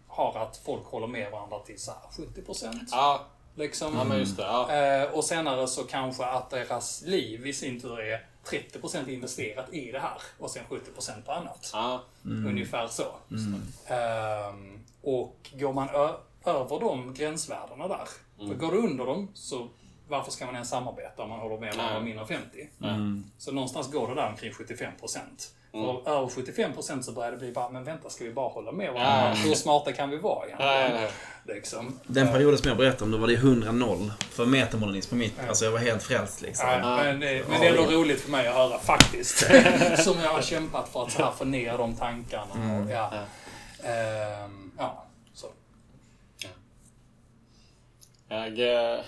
har 0.09 0.39
att 0.39 0.57
folk 0.57 0.85
håller 0.85 1.07
med 1.07 1.31
varandra 1.33 1.59
till 1.59 1.81
så 1.81 1.91
här 1.91 2.27
70 2.27 2.43
procent. 2.43 2.89
Ja, 2.93 3.27
Liksom. 3.59 3.95
ja, 3.95 4.05
men 4.05 4.19
just 4.19 4.37
det. 4.37 4.43
Ja. 4.43 4.73
Eh, 4.73 5.11
och 5.13 5.25
senare 5.25 5.67
så 5.69 5.85
kanske 5.85 6.25
att 6.25 6.51
deras 6.51 7.03
liv 7.03 7.47
i 7.47 7.53
sin 7.53 7.81
tur 7.81 8.01
är 8.01 8.27
30% 8.45 9.09
investerat 9.09 9.73
i 9.73 9.93
det 9.93 9.99
här 9.99 10.21
och 10.39 10.51
sen 10.51 10.65
70% 10.69 11.23
på 11.27 11.33
annat. 11.33 11.71
Ja. 11.73 12.01
Ungefär 12.25 12.87
så. 12.87 13.05
Ehm, 13.95 14.79
och 15.03 15.51
går 15.53 15.73
man 15.73 15.89
över 16.45 16.81
de 16.81 17.15
gränsvärdena 17.15 17.89
där, 17.89 18.09
för 18.37 18.55
går 18.55 18.73
du 18.73 18.79
under 18.79 19.07
dem 19.07 19.29
så 19.35 19.69
varför 20.09 20.31
ska 20.33 20.47
man 20.47 20.55
ens 20.55 20.69
samarbeta 20.69 21.23
om 21.23 21.29
man 21.29 21.39
håller 21.41 21.59
med 21.59 21.77
varandra 21.77 22.01
mindre 22.01 22.21
än 22.23 22.29
50? 22.29 22.69
Så 23.39 23.53
någonstans 23.53 23.93
går 23.93 24.09
det 24.09 24.15
där 24.15 24.29
omkring 24.29 24.53
75%. 24.53 25.19
Mm. 25.77 25.89
Och 25.89 26.09
över 26.09 26.27
75% 26.27 27.03
så 27.03 27.13
börjar 27.13 27.31
det 27.31 27.37
bli 27.37 27.53
bara, 27.53 27.69
men 27.69 27.85
vänta, 27.85 28.11
ska 28.11 28.25
vi 28.25 28.33
bara 28.33 28.49
hålla 28.49 28.73
med 28.73 28.93
varandra? 28.93 29.35
Hur 29.35 29.55
smarta 29.55 29.93
kan 29.93 30.11
vi 30.11 30.17
vara 30.17 30.47
egentligen? 30.47 31.11
Liksom. 31.45 32.01
Den 32.07 32.29
perioden 32.29 32.59
som 32.59 32.69
jag 32.69 32.79
berättade 32.79 33.05
om, 33.05 33.11
då 33.11 33.19
var 33.19 33.27
det 33.27 33.37
100-0 33.37 34.11
för 34.31 34.47
metamodernism 34.47 35.11
på 35.11 35.17
mitt. 35.17 35.35
Alltså 35.49 35.65
jag 35.65 35.73
var 35.73 35.79
helt 35.79 36.03
frälst 36.03 36.41
liksom. 36.43 36.69
Ja, 36.69 36.79
men, 36.79 37.21
det, 37.21 37.49
men 37.49 37.61
det 37.61 37.67
är 37.67 37.71
ändå 37.71 37.83
roligt 37.83 38.21
för 38.21 38.31
mig 38.31 38.49
att 38.49 38.55
höra 38.55 38.79
faktiskt. 38.79 39.39
Som 40.05 40.21
jag 40.21 40.31
har 40.31 40.43
kämpat 40.43 40.89
för 40.89 41.03
att 41.03 41.13
så 41.13 41.23
här 41.23 41.33
få 41.33 41.45
ner 41.45 41.79
de 41.79 41.95
tankarna. 41.95 42.81
Och, 42.81 42.91
ja. 42.91 43.13
Ehm, 43.85 44.71
ja, 44.79 45.07
så. 45.35 45.47
Jag, 48.29 48.59
eh, 48.95 49.01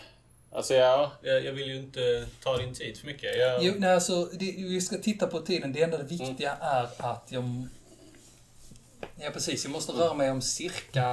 alltså 0.53 0.75
ja, 0.75 1.13
jag, 1.23 1.45
jag 1.45 1.53
vill 1.53 1.69
ju 1.69 1.77
inte 1.77 2.27
ta 2.43 2.57
din 2.57 2.75
tid 2.75 2.99
för 2.99 3.07
mycket. 3.07 3.37
Jag, 3.39 3.63
Jo, 3.65 3.75
nej, 3.79 3.95
alltså, 3.95 4.25
det, 4.25 4.55
vi 4.57 4.81
ska 4.81 4.99
titta 4.99 5.27
på 5.27 5.41
tiden. 5.41 5.73
Det 5.73 5.83
enda 5.83 5.99
det 5.99 6.05
viktiga 6.05 6.53
är 6.61 6.89
att 6.99 7.27
jag... 7.29 7.67
Ja, 9.17 9.31
precis. 9.31 9.65
Jag 9.65 9.73
måste 9.73 9.93
röra 9.93 10.15
mig 10.15 10.31
om 10.31 10.43
cirka 10.43 11.05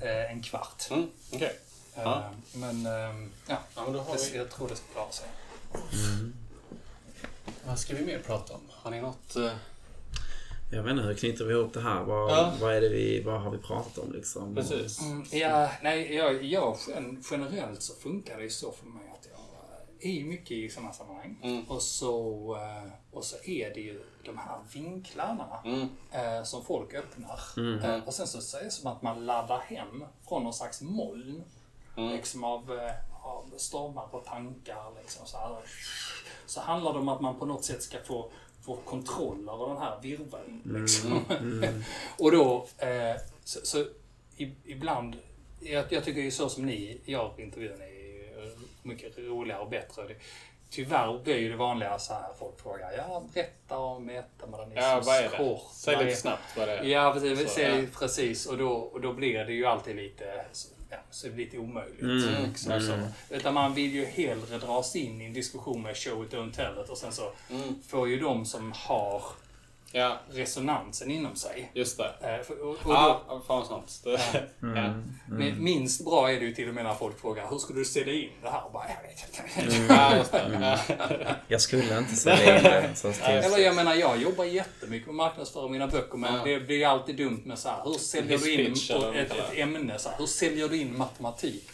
eh, 0.00 0.30
en 0.30 0.42
kvart. 0.42 0.90
Mm, 0.90 1.10
okej. 1.32 1.58
Ja. 1.94 2.24
Ehm, 2.24 2.60
men, 2.60 2.86
ehm, 2.86 3.32
ja. 3.48 3.56
Ja, 3.76 3.82
men 3.84 3.92
då 3.92 4.00
har 4.00 4.16
Det, 4.16 4.30
vi... 4.32 4.38
jag 4.38 4.50
tror 4.50 4.68
det 4.68 4.76
ska 4.76 4.84
klara 4.92 5.12
sig. 5.12 5.26
Vad 7.64 7.78
ska 7.78 7.94
vi 7.94 8.04
mer 8.04 8.18
prata 8.18 8.54
om? 8.54 8.60
Har 8.70 8.90
ni 8.90 9.00
något? 9.00 9.36
Jag 10.70 10.82
vet 10.82 10.90
inte, 10.90 11.02
hur 11.04 11.14
knyter 11.14 11.44
vi 11.44 11.52
ihop 11.54 11.72
det 11.74 11.80
här? 11.80 12.02
Vad, 12.04 12.30
Ja. 12.30 12.52
vad, 12.60 12.74
är 12.74 12.80
det 12.80 12.88
vi, 12.88 13.20
vad 13.22 13.40
har 13.40 13.50
vi 13.50 13.58
pratat 13.58 13.98
om 13.98 14.12
liksom? 14.12 14.54
Precis. 14.54 15.00
Mm, 15.02 15.24
ja, 15.32 15.70
nej, 15.82 16.14
jag, 16.14 16.42
jag, 16.44 16.76
gen- 16.88 17.22
generellt 17.30 17.82
så 17.82 17.94
funkar 17.94 18.36
det 18.36 18.42
ju 18.42 18.50
så 18.50 18.72
för 18.72 18.86
mig 18.86 19.02
att 19.18 19.26
jag 19.30 20.10
är 20.12 20.24
mycket 20.24 20.50
i 20.50 20.68
sådana 20.68 20.92
sammanhang. 20.92 21.38
Mm. 21.42 21.64
Och, 21.64 21.82
så, 21.82 22.54
eh, 22.56 22.92
och 23.10 23.24
så 23.24 23.36
är 23.44 23.74
det 23.74 23.80
ju 23.80 24.02
de 24.24 24.38
här 24.38 24.58
vinklarna 24.74 25.62
Mm. 25.64 25.88
eh, 26.12 26.42
som 26.44 26.64
folk 26.64 26.94
öppnar. 26.94 27.40
Eh, 27.84 28.04
och 28.04 28.14
sen 28.14 28.26
så 28.26 28.58
är 28.58 28.64
det 28.64 28.70
som 28.70 28.92
att 28.92 29.02
man 29.02 29.26
laddar 29.26 29.58
hem 29.60 30.04
från 30.28 30.42
någon 30.44 30.54
slags 30.54 30.80
moln. 30.80 31.42
Mm. 31.96 32.12
Liksom 32.12 32.44
av, 32.44 32.72
eh, 32.78 32.92
av 33.26 33.44
stormar 33.56 34.08
och 34.14 34.24
tankar. 34.24 34.84
Liksom, 35.02 35.26
så, 35.26 35.36
här. 35.38 35.56
så 36.46 36.60
handlar 36.60 36.92
det 36.92 36.98
om 36.98 37.08
att 37.08 37.20
man 37.20 37.38
på 37.38 37.46
något 37.46 37.64
sätt 37.64 37.82
ska 37.82 37.98
få 38.04 38.30
vår 38.66 38.76
kontroll 38.84 39.48
över 39.48 39.66
den 39.68 39.76
här 39.76 40.00
virveln. 40.02 40.62
Liksom. 40.64 41.24
och 42.18 42.32
då, 42.32 42.66
eh, 42.78 43.16
så, 43.44 43.66
så 43.66 43.84
i, 44.36 44.52
ibland, 44.64 45.16
jag, 45.60 45.84
jag 45.90 46.04
tycker 46.04 46.20
ju 46.20 46.30
så 46.30 46.48
som 46.48 46.66
ni 46.66 47.00
gör 47.04 47.28
på 47.28 47.40
intervjun 47.40 47.80
är 47.80 47.86
ju 47.86 48.56
mycket 48.82 49.18
roligare 49.18 49.60
och 49.60 49.70
bättre. 49.70 50.02
Det, 50.08 50.14
tyvärr 50.70 51.18
blir 51.24 51.36
ju 51.36 51.50
det 51.50 51.56
vanliga 51.56 51.98
så 51.98 52.14
här, 52.14 52.28
folk 52.38 52.60
frågar, 52.60 52.92
ja 52.92 53.24
berätta 53.34 53.78
om 53.78 54.06
metamodernism 54.06 54.78
Ja, 54.78 55.02
vad 55.04 55.16
är 55.16 55.30
det? 55.30 55.36
kort, 55.36 55.62
Säg 55.72 56.04
lite 56.04 56.16
snabbt 56.16 56.56
vad 56.56 56.68
det 56.68 56.78
är. 56.78 56.84
Ja, 56.84 57.12
precis. 57.12 57.52
Så, 57.54 57.60
ja. 57.60 57.82
precis. 57.98 58.46
Och, 58.46 58.58
då, 58.58 58.68
och 58.72 59.00
då 59.00 59.12
blir 59.12 59.44
det 59.44 59.52
ju 59.52 59.66
alltid 59.66 59.96
lite, 59.96 60.44
så- 60.52 60.75
ja, 60.90 60.96
så 61.10 61.26
det 61.26 61.32
blir 61.32 61.44
lite 61.44 61.58
omöjligt. 61.58 62.02
Mm, 62.02 62.44
Liksom, 62.44 62.80
så. 62.80 63.34
Utan 63.34 63.54
man 63.54 63.74
vill 63.74 63.94
ju 63.94 64.04
hellre 64.04 64.58
dras 64.58 64.96
in 64.96 65.20
i 65.20 65.24
en 65.24 65.32
diskussion 65.32 65.82
med 65.82 65.96
show 65.96 66.24
it, 66.24 66.32
don't 66.32 66.52
tell 66.52 66.84
it 66.84 66.88
och 66.90 66.98
sen 66.98 67.12
så 67.12 67.32
Mm. 67.50 67.74
får 67.88 68.08
ju 68.08 68.18
de 68.20 68.46
som 68.46 68.72
har 68.76 69.22
Ja, 69.98 70.18
resonansen 70.30 71.10
inom 71.10 71.36
sig. 71.36 71.70
just 71.74 71.98
det. 71.98 72.44
För, 72.46 72.62
och, 72.64 72.70
och 72.70 72.78
Ja, 72.84 73.22
då, 73.28 73.40
fan 73.46 73.58
vad 73.58 73.66
snabbt. 73.66 74.04
Det, 74.04 74.20
ja. 74.60 74.94
men 75.28 75.64
Minst 75.64 76.04
bra 76.04 76.30
är 76.32 76.40
det 76.40 76.46
ju 76.46 76.54
till 76.54 76.68
och 76.68 76.74
med 76.74 76.84
när 76.84 76.94
folk 76.94 77.20
frågar 77.20 77.48
hur 77.50 77.58
skulle 77.58 77.78
du 77.78 77.84
sälja 77.84 78.12
in 78.14 78.30
det 78.42 78.50
här? 78.50 78.64
Och 78.66 78.72
bara, 78.72 78.84
jag 78.88 79.08
vet 79.08 79.68
inte. 79.68 79.76
Ja, 79.94 80.16
just 80.16 80.32
det. 80.32 80.78
Ja. 80.88 81.34
Jag 81.48 81.60
skulle 81.60 81.98
inte 81.98 82.14
sälja 82.16 82.56
in 82.58 82.62
det. 82.64 82.90
Så 82.94 83.12
Eller 83.22 83.58
jag 83.58 83.74
menar, 83.74 83.94
jag 83.94 84.22
jobbar 84.22 84.44
jättemycket 84.44 85.06
med 85.06 85.12
att 85.12 85.16
marknadsföra 85.16 85.68
mina 85.68 85.86
böcker 85.86 86.16
men 86.18 86.34
Ja. 86.34 86.44
det 86.44 86.60
blir 86.60 86.86
alltid 86.86 87.16
dumt 87.16 87.42
med 87.44 87.58
så 87.58 87.68
här, 87.68 87.80
hur 87.84 87.92
säljer 87.92 88.38
du 88.38 88.52
in 88.52 88.72
ett, 89.16 89.30
ett 89.30 89.58
ämne? 89.58 89.98
Så 89.98 90.08
här, 90.08 90.18
hur 90.18 90.26
säljer 90.26 90.68
du 90.68 90.76
in 90.76 90.98
matematik? 90.98 91.68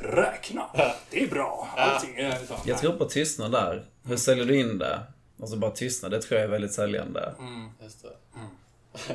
Räkna, 0.00 0.70
det 1.10 1.22
är 1.22 1.28
bra. 1.28 1.68
Allting 1.76 2.16
är 2.16 2.38
så. 2.48 2.54
jag 2.64 2.78
tror 2.78 2.92
på 2.92 3.04
tystnad 3.04 3.52
där. 3.52 3.84
Hur 4.08 4.16
säljer 4.16 4.44
du 4.44 4.60
in 4.60 4.78
det? 4.78 5.00
Alltså 5.40 5.56
bara 5.56 5.70
tystnad, 5.70 6.10
det 6.10 6.22
tror 6.22 6.40
jag 6.40 6.44
är 6.48 6.50
väldigt 6.50 6.72
säljande. 6.72 7.34
Just 7.82 8.02
det. 8.02 8.12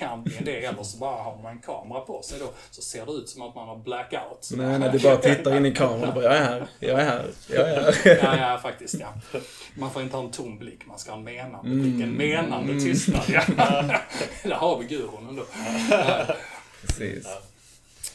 Ja, 0.00 0.08
antingen 0.08 0.44
det 0.44 0.64
eller 0.64 0.82
så 0.82 0.98
bara 0.98 1.22
har 1.22 1.42
man 1.42 1.52
en 1.52 1.58
kamera 1.58 2.00
på 2.00 2.22
sig 2.22 2.38
då 2.38 2.52
så 2.70 2.82
ser 2.82 3.06
det 3.06 3.12
ut 3.12 3.28
som 3.28 3.42
att 3.42 3.54
man 3.54 3.68
har 3.68 3.76
blackout. 3.76 4.38
Så 4.40 4.56
Nej, 4.56 4.78
nej, 4.78 4.90
du 4.92 4.98
bara 4.98 5.16
tittar 5.16 5.56
in 5.56 5.66
i 5.66 5.74
kameran 5.74 6.08
och 6.08 6.14
bara 6.14 6.24
jag 6.24 6.36
är 6.36 6.44
här, 6.44 6.66
jag 6.78 7.00
är 7.00 7.04
här, 7.04 7.30
jag 7.48 7.68
är 7.68 7.82
här. 7.82 8.18
Ja, 8.22 8.52
ja, 8.52 8.58
faktiskt 8.58 8.94
ja. 9.00 9.14
Man 9.74 9.90
får 9.90 10.02
inte 10.02 10.16
ha 10.16 10.24
en 10.24 10.30
tom 10.30 10.58
blick, 10.58 10.86
man 10.86 10.98
ska 10.98 11.10
ha 11.10 11.18
en 11.18 11.24
menande 11.24 11.70
blick. 11.70 12.02
En 12.02 12.10
menande 12.12 12.80
tystnad. 12.80 13.22
Ja. 13.28 13.42
Där 14.42 14.54
har 14.54 14.78
vi 14.78 14.84
gurun 14.86 15.28
ändå. 15.28 15.44
Precis. 16.80 17.26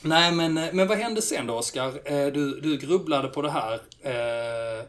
Nej, 0.02 0.32
men, 0.32 0.54
men 0.54 0.88
vad 0.88 0.98
hände 0.98 1.22
sen 1.22 1.48
då, 1.48 1.54
Oskar? 1.58 1.88
Eh, 2.06 2.26
Du, 2.28 2.62
du 2.62 2.78
grubblade 2.78 3.28
på 3.28 3.42
det 3.42 3.52
här. 3.52 3.74
Eh, 4.02 4.86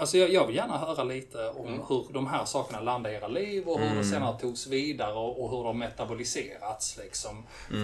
Alltså 0.00 0.18
jag, 0.18 0.32
jag 0.32 0.46
vill 0.46 0.56
gärna 0.56 0.78
höra 0.78 1.04
lite 1.04 1.48
om 1.48 1.80
hur 1.88 2.12
de 2.12 2.26
här 2.26 2.44
sakerna 2.44 2.80
landade 2.80 3.14
i 3.14 3.16
era 3.18 3.28
liv 3.28 3.68
och 3.68 3.80
hur 3.80 3.96
det 3.98 4.04
senare 4.04 4.38
togs 4.38 4.66
vidare 4.66 5.12
och, 5.14 5.44
och 5.44 5.50
hur 5.50 5.64
de 5.64 5.78
metaboliserats. 5.78 6.96
Liksom. 6.98 7.44
För, 7.68 7.74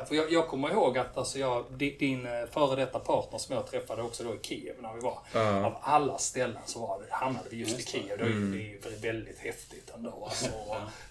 eh, 0.00 0.04
för 0.06 0.14
jag, 0.14 0.32
jag 0.32 0.48
kommer 0.48 0.70
ihåg 0.70 0.98
att 0.98 1.16
alltså 1.16 1.38
jag, 1.38 1.64
di- 1.70 1.96
din 1.98 2.26
eh, 2.26 2.32
före 2.52 2.76
detta 2.76 2.98
partner 2.98 3.38
som 3.38 3.54
jag 3.54 3.66
träffade 3.66 4.02
också 4.02 4.24
då 4.24 4.34
i 4.34 4.38
Kiev 4.42 4.74
när 4.82 4.94
vi 4.94 5.00
var. 5.00 5.18
Ja. 5.34 5.66
Av 5.66 5.76
alla 5.80 6.18
ställen 6.18 6.58
så 6.66 6.80
var 6.80 7.00
hamnade 7.10 7.46
vi 7.50 7.56
just 7.56 7.78
i 7.80 7.82
Kiev. 7.82 8.20
Ju 8.26 8.52
det 8.52 8.58
är 8.58 8.92
ju 8.92 8.96
väldigt 9.02 9.38
häftigt 9.38 9.90
ändå. 9.96 10.24
Alltså, 10.24 10.46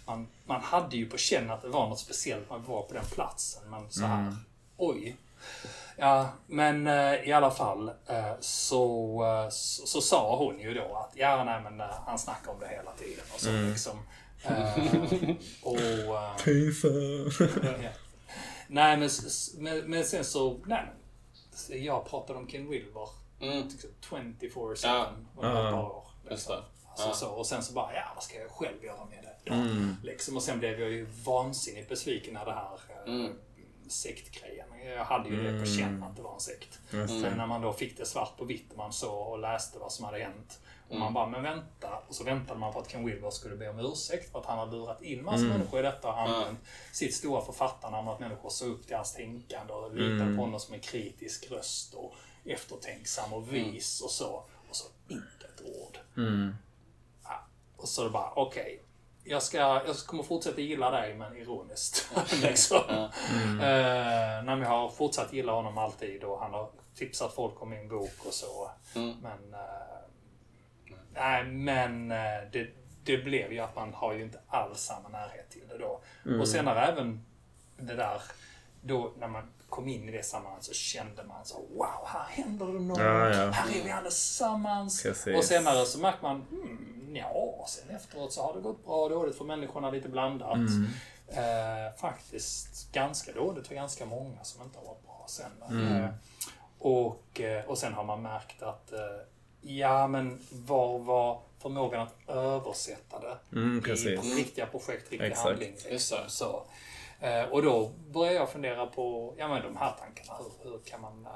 man, 0.06 0.28
man 0.45 0.62
hade 0.62 0.98
ju 0.98 1.10
på 1.10 1.18
känn 1.18 1.52
att 1.52 1.62
det 1.62 1.68
var 1.70 1.90
något 1.90 1.99
speciellt 1.99 2.49
när 2.49 2.57
vi 2.57 2.64
var 2.68 2.82
på 2.82 2.94
den 2.94 3.06
platsen. 3.06 3.70
Men 3.70 3.91
så 3.91 4.02
här, 4.06 4.36
oj. 4.77 5.15
Ja, 5.97 6.30
men 6.47 6.88
eh, 6.88 7.14
i 7.30 7.31
alla 7.34 7.52
fall 7.52 7.89
eh, 8.07 8.31
så, 8.39 9.23
eh, 9.23 9.49
så, 9.49 9.88
så 9.88 10.02
sa 10.02 10.35
hon 10.38 10.60
ju 10.60 10.73
då 10.73 10.95
att 10.95 11.11
ja, 11.15 11.43
nej 11.43 11.61
men 11.61 11.81
eh, 11.81 11.95
han 12.06 12.19
snackar 12.19 12.52
om 12.52 12.60
det 12.60 12.68
hela 12.68 12.91
tiden 12.91 13.23
och 13.34 13.39
så 13.39 13.52
liksom. 13.52 13.99
Eh, 14.43 15.35
och... 15.64 15.80
Ja. 16.06 16.35
Nej, 18.68 18.97
men, 18.97 19.10
men, 19.57 19.80
men 19.91 20.03
sen 20.03 20.23
så... 20.26 20.60
Nej, 20.65 20.85
jag 21.69 22.06
pratade 22.10 22.39
om 22.39 22.47
Ken 22.47 22.69
Wilber 22.69 23.10
Mm. 23.41 23.68
liksom 23.68 23.89
24-7 24.02 24.77
Ja. 24.84 25.07
under 25.38 25.65
ett 25.68 25.73
par 25.73 25.84
år. 25.84 26.03
Alltså, 26.31 26.64
Ja. 26.97 27.14
så, 27.14 27.30
och 27.30 27.45
sen 27.47 27.64
så 27.64 27.73
bara, 27.73 27.93
ja 27.93 28.03
vad 28.15 28.23
ska 28.23 28.39
jag 28.39 28.52
själv 28.52 28.84
göra 28.84 29.06
med 29.06 29.19
det? 29.43 29.52
Mm. 29.53 29.95
Liksom, 30.03 30.35
och 30.35 30.43
sen 30.43 30.60
blev 30.60 30.80
jag 30.80 30.89
ju 30.89 31.07
vansinnigt 31.26 31.89
besviken 31.89 32.34
när 32.34 32.45
det 32.45 32.52
här 32.52 32.69
Mm. 33.07 33.31
Sektgrejen. 33.91 34.68
Jag 34.95 35.06
hade 35.06 35.30
ju 35.30 35.44
det 35.44 35.60
på 35.60 35.66
känn 35.66 36.03
att 36.03 36.16
det 36.16 36.22
var 36.22 36.34
en 36.34 36.40
sekt. 36.40 36.80
Just 36.91 37.22
Sen 37.22 37.38
när 37.38 37.48
man 37.48 37.62
då 37.62 37.74
fick 37.74 37.98
det 37.98 38.06
svart 38.06 38.38
på 38.38 38.45
vitt 38.45 38.72
och 38.72 38.78
man 38.78 38.94
såg 38.94 39.28
och 39.28 39.40
läste 39.40 39.80
vad 39.80 39.91
som 39.91 40.06
hade 40.06 40.20
hänt. 40.20 40.60
Och 40.90 40.95
man 40.98 41.14
bara, 41.14 41.28
men 41.28 41.44
vänta. 41.44 41.98
Och 42.07 42.16
så 42.16 42.24
väntade 42.24 42.60
man 42.60 42.74
på 42.74 42.80
att 42.80 42.88
Ken 42.91 43.06
Wilber 43.06 43.30
skulle 43.30 43.56
be 43.56 43.70
om 43.70 43.80
ursäkt 43.80 44.32
för 44.32 44.40
att 44.40 44.45
han 44.45 44.60
hade 44.60 44.72
lurat 44.72 45.02
in 45.02 45.24
massa 45.26 45.44
människor 45.44 45.80
i 45.80 45.84
detta 45.84 46.07
och 46.07 46.20
använt 46.20 46.60
sitt 46.91 47.16
stora 47.16 47.41
författarnamn. 47.41 48.07
Att 48.07 48.20
människor 48.20 48.49
såg 48.49 48.70
upp 48.70 48.88
till 48.88 48.95
hans 48.95 49.14
tänkande 49.14 49.74
och 49.74 49.95
litade 49.95 50.36
på 50.36 50.41
honom 50.41 50.60
som 50.60 50.74
en 50.74 50.80
kritisk 50.80 51.52
röst 51.52 51.94
och 51.94 52.14
eftertänksam 52.45 53.34
och 53.34 53.53
vis 53.53 54.02
och 54.02 54.12
så. 54.12 54.45
Och 54.70 54.76
så 54.76 54.88
inte 55.07 55.45
ett 55.45 55.62
ord. 55.62 55.98
Mm. 56.18 56.56
Ja, 57.24 57.48
Och 57.78 57.90
så 57.90 58.10
bara, 58.10 58.32
okej. 58.36 58.82
Jag, 59.26 59.43
ska, 59.43 59.57
jag 59.57 59.97
kommer 60.06 60.23
fortsätta 60.23 60.61
gilla 60.61 60.91
dig, 60.91 61.14
men 61.14 61.38
ironiskt. 61.38 62.10
liksom. 62.41 63.10
Mm. 63.34 63.60
Eh, 63.60 64.43
när 64.43 64.61
jag 64.61 64.69
har 64.69 64.89
fortsatt 64.89 65.34
gilla 65.34 65.52
honom 65.52 65.77
alltid 65.77 66.23
och 66.23 66.39
han 66.39 66.53
har 66.53 66.69
tipsat 66.95 67.34
folk 67.34 67.61
om 67.61 67.69
min 67.69 67.88
bok 67.88 68.26
och 68.26 68.34
så. 68.34 68.72
Mm. 68.95 69.15
Men, 69.22 69.53
eh, 69.53 69.60
nej, 71.14 71.43
men 71.43 72.11
eh, 72.11 72.18
det, 72.52 72.68
det 73.03 73.18
blev 73.18 73.53
ju 73.53 73.60
att 73.60 73.76
man 73.76 73.93
har 73.93 74.14
ju 74.14 74.23
inte 74.23 74.39
alls 74.47 74.80
samma 74.80 75.10
närhet 75.10 75.49
till 75.49 75.68
det 75.69 75.77
då. 75.77 76.02
Mm. 76.26 76.41
Och 76.41 76.47
senare 76.47 76.85
även 76.85 77.26
det 77.77 77.95
där, 77.95 78.22
då 78.81 79.14
när 79.19 79.27
man 79.27 79.43
kom 79.69 79.88
in 79.88 80.10
i 80.10 80.11
det 80.11 80.26
sammanhanget 80.26 80.64
så 80.64 80.73
kände 80.73 81.23
man 81.23 81.45
så 81.45 81.65
wow, 81.76 82.07
här 82.07 82.26
händer 82.30 82.65
det 82.65 82.80
något. 82.80 82.99
Ja, 82.99 83.30
ja. 83.30 83.49
Här 83.49 83.80
är 83.80 83.84
vi 83.84 83.91
allesammans. 83.91 85.03
Precis. 85.03 85.38
Och 85.38 85.43
senare 85.43 85.85
så 85.85 85.99
märker 85.99 86.22
man, 86.22 86.41
hmm, 86.41 86.94
ja, 87.15 87.65
sen 87.67 87.95
efteråt 87.95 88.33
så 88.33 88.41
har 88.41 88.53
det 88.53 88.61
gått 88.61 88.85
bra 88.85 88.95
och 88.95 89.09
dåligt 89.09 89.37
för 89.37 89.45
människorna 89.45 89.91
lite 89.91 90.09
blandat. 90.09 90.57
Mm. 90.57 90.87
Eh, 91.27 91.93
faktiskt 91.97 92.91
ganska 92.91 93.31
dåligt 93.31 93.67
för 93.67 93.75
ganska 93.75 94.05
många 94.05 94.43
som 94.43 94.63
inte 94.63 94.77
har 94.79 94.85
varit 94.85 95.03
bra 95.03 95.25
sen. 95.27 95.51
Mm. 95.69 96.03
Eh, 96.03 96.09
och, 96.79 97.41
eh, 97.41 97.65
och 97.65 97.77
sen 97.77 97.93
har 97.93 98.03
man 98.03 98.21
märkt 98.21 98.61
att 98.61 98.91
eh, 98.91 98.99
ja, 99.61 100.07
men 100.07 100.39
var 100.51 100.99
var 100.99 101.41
förmågan 101.59 102.01
att 102.01 102.29
översätta 102.35 103.19
det 103.19 103.57
Mm, 103.57 103.83
i 103.87 104.35
riktiga 104.35 104.65
projekt, 104.65 105.11
riktig 105.11 105.27
Exakt. 105.27 105.47
handling. 105.47 105.75
Liksom. 105.89 106.17
Så, 106.27 106.63
eh, 107.19 107.43
och 107.43 107.63
då 107.63 107.91
börjar 108.07 108.33
jag 108.33 108.49
fundera 108.49 108.85
på 108.85 109.33
ja, 109.37 109.47
men 109.47 109.63
de 109.63 109.77
här 109.77 109.95
tankarna. 109.99 110.37
Hur, 110.37 110.69
hur, 110.71 110.79
kan, 110.79 111.01
man, 111.01 111.27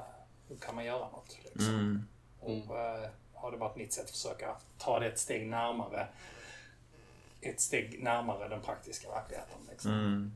hur 0.48 0.56
kan 0.56 0.74
man 0.74 0.84
göra 0.84 1.08
något? 1.08 1.36
Liksom? 1.44 1.74
Mm. 1.74 2.06
Och 2.40 2.76
har 3.40 3.50
det 3.50 3.56
varit 3.56 3.76
mitt 3.76 3.92
sätt 3.92 4.04
att 4.04 4.10
försöka 4.10 4.56
ta 4.78 4.98
det 4.98 5.06
ett 5.06 5.18
steg 5.18 5.46
närmare 5.46 6.06
ett 7.40 7.60
steg 7.60 8.02
närmare 8.02 8.48
den 8.48 8.60
praktiska 8.60 9.08
verkligheten. 9.08 9.58
Liksom. 9.70 9.92
Mm. 9.92 10.32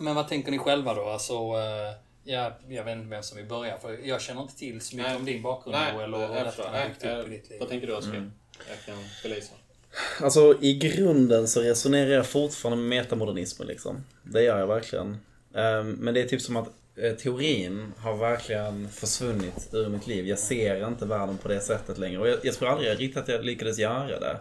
Men 0.00 0.14
vad 0.14 0.28
tänker 0.28 0.50
ni 0.50 0.58
själva 0.58 0.94
då? 0.94 1.04
Alltså, 1.04 1.34
eh, 1.34 1.94
ja, 2.24 2.52
jag 2.68 2.84
vet 2.84 2.96
inte 2.96 3.08
vem 3.08 3.22
som 3.22 3.36
vill 3.36 3.46
börja, 3.46 3.78
för 3.78 3.92
jag 3.92 4.20
känner 4.20 4.42
inte 4.42 4.56
till 4.56 4.80
så 4.80 4.96
mycket 4.96 5.10
Nej. 5.10 5.18
om 5.18 5.24
din 5.24 5.42
bakgrund 5.42 5.76
Nej, 5.76 5.94
och 5.94 6.00
hur 6.00 6.36
jag 6.36 6.46
detta 6.46 6.70
har 6.70 6.88
byggt 6.88 7.04
upp 7.04 7.26
i 7.26 7.30
ditt 7.30 7.50
liv. 7.50 7.60
Vad 7.60 7.68
tänker 7.68 7.86
du 7.86 7.94
Oskar? 7.96 8.14
Mm. 8.14 8.32
Jag 8.68 8.84
kan 8.86 9.04
belysa. 9.22 9.54
Alltså 10.20 10.58
i 10.60 10.74
grunden 10.74 11.48
så 11.48 11.60
resonerar 11.60 12.10
jag 12.10 12.26
fortfarande 12.26 12.82
med 12.82 12.88
metamodernismen 12.88 13.68
liksom. 13.68 14.04
Det 14.22 14.42
gör 14.42 14.58
jag 14.58 14.66
verkligen. 14.66 15.18
Ehm, 15.54 15.92
Men 15.92 16.14
det 16.14 16.22
är 16.22 16.28
typ 16.28 16.42
som 16.42 16.56
att 16.56 16.68
teorin 16.96 17.92
har 17.98 18.16
verkligen 18.16 18.88
försvunnit 18.88 19.68
ur 19.72 19.88
mitt 19.88 20.06
liv. 20.06 20.26
Jag 20.26 20.38
ser 20.38 20.88
inte 20.88 21.06
världen 21.06 21.38
på 21.38 21.48
det 21.48 21.60
sättet 21.60 21.98
längre. 21.98 22.18
Och 22.18 22.28
jag, 22.28 22.38
jag 22.42 22.54
tror 22.54 22.68
aldrig 22.68 23.00
riktigt 23.00 23.16
att 23.16 23.28
jag 23.28 23.44
lyckades 23.44 23.78
göra 23.78 24.20
det. 24.20 24.36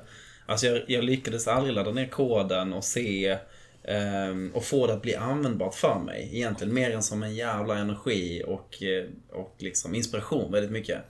Alltså 0.45 0.67
jag, 0.67 0.81
jag 0.87 1.03
lyckades 1.03 1.47
aldrig 1.47 1.75
ladda 1.75 1.91
ner 1.91 2.07
koden 2.07 2.73
och 2.73 2.83
se 2.83 3.37
ehm, 3.83 4.51
och 4.53 4.63
få 4.63 4.87
det 4.87 4.93
att 4.93 5.01
bli 5.01 5.15
användbart 5.15 5.75
för 5.75 5.99
mig. 5.99 6.29
Egentligen 6.33 6.73
mer 6.73 6.91
än 6.91 7.03
som 7.03 7.23
en 7.23 7.35
jävla 7.35 7.77
energi 7.77 8.43
och, 8.47 8.83
eh, 8.83 9.05
och 9.31 9.55
liksom 9.57 9.95
inspiration 9.95 10.51
väldigt 10.51 10.71
mycket. 10.71 11.01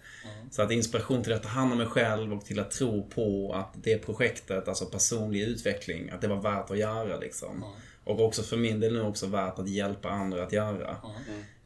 Så 0.51 0.61
att 0.61 0.71
inspiration 0.71 1.23
till 1.23 1.33
att 1.33 1.43
ta 1.43 1.49
hand 1.49 1.71
om 1.71 1.77
mig 1.77 1.87
själv 1.87 2.33
och 2.33 2.45
till 2.45 2.59
att 2.59 2.71
tro 2.71 3.09
på 3.09 3.53
att 3.53 3.83
det 3.83 3.97
projektet, 3.97 4.67
alltså 4.67 4.85
personlig 4.85 5.41
utveckling, 5.41 6.09
att 6.09 6.21
det 6.21 6.27
var 6.27 6.41
värt 6.41 6.71
att 6.71 6.77
göra 6.77 7.17
liksom. 7.17 7.63
Och 8.05 8.19
också 8.19 8.43
för 8.43 8.57
min 8.57 8.79
del 8.79 8.93
nu 8.93 9.01
också 9.01 9.27
värt 9.27 9.59
att 9.59 9.69
hjälpa 9.69 10.09
andra 10.09 10.43
att 10.43 10.51
göra. 10.51 10.97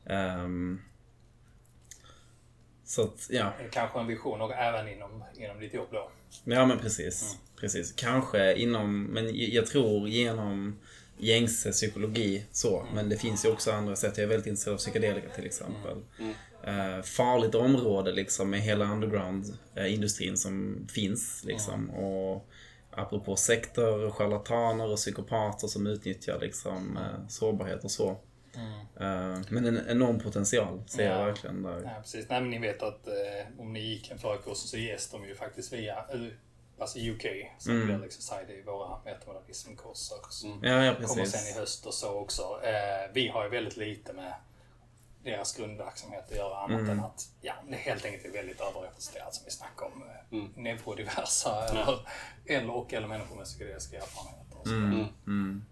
Ehm, 0.05 0.81
så 2.85 3.03
att, 3.03 3.27
ja. 3.29 3.53
Kanske 3.71 3.99
en 3.99 4.07
vision 4.07 4.41
och 4.41 4.53
även 4.53 4.87
inom, 4.87 5.23
inom 5.37 5.59
ditt 5.59 5.73
jobb 5.73 5.87
då. 5.91 6.11
Ja 6.43 6.65
men 6.65 6.79
precis. 6.79 7.37
precis. 7.59 7.91
Kanske 7.91 8.55
inom, 8.55 9.03
men 9.03 9.29
jag 9.33 9.65
tror 9.65 10.07
genom 10.07 10.79
gängse 11.17 11.71
psykologi 11.71 12.45
så. 12.51 12.85
Men 12.93 13.09
det 13.09 13.17
finns 13.17 13.45
ju 13.45 13.51
också 13.51 13.71
andra 13.71 13.95
sätt. 13.95 14.17
Jag 14.17 14.23
är 14.23 14.27
väldigt 14.27 14.47
intresserad 14.47 14.73
av 14.73 14.77
psykedelika 14.77 15.29
till 15.29 15.45
exempel. 15.45 15.97
Eh, 16.63 17.01
farligt 17.03 17.55
område 17.55 18.11
liksom 18.11 18.49
med 18.49 18.61
hela 18.61 18.85
underground-industrin 18.85 20.37
som 20.37 20.87
finns 20.91 21.43
liksom. 21.43 21.89
Och 21.89 22.49
apropå 22.91 23.35
sekter, 23.35 24.05
och 24.05 24.15
charlataner 24.15 24.87
och 24.91 24.97
psykopater 24.97 25.67
som 25.67 25.87
utnyttjar 25.87 26.39
liksom 26.39 26.97
eh, 26.97 27.27
sårbarhet 27.27 27.83
och 27.83 27.91
så. 27.91 28.09
Eh, 28.99 29.37
men 29.49 29.65
en 29.65 29.85
enorm 29.89 30.19
potential 30.19 30.83
ser 30.87 31.03
jag 31.05 31.19
Ja. 31.21 31.25
verkligen 31.25 31.63
där. 31.63 31.79
Nej, 31.79 31.95
precis. 32.01 32.29
Nej, 32.29 32.41
men 32.41 32.49
ni 32.49 32.59
vet 32.59 32.81
att 32.83 33.07
eh, 33.07 33.13
om 33.59 33.73
ni 33.73 33.79
gick 33.79 34.11
en 34.11 34.19
förkurs 34.19 34.57
så 34.57 34.77
ges 34.77 35.09
de 35.09 35.25
ju 35.27 35.35
faktiskt 35.35 35.73
via 35.73 36.05
alltså 36.79 36.99
UK, 36.99 37.25
Psychedelic 37.59 38.13
Society, 38.13 38.61
våra 38.65 38.99
metamodernismkurser. 39.05 40.17
som 40.29 40.59
Ja, 40.63 40.83
ja 40.85 40.95
kommer 40.95 41.25
sen 41.25 41.55
i 41.55 41.59
höst 41.59 41.85
och 41.85 41.93
så 41.93 42.09
också. 42.19 42.41
Eh, 42.63 43.11
vi 43.13 43.27
har 43.27 43.43
ju 43.43 43.49
väldigt 43.49 43.77
lite 43.77 44.13
med 44.13 44.33
deras 45.23 45.57
grundverksamhet 45.57 46.31
att 46.31 46.35
göra 46.37 46.57
annat 46.57 46.79
Mm. 46.79 46.89
än 46.89 46.99
att 46.99 47.29
ja, 47.41 47.53
det 47.69 47.75
helt 47.75 48.05
enkelt 48.05 48.25
är 48.25 48.31
väldigt 48.31 48.61
överrepresenterat 48.61 49.35
som 49.35 49.45
vi 49.45 49.51
snackar 49.51 49.85
om. 49.85 50.03
Eh, 50.03 50.43
Neurodiversa 50.55 51.65
eller, 51.69 51.99
eller, 52.45 52.69
och 52.75 52.93
eller 52.93 53.07
människor 53.07 53.35
med 53.35 53.45
psykedeliska 53.45 53.97
erfarenheter. 53.97 54.57
Och 54.59 54.67
så. 54.67 54.73
Mm. 54.73 55.63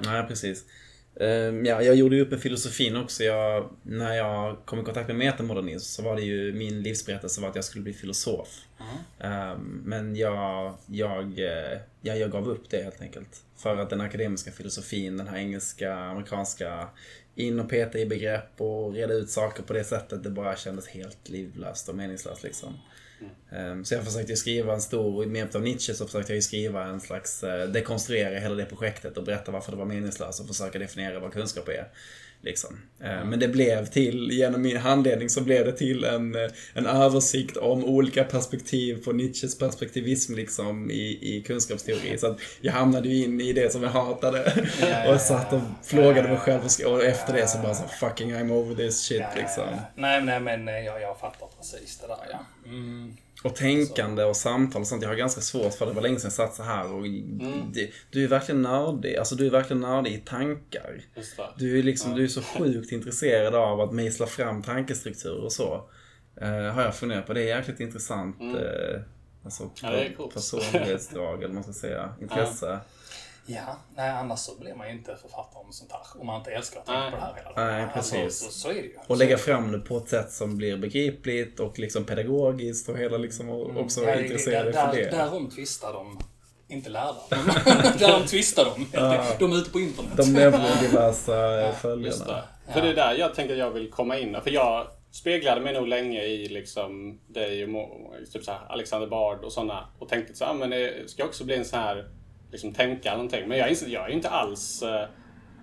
Nej, 0.00 0.26
precis. 0.28 0.64
Ehm, 1.20 1.64
ja, 1.64 1.82
jag 1.82 1.94
gjorde 1.94 2.16
ju 2.16 2.22
upp 2.22 2.30
med 2.30 2.40
filosofin 2.40 2.96
också. 2.96 3.24
Jag, 3.24 3.70
när 3.82 4.14
jag 4.14 4.56
kom 4.64 4.80
i 4.80 4.84
kontakt 4.84 5.08
med 5.08 5.16
metamodernism 5.16 5.86
så 5.86 6.02
var 6.02 6.16
det 6.16 6.22
ju 6.22 6.52
min 6.52 6.82
livsberättelse 6.82 7.40
var 7.40 7.48
att 7.48 7.54
jag 7.54 7.64
skulle 7.64 7.82
bli 7.84 7.92
filosof. 7.92 8.48
Ehm, 9.20 9.82
men 9.84 10.16
jag, 10.16 10.74
jag, 10.86 11.38
eh, 11.38 11.78
ja, 12.06 12.14
jag 12.14 12.30
gav 12.30 12.48
upp 12.48 12.70
det 12.70 12.82
helt 12.82 13.00
enkelt. 13.00 13.42
För 13.56 13.76
att 13.76 13.90
den 13.90 14.00
akademiska 14.00 14.52
filosofin, 14.52 15.16
den 15.16 15.28
här 15.28 15.36
engelska, 15.36 15.94
amerikanska, 15.94 16.88
in 17.34 17.60
och 17.60 17.70
peta 17.70 17.98
i 17.98 18.06
begrepp 18.06 18.60
och 18.60 18.92
reda 18.94 19.14
ut 19.14 19.30
saker 19.30 19.62
på 19.62 19.72
det 19.72 19.84
sättet, 19.84 20.22
det 20.22 20.30
bara 20.30 20.56
kändes 20.56 20.88
helt 20.88 21.28
livlöst 21.28 21.88
och 21.88 21.94
meningslöst 21.94 22.42
liksom. 22.42 22.74
Ehm, 23.50 23.84
Så 23.84 23.94
jag 23.94 24.04
försökte 24.04 24.36
skriva 24.36 24.74
en 24.74 24.80
stor, 24.80 25.26
med 25.26 25.38
hjälp 25.38 25.54
av 25.54 25.62
Nietzsche 25.62 25.94
så 25.94 26.06
försökte 26.06 26.34
jag 26.34 26.42
skriva 26.42 26.84
en 26.84 27.00
slags, 27.00 27.44
eh, 27.44 27.68
dekonstruera 27.68 28.38
hela 28.38 28.54
det 28.54 28.64
projektet 28.64 29.16
och 29.16 29.24
berätta 29.24 29.52
varför 29.52 29.72
det 29.72 29.78
var 29.78 29.84
meningslöst 29.84 30.40
och 30.40 30.46
försöka 30.46 30.78
definiera 30.78 31.20
vad 31.20 31.32
kunskap 31.32 31.68
är. 31.68 31.88
Liksom. 32.46 32.80
Ehm, 33.00 33.28
Men 33.30 33.38
det 33.38 33.48
blev 33.48 33.86
till, 33.86 34.30
genom 34.30 34.62
min 34.62 34.76
handledning 34.76 35.30
så 35.30 35.40
blev 35.40 35.64
det 35.64 35.72
till 35.72 36.04
en, 36.04 36.34
eh, 36.34 36.50
en 36.74 36.86
översikt 36.86 37.56
om 37.56 37.84
olika 37.84 38.24
perspektiv 38.24 39.04
på 39.04 39.12
Nietzsches 39.12 39.58
perspektivism 39.58 40.34
liksom 40.34 40.90
i, 40.90 41.18
i 41.36 41.42
kunskapsteori. 41.46 42.18
Så 42.18 42.26
att 42.26 42.38
jag 42.60 42.72
hamnade 42.72 43.08
ju 43.08 43.24
in 43.24 43.40
i 43.40 43.52
det 43.52 43.72
som 43.72 43.82
jag 43.82 43.90
hatade. 43.90 44.66
ja, 44.80 45.14
och 45.14 45.20
satt 45.20 45.52
och 45.52 45.60
Ja, 45.90 46.22
mig 46.22 46.36
själv 46.36 46.60
och, 46.64 46.92
och 46.92 47.04
efter 47.04 47.32
det 47.32 47.48
så 47.48 47.58
bara 47.58 47.74
så 47.74 47.88
fucking 47.88 48.34
I'm 48.34 48.52
over 48.52 48.74
this 48.74 49.02
shit 49.02 49.24
liksom. 49.36 49.68
Nej, 49.94 50.22
nej, 50.22 50.40
men 50.40 50.68
eh, 50.68 50.74
jag, 50.78 51.00
jag 51.00 51.20
fattar 51.20 51.46
precis 51.58 51.98
det 51.98 52.06
där 52.06 52.26
ja. 52.30 52.38
Mm. 52.66 53.16
Och 53.44 53.56
tänkande 53.56 54.24
och 54.24 54.36
samtal 54.36 54.80
och 54.82 54.86
sånt. 54.88 55.02
Jag 55.02 55.08
har 55.08 55.16
ganska 55.16 55.40
svårt 55.40 55.74
för 55.74 55.86
det. 55.86 55.92
var 55.92 56.02
länge 56.02 56.16
sedan 56.18 56.26
jag 56.26 56.32
satt 56.32 56.54
så 56.54 56.62
här 56.62 56.92
och 56.92 57.02
det, 57.72 57.90
Du 58.10 58.24
är 58.24 58.28
verkligen 58.28 58.62
nördig. 58.62 59.16
Alltså 59.16 59.34
du 59.34 59.46
är 59.46 59.50
verkligen 59.50 59.80
nördig 59.80 60.12
i 60.12 60.18
tankar. 60.18 61.00
Du 61.58 61.78
är 61.78 61.82
liksom, 61.82 62.14
du 62.14 62.24
är 62.24 62.28
så 62.28 62.42
sjukt 62.42 62.92
intresserad 62.92 63.54
av 63.54 63.80
att 63.80 63.92
mejsla 63.92 64.26
fram 64.26 64.62
tankestrukturer 64.62 65.44
och 65.44 65.52
så. 65.52 65.90
Eh, 66.40 66.48
har 66.48 66.82
jag 66.82 66.96
funderat 66.96 67.26
på. 67.26 67.32
Det 67.32 67.40
är 67.42 67.56
jäkligt 67.56 67.80
intressant. 67.80 68.40
Eh, 68.40 69.00
alltså 69.44 69.70
Ja, 69.82 70.28
personlighetsdrag 70.34 71.42
eller 71.42 71.54
man 71.54 71.62
ska 71.62 71.72
säga. 71.72 72.14
Intresse. 72.20 72.66
Ja, 72.66 72.80
nej 73.96 74.10
annars 74.10 74.38
så 74.38 74.58
blir 74.60 74.74
man 74.74 74.86
ju 74.88 74.92
inte 74.92 75.16
författare 75.16 75.64
om 75.66 75.72
sånt 75.72 75.92
här. 75.92 76.20
Om 76.20 76.26
man 76.26 76.38
inte 76.38 76.50
älskar 76.50 76.80
att 76.80 76.86
tänka 76.86 77.10
på 77.10 77.16
det 77.16 77.22
här 77.22 77.34
hela 77.34 77.48
tiden. 77.48 77.66
Nej, 77.66 77.88
precis. 77.94 78.22
Alltså, 78.24 78.44
så, 78.44 78.50
så 78.50 78.68
är 78.68 78.74
det 78.74 78.80
ju. 78.80 78.96
Och 79.06 79.16
lägga 79.16 79.38
fram 79.38 79.72
det 79.72 79.78
på 79.78 79.96
ett 79.96 80.08
sätt 80.08 80.32
som 80.32 80.56
blir 80.56 80.76
begripligt 80.76 81.60
och 81.60 81.78
liksom 81.78 82.04
pedagogiskt 82.04 82.88
och 82.88 82.98
hela 82.98 83.18
liksom 83.18 83.48
och 83.48 83.76
också 83.80 84.00
Ja, 84.00 84.06
vara 84.06 84.16
det- 84.16 84.22
intresserade 84.22 84.72
där, 84.72 84.88
för 84.88 84.96
det. 84.96 85.10
Därom 85.10 85.50
tvistar 85.50 85.92
de. 85.92 86.18
Inte 86.68 86.90
lärda. 86.90 87.16
Därom 87.98 88.26
tvistar 88.26 88.64
de. 88.64 88.86
De 89.38 89.52
är 89.52 89.56
ute 89.58 89.70
på 89.70 89.80
internet. 89.80 90.12
De 90.16 90.32
neurodiversa 90.32 91.66
Just 91.66 91.78
följarna. 91.80 92.24
det. 92.66 92.72
För 92.72 92.82
det 92.82 92.88
är 92.88 92.94
där 92.94 93.14
jag 93.14 93.34
tänker 93.34 93.52
att 93.54 93.58
jag 93.58 93.70
vill 93.70 93.90
komma 93.90 94.18
in. 94.18 94.36
För 94.42 94.50
jag 94.50 94.86
speglade 95.10 95.60
mig 95.60 95.74
nog 95.74 95.88
länge 95.88 96.22
i 96.22 96.48
liksom 96.48 97.20
dig 97.26 97.64
och 97.76 98.32
typ 98.32 98.44
så 98.44 98.50
här 98.52 98.60
Alexander 98.68 99.08
Bard 99.08 99.44
och 99.44 99.52
sådana. 99.52 99.86
Och 99.98 100.08
tänkte 100.08 100.34
så 100.34 100.44
här, 100.44 100.54
men 100.54 100.70
det 100.70 101.10
ska 101.10 101.24
också 101.24 101.44
bli 101.44 101.56
en 101.56 101.64
sån 101.64 101.78
här 101.78 102.08
liksom 102.50 102.72
tänka 102.72 103.12
någonting. 103.12 103.48
Men 103.48 103.58
jag 103.58 103.70
är, 103.70 103.88
jag 103.88 104.10
är 104.10 104.12
inte 104.12 104.30
alls 104.30 104.82
eh, 104.82 105.08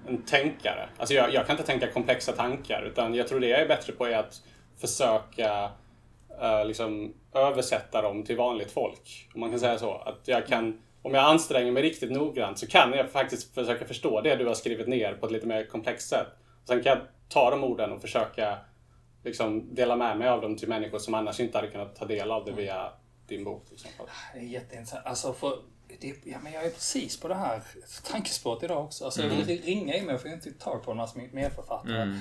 en 0.07 0.23
tänkare. 0.23 0.89
Alltså 0.97 1.13
jag, 1.13 1.33
jag 1.33 1.47
kan 1.47 1.53
inte 1.53 1.65
tänka 1.65 1.91
komplexa 1.91 2.31
tankar. 2.31 2.83
Utan 2.83 3.15
jag 3.15 3.27
tror 3.27 3.39
det 3.39 3.47
jag 3.47 3.61
är 3.61 3.67
bättre 3.67 3.93
på 3.93 4.05
är 4.05 4.17
att 4.17 4.41
försöka 4.77 5.71
uh, 6.41 6.65
liksom 6.65 7.13
översätta 7.33 8.01
dem 8.01 8.23
till 8.23 8.37
vanligt 8.37 8.71
folk. 8.71 9.29
Om 9.33 9.39
man 9.39 9.49
kan 9.49 9.59
säga 9.59 9.77
så. 9.77 9.93
Att 9.93 10.27
jag 10.27 10.47
kan, 10.47 10.81
om 11.01 11.13
jag 11.13 11.23
anstränger 11.25 11.71
mig 11.71 11.83
riktigt 11.83 12.11
noggrant 12.11 12.59
så 12.59 12.67
kan 12.67 12.93
jag 12.93 13.11
faktiskt 13.11 13.55
försöka 13.55 13.85
förstå 13.85 14.21
det 14.21 14.35
du 14.35 14.45
har 14.45 14.53
skrivit 14.53 14.87
ner 14.87 15.13
på 15.13 15.25
ett 15.25 15.31
lite 15.31 15.47
mer 15.47 15.65
komplext 15.65 16.09
sätt. 16.09 16.27
Sen 16.67 16.83
kan 16.83 16.89
jag 16.89 17.01
ta 17.29 17.49
de 17.49 17.63
orden 17.63 17.91
och 17.91 18.01
försöka 18.01 18.57
liksom 19.23 19.75
dela 19.75 19.95
med 19.95 20.17
mig 20.17 20.27
av 20.27 20.41
dem 20.41 20.57
till 20.57 20.69
människor 20.69 20.99
som 20.99 21.13
annars 21.13 21.39
inte 21.39 21.57
hade 21.57 21.67
kunnat 21.67 21.95
ta 21.95 22.05
del 22.05 22.31
av 22.31 22.45
det 22.45 22.51
via 22.51 22.91
din 23.27 23.43
bok. 23.43 23.65
Till 23.65 23.73
exempel. 23.73 24.05
Ah, 24.05 24.33
det 24.33 24.39
är 24.39 24.43
jätteintressant. 24.43 25.05
Alltså 25.05 25.33
för, 25.33 25.57
det, 26.01 26.15
ja, 26.23 26.37
men 26.43 26.53
jag 26.53 26.65
är 26.65 26.69
precis 26.69 27.19
på 27.19 27.27
det 27.27 27.35
här 27.35 27.61
tankespåret 28.03 28.63
idag 28.63 28.83
också. 28.85 29.05
Alltså, 29.05 29.21
Jag 29.23 29.29
vill 29.29 29.61
ringa 29.61 29.95
i 29.95 30.01
mig 30.01 30.17
för 30.17 30.27
jag 30.29 30.37
inte 30.37 30.51
tag 30.51 30.83
på 30.83 30.91
en 30.91 30.99
av 30.99 31.09
mina 31.15 31.29
medförfattare. 31.33 32.19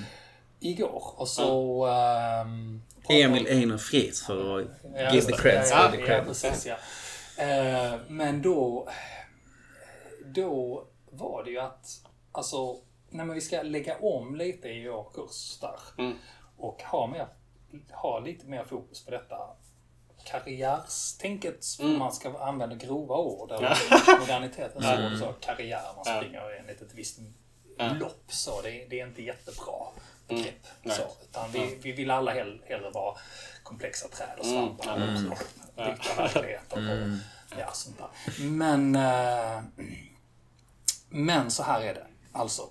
Igår. 0.59 1.13
Och 1.15 1.27
så... 1.27 1.85
ehm, 1.85 2.81
Emil 3.09 3.47
Einar 3.47 3.77
Friis 3.77 4.25
för 4.25 4.59
att 4.59 4.67
Ja, 4.95 5.13
give 5.13 5.25
the 5.25 5.33
creds 5.37 5.71
ja, 5.71 5.91
ja, 5.99 6.05
ja, 6.07 6.23
precis, 6.27 6.65
ja. 6.65 6.75
Eh, 7.43 7.93
men 8.07 8.41
då, 8.41 8.89
då 10.25 10.83
var 11.09 11.43
det 11.43 11.51
ju 11.51 11.59
att, 11.59 11.85
alltså, 12.31 12.77
när 13.09 13.25
vi 13.25 13.41
ska 13.41 13.61
lägga 13.61 13.97
om 13.97 14.35
lite 14.35 14.67
i 14.67 14.87
vår 14.89 15.07
kurs 15.13 15.57
där 15.61 15.79
Mm. 16.03 16.17
och 16.57 16.81
ha, 16.83 17.07
mer, 17.07 17.27
ha 17.91 18.19
lite 18.19 18.45
mer 18.47 18.63
fokus 18.63 19.05
på 19.05 19.11
detta 19.11 19.35
karriärstänket, 20.23 21.65
om 21.79 21.85
Mm. 21.85 21.99
man 21.99 22.13
ska 22.13 22.39
använda 22.39 22.75
grova 22.75 23.15
ord, 23.17 23.51
eller 23.51 23.77
modernitetens 24.19 24.85
ord, 24.85 25.19
så 25.19 25.33
karriär, 25.39 25.81
man 25.95 26.03
Ja. 26.05 26.17
springer 26.21 26.59
enligt 26.59 26.81
ett 26.81 26.93
visst 26.93 27.19
Ja. 27.77 27.93
lopp, 27.93 28.23
så 28.27 28.61
det, 28.61 28.85
det 28.89 28.99
är 28.99 29.07
inte 29.07 29.21
jättebra 29.23 29.87
begrepp. 30.27 30.67
Nej. 30.81 30.95
Så, 30.95 31.03
utan 31.29 31.51
vi, 31.51 31.77
vi 31.81 31.91
vill 31.91 32.11
alla 32.11 32.31
hell, 32.31 32.61
hellre 32.65 32.89
vara 32.89 33.17
komplexa 33.63 34.07
träd 34.07 34.39
och 34.39 34.45
Mm. 34.45 34.55
svampar 34.77 34.95
mm. 34.97 35.31
och 35.31 35.37
dikta 35.85 36.15
verkligheter 36.21 36.77
och 37.51 37.57
ja, 37.59 37.71
sånt 37.73 37.97
där. 37.97 38.43
Men, 38.49 38.95
eh, 38.95 39.61
men 41.09 41.51
så 41.51 41.63
här 41.63 41.81
är 41.81 41.93
det. 41.93 42.07
Alltså, 42.31 42.69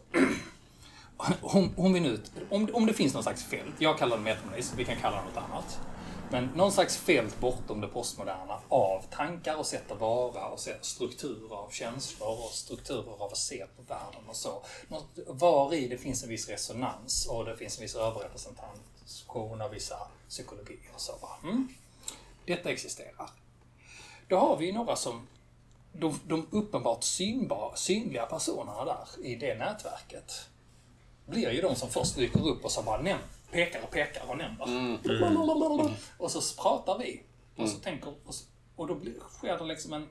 om, 1.40 1.74
om, 1.76 1.92
vi 1.92 2.00
nu, 2.00 2.20
om, 2.50 2.68
om 2.72 2.86
det 2.86 2.92
finns 2.94 3.14
någon 3.14 3.22
slags 3.22 3.44
fält, 3.44 3.74
jag 3.78 3.98
kallar 3.98 4.16
det 4.16 4.22
metamodernism, 4.22 4.76
vi 4.76 4.84
kan 4.84 4.96
kalla 4.96 5.16
det 5.16 5.22
något 5.22 5.50
annat. 5.50 5.80
Men 6.32 6.44
någon 6.44 6.72
slags 6.72 6.96
fält 6.96 7.40
bortom 7.40 7.80
det 7.80 7.88
postmoderna 7.88 8.60
av 8.68 9.02
tankar 9.10 9.56
och 9.56 9.66
sätt 9.66 9.90
att 9.90 10.00
vara 10.00 10.46
och 10.48 10.60
strukturer 10.80 11.56
av 11.56 11.70
känslor 11.70 12.28
och 12.28 12.50
strukturer 12.50 13.12
av 13.22 13.22
att 13.22 13.36
se 13.36 13.66
på 13.76 13.82
världen 13.82 14.28
och 14.28 14.36
så. 14.36 14.62
Var 15.26 15.74
i 15.74 15.88
det 15.88 15.98
finns 15.98 16.22
en 16.22 16.28
viss 16.28 16.48
resonans 16.48 17.26
och 17.26 17.44
det 17.44 17.56
finns 17.56 17.78
en 17.78 17.82
viss 17.82 17.94
överrepresentation 17.94 19.60
av 19.60 19.70
vissa 19.70 19.96
psykologier 20.28 20.90
och 20.94 21.00
så. 21.00 21.12
va. 21.22 21.28
Mm. 21.42 21.68
Detta 22.46 22.70
existerar. 22.70 23.30
Då 24.28 24.38
har 24.38 24.56
vi 24.56 24.72
några 24.72 24.96
som 24.96 25.26
de, 25.92 26.20
de 26.26 26.46
uppenbart 26.50 27.04
synbar, 27.04 27.72
synliga 27.76 28.26
personerna 28.26 28.84
där 28.84 29.26
i 29.26 29.34
det 29.34 29.54
nätverket 29.54 30.32
blir 31.26 31.50
ju 31.50 31.60
de 31.60 31.74
som 31.74 31.90
först 31.90 32.16
dyker 32.16 32.48
upp 32.48 32.64
och 32.64 32.72
som 32.72 32.84
bara 32.84 32.96
nämner 33.02 33.41
pekar 33.52 33.82
och 33.82 33.90
pekar 33.90 34.22
och 34.28 34.38
nämner. 34.38 34.66
Och 36.18 36.30
så 36.30 36.62
pratar 36.62 36.98
vi. 36.98 37.22
Och 37.56 37.68
så 37.68 37.78
tänker, 37.78 38.14
och, 38.24 38.34
så, 38.34 38.44
och 38.76 38.86
då 38.86 38.94
blir, 38.94 39.14
sker 39.20 39.58
det 39.58 39.64
liksom 39.64 39.92
en 39.92 40.08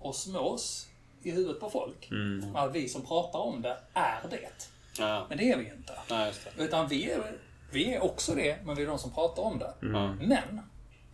osmos 0.00 0.88
i 1.22 1.30
huvudet 1.30 1.60
på 1.60 1.70
folk. 1.70 2.08
Att 2.54 2.72
vi 2.72 2.88
som 2.88 3.06
pratar 3.06 3.38
om 3.38 3.62
det 3.62 3.76
är 3.94 4.20
det. 4.30 4.68
Ja. 4.98 5.26
Men 5.28 5.38
det 5.38 5.50
är 5.52 5.56
vi 5.58 5.64
inte. 5.64 5.92
Nej, 6.10 6.26
just 6.26 6.48
det. 6.56 6.64
Utan 6.64 6.88
vi 6.88 7.10
är, 7.10 7.38
vi 7.72 7.94
är 7.94 8.04
också 8.04 8.34
det, 8.34 8.58
men 8.64 8.74
vi 8.76 8.82
är 8.82 8.86
de 8.86 8.98
som 8.98 9.10
pratar 9.10 9.42
om 9.42 9.58
det. 9.58 9.74
Mm. 9.82 10.16
Men 10.16 10.60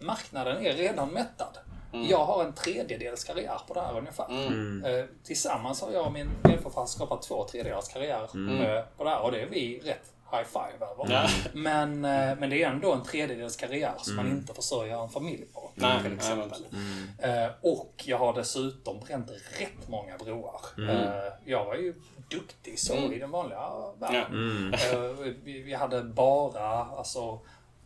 marknaden 0.00 0.66
är 0.66 0.72
redan 0.72 1.08
mättad. 1.08 1.58
Jag 1.92 2.24
har 2.24 2.44
en 2.44 2.52
tredjedels 2.52 3.24
karriär 3.24 3.60
på 3.68 3.74
det 3.74 3.80
här 3.80 3.98
ungefär. 3.98 4.28
Mm. 4.30 4.84
Eh, 4.84 5.04
tillsammans 5.24 5.80
har 5.80 5.90
jag 5.92 6.06
och 6.06 6.12
min 6.12 6.30
medförfattare 6.44 6.86
skapat 6.86 7.22
två 7.22 7.44
tredjedels 7.48 7.88
karriär 7.88 8.28
Mm. 8.34 8.60
eh, 8.60 8.82
på 8.96 9.04
det 9.04 9.10
här 9.10 9.20
och 9.20 9.32
det 9.32 9.40
är 9.42 9.46
vi 9.46 9.80
rätt 9.84 10.12
high 10.30 10.44
five 10.44 10.86
över. 10.86 11.06
Ja. 11.12 11.28
Men, 11.52 12.04
eh, 12.04 12.36
men 12.38 12.50
det 12.50 12.62
är 12.62 12.68
ändå 12.70 12.92
en 12.92 13.02
tredjedels 13.04 13.56
karriär 13.56 13.94
som 13.98 14.16
man 14.16 14.28
inte 14.28 14.54
försörjer 14.54 15.02
en 15.02 15.08
familj 15.08 15.44
på. 15.54 15.70
Nej, 15.74 16.00
till 16.02 16.10
nej, 16.10 16.16
exempel. 16.18 16.66
men- 16.70 17.08
Eh, 17.44 17.50
och 17.62 17.94
jag 18.06 18.18
har 18.18 18.34
dessutom 18.34 19.00
bränt 19.00 19.30
rätt 19.60 19.88
många 19.88 20.18
broar. 20.18 20.60
Eh, 20.90 21.32
jag 21.44 21.64
var 21.64 21.74
ju 21.74 21.94
duktig 22.30 22.78
så 22.78 22.94
i 22.94 23.18
den 23.18 23.30
vanliga 23.30 23.70
världen. 23.98 24.74
Eh, 24.74 25.00
vi, 25.44 25.62
vi 25.62 25.74
hade 25.74 26.02
bara 26.02 26.68
alltså, 26.84 27.40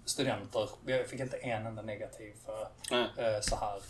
studenter. 0.05 0.69
Vi 0.85 1.05
fick 1.05 1.20
inte 1.20 1.36
en 1.36 1.66
enda 1.66 1.82
negativ 1.82 2.32
för 2.44 2.69
så 3.40 3.56
här 3.56 3.81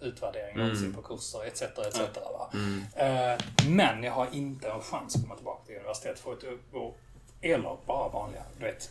utvärdering 0.00 0.58
någonsin 0.58 0.94
på 0.94 1.02
kurser 1.02 1.44
etc. 1.46 1.62
etc. 1.62 2.00
Va? 2.16 2.50
Eh, 2.96 3.38
men 3.68 4.02
jag 4.02 4.12
har 4.12 4.28
inte 4.32 4.68
en 4.68 4.80
chans 4.80 5.16
att 5.16 5.22
komma 5.22 5.34
tillbaka 5.36 5.64
till 5.66 5.76
universitetet 5.76 6.20
för 6.20 6.32
ett 6.32 6.44
och, 6.72 6.98
eller 7.42 7.76
bara 7.86 8.08
vanliga. 8.08 8.42
Du 8.58 8.64
vet, 8.64 8.90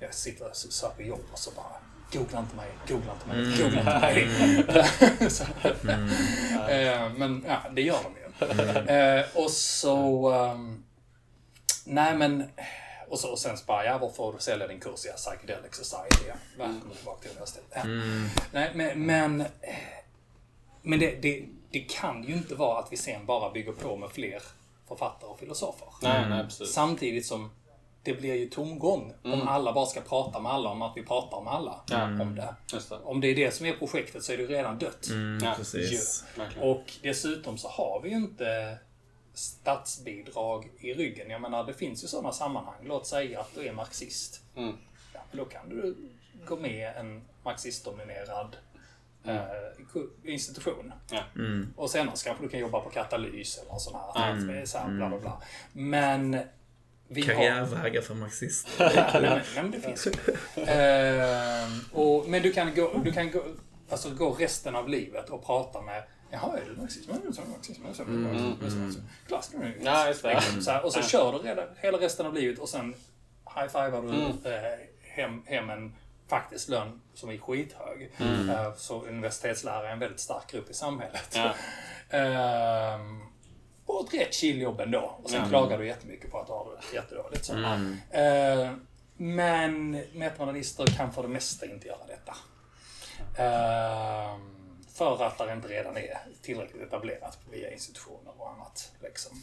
jag 0.00 0.14
sitter 0.14 0.48
och 0.50 0.56
söker 0.56 1.04
jobb 1.04 1.24
och 1.32 1.38
så 1.38 1.50
bara 1.50 1.76
Googla 2.12 2.38
inte 2.38 2.56
mig, 2.56 2.68
googla 2.88 3.12
inte 3.12 3.28
mig, 3.28 3.58
googla 3.58 3.80
inte 3.80 4.72
mig. 5.18 5.30
så, 5.30 5.44
eh, 6.70 7.12
men 7.16 7.44
ja, 7.48 7.62
det 7.72 7.82
gör 7.82 7.98
de 8.02 8.14
ju. 8.20 8.28
Eh, 8.96 9.24
och 9.34 9.50
så... 9.50 10.30
ehm, 10.32 10.84
nej 11.84 12.16
men... 12.16 12.50
Och, 13.08 13.18
så, 13.18 13.30
och 13.30 13.38
sen 13.38 13.56
så 13.56 13.64
bara, 13.64 13.84
ja 13.84 13.98
varför 13.98 14.16
får 14.16 14.32
du 14.32 14.38
sälja 14.38 14.66
din 14.66 14.80
kurs 14.80 15.06
i 15.06 15.08
Psychedelic 15.16 15.74
Society? 15.74 16.28
Ja, 16.28 16.34
välkommen 16.58 16.96
tillbaka 16.96 17.20
till 17.20 17.30
universitetet. 17.30 17.70
Ja. 17.74 17.84
Nej, 18.52 18.70
men, 18.74 19.06
men, 19.06 19.44
men 20.82 20.98
det, 20.98 21.22
det, 21.22 21.44
det 21.70 21.80
kan 21.80 22.24
ju 22.24 22.34
inte 22.34 22.54
vara 22.54 22.78
att 22.78 22.92
vi 22.92 22.96
sen 22.96 23.26
bara 23.26 23.50
bygger 23.50 23.72
på 23.72 23.96
med 23.96 24.10
fler 24.10 24.42
författare 24.88 25.30
och 25.30 25.38
filosofer. 25.38 25.88
Nej, 26.02 26.28
nej, 26.28 26.44
precis. 26.44 26.72
Samtidigt 26.72 27.26
som 27.26 27.50
det 28.02 28.14
blir 28.14 28.34
ju 28.34 28.46
tomgång 28.48 29.12
om 29.24 29.48
alla 29.48 29.72
bara 29.72 29.86
ska 29.86 30.00
prata 30.00 30.40
med 30.40 30.52
alla 30.52 30.70
om 30.70 30.82
att 30.82 30.96
vi 30.96 31.02
pratar 31.02 31.36
om 31.36 31.48
alla. 31.48 31.80
Om, 32.20 32.34
det. 32.34 32.54
Just 32.72 32.88
det. 32.88 32.96
om 33.04 33.20
det 33.20 33.28
är 33.28 33.34
det 33.36 33.50
som 33.50 33.66
är 33.66 33.72
projektet 33.72 34.22
så 34.24 34.32
är 34.32 34.36
det 34.38 34.46
redan 34.46 34.78
dött. 34.78 35.06
Ja, 35.42 35.54
Precis. 35.56 36.24
verkligen. 36.36 36.68
Och 36.70 36.92
dessutom 37.02 37.58
så 37.58 37.68
har 37.68 38.00
vi 38.02 38.08
ju 38.10 38.16
inte 38.16 38.78
statsbidrag 39.34 40.70
i 40.80 40.94
ryggen. 40.94 41.30
Jag 41.30 41.40
menar, 41.40 41.64
det 41.64 41.74
finns 41.74 42.04
ju 42.04 42.08
sådana 42.08 42.32
sammanhang. 42.32 42.74
Låt 42.84 43.06
säga 43.06 43.40
att 43.40 43.54
du 43.54 43.66
är 43.68 43.72
marxist. 43.72 44.40
Mm. 44.56 44.76
Ja, 45.14 45.20
då 45.32 45.44
kan 45.44 45.68
du 45.68 45.96
gå 46.46 46.56
med 46.56 46.96
en 46.96 47.22
marxistdominerad 47.44 48.56
eh, 49.24 49.34
ku- 49.92 50.10
institution. 50.24 50.92
Ja. 51.10 51.22
Och 51.76 51.90
senare 51.90 52.16
så 52.16 52.24
kanske 52.24 52.44
du 52.44 52.48
kan 52.48 52.60
jobba 52.60 52.80
på 52.80 52.90
katalys 52.90 53.58
eller 53.58 53.78
sån 53.78 54.00
här. 54.14 54.30
Mm. 54.32 54.66
Så 54.66 54.78
här 54.78 54.88
bla, 54.88 55.08
bla, 55.08 55.18
bla. 55.18 55.42
Men 55.72 56.40
vi 57.08 57.20
har... 57.20 57.34
Karriärvägar 57.34 58.02
för 58.02 58.14
marxister. 58.14 58.72
Nej, 58.94 59.22
men, 59.22 59.22
nej, 59.22 59.42
men 59.54 59.70
det 59.70 59.80
finns 59.80 60.06
ju. 60.06 60.12
Ehm, 60.66 61.80
och, 61.92 62.28
men 62.28 62.42
du 62.42 62.52
kan, 62.52 62.74
gå, 62.74 63.00
du 63.04 63.12
kan 63.12 63.30
gå, 63.30 63.42
alltså, 63.90 64.10
gå 64.10 64.30
resten 64.30 64.76
av 64.76 64.88
livet 64.88 65.30
och 65.30 65.46
prata 65.46 65.82
med 65.82 66.02
Jaha, 66.30 66.58
är 66.58 66.64
du 66.64 66.80
marxist? 66.80 67.10
Mm, 67.10 67.32
så. 67.32 67.42
Mm, 67.42 67.94
så. 67.94 68.02
Mm, 69.56 69.72
just 70.08 70.22
det. 70.22 70.42
Så 70.62 70.70
här, 70.70 70.84
och 70.84 70.92
så 70.92 71.02
kör 71.02 71.32
du 71.32 71.38
redan, 71.38 71.64
hela 71.76 71.98
resten 71.98 72.26
av 72.26 72.34
livet 72.34 72.58
och 72.58 72.68
sen 72.68 72.94
high-fivar 73.54 74.02
du 74.02 74.50
eh, 74.50 74.78
hem, 75.02 75.42
hem 75.46 75.70
en 75.70 75.94
faktisk 76.28 76.68
lön 76.68 77.00
som 77.14 77.30
är 77.30 77.38
skithög. 77.38 78.12
Eh, 78.18 78.74
så 78.76 79.02
universitetslärare 79.02 79.88
är 79.88 79.92
en 79.92 79.98
väldigt 79.98 80.20
stark 80.20 80.50
grupp 80.52 80.70
i 80.70 80.74
samhället. 80.74 81.36
Ja. 81.36 81.54
Ehm, 82.10 83.20
och 83.88 84.06
ett 84.14 84.20
rätt 84.20 84.34
chill 84.34 84.60
jobb 84.62 84.80
ändå. 84.80 85.18
Och 85.22 85.30
sen 85.30 85.40
Ja. 85.42 85.48
klagar 85.48 85.78
du 85.78 85.86
jättemycket 85.86 86.30
på 86.30 86.38
att 86.38 86.46
du 86.46 86.52
har 86.52 86.66
det 86.90 86.96
jättedåligt. 86.96 87.44
Så. 87.44 87.52
Eh, 88.10 88.72
men 89.16 89.90
metamodernister 90.12 90.86
kan 90.86 91.12
för 91.12 91.22
det 91.22 91.28
mesta 91.28 91.66
inte 91.66 91.86
göra 91.86 92.06
detta. 92.08 92.36
Ehm, 93.42 94.78
för 94.94 95.22
att 95.24 95.38
det 95.38 95.52
inte 95.52 95.68
redan 95.68 95.96
är 95.96 96.18
tillräckligt 96.42 96.82
etablerat 96.82 97.38
via 97.50 97.72
institutioner 97.72 98.32
och 98.38 98.50
annat. 98.50 98.92
Liksom. 99.02 99.42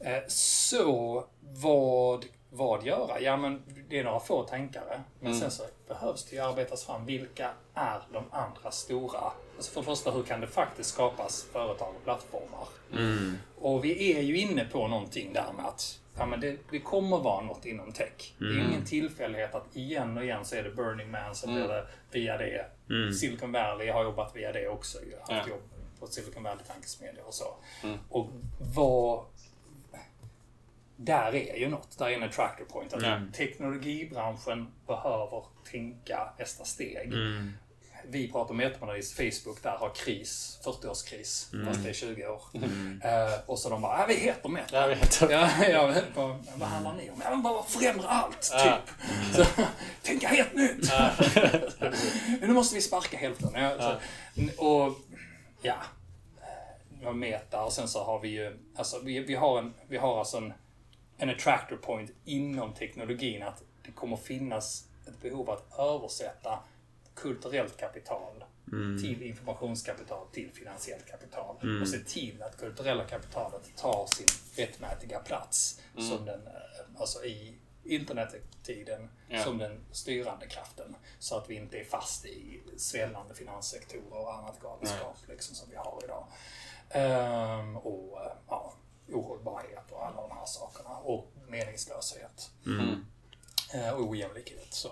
Eh, 0.00 0.18
så 0.28 1.24
vad, 1.40 2.24
vad 2.50 2.86
göra? 2.86 3.20
Ja, 3.20 3.36
men 3.36 3.62
det 3.88 3.98
är 3.98 4.04
några 4.04 4.20
få 4.20 4.42
tänkare. 4.42 5.00
Men 5.20 5.34
sen 5.34 5.50
så 5.50 5.62
behövs 5.88 6.24
det 6.24 6.36
ju 6.36 6.42
arbetas 6.42 6.84
fram. 6.84 7.06
Vilka 7.06 7.50
är 7.74 8.00
de 8.12 8.24
andra 8.30 8.70
stora? 8.70 9.20
Alltså 9.56 9.72
för 9.72 9.80
det 9.80 9.84
första, 9.86 10.10
hur 10.10 10.22
kan 10.22 10.40
det 10.40 10.46
faktiskt 10.46 10.90
skapas 10.90 11.46
företag 11.52 11.88
och 11.96 12.04
plattformar? 12.04 12.68
Och 13.60 13.84
vi 13.84 14.12
är 14.16 14.20
ju 14.22 14.38
inne 14.38 14.64
på 14.64 14.88
någonting 14.88 15.32
där 15.32 15.52
med 15.56 15.66
att 15.66 16.00
ja, 16.18 16.26
men 16.26 16.40
det, 16.40 16.56
det 16.70 16.78
kommer 16.80 17.18
vara 17.18 17.40
något 17.40 17.66
inom 17.66 17.92
tech. 17.92 18.34
Det 18.38 18.44
är 18.44 18.48
ju 18.50 18.64
ingen 18.68 18.84
tillfällighet 18.84 19.54
att 19.54 19.76
igen 19.76 20.16
och 20.18 20.24
igen 20.24 20.44
så 20.44 20.56
är 20.56 20.62
det 20.62 20.70
Burning 20.70 21.10
Man, 21.10 21.34
så 21.34 21.46
blir 21.46 21.68
det 21.68 21.86
via 22.10 22.36
det. 22.36 22.66
Silicon 23.20 23.52
Valley 23.52 23.90
har 23.90 24.04
jobbat 24.04 24.36
via 24.36 24.52
det 24.52 24.68
också. 24.68 24.98
Ju, 25.02 25.16
haft 25.18 25.30
Ja. 25.30 25.48
jobb 25.48 25.62
på 26.00 26.06
Silicon 26.06 26.42
Valley 26.42 26.64
tankesmedja 26.66 27.24
och 27.24 27.34
så. 27.34 27.44
Och 28.08 28.26
vad... 28.74 29.24
Där 31.00 31.34
är 31.34 31.56
ju 31.56 31.68
något. 31.68 31.98
Där 31.98 32.06
är 32.06 32.12
en 32.12 32.22
attractor 32.22 32.64
point. 32.64 32.94
Att 32.94 33.02
Ja. 33.02 33.20
Teknologibranschen 33.32 34.68
behöver 34.86 35.44
tänka 35.70 36.32
nästa 36.38 36.64
steg. 36.64 37.12
Vi 38.10 38.32
pratar 38.32 38.50
om 38.50 38.56
metamodernism, 38.56 39.16
Facebook 39.16 39.62
där 39.62 39.70
har 39.70 39.94
kris, 39.94 40.60
40-årskris, 40.64 41.64
fast 41.66 41.82
det 41.82 41.88
är 41.88 41.92
20 41.92 42.26
år. 42.26 42.42
Eh, 42.54 43.40
och 43.46 43.58
så 43.58 43.68
de 43.70 43.82
bara, 43.82 44.00
ja 44.00 44.06
vi 44.06 44.14
heter 44.14 44.48
Meta. 44.48 44.76
Jag 44.76 44.88
vet. 44.88 45.20
Ja, 45.20 45.50
ja, 45.68 45.86
men 45.86 46.02
vad, 46.14 46.46
vad 46.56 46.68
handlar 46.68 46.94
ni 46.94 47.10
om? 47.10 47.20
Ja, 47.24 47.30
men 47.30 47.42
bara 47.42 47.62
förändra 47.62 48.08
allt, 48.08 48.40
typ. 48.42 48.94
Så, 49.34 49.62
tänka 50.02 50.28
helt 50.28 50.54
nytt. 50.54 50.92
nu 52.40 52.48
måste 52.48 52.74
vi 52.74 52.80
sparka 52.80 53.16
hälften. 53.16 53.50
Ja, 53.54 53.70
så, 53.80 54.64
och 54.66 54.94
ja, 55.62 55.76
vi 57.00 57.04
har 57.06 57.12
Meta 57.12 57.64
och 57.64 57.72
sen 57.72 57.88
så 57.88 58.04
har 58.04 58.20
vi 58.20 58.28
ju, 58.28 58.58
alltså 58.76 59.00
vi, 59.04 59.20
vi 59.20 59.34
har, 59.34 59.58
en, 59.58 59.74
vi 59.88 59.96
har 59.96 60.18
alltså 60.18 60.36
en, 60.36 60.52
en 61.18 61.30
attractor 61.30 61.76
point 61.76 62.10
inom 62.24 62.74
teknologin 62.74 63.42
att 63.42 63.62
det 63.82 63.92
kommer 63.92 64.16
finnas 64.16 64.88
ett 65.08 65.20
behov 65.22 65.50
att 65.50 65.78
översätta 65.78 66.58
kulturellt 67.14 67.76
kapital 67.76 68.44
till 69.02 69.22
informationskapital, 69.22 70.26
till 70.32 70.50
finansiellt 70.54 71.06
kapital. 71.06 71.56
Och 71.82 71.88
se 71.88 71.98
till 71.98 72.42
att 72.42 72.56
kulturella 72.56 73.04
kapitalet 73.04 73.76
tar 73.76 74.06
sin 74.06 74.26
rättmätiga 74.64 75.18
plats 75.18 75.80
som 75.96 76.24
den, 76.24 76.46
eh, 76.46 77.00
alltså 77.00 77.24
i 77.24 77.54
internettiden, 77.84 79.10
Ja. 79.28 79.44
som 79.44 79.58
den 79.58 79.80
styrande 79.92 80.46
kraften. 80.46 80.96
Så 81.18 81.36
att 81.36 81.50
vi 81.50 81.54
inte 81.54 81.78
är 81.78 81.84
fast 81.84 82.26
i 82.26 82.60
svällande 82.76 83.34
finanssektorer 83.34 84.18
och 84.18 84.34
annat 84.34 84.60
galenskap 84.60 85.16
liksom, 85.28 85.54
som 85.54 85.70
vi 85.70 85.76
har 85.76 86.00
idag. 86.04 86.26
Ehm, 86.90 87.76
och 87.76 88.20
eh, 88.24 88.32
ja, 88.48 88.72
ohållbarhet 89.12 89.90
och 89.90 90.06
alla 90.06 90.22
de 90.22 90.30
här 90.36 90.46
sakerna. 90.46 90.90
Och 90.96 91.32
meningslöshet. 91.48 92.50
Eh, 93.74 93.90
och 93.90 94.08
ojämlikhet. 94.08 94.74
Så, 94.74 94.90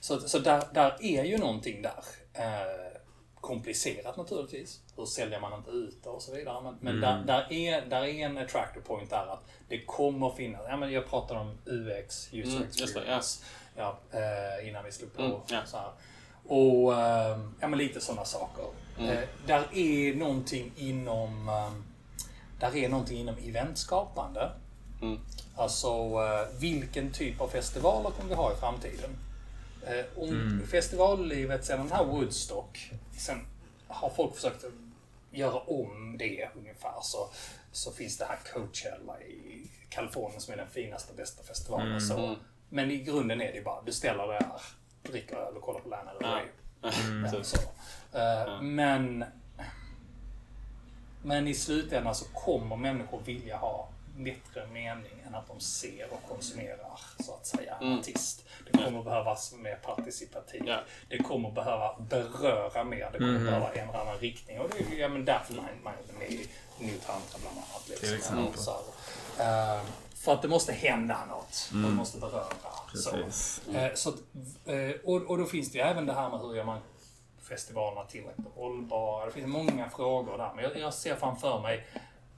så, 0.00 0.20
så 0.20 0.38
där, 0.38 0.64
där 0.74 0.96
är 1.00 1.24
ju 1.24 1.38
någonting 1.38 1.82
där. 1.82 2.04
Eh, 2.32 2.98
komplicerat 3.40 4.16
naturligtvis. 4.16 4.80
Hur 4.96 5.06
säljer 5.06 5.40
man 5.40 5.52
inte 5.58 5.70
ut 5.70 6.06
och 6.06 6.22
så 6.22 6.32
vidare. 6.34 6.62
Men, 6.62 6.76
men 6.80 7.00
där, 7.00 7.24
där, 7.24 7.52
är, 7.52 7.86
där 7.86 8.02
är 8.04 8.26
en 8.26 8.38
attractor 8.38 8.80
point 8.80 9.10
där 9.10 9.26
att 9.32 9.44
det 9.68 9.84
kommer 9.84 10.30
finnas. 10.30 10.60
Ja, 10.68 10.76
men 10.76 10.92
jag 10.92 11.06
pratade 11.06 11.40
om 11.40 11.58
UX, 11.66 12.28
user 12.32 12.56
Mm, 12.56 12.62
just 12.62 12.78
det, 12.78 12.84
experience. 12.84 13.44
ja. 13.76 13.98
eh, 14.12 14.68
innan 14.68 14.84
vi 14.84 14.92
slog 14.92 15.14
på. 15.14 15.22
Mm, 15.22 15.40
ja. 15.48 15.60
så 15.66 15.76
här. 15.76 15.90
Och 16.46 16.94
eh, 16.94 17.38
ja, 17.60 17.68
men 17.68 17.78
lite 17.78 18.00
sådana 18.00 18.24
saker. 18.24 18.64
Mm. 18.98 19.10
Eh, 19.10 19.28
där 19.46 19.66
är 19.74 20.14
någonting 20.14 20.72
inom 20.76 21.48
eh, 21.48 21.72
där 22.60 22.76
är 22.76 22.88
någonting 22.88 23.18
inom 23.18 23.36
eventskapande. 23.38 24.50
Mm. 25.02 25.18
Alltså 25.56 25.88
eh, 25.88 26.60
vilken 26.60 27.12
typ 27.12 27.40
av 27.40 27.48
festivaler 27.48 28.10
kommer 28.10 28.28
vi 28.28 28.34
ha 28.34 28.52
i 28.52 28.56
framtiden? 28.56 29.10
Eh, 29.86 30.22
om 30.22 30.62
festivallivet 30.70 31.64
sen 31.64 31.78
den 31.78 31.92
här 31.92 32.04
Woodstock, 32.04 32.90
sen 33.18 33.38
har 33.88 34.10
folk 34.10 34.34
försökt 34.34 34.64
göra 35.30 35.58
om 35.60 36.16
det 36.18 36.48
ungefär 36.56 36.98
så, 37.02 37.28
så 37.72 37.92
finns 37.92 38.18
det 38.18 38.24
här 38.24 38.38
Coachella 38.52 39.20
i 39.20 39.70
Kalifornien 39.88 40.40
som 40.40 40.52
är 40.52 40.58
den 40.58 40.68
finaste, 40.68 41.14
bästa 41.14 41.42
festivalen. 41.42 42.00
Så. 42.00 42.36
Men 42.68 42.90
i 42.90 42.96
grunden 42.96 43.40
är 43.40 43.52
det 43.52 43.64
bara, 43.64 43.82
du 43.82 43.92
ställer 43.92 44.26
dig 44.26 44.38
här, 44.40 44.60
dricker 45.02 45.36
öl 45.36 45.56
och 45.56 45.62
kollar 45.62 45.80
på 45.80 45.88
Lana 45.88 46.12
Del 46.12 46.30
Rey. 46.30 46.46
Ja, 47.32 47.42
så. 47.42 47.58
Eh, 48.18 48.62
Men 48.62 49.24
men 51.22 51.48
i 51.48 51.54
slutändan 51.54 52.14
så 52.14 52.24
kommer 52.24 52.76
människor 52.76 53.20
vilja 53.24 53.56
ha 53.56 53.88
bättre 54.16 54.66
mening 54.66 55.22
än 55.26 55.34
att 55.34 55.46
de 55.48 55.60
ser 55.60 56.12
och 56.12 56.28
konsumerar, 56.28 57.00
så 57.24 57.34
att 57.34 57.46
säga, 57.46 57.76
en 57.80 57.98
artist. 57.98 58.44
Det 58.70 58.84
kommer 58.84 59.02
behövas 59.02 59.52
mer 59.52 59.76
participativt. 59.76 60.62
Ja. 60.66 60.80
Det 61.08 61.18
kommer 61.18 61.50
behöva 61.50 61.96
beröra 61.98 62.84
mer. 62.84 63.10
Det 63.12 63.18
kommer 63.18 63.38
behöva 63.38 63.72
ändra 63.72 64.00
annan 64.00 64.18
riktning. 64.18 64.60
Och 64.60 64.70
det 64.70 64.84
är 64.84 64.90
ju 64.90 64.98
ja, 64.98 65.08
men 65.08 65.24
därför 65.24 65.54
man, 65.54 65.64
man 65.82 65.92
är 66.08 66.18
med 66.18 66.30
i 66.30 66.48
New 66.78 66.98
Tantra 66.98 67.38
bland 67.40 67.56
annat. 67.56 67.88
Liksom. 67.88 68.08
Till 68.08 68.16
exempel. 68.16 68.60
Så. 68.60 68.70
Eh, 69.38 69.82
för 70.14 70.32
att 70.32 70.42
det 70.42 70.48
måste 70.48 70.72
hända 70.72 71.26
något. 71.28 71.68
Mm. 71.72 71.82
Man 71.82 71.94
måste 71.94 72.18
beröra. 72.18 72.44
Så. 72.94 73.10
Precis. 73.10 73.60
Eh, 73.74 73.94
så, 73.94 74.08
att, 74.08 74.16
eh, 74.66 74.90
och, 75.04 75.22
och 75.22 75.38
då 75.38 75.44
finns 75.44 75.72
det 75.72 75.78
ju 75.78 75.84
även 75.84 76.06
det 76.06 76.12
här 76.12 76.30
med 76.30 76.40
hur 76.40 76.56
gör 76.56 76.64
man 76.64 76.80
festivalerna 77.48 78.04
tillräckligt 78.04 78.46
hållbara. 78.54 79.26
Det 79.26 79.32
finns 79.32 79.46
många 79.46 79.88
frågor 79.96 80.38
där. 80.38 80.50
Men 80.54 80.64
jag, 80.64 80.76
jag 80.78 80.94
ser 80.94 81.14
framför 81.14 81.60
mig 81.60 81.86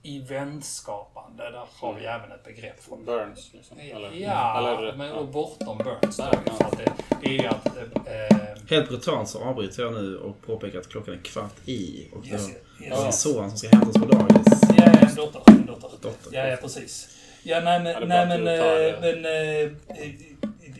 eventskapande. 0.02 1.42
Där 1.50 1.64
har 1.80 1.94
vi 1.94 2.04
även 2.04 2.32
ett 2.32 2.44
begrepp 2.44 2.82
från 2.82 3.04
Burns, 3.04 3.50
liksom. 3.54 3.78
Eller, 3.78 4.10
Ja, 4.12 4.58
eller, 4.58 4.92
men, 4.96 5.08
ja. 5.08 5.14
och 5.14 5.26
bortom 5.28 5.78
Burns. 5.78 6.18
Ja. 6.18 6.32
för 6.58 6.64
att 6.64 6.78
det, 6.78 6.92
det 7.22 7.38
är 7.38 7.48
att... 7.48 7.66
Eh, 7.76 8.36
Helt 8.70 8.88
brutalt 8.88 9.28
så 9.28 9.44
avbryter 9.44 9.82
jag 9.82 9.92
nu 9.92 10.16
och 10.18 10.42
påpekar 10.46 10.78
att 10.78 10.88
klockan 10.88 11.14
är 11.14 11.18
kvart 11.18 11.68
i. 11.68 12.08
Och 12.12 12.26
Yes, 12.26 12.48
det 12.78 12.84
yes. 12.84 13.00
är 13.00 13.06
en 13.06 13.12
son 13.12 13.48
som 13.50 13.58
ska 13.58 13.68
hämtas 13.68 13.94
på 14.02 14.04
dagis. 14.04 14.60
ja, 14.76 14.84
en 14.84 15.14
dotter. 15.14 15.42
En 15.46 15.66
dotter. 15.66 15.88
Dotter. 16.02 16.30
Ja, 16.32 16.46
ja, 16.46 16.56
precis. 16.56 17.16
Ja, 17.42 17.60
nej 17.60 17.80
men... 17.80 18.08
Nej, 18.08 18.26
men, 18.26 18.48
eh, 18.48 19.00
men 19.00 19.24
eh, 19.24 19.70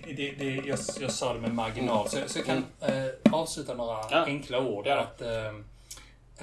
det, 0.07 0.31
det, 0.31 0.55
jag, 0.55 0.79
jag 1.01 1.13
sa 1.13 1.35
det 1.35 1.41
med 1.41 1.55
marginal. 1.55 2.09
Så, 2.09 2.19
så 2.27 2.39
jag 2.39 2.47
kan 2.47 2.65
eh, 2.81 3.33
avsluta 3.33 3.75
några 3.75 3.97
Mm. 3.97 4.09
Ja. 4.11 4.25
enkla 4.25 4.67
ord. 4.67 4.87
Ja. 4.87 5.01
Att, 5.01 5.21
eh, 5.21 5.47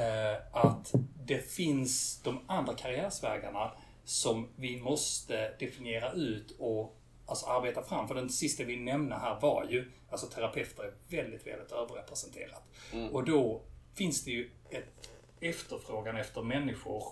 eh, 0.05 0.37
att 0.51 0.93
det 1.25 1.51
finns 1.51 2.21
de 2.23 2.39
andra 2.47 2.73
karriärsvägarna 2.73 3.71
som 4.03 4.47
vi 4.55 4.81
måste 4.81 5.51
definiera 5.59 6.11
ut 6.11 6.55
och 6.59 6.97
alltså, 7.25 7.45
arbeta 7.45 7.83
fram. 7.83 8.07
För 8.07 8.15
den 8.15 8.29
sista 8.29 8.63
vi 8.63 8.75
nämnde 8.77 9.15
här 9.15 9.39
var 9.41 9.65
ju, 9.69 9.91
alltså 10.09 10.27
terapeuter 10.27 10.83
är 10.83 10.93
väldigt, 11.07 11.47
väldigt 11.47 11.71
överrepresenterat. 11.71 12.63
Mm. 12.93 13.09
Och 13.09 13.23
då 13.25 13.61
finns 13.93 14.23
det 14.23 14.31
ju 14.31 14.49
ett 14.69 15.09
efterfrågan 15.39 16.17
efter 16.17 16.41
människor 16.41 17.03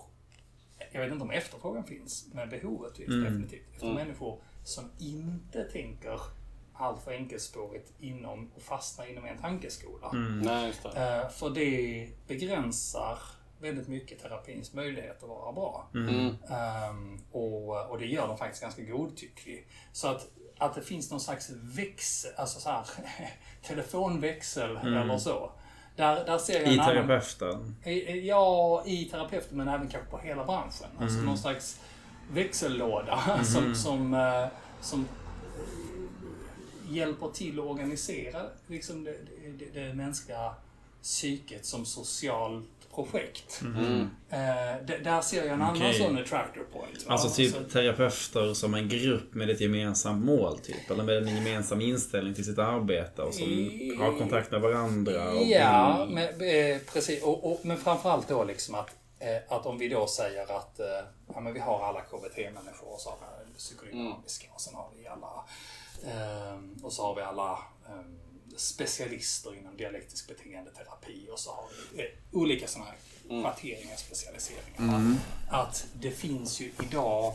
jag 0.92 1.00
vet 1.00 1.12
inte 1.12 1.24
om 1.24 1.30
efterfrågan 1.30 1.84
finns, 1.84 2.26
men 2.32 2.48
behovet 2.48 2.96
finns 2.96 3.24
definitivt. 3.24 3.62
Efter 3.74 3.92
människor 3.92 4.40
som 4.66 4.90
inte 4.98 5.64
tänker 5.64 6.20
allt 6.72 7.02
för 7.02 7.12
enkelspårigt 7.12 7.92
inom 8.00 8.50
och 8.56 8.62
fastnar 8.62 9.06
inom 9.10 9.24
en 9.24 9.38
tankeskola. 9.38 10.10
Nej, 10.12 10.66
just 10.66 10.82
det. 10.82 11.20
Eh, 11.22 11.28
för 11.28 11.50
det 11.50 12.08
begränsar 12.26 13.18
väldigt 13.60 13.88
mycket 13.88 14.22
terapins 14.22 14.72
möjlighet 14.74 15.22
att 15.22 15.28
vara 15.28 15.52
bra. 15.52 15.88
Mm. 15.94 16.26
Ehm, 16.50 17.20
och, 17.32 17.90
och 17.90 17.98
det 17.98 18.06
gör 18.06 18.28
den 18.28 18.36
faktiskt 18.36 18.62
ganska 18.62 18.82
godtycklig. 18.82 19.66
Så 19.92 20.08
att, 20.08 20.26
att 20.58 20.74
det 20.74 20.82
finns 20.82 21.10
någon 21.10 21.20
slags 21.20 21.50
växel, 21.62 22.30
alltså 22.36 22.60
så 22.60 22.68
här, 22.70 22.84
telefonväxel 23.66 24.76
eller 24.76 25.18
så. 25.18 25.52
Där, 25.96 26.24
där 26.24 26.38
ser 26.38 26.54
jag 26.60 26.62
I 26.62 26.74
en 26.74 26.80
annan... 26.80 26.94
terapeuten. 26.94 27.76
I- 27.84 27.90
i- 27.90 28.28
Ja, 28.28 28.82
i 28.86 29.04
terapeuten 29.04 29.56
men 29.58 29.68
även 29.68 29.88
kanske 29.88 30.10
på 30.10 30.18
hela 30.18 30.44
branschen. 30.44 30.88
Alltså 31.00 31.18
någon 31.20 31.38
slags 31.38 31.80
växellåda 32.32 33.40
som, 33.44 33.74
som, 33.74 34.14
eh, 34.14 34.46
som 34.80 35.08
hjälper 36.90 37.28
till 37.28 37.58
att 37.58 37.64
organisera 37.66 38.40
liksom 38.66 39.04
det, 39.04 39.16
det, 39.58 39.80
det 39.80 39.94
mänskliga 39.94 40.54
psyket 41.02 41.66
som 41.66 41.86
socialt 41.86 42.64
projekt. 42.94 43.60
Eh, 44.30 44.86
d- 44.86 44.98
där 45.04 45.20
ser 45.20 45.36
jag 45.36 45.46
en 45.46 45.62
annan 45.62 45.76
Okej. 45.76 45.94
sån 45.94 46.18
attractor 46.18 46.66
point. 46.72 47.06
va? 47.06 47.12
Alltså 47.12 47.28
typ 47.30 47.54
Så- 47.54 47.62
terapeuter 47.64 48.54
som 48.54 48.74
en 48.74 48.88
grupp 48.88 49.34
med 49.34 49.50
ett 49.50 49.60
gemensamt 49.60 50.24
mål 50.24 50.58
typ. 50.58 50.90
Eller 50.90 51.02
med 51.04 51.16
en 51.16 51.28
gemensam 51.36 51.80
inställning 51.80 52.34
till 52.34 52.44
sitt 52.44 52.58
arbete 52.58 53.22
och 53.22 53.34
som 53.34 53.44
I- 53.44 53.96
har 53.98 54.12
kontakt 54.18 54.50
med 54.50 54.60
varandra. 54.60 55.30
Och 55.32 55.46
Ja, 55.46 56.06
men, 56.10 56.24
eh, 56.24 56.78
precis. 56.92 57.22
Och, 57.22 57.52
och, 57.52 57.60
men 57.64 57.76
framförallt 57.76 58.28
då 58.28 58.44
liksom 58.44 58.74
att, 58.74 58.88
eh, 58.88 58.94
att 59.48 59.66
om 59.66 59.78
vi 59.78 59.88
då 59.88 60.06
säger 60.06 60.56
att 60.56 60.80
eh, 60.80 60.86
ja, 61.34 61.40
men 61.40 61.52
vi 61.52 61.60
har 61.60 61.84
alla 61.84 62.00
KBT-människor 62.00 62.92
och 62.92 63.00
så 63.00 63.10
har 63.10 63.18
vi 63.46 63.54
psykodynamiska 63.58 64.46
och 64.54 64.60
sen 64.60 64.74
har 64.74 64.90
vi 64.96 65.06
alla 65.06 65.44
eh, 66.04 66.84
och 66.84 66.92
så 66.92 67.06
har 67.06 67.14
vi 67.14 67.22
alla 67.22 67.52
eh, 67.88 68.02
specialister 68.56 69.54
inom 69.54 69.76
dialektisk 69.76 70.28
beteendeterapi 70.28 71.28
och 71.32 71.38
så 71.38 71.50
har 71.50 71.64
vi 71.94 72.02
eh, 72.02 72.08
olika 72.32 72.66
sådana 72.66 72.90
här 72.90 73.42
schatteringar, 73.42 73.96
specialiseringar. 73.96 75.16
Att 75.50 75.86
det 75.94 76.10
finns 76.10 76.60
ju 76.60 76.72
idag 76.82 77.34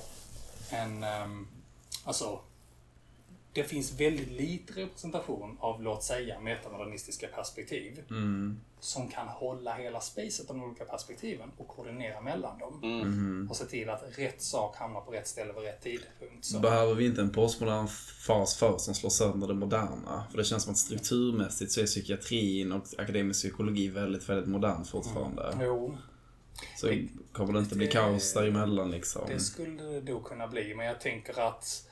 en, 0.70 1.04
ehm, 1.04 1.48
alltså 2.06 2.42
det 3.54 3.64
finns 3.64 3.92
väldigt 3.92 4.32
lite 4.32 4.74
representation 4.74 5.58
av, 5.60 5.82
låt 5.84 6.04
säga, 6.04 6.40
metamodernistiska 6.40 7.28
perspektiv 7.28 8.04
som 8.82 9.08
kan 9.08 9.28
hålla 9.28 9.74
hela 9.74 10.02
spacet 10.02 10.50
av 10.50 10.58
de 10.58 10.64
olika 10.64 10.86
perspektiven 10.86 11.52
och 11.58 11.68
koordinera 11.68 12.22
mellan 12.22 12.60
dem. 12.60 13.48
Och 13.50 13.56
se 13.56 13.66
till 13.66 13.90
att 13.90 14.04
rätt 14.18 14.42
sak 14.42 14.76
hamnar 14.76 15.02
på 15.02 15.12
rätt 15.12 15.28
ställe 15.28 15.54
vid 15.54 15.64
rätt 15.64 15.82
tidpunkt. 15.82 16.46
Så. 16.46 16.60
Behöver 16.60 16.94
vi 16.94 17.06
inte 17.06 17.22
en 17.22 17.30
postmodern 17.30 17.88
fas 18.28 18.56
för 18.56 18.78
som 18.78 18.94
slår 18.94 19.10
sönder 19.10 19.48
det 19.48 19.54
moderna? 19.54 20.24
För 20.32 20.38
det 20.38 20.44
känns 20.44 20.64
som 20.64 20.72
att 20.72 20.78
strukturmässigt 20.78 21.72
så 21.72 21.82
är 21.82 21.86
psykiatrin 21.86 22.72
och 22.72 22.84
akademisk 22.98 23.40
psykologi 23.40 23.88
väldigt, 23.88 24.30
väldigt 24.30 24.50
modern 24.50 24.86
fortfarande. 24.86 25.58
Jo, 25.62 25.98
Så 26.78 26.88
kommer 27.32 27.54
det 27.54 27.60
inte 27.60 27.76
bli 27.76 27.88
kaos 27.88 28.34
däremellan 28.34 28.92
liksom. 28.92 29.22
det 29.28 29.40
skulle 29.40 29.84
det 29.84 30.02
då 30.02 30.20
kunna 30.20 30.48
bli, 30.48 30.76
men 30.76 30.86
jag 30.86 31.00
tänker 31.00 31.40
att 31.40 31.88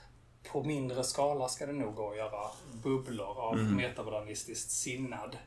på 0.52 0.64
mindre 0.64 1.04
skala 1.04 1.50
ska 1.50 1.66
det 1.66 1.74
nog 1.74 1.96
gå 1.96 2.12
att 2.12 2.18
göra 2.18 2.48
bubblor 2.84 3.40
av 3.40 3.58
metamodernistiskt 3.58 4.72
sinnad 4.72 5.38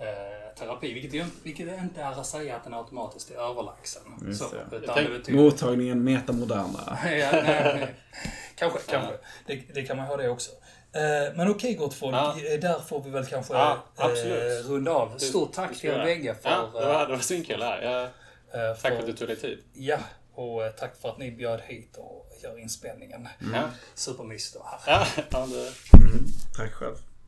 eh, 0.00 0.54
terapi. 0.58 0.92
Vilket, 0.94 1.14
ju, 1.14 1.24
vilket 1.42 1.78
inte 1.78 2.02
är 2.02 2.20
att 2.20 2.26
säga 2.26 2.56
att 2.56 2.64
den 2.64 2.74
automatiskt 2.74 3.30
är 3.30 3.34
överlägsen. 3.50 4.02
Just 4.26 4.40
Så, 4.40 4.46
det. 4.70 4.76
utan 4.76 4.94
tänk- 4.94 5.08
det 5.08 5.18
betyder- 5.18 5.38
Mottagningen 5.42 6.04
metamoderna. 6.04 6.98
ja, 7.04 7.28
nej, 7.32 7.42
nej. 7.74 7.94
Kanske, 8.54 8.78
kanske. 8.88 9.12
Det, 9.46 9.54
det 9.74 9.82
kan 9.82 9.96
man 9.96 10.06
ha 10.06 10.16
det 10.16 10.28
också. 10.28 10.50
Eh, 10.92 11.36
men 11.36 11.50
okej 11.50 11.74
gott 11.74 11.94
folk, 11.94 12.14
Ja. 12.16 12.36
Eh, 12.52 12.60
där 12.60 12.78
får 12.80 13.02
vi 13.02 13.10
väl 13.10 13.26
kanske 13.26 13.54
Ja, 13.54 13.78
eh, 13.98 14.06
runda 14.68 14.92
av. 14.92 15.18
Stort 15.18 15.52
tack 15.52 15.78
till 15.80 15.90
er 15.90 16.04
bägge 16.04 16.34
för, 16.34 16.50
Ja, 16.50 16.70
det 16.74 16.86
var, 16.86 17.06
det 17.06 17.12
var 17.12 17.20
svinkul 17.22 17.62
här. 17.62 17.82
Ja, 17.82 18.02
eh, 18.60 18.76
tack 18.76 18.92
för 18.92 18.98
att 19.00 19.06
du 19.06 19.12
tog 19.12 19.28
dig 19.28 19.36
tid. 19.36 19.58
Ja, 19.72 19.98
och 20.34 20.64
eh, 20.64 20.72
tack 20.72 20.96
för 21.00 21.08
att 21.08 21.18
ni 21.18 21.30
bjöd 21.30 21.60
hit 21.60 21.96
och 21.96 22.26
gör 22.42 22.58
inspelningen. 22.58 23.28
Ja, 23.54 23.62
Supermysigt 23.94 24.56
att 24.56 24.62
vara 24.62 24.96
här. 24.98 25.24
ja, 25.30 25.46
det... 25.46 25.72
Tack 26.56 26.72
själv. 26.72 26.94